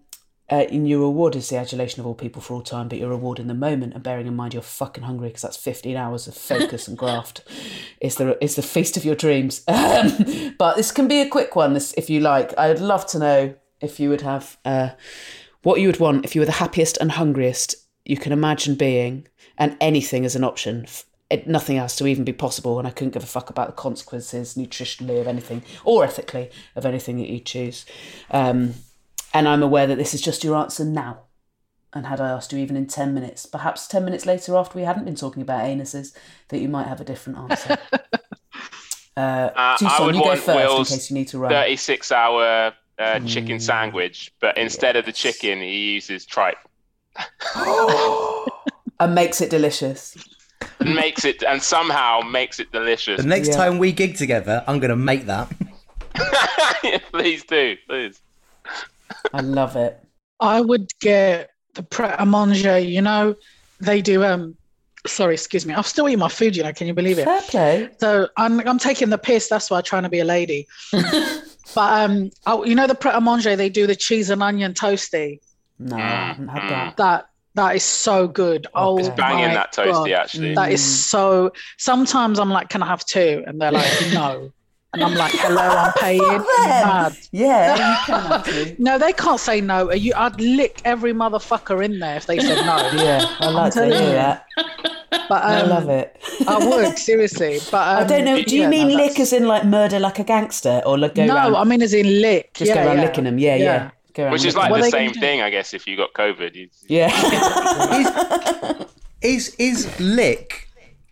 uh, 0.50 0.66
and 0.70 0.88
your 0.88 1.00
reward 1.00 1.36
is 1.36 1.48
the 1.48 1.56
adulation 1.56 2.00
of 2.00 2.06
all 2.06 2.14
people 2.14 2.40
for 2.40 2.54
all 2.54 2.62
time, 2.62 2.88
but 2.88 2.98
your 2.98 3.10
reward 3.10 3.38
in 3.38 3.48
the 3.48 3.54
moment, 3.54 3.94
and 3.94 4.02
bearing 4.02 4.26
in 4.26 4.34
mind 4.34 4.54
you're 4.54 4.62
fucking 4.62 5.04
hungry 5.04 5.28
because 5.28 5.42
that's 5.42 5.56
15 5.56 5.96
hours 5.96 6.26
of 6.26 6.34
focus 6.34 6.88
and 6.88 6.96
graft, 6.96 7.42
is 8.00 8.16
the 8.16 8.42
is 8.42 8.56
the 8.56 8.62
feast 8.62 8.96
of 8.96 9.04
your 9.04 9.14
dreams. 9.14 9.62
Um, 9.68 10.54
but 10.58 10.76
this 10.76 10.90
can 10.90 11.08
be 11.08 11.20
a 11.20 11.28
quick 11.28 11.54
one 11.56 11.74
this, 11.74 11.92
if 11.96 12.08
you 12.08 12.20
like. 12.20 12.56
I'd 12.58 12.80
love 12.80 13.06
to 13.08 13.18
know 13.18 13.54
if 13.80 14.00
you 14.00 14.10
would 14.10 14.22
have 14.22 14.56
uh, 14.64 14.90
what 15.62 15.80
you 15.80 15.88
would 15.88 16.00
want 16.00 16.24
if 16.24 16.34
you 16.34 16.40
were 16.40 16.46
the 16.46 16.52
happiest 16.52 16.96
and 16.98 17.12
hungriest 17.12 17.76
you 18.08 18.16
can 18.16 18.32
imagine 18.32 18.74
being, 18.74 19.28
and 19.58 19.76
anything 19.80 20.24
as 20.24 20.34
an 20.34 20.42
option. 20.42 20.86
It, 21.30 21.46
nothing 21.46 21.76
else 21.76 21.94
to 21.96 22.06
even 22.06 22.24
be 22.24 22.32
possible, 22.32 22.78
and 22.78 22.88
I 22.88 22.90
couldn't 22.90 23.12
give 23.12 23.22
a 23.22 23.26
fuck 23.26 23.50
about 23.50 23.66
the 23.66 23.74
consequences 23.74 24.54
nutritionally 24.54 25.20
of 25.20 25.26
anything 25.26 25.62
or 25.84 26.02
ethically 26.02 26.50
of 26.74 26.86
anything 26.86 27.18
that 27.18 27.28
you 27.28 27.38
choose. 27.38 27.84
Um, 28.30 28.76
and 29.34 29.48
I'm 29.48 29.62
aware 29.62 29.86
that 29.86 29.96
this 29.96 30.14
is 30.14 30.20
just 30.20 30.44
your 30.44 30.56
answer 30.56 30.84
now. 30.84 31.20
And 31.94 32.06
had 32.06 32.20
I 32.20 32.28
asked 32.30 32.52
you 32.52 32.58
even 32.58 32.76
in 32.76 32.86
10 32.86 33.14
minutes, 33.14 33.46
perhaps 33.46 33.86
10 33.88 34.04
minutes 34.04 34.26
later 34.26 34.56
after 34.56 34.78
we 34.78 34.84
hadn't 34.84 35.04
been 35.06 35.14
talking 35.14 35.42
about 35.42 35.64
anuses, 35.64 36.14
that 36.48 36.58
you 36.60 36.68
might 36.68 36.86
have 36.86 37.00
a 37.00 37.04
different 37.04 37.38
answer. 37.50 37.78
uh, 39.16 39.20
Uh, 39.20 39.76
I 39.80 39.96
would 40.04 40.14
you 40.14 40.20
go 40.20 40.26
want 40.28 40.40
first 40.40 40.56
Will's 40.56 40.90
in 40.90 40.96
case 40.98 41.10
you 41.10 41.14
need 41.14 41.28
to 41.28 41.38
run. 41.38 41.50
36 41.50 42.12
hour 42.12 42.72
uh, 42.98 43.02
Mm. 43.20 43.28
chicken 43.28 43.60
sandwich, 43.60 44.32
but 44.40 44.58
instead 44.58 44.96
of 44.96 45.04
the 45.06 45.12
chicken, 45.12 45.60
he 45.60 45.94
uses 45.94 46.26
tripe. 46.26 46.58
and 49.00 49.14
makes 49.14 49.40
it 49.40 49.50
delicious. 49.50 50.16
and 50.80 50.94
makes 50.94 51.24
it 51.24 51.42
and 51.44 51.62
somehow 51.62 52.20
makes 52.20 52.58
it 52.60 52.70
delicious. 52.72 53.20
The 53.22 53.28
next 53.28 53.54
time 53.54 53.78
we 53.78 53.92
gig 53.92 54.16
together, 54.16 54.64
I'm 54.66 54.78
going 54.80 54.90
to 54.90 54.96
make 54.96 55.26
that. 55.26 55.48
please 57.12 57.44
do, 57.44 57.76
please. 57.88 58.20
I 59.32 59.40
love 59.40 59.76
it. 59.76 60.00
I 60.40 60.60
would 60.60 60.88
get 61.00 61.50
the 61.74 61.82
Pret 61.82 62.16
a 62.18 62.26
Manger. 62.26 62.78
You 62.78 63.02
know, 63.02 63.34
they 63.80 64.02
do 64.02 64.24
um 64.24 64.56
sorry, 65.06 65.34
excuse 65.34 65.64
me. 65.66 65.74
I'm 65.74 65.82
still 65.82 66.08
eating 66.08 66.18
my 66.18 66.28
food. 66.28 66.56
You 66.56 66.62
know, 66.62 66.72
can 66.72 66.86
you 66.86 66.94
believe 66.94 67.18
it? 67.18 67.24
Fair 67.24 67.42
play. 67.42 67.90
So 68.00 68.28
I'm 68.36 68.60
I'm 68.60 68.78
taking 68.78 69.10
the 69.10 69.18
piss. 69.18 69.48
That's 69.48 69.70
why 69.70 69.78
I'm 69.78 69.84
trying 69.84 70.04
to 70.04 70.08
be 70.08 70.20
a 70.20 70.24
lady. 70.24 70.66
but 70.92 72.10
um, 72.10 72.30
oh, 72.46 72.64
you 72.64 72.74
know 72.74 72.86
the 72.86 72.94
Pret 72.94 73.14
a 73.14 73.20
Manger, 73.20 73.56
they 73.56 73.68
do 73.68 73.86
the 73.86 73.96
cheese 73.96 74.30
and 74.30 74.42
onion 74.42 74.74
toasty. 74.74 75.40
No, 75.78 75.96
I 75.96 76.26
haven't 76.28 76.48
had 76.48 76.68
that. 76.68 76.96
That 76.96 77.26
that 77.54 77.76
is 77.76 77.82
so 77.84 78.28
good. 78.28 78.66
Oh, 78.74 78.98
It's 78.98 79.08
banging 79.10 79.48
my 79.48 79.54
that 79.54 79.72
toasty, 79.72 79.92
God. 79.92 80.12
actually. 80.12 80.54
That 80.54 80.70
is 80.72 80.80
Mm. 80.80 80.84
so. 80.84 81.52
Sometimes 81.78 82.38
I'm 82.38 82.50
like, 82.50 82.68
can 82.68 82.82
I 82.82 82.86
have 82.86 83.04
two? 83.04 83.42
And 83.46 83.60
they're 83.60 83.72
like, 83.72 83.92
no. 84.12 84.52
And 84.94 85.04
I'm 85.04 85.14
like, 85.14 85.32
hello, 85.34 85.60
I'm 85.60 85.92
paying. 85.98 86.20
Are 86.22 86.32
you 86.36 86.46
mad? 86.66 87.16
Yeah, 87.30 88.42
you. 88.46 88.76
No, 88.78 88.98
they 88.98 89.12
can't 89.12 89.38
say 89.38 89.60
no. 89.60 89.88
Are 89.88 89.96
you? 89.96 90.12
I'd 90.16 90.40
lick 90.40 90.80
every 90.84 91.12
motherfucker 91.12 91.84
in 91.84 91.98
there 91.98 92.16
if 92.16 92.26
they 92.26 92.38
said 92.38 92.64
no. 92.64 92.76
Yeah, 93.02 93.26
I 93.40 93.50
like 93.50 93.72
to 93.74 93.80
telling 93.80 93.92
hear 93.92 94.08
you. 94.08 94.12
that. 94.14 94.46
But 95.28 95.44
I 95.44 95.60
um, 95.60 95.68
love 95.68 95.88
it. 95.90 96.16
I 96.46 96.56
would 96.58 96.96
seriously, 97.10 97.58
but 97.70 97.86
um, 97.86 98.04
I 98.04 98.06
don't 98.06 98.24
know. 98.24 98.42
Do 98.42 98.56
you 98.56 98.62
yeah, 98.62 98.68
mean 98.70 98.88
no, 98.88 98.94
lick 98.94 99.20
as 99.20 99.32
in 99.34 99.46
like 99.46 99.64
murder 99.66 99.98
like 99.98 100.18
a 100.20 100.24
gangster, 100.24 100.80
or 100.86 100.96
like 100.96 101.14
go 101.14 101.26
No, 101.26 101.34
round, 101.34 101.56
I 101.56 101.64
mean 101.64 101.82
as 101.82 101.92
in 101.92 102.22
lick. 102.22 102.54
just 102.54 102.70
yeah, 102.70 102.76
go 102.76 102.86
around 102.88 102.96
yeah. 102.98 103.02
licking 103.04 103.24
them? 103.24 103.38
Yeah, 103.38 103.56
yeah. 103.56 103.90
Go 104.14 104.30
Which 104.30 104.46
is 104.46 104.56
like 104.56 104.72
them. 104.72 104.80
the 104.80 104.90
same 104.90 105.12
thing, 105.12 105.42
I 105.42 105.50
guess, 105.50 105.74
if 105.74 105.86
you 105.86 105.96
got 105.98 106.14
COVID. 106.14 106.54
You- 106.54 106.70
Yeah. 106.88 107.10
Is 109.20 109.54
is 109.58 109.98
lick 110.00 110.67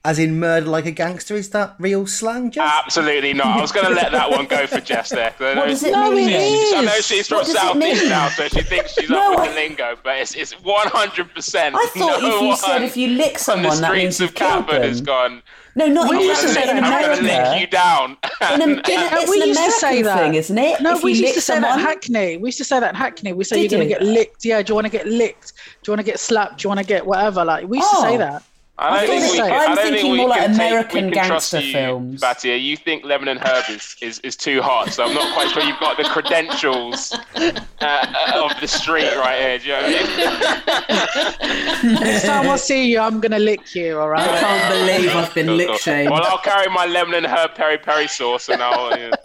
as 0.07 0.19
in 0.19 0.39
murder 0.41 0.67
like 0.67 0.87
a 0.87 0.91
gangster? 0.93 1.35
Is 1.35 1.51
that 1.51 1.75
real 1.79 2.07
slang? 2.07 2.51
Jess? 2.51 2.71
Absolutely 2.85 3.33
not. 3.35 3.59
I 3.59 3.61
was 3.61 3.73
going 3.73 3.87
to 3.87 3.93
let 3.93 4.13
that 4.13 4.31
one 4.31 4.47
go 4.47 4.67
for 4.67 4.81
Jess 4.81 5.11
there. 5.11 5.31
'cause 5.33 5.41
I 5.49 5.55
know 5.55 5.61
What 5.63 5.69
does 5.69 5.83
it 5.83 5.93
she- 5.95 6.11
mean? 6.15 6.31
No, 6.31 6.37
it 6.37 6.51
she's- 6.51 6.73
I 6.75 6.81
know 6.85 6.93
is. 6.95 7.07
she's 7.07 7.29
from 7.29 7.37
What 7.39 7.47
does 7.47 7.55
it 7.55 7.59
Southeast 7.59 8.01
mean? 8.03 8.09
now, 8.11 8.29
so 8.31 8.49
she 8.49 8.63
thinks 8.63 8.95
she's 8.95 9.11
No, 9.11 9.33
up 9.35 9.41
with 9.41 9.41
I- 9.41 9.49
the 9.49 9.55
lingo, 9.55 9.97
but 10.03 10.17
it's, 10.19 10.35
it's 10.35 10.55
100%. 10.55 11.75
I 11.75 11.87
thought 11.89 12.23
no 12.23 12.37
if 12.37 12.41
you 12.43 12.49
one 12.49 12.57
said 12.57 12.83
if 12.83 12.97
you 12.97 13.09
lick 13.09 13.35
on 13.35 13.39
someone, 13.39 13.75
the 13.77 13.81
that 13.83 13.87
streets 13.89 14.03
means 14.03 14.21
of 14.21 14.23
you've 14.23 14.35
killed 14.35 14.67
Catford 14.67 14.83
has 14.85 15.01
gone. 15.01 15.43
No, 15.75 15.87
not 15.89 16.09
We 16.09 16.17
in 16.17 16.23
used 16.23 16.41
to 16.41 16.49
America. 16.51 16.67
say 16.71 16.71
In 16.71 16.83
that. 16.85 16.85
I'm 16.85 17.03
going 17.05 17.17
to 17.19 17.23
lick 17.25 17.33
America. 17.33 17.61
you 17.61 17.67
down. 17.67 18.17
In, 18.41 18.61
a, 18.63 18.65
in 18.65 18.79
a, 18.79 18.81
it's 19.21 19.31
we 19.31 19.43
an 19.43 19.49
used 19.49 19.61
to 19.63 19.71
say 19.73 19.87
American 20.01 20.05
that. 20.05 20.19
thing, 20.23 20.35
isn't 20.35 20.59
it? 20.59 20.81
No, 20.81 20.97
if 20.97 21.03
we 21.03 21.11
you 21.13 21.17
used 21.19 21.25
lick 21.27 21.35
to 21.35 21.41
say 21.43 21.55
someone, 21.55 21.71
that 21.73 21.79
in 21.81 21.85
Hackney. 21.85 22.37
We 22.39 22.49
used 22.49 22.59
to 22.59 22.65
say 22.65 22.81
that 22.81 22.89
in 22.91 22.95
Hackney. 22.95 23.33
We 23.35 23.45
say 23.45 23.57
Did 23.61 23.73
you're 23.73 23.79
going 23.81 23.89
to 23.91 23.95
you? 23.95 23.99
get 24.01 24.07
licked. 24.19 24.45
Yeah, 24.47 24.63
do 24.63 24.71
you 24.71 24.75
want 24.75 24.87
to 24.87 24.91
get 24.91 25.07
licked? 25.07 25.53
Do 25.83 25.91
you 25.91 25.93
want 25.93 26.01
to 26.07 26.11
get 26.11 26.19
slapped? 26.19 26.59
Do 26.63 26.67
you 26.67 26.71
want 26.71 26.81
to 26.81 26.87
get 26.87 27.05
whatever? 27.07 27.45
Like 27.45 27.69
we 27.69 27.77
used 27.79 27.91
to 27.91 27.97
say 28.01 28.15
Oh. 28.15 28.19
that. 28.19 28.43
I 28.79 29.07
don't 29.07 29.17
I 29.17 29.21
think 29.21 29.33
we 29.33 29.39
thought 29.39 29.49
can, 29.49 29.49
so. 29.49 29.55
I 29.55 29.59
I'm 29.59 29.67
don't 29.75 29.77
think 29.85 29.95
thinking 29.95 30.13
we 30.13 30.19
more 30.19 30.29
like 30.29 30.41
can 30.41 30.51
take- 30.51 30.57
American 30.71 31.05
we 31.07 31.11
can 31.13 31.27
trust 31.27 31.53
gangster 31.53 31.61
you, 31.67 31.73
films. 31.73 32.21
Fatiha, 32.21 32.55
you 32.57 32.77
think 32.77 33.05
Lemon 33.07 33.29
and 33.29 33.41
Herb 33.41 33.65
is, 33.71 33.97
is, 34.03 34.19
is 34.21 34.37
too 34.37 34.61
hot, 34.61 34.93
so 34.93 35.05
I'm 35.05 35.15
not 35.15 35.33
quite 35.33 35.51
sure 35.51 35.63
you've 35.63 35.81
got 35.81 35.97
the 35.97 36.05
credentials 36.05 37.13
uh, 37.37 38.33
of 38.35 38.61
the 38.61 38.67
street 38.69 39.15
right 39.17 39.41
here. 39.41 39.59
Do 39.59 39.65
you 39.67 39.73
know 39.73 39.83
what 39.83 40.67
I 40.69 41.93
mean? 41.95 42.01
Next 42.05 42.25
time 42.27 42.49
I 42.51 42.57
see 42.57 42.91
you, 42.93 43.01
I'm 43.01 43.21
going 43.21 43.33
to 43.33 43.39
lick 43.39 43.75
you. 43.75 43.99
All 43.99 44.11
right. 44.11 44.29
I 44.29 44.41
can't 44.41 44.75
believe 44.75 45.17
I've 45.17 45.35
been 45.35 45.47
Cool, 45.47 45.57
lick 45.57 45.81
shamed. 45.81 46.11
Well, 46.11 46.23
I'll 46.25 46.39
carry 46.39 46.71
my 46.71 46.85
lemon 46.87 47.15
and 47.15 47.27
herb 47.27 47.55
peri 47.55 47.79
peri 47.79 48.09
sauce, 48.09 48.49
and 48.51 48.63
I'll. 48.63 48.93
Uh, 48.93 49.17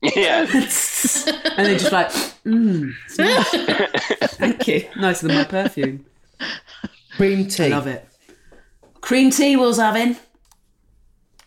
yeah. 0.14 0.40
and 0.42 0.48
they're 1.66 1.78
just 1.78 1.90
like, 1.92 2.08
mmm, 2.44 2.92
it's 3.06 3.18
nice. 3.18 4.30
thank 4.34 4.68
you, 4.68 4.84
nicer 4.96 5.26
than 5.26 5.36
my 5.36 5.44
perfume. 5.44 6.04
Cream 7.16 7.48
tea. 7.48 7.64
I 7.64 7.68
love 7.68 7.86
it. 7.86 8.04
Cream 9.08 9.30
tea 9.30 9.56
was 9.56 9.78
having. 9.78 10.16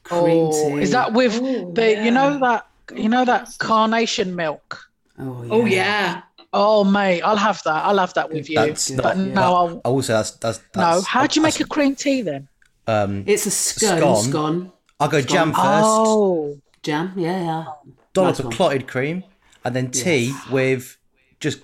Cream 0.03 0.49
Oh, 0.51 0.51
tea. 0.77 0.81
is 0.81 0.91
that 0.91 1.13
with 1.13 1.39
Oh, 1.41 1.71
the? 1.73 1.91
yeah. 1.91 2.03
You 2.05 2.11
know 2.11 2.39
that. 2.39 2.67
You 2.95 3.07
know 3.07 3.23
that 3.23 3.49
carnation 3.59 4.35
milk. 4.35 4.89
Oh 5.19 5.43
yeah. 5.43 5.53
Oh 5.53 5.65
yeah. 5.65 6.21
Oh 6.53 6.83
mate, 6.83 7.21
I'll 7.21 7.37
have 7.37 7.61
that. 7.63 7.85
I'll 7.85 7.99
have 7.99 8.13
that 8.15 8.31
with 8.31 8.49
you. 8.49 8.55
That's 8.57 8.89
but 8.91 9.15
not. 9.15 9.27
no, 9.39 9.41
I'll, 9.59 9.81
I 9.85 9.89
will 9.89 10.01
say 10.01 10.13
that's 10.13 10.31
that's. 10.31 10.59
no. 10.75 11.01
How 11.01 11.27
do 11.27 11.39
you 11.39 11.43
make 11.43 11.59
a 11.59 11.65
cream 11.65 11.95
tea 11.95 12.23
then? 12.23 12.47
Um, 12.87 13.23
It's 13.27 13.45
a 13.45 13.51
scone. 13.51 13.99
Scone. 13.99 14.23
Scone. 14.23 14.71
I'll 14.99 15.07
go 15.07 15.21
jam 15.21 15.53
first. 15.53 15.85
Oh, 15.85 16.59
Jam. 16.83 17.13
Yeah. 17.15 17.39
yeah. 17.43 17.65
dollop 18.13 18.29
Nice 18.31 18.39
of 18.39 18.45
one. 18.45 18.55
clotted 18.55 18.87
cream, 18.87 19.23
and 19.63 19.75
then 19.75 19.91
tea 19.91 20.33
with 20.49 20.97
just 21.39 21.59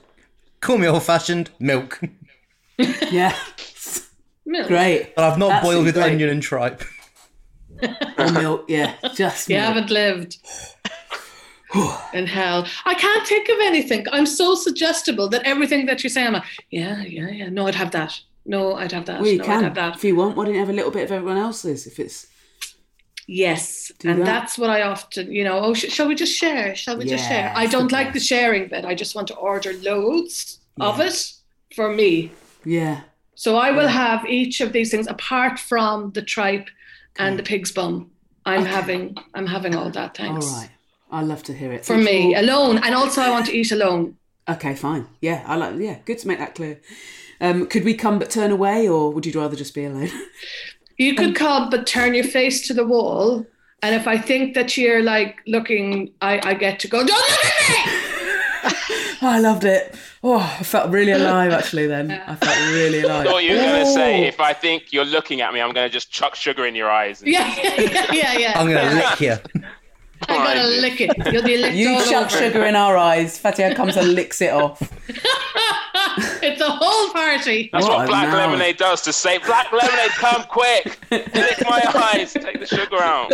call 0.61 0.77
me 0.77 0.85
old 0.87 1.03
fashioned 1.03 1.49
milk. 1.59 1.99
Yeah. 3.11 3.35
Milk. 4.47 4.67
Great. 4.67 5.13
But 5.15 5.25
I've 5.31 5.37
not 5.37 5.49
That's 5.49 5.65
boiled 5.65 5.85
with 5.85 5.93
great. 5.95 6.13
onion 6.13 6.29
and 6.29 6.41
tripe. 6.41 6.83
Or 8.17 8.31
milk. 8.31 8.65
Yeah. 8.67 8.95
Just 9.13 9.47
You 9.49 9.57
milk. 9.57 9.67
haven't 9.67 9.89
lived 9.91 10.37
in 12.13 12.25
hell. 12.25 12.65
I 12.85 12.93
can't 12.95 13.27
think 13.27 13.49
of 13.49 13.57
anything. 13.61 14.05
I'm 14.11 14.25
so 14.25 14.55
suggestible 14.55 15.27
that 15.29 15.43
everything 15.43 15.85
that 15.85 16.03
you 16.03 16.09
say, 16.09 16.25
I'm 16.25 16.33
like, 16.33 16.43
yeah, 16.71 17.03
yeah, 17.03 17.29
yeah. 17.29 17.49
No, 17.49 17.67
I'd 17.67 17.75
have 17.75 17.91
that. 17.91 18.19
No, 18.45 18.73
I'd 18.75 18.91
have 18.93 19.05
that. 19.05 19.21
Well, 19.21 19.29
you 19.29 19.37
no, 19.37 19.43
I'd 19.43 19.47
can 19.47 19.63
have 19.63 19.75
that. 19.75 19.95
if 19.97 20.03
you 20.03 20.15
want. 20.15 20.35
Why 20.37 20.45
don't 20.45 20.53
you 20.55 20.59
have 20.59 20.69
a 20.69 20.73
little 20.73 20.89
bit 20.91 21.03
of 21.03 21.11
everyone 21.11 21.37
else's? 21.37 21.85
If 21.85 21.99
it's 21.99 22.25
Yes, 23.29 23.91
Do 23.99 24.09
and 24.09 24.21
that. 24.21 24.25
that's 24.25 24.57
what 24.57 24.69
I 24.69 24.83
often, 24.83 25.29
you 25.31 25.43
know. 25.43 25.59
Oh, 25.59 25.73
sh- 25.73 25.89
shall 25.91 26.07
we 26.07 26.15
just 26.15 26.33
share? 26.33 26.73
Shall 26.75 26.97
we 26.97 27.03
just 27.05 27.27
share? 27.27 27.51
I 27.55 27.65
don't 27.67 27.89
the 27.89 27.93
like 27.93 28.13
the 28.13 28.21
sharing 28.21 28.69
bit. 28.69 28.85
I 28.85 28.95
just 28.95 29.15
want 29.15 29.27
to 29.27 29.35
order 29.35 29.73
loads 29.73 30.59
of 30.79 30.99
it 31.01 31.33
for 31.75 31.93
me. 31.93 32.31
yeah. 32.63 33.01
So 33.43 33.55
I 33.55 33.69
will 33.71 33.88
have 33.88 34.25
each 34.25 34.61
of 34.61 34.73
these 34.73 34.89
things 34.89 35.05
apart 35.05 35.59
from 35.59 36.11
the 36.17 36.23
tripe 36.23 36.69
and 37.19 37.38
the 37.38 37.43
pig's 37.43 37.71
bum. 37.71 38.09
I'm 38.47 38.61
Okay. 38.63 38.69
having, 38.71 39.15
I'm 39.35 39.45
having 39.45 39.75
all 39.75 39.91
that. 39.91 40.17
Thanks 40.17 40.47
right. 40.51 40.69
I 41.11 41.21
love 41.21 41.43
to 41.43 41.53
hear 41.53 41.71
it. 41.71 41.85
for 41.85 41.93
Thank 41.93 42.05
me 42.05 42.19
you. 42.31 42.39
alone, 42.41 42.79
and 42.79 42.95
also 42.95 43.21
I 43.21 43.29
want 43.29 43.45
to 43.45 43.53
eat 43.59 43.71
alone. 43.71 44.17
Okay, 44.49 44.73
fine. 44.75 45.05
Yeah, 45.21 45.43
I 45.45 45.55
like. 45.55 45.75
Yeah, 45.77 45.99
good 46.05 46.17
to 46.19 46.27
make 46.27 46.39
that 46.39 46.55
clear. 46.55 46.79
Um, 47.39 47.67
could 47.67 47.85
we 47.85 47.93
come 47.93 48.17
but 48.17 48.31
turn 48.31 48.49
away, 48.51 48.89
or 48.89 49.11
would 49.13 49.25
you 49.25 49.39
rather 49.39 49.55
just 49.55 49.73
be 49.75 49.85
alone? 49.85 50.09
You 50.99 51.13
could 51.13 51.35
come, 51.35 51.69
but 51.69 51.85
turn 51.85 52.15
your 52.15 52.23
face 52.23 52.65
to 52.67 52.73
the 52.73 52.83
wall. 52.83 53.45
And 53.83 53.93
if 53.93 54.07
I 54.07 54.17
think 54.17 54.55
that 54.55 54.75
you're 54.77 55.03
like 55.03 55.35
looking, 55.45 56.11
I, 56.21 56.41
I 56.43 56.53
get 56.55 56.79
to 56.79 56.88
go. 56.88 57.05
Don't 57.05 57.29
look 57.29 57.45
at 57.45 57.85
me. 57.85 57.96
Oh, 59.22 59.28
I 59.28 59.39
loved 59.39 59.63
it. 59.65 59.95
Oh, 60.24 60.38
I 60.38 60.63
felt 60.63 60.89
really 60.91 61.11
alive 61.11 61.51
actually. 61.51 61.88
Then 61.88 62.11
I 62.11 62.36
felt 62.36 62.57
really 62.74 62.99
I 62.99 63.03
alive. 63.03 63.26
thought 63.28 63.43
you 63.43 63.51
were 63.51 63.57
going 63.61 63.86
to 63.86 63.89
oh. 63.91 63.95
say, 63.95 64.24
Oh. 64.26 64.28
if 64.28 64.39
I 64.39 64.53
think 64.53 64.91
you're 64.93 65.05
looking 65.05 65.41
at 65.41 65.53
me, 65.53 65.61
I'm 65.61 65.74
going 65.74 65.88
to 65.88 65.93
just 65.93 66.11
chuck 66.11 66.36
sugar 66.36 66.65
in 66.65 66.76
your 66.76 66.89
eyes. 66.89 67.22
and- 67.22 67.32
Yeah, 67.32 67.47
yeah, 67.61 67.82
yeah, 67.82 68.13
yeah. 68.13 68.38
yeah. 68.38 68.59
I'm 68.59 68.68
gonna 68.72 68.93
lick 68.95 69.22
you. 69.22 69.38
I'm 70.30 70.43
going 70.43 70.57
to 70.57 70.82
lick 70.82 71.01
it. 71.01 71.34
You'll 71.34 71.43
be 71.43 71.57
licked 71.57 71.76
You 71.76 71.97
chuck 72.09 72.28
over. 72.32 72.38
sugar 72.38 72.65
in 72.65 72.76
our 72.76 72.97
eyes. 72.97 73.38
Fatiha 73.38 73.74
comes 73.76 73.95
and 73.97 74.13
licks 74.13 74.41
it 74.41 74.51
off. 74.51 74.82
it's 76.43 76.61
a 76.61 76.70
whole 76.70 77.13
party. 77.13 77.70
That's 77.72 77.86
What 77.86 77.97
what, 77.99 78.07
black 78.07 78.30
mouth. 78.30 78.36
lemonade 78.51 78.78
does 78.78 79.01
to 79.03 79.13
say, 79.13 79.38
Black 79.39 79.72
lemonade, 79.72 80.11
come 80.11 80.43
quick! 80.49 80.97
Lick 81.11 81.63
my 81.70 81.82
eyes, 82.13 82.34
take 82.34 82.59
the 82.59 82.65
sugar 82.65 82.97
out. 83.01 83.32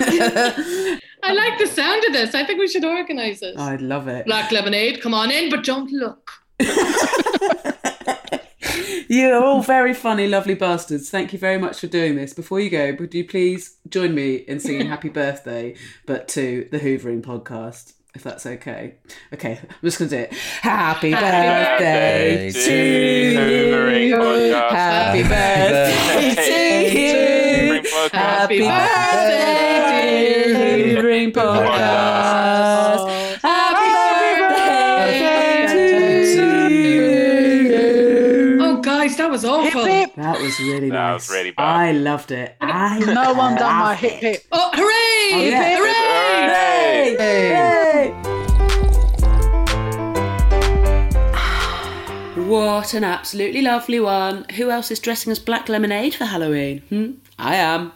I 0.00 1.32
like 1.32 1.58
the 1.58 1.66
sound 1.66 2.04
of 2.04 2.12
this. 2.12 2.34
I 2.34 2.44
think 2.44 2.58
we 2.58 2.68
should 2.68 2.84
organise 2.84 3.42
it. 3.42 3.58
I'd 3.58 3.80
love 3.80 4.08
it. 4.08 4.26
Black 4.26 4.52
lemonade, 4.52 5.00
come 5.00 5.14
on 5.14 5.30
in, 5.30 5.50
but 5.50 5.64
don't 5.64 5.90
look. 5.90 6.30
You're 9.08 9.42
all 9.42 9.62
very 9.62 9.94
funny, 9.94 10.26
lovely 10.26 10.54
bastards. 10.54 11.10
Thank 11.10 11.32
you 11.32 11.38
very 11.38 11.58
much 11.58 11.80
for 11.80 11.86
doing 11.86 12.16
this. 12.16 12.32
Before 12.32 12.58
you 12.60 12.70
go, 12.70 12.96
would 12.98 13.14
you 13.14 13.24
please 13.24 13.76
join 13.88 14.14
me 14.14 14.36
in 14.36 14.58
singing 14.60 14.88
happy 14.88 15.08
birthday, 15.08 15.76
but 16.06 16.26
to 16.28 16.68
the 16.70 16.78
Hoovering 16.80 17.22
podcast, 17.22 17.92
if 18.14 18.22
that's 18.24 18.46
okay? 18.46 18.96
Okay, 19.32 19.60
I'm 19.62 19.68
just 19.82 19.98
going 19.98 20.08
to 20.10 20.16
do 20.16 20.22
it. 20.22 20.32
Happy, 20.32 21.12
birthday, 21.12 22.46
birthday 22.46 22.50
to 22.50 22.60
to 22.64 22.74
you. 24.00 24.54
Happy 24.54 25.22
Happy 25.22 25.22
birthday 25.22 26.34
to 26.34 26.98
you. 26.98 27.82
Happy 28.12 28.58
birthday, 28.58 29.65
birthday, 31.02 31.30
Hoovering 31.30 31.32
podcast. 31.32 33.02
Happy 33.42 33.90
birthday 35.66 36.34
to 36.34 36.46
you. 36.74 38.58
Oh, 38.62 38.76
guys, 38.80 39.16
that 39.16 39.30
was 39.30 39.44
awful. 39.44 39.84
hip 39.84 40.08
hip. 40.08 40.14
That 40.16 40.40
was 40.40 40.58
really 40.60 40.90
That 40.90 40.96
nice. 41.12 41.28
was 41.28 41.36
really 41.36 41.50
bad. 41.52 41.64
I 41.64 41.92
loved 41.92 42.30
it. 42.32 42.56
I 42.60 42.98
No 43.00 43.32
one 43.34 43.54
done 43.56 43.74
my 43.74 43.88
loved 43.90 44.00
hip 44.00 44.12
hip. 44.20 44.44
Oh, 44.52 44.70
hooray! 44.74 45.30
Oh, 45.34 45.40
yeah. 45.48 45.76
Hooray! 45.76 47.16
Hooray! 47.16 48.12
What 52.46 52.94
an 52.94 53.02
absolutely 53.02 53.60
lovely 53.62 53.98
one. 53.98 54.44
Who 54.56 54.70
else 54.70 54.90
is 54.92 55.00
dressing 55.00 55.32
as 55.32 55.38
Black 55.40 55.68
Lemonade 55.68 56.14
for 56.14 56.26
Halloween? 56.26 56.78
Hmm? 56.90 57.12
I 57.38 57.56
am. 57.56 57.92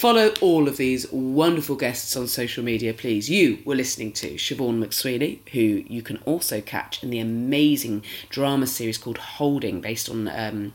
Follow 0.00 0.32
all 0.40 0.66
of 0.66 0.78
these 0.78 1.12
wonderful 1.12 1.76
guests 1.76 2.16
on 2.16 2.26
social 2.26 2.64
media, 2.64 2.94
please. 2.94 3.28
You 3.28 3.58
were 3.66 3.74
listening 3.74 4.12
to 4.12 4.36
Siobhan 4.36 4.82
McSweeney, 4.82 5.46
who 5.50 5.84
you 5.86 6.00
can 6.00 6.16
also 6.24 6.62
catch 6.62 7.02
in 7.02 7.10
the 7.10 7.18
amazing 7.18 8.02
drama 8.30 8.66
series 8.66 8.96
called 8.96 9.18
Holding, 9.18 9.82
based 9.82 10.08
on 10.08 10.26
um, 10.28 10.72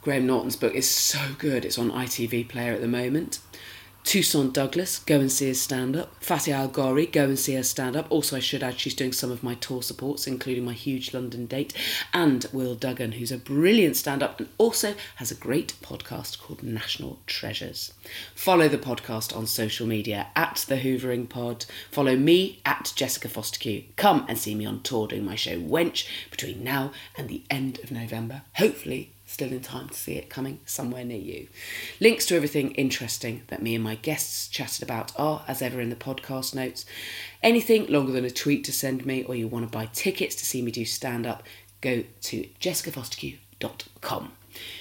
Graham 0.00 0.26
Norton's 0.26 0.56
book. 0.56 0.74
It's 0.74 0.88
so 0.88 1.20
good. 1.36 1.66
It's 1.66 1.76
on 1.76 1.90
ITV 1.90 2.48
Player 2.48 2.72
at 2.72 2.80
the 2.80 2.88
moment. 2.88 3.40
Toussaint 4.04 4.52
Douglas, 4.52 4.98
go 5.00 5.20
and 5.20 5.30
see 5.30 5.48
her 5.48 5.54
stand 5.54 5.96
up. 5.96 6.12
Fatiha 6.20 6.62
El-Ghorri, 6.62 7.12
go 7.12 7.24
and 7.24 7.38
see 7.38 7.54
her 7.54 7.62
stand 7.62 7.94
up. 7.94 8.06
Also, 8.10 8.36
I 8.36 8.40
should 8.40 8.62
add, 8.62 8.80
she's 8.80 8.94
doing 8.94 9.12
some 9.12 9.30
of 9.30 9.42
my 9.42 9.54
tour 9.54 9.82
supports, 9.82 10.26
including 10.26 10.64
my 10.64 10.72
huge 10.72 11.14
London 11.14 11.46
date. 11.46 11.74
And 12.12 12.46
Will 12.52 12.74
Duggan, 12.74 13.12
who's 13.12 13.30
a 13.30 13.38
brilliant 13.38 13.96
stand 13.96 14.22
up 14.22 14.40
and 14.40 14.48
also 14.58 14.94
has 15.16 15.30
a 15.30 15.36
great 15.36 15.74
podcast 15.82 16.40
called 16.40 16.62
National 16.62 17.20
Treasures. 17.26 17.92
Follow 18.34 18.68
the 18.68 18.78
podcast 18.78 19.36
on 19.36 19.46
social 19.46 19.86
media 19.86 20.28
at 20.34 20.64
The 20.66 20.76
Hoovering 20.76 21.28
Pod. 21.28 21.66
Follow 21.90 22.16
me 22.16 22.60
at 22.64 22.92
Jessica 22.96 23.28
Fostekew. 23.28 23.84
Come 23.96 24.24
and 24.28 24.38
see 24.38 24.54
me 24.54 24.66
on 24.66 24.82
tour 24.82 25.06
doing 25.06 25.24
my 25.24 25.36
show 25.36 25.58
Wench 25.60 26.08
between 26.30 26.64
now 26.64 26.90
and 27.16 27.28
the 27.28 27.42
end 27.50 27.78
of 27.84 27.92
November. 27.92 28.42
Hopefully, 28.54 29.12
still 29.30 29.52
in 29.52 29.60
time 29.60 29.88
to 29.88 29.94
see 29.94 30.14
it 30.14 30.28
coming 30.28 30.58
somewhere 30.64 31.04
near 31.04 31.20
you. 31.20 31.48
Links 32.00 32.26
to 32.26 32.36
everything 32.36 32.72
interesting 32.72 33.42
that 33.46 33.62
me 33.62 33.74
and 33.74 33.84
my 33.84 33.94
guests 33.94 34.48
chatted 34.48 34.82
about 34.82 35.12
are, 35.18 35.44
as 35.46 35.62
ever, 35.62 35.80
in 35.80 35.88
the 35.88 35.96
podcast 35.96 36.54
notes. 36.54 36.84
Anything 37.42 37.86
longer 37.86 38.12
than 38.12 38.24
a 38.24 38.30
tweet 38.30 38.64
to 38.64 38.72
send 38.72 39.06
me, 39.06 39.22
or 39.22 39.34
you 39.34 39.46
want 39.46 39.64
to 39.64 39.70
buy 39.70 39.86
tickets 39.92 40.34
to 40.36 40.44
see 40.44 40.62
me 40.62 40.72
do 40.72 40.84
stand 40.84 41.26
up, 41.26 41.44
go 41.80 42.04
to 42.22 42.48
jessicafostekew.com. 42.60 44.32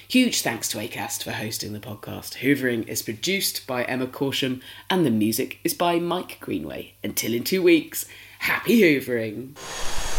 Huge 0.07 0.41
thanks 0.41 0.67
to 0.69 0.79
ACAST 0.79 1.23
for 1.23 1.31
hosting 1.31 1.73
the 1.73 1.79
podcast. 1.79 2.37
Hoovering 2.37 2.87
is 2.87 3.03
produced 3.03 3.67
by 3.67 3.83
Emma 3.83 4.07
Corsham, 4.07 4.61
and 4.89 5.05
the 5.05 5.11
music 5.11 5.59
is 5.63 5.75
by 5.75 5.99
Mike 5.99 6.39
Greenway. 6.39 6.95
Until 7.03 7.35
in 7.35 7.43
two 7.43 7.61
weeks, 7.61 8.05
happy 8.39 8.81
hoovering! 8.81 10.18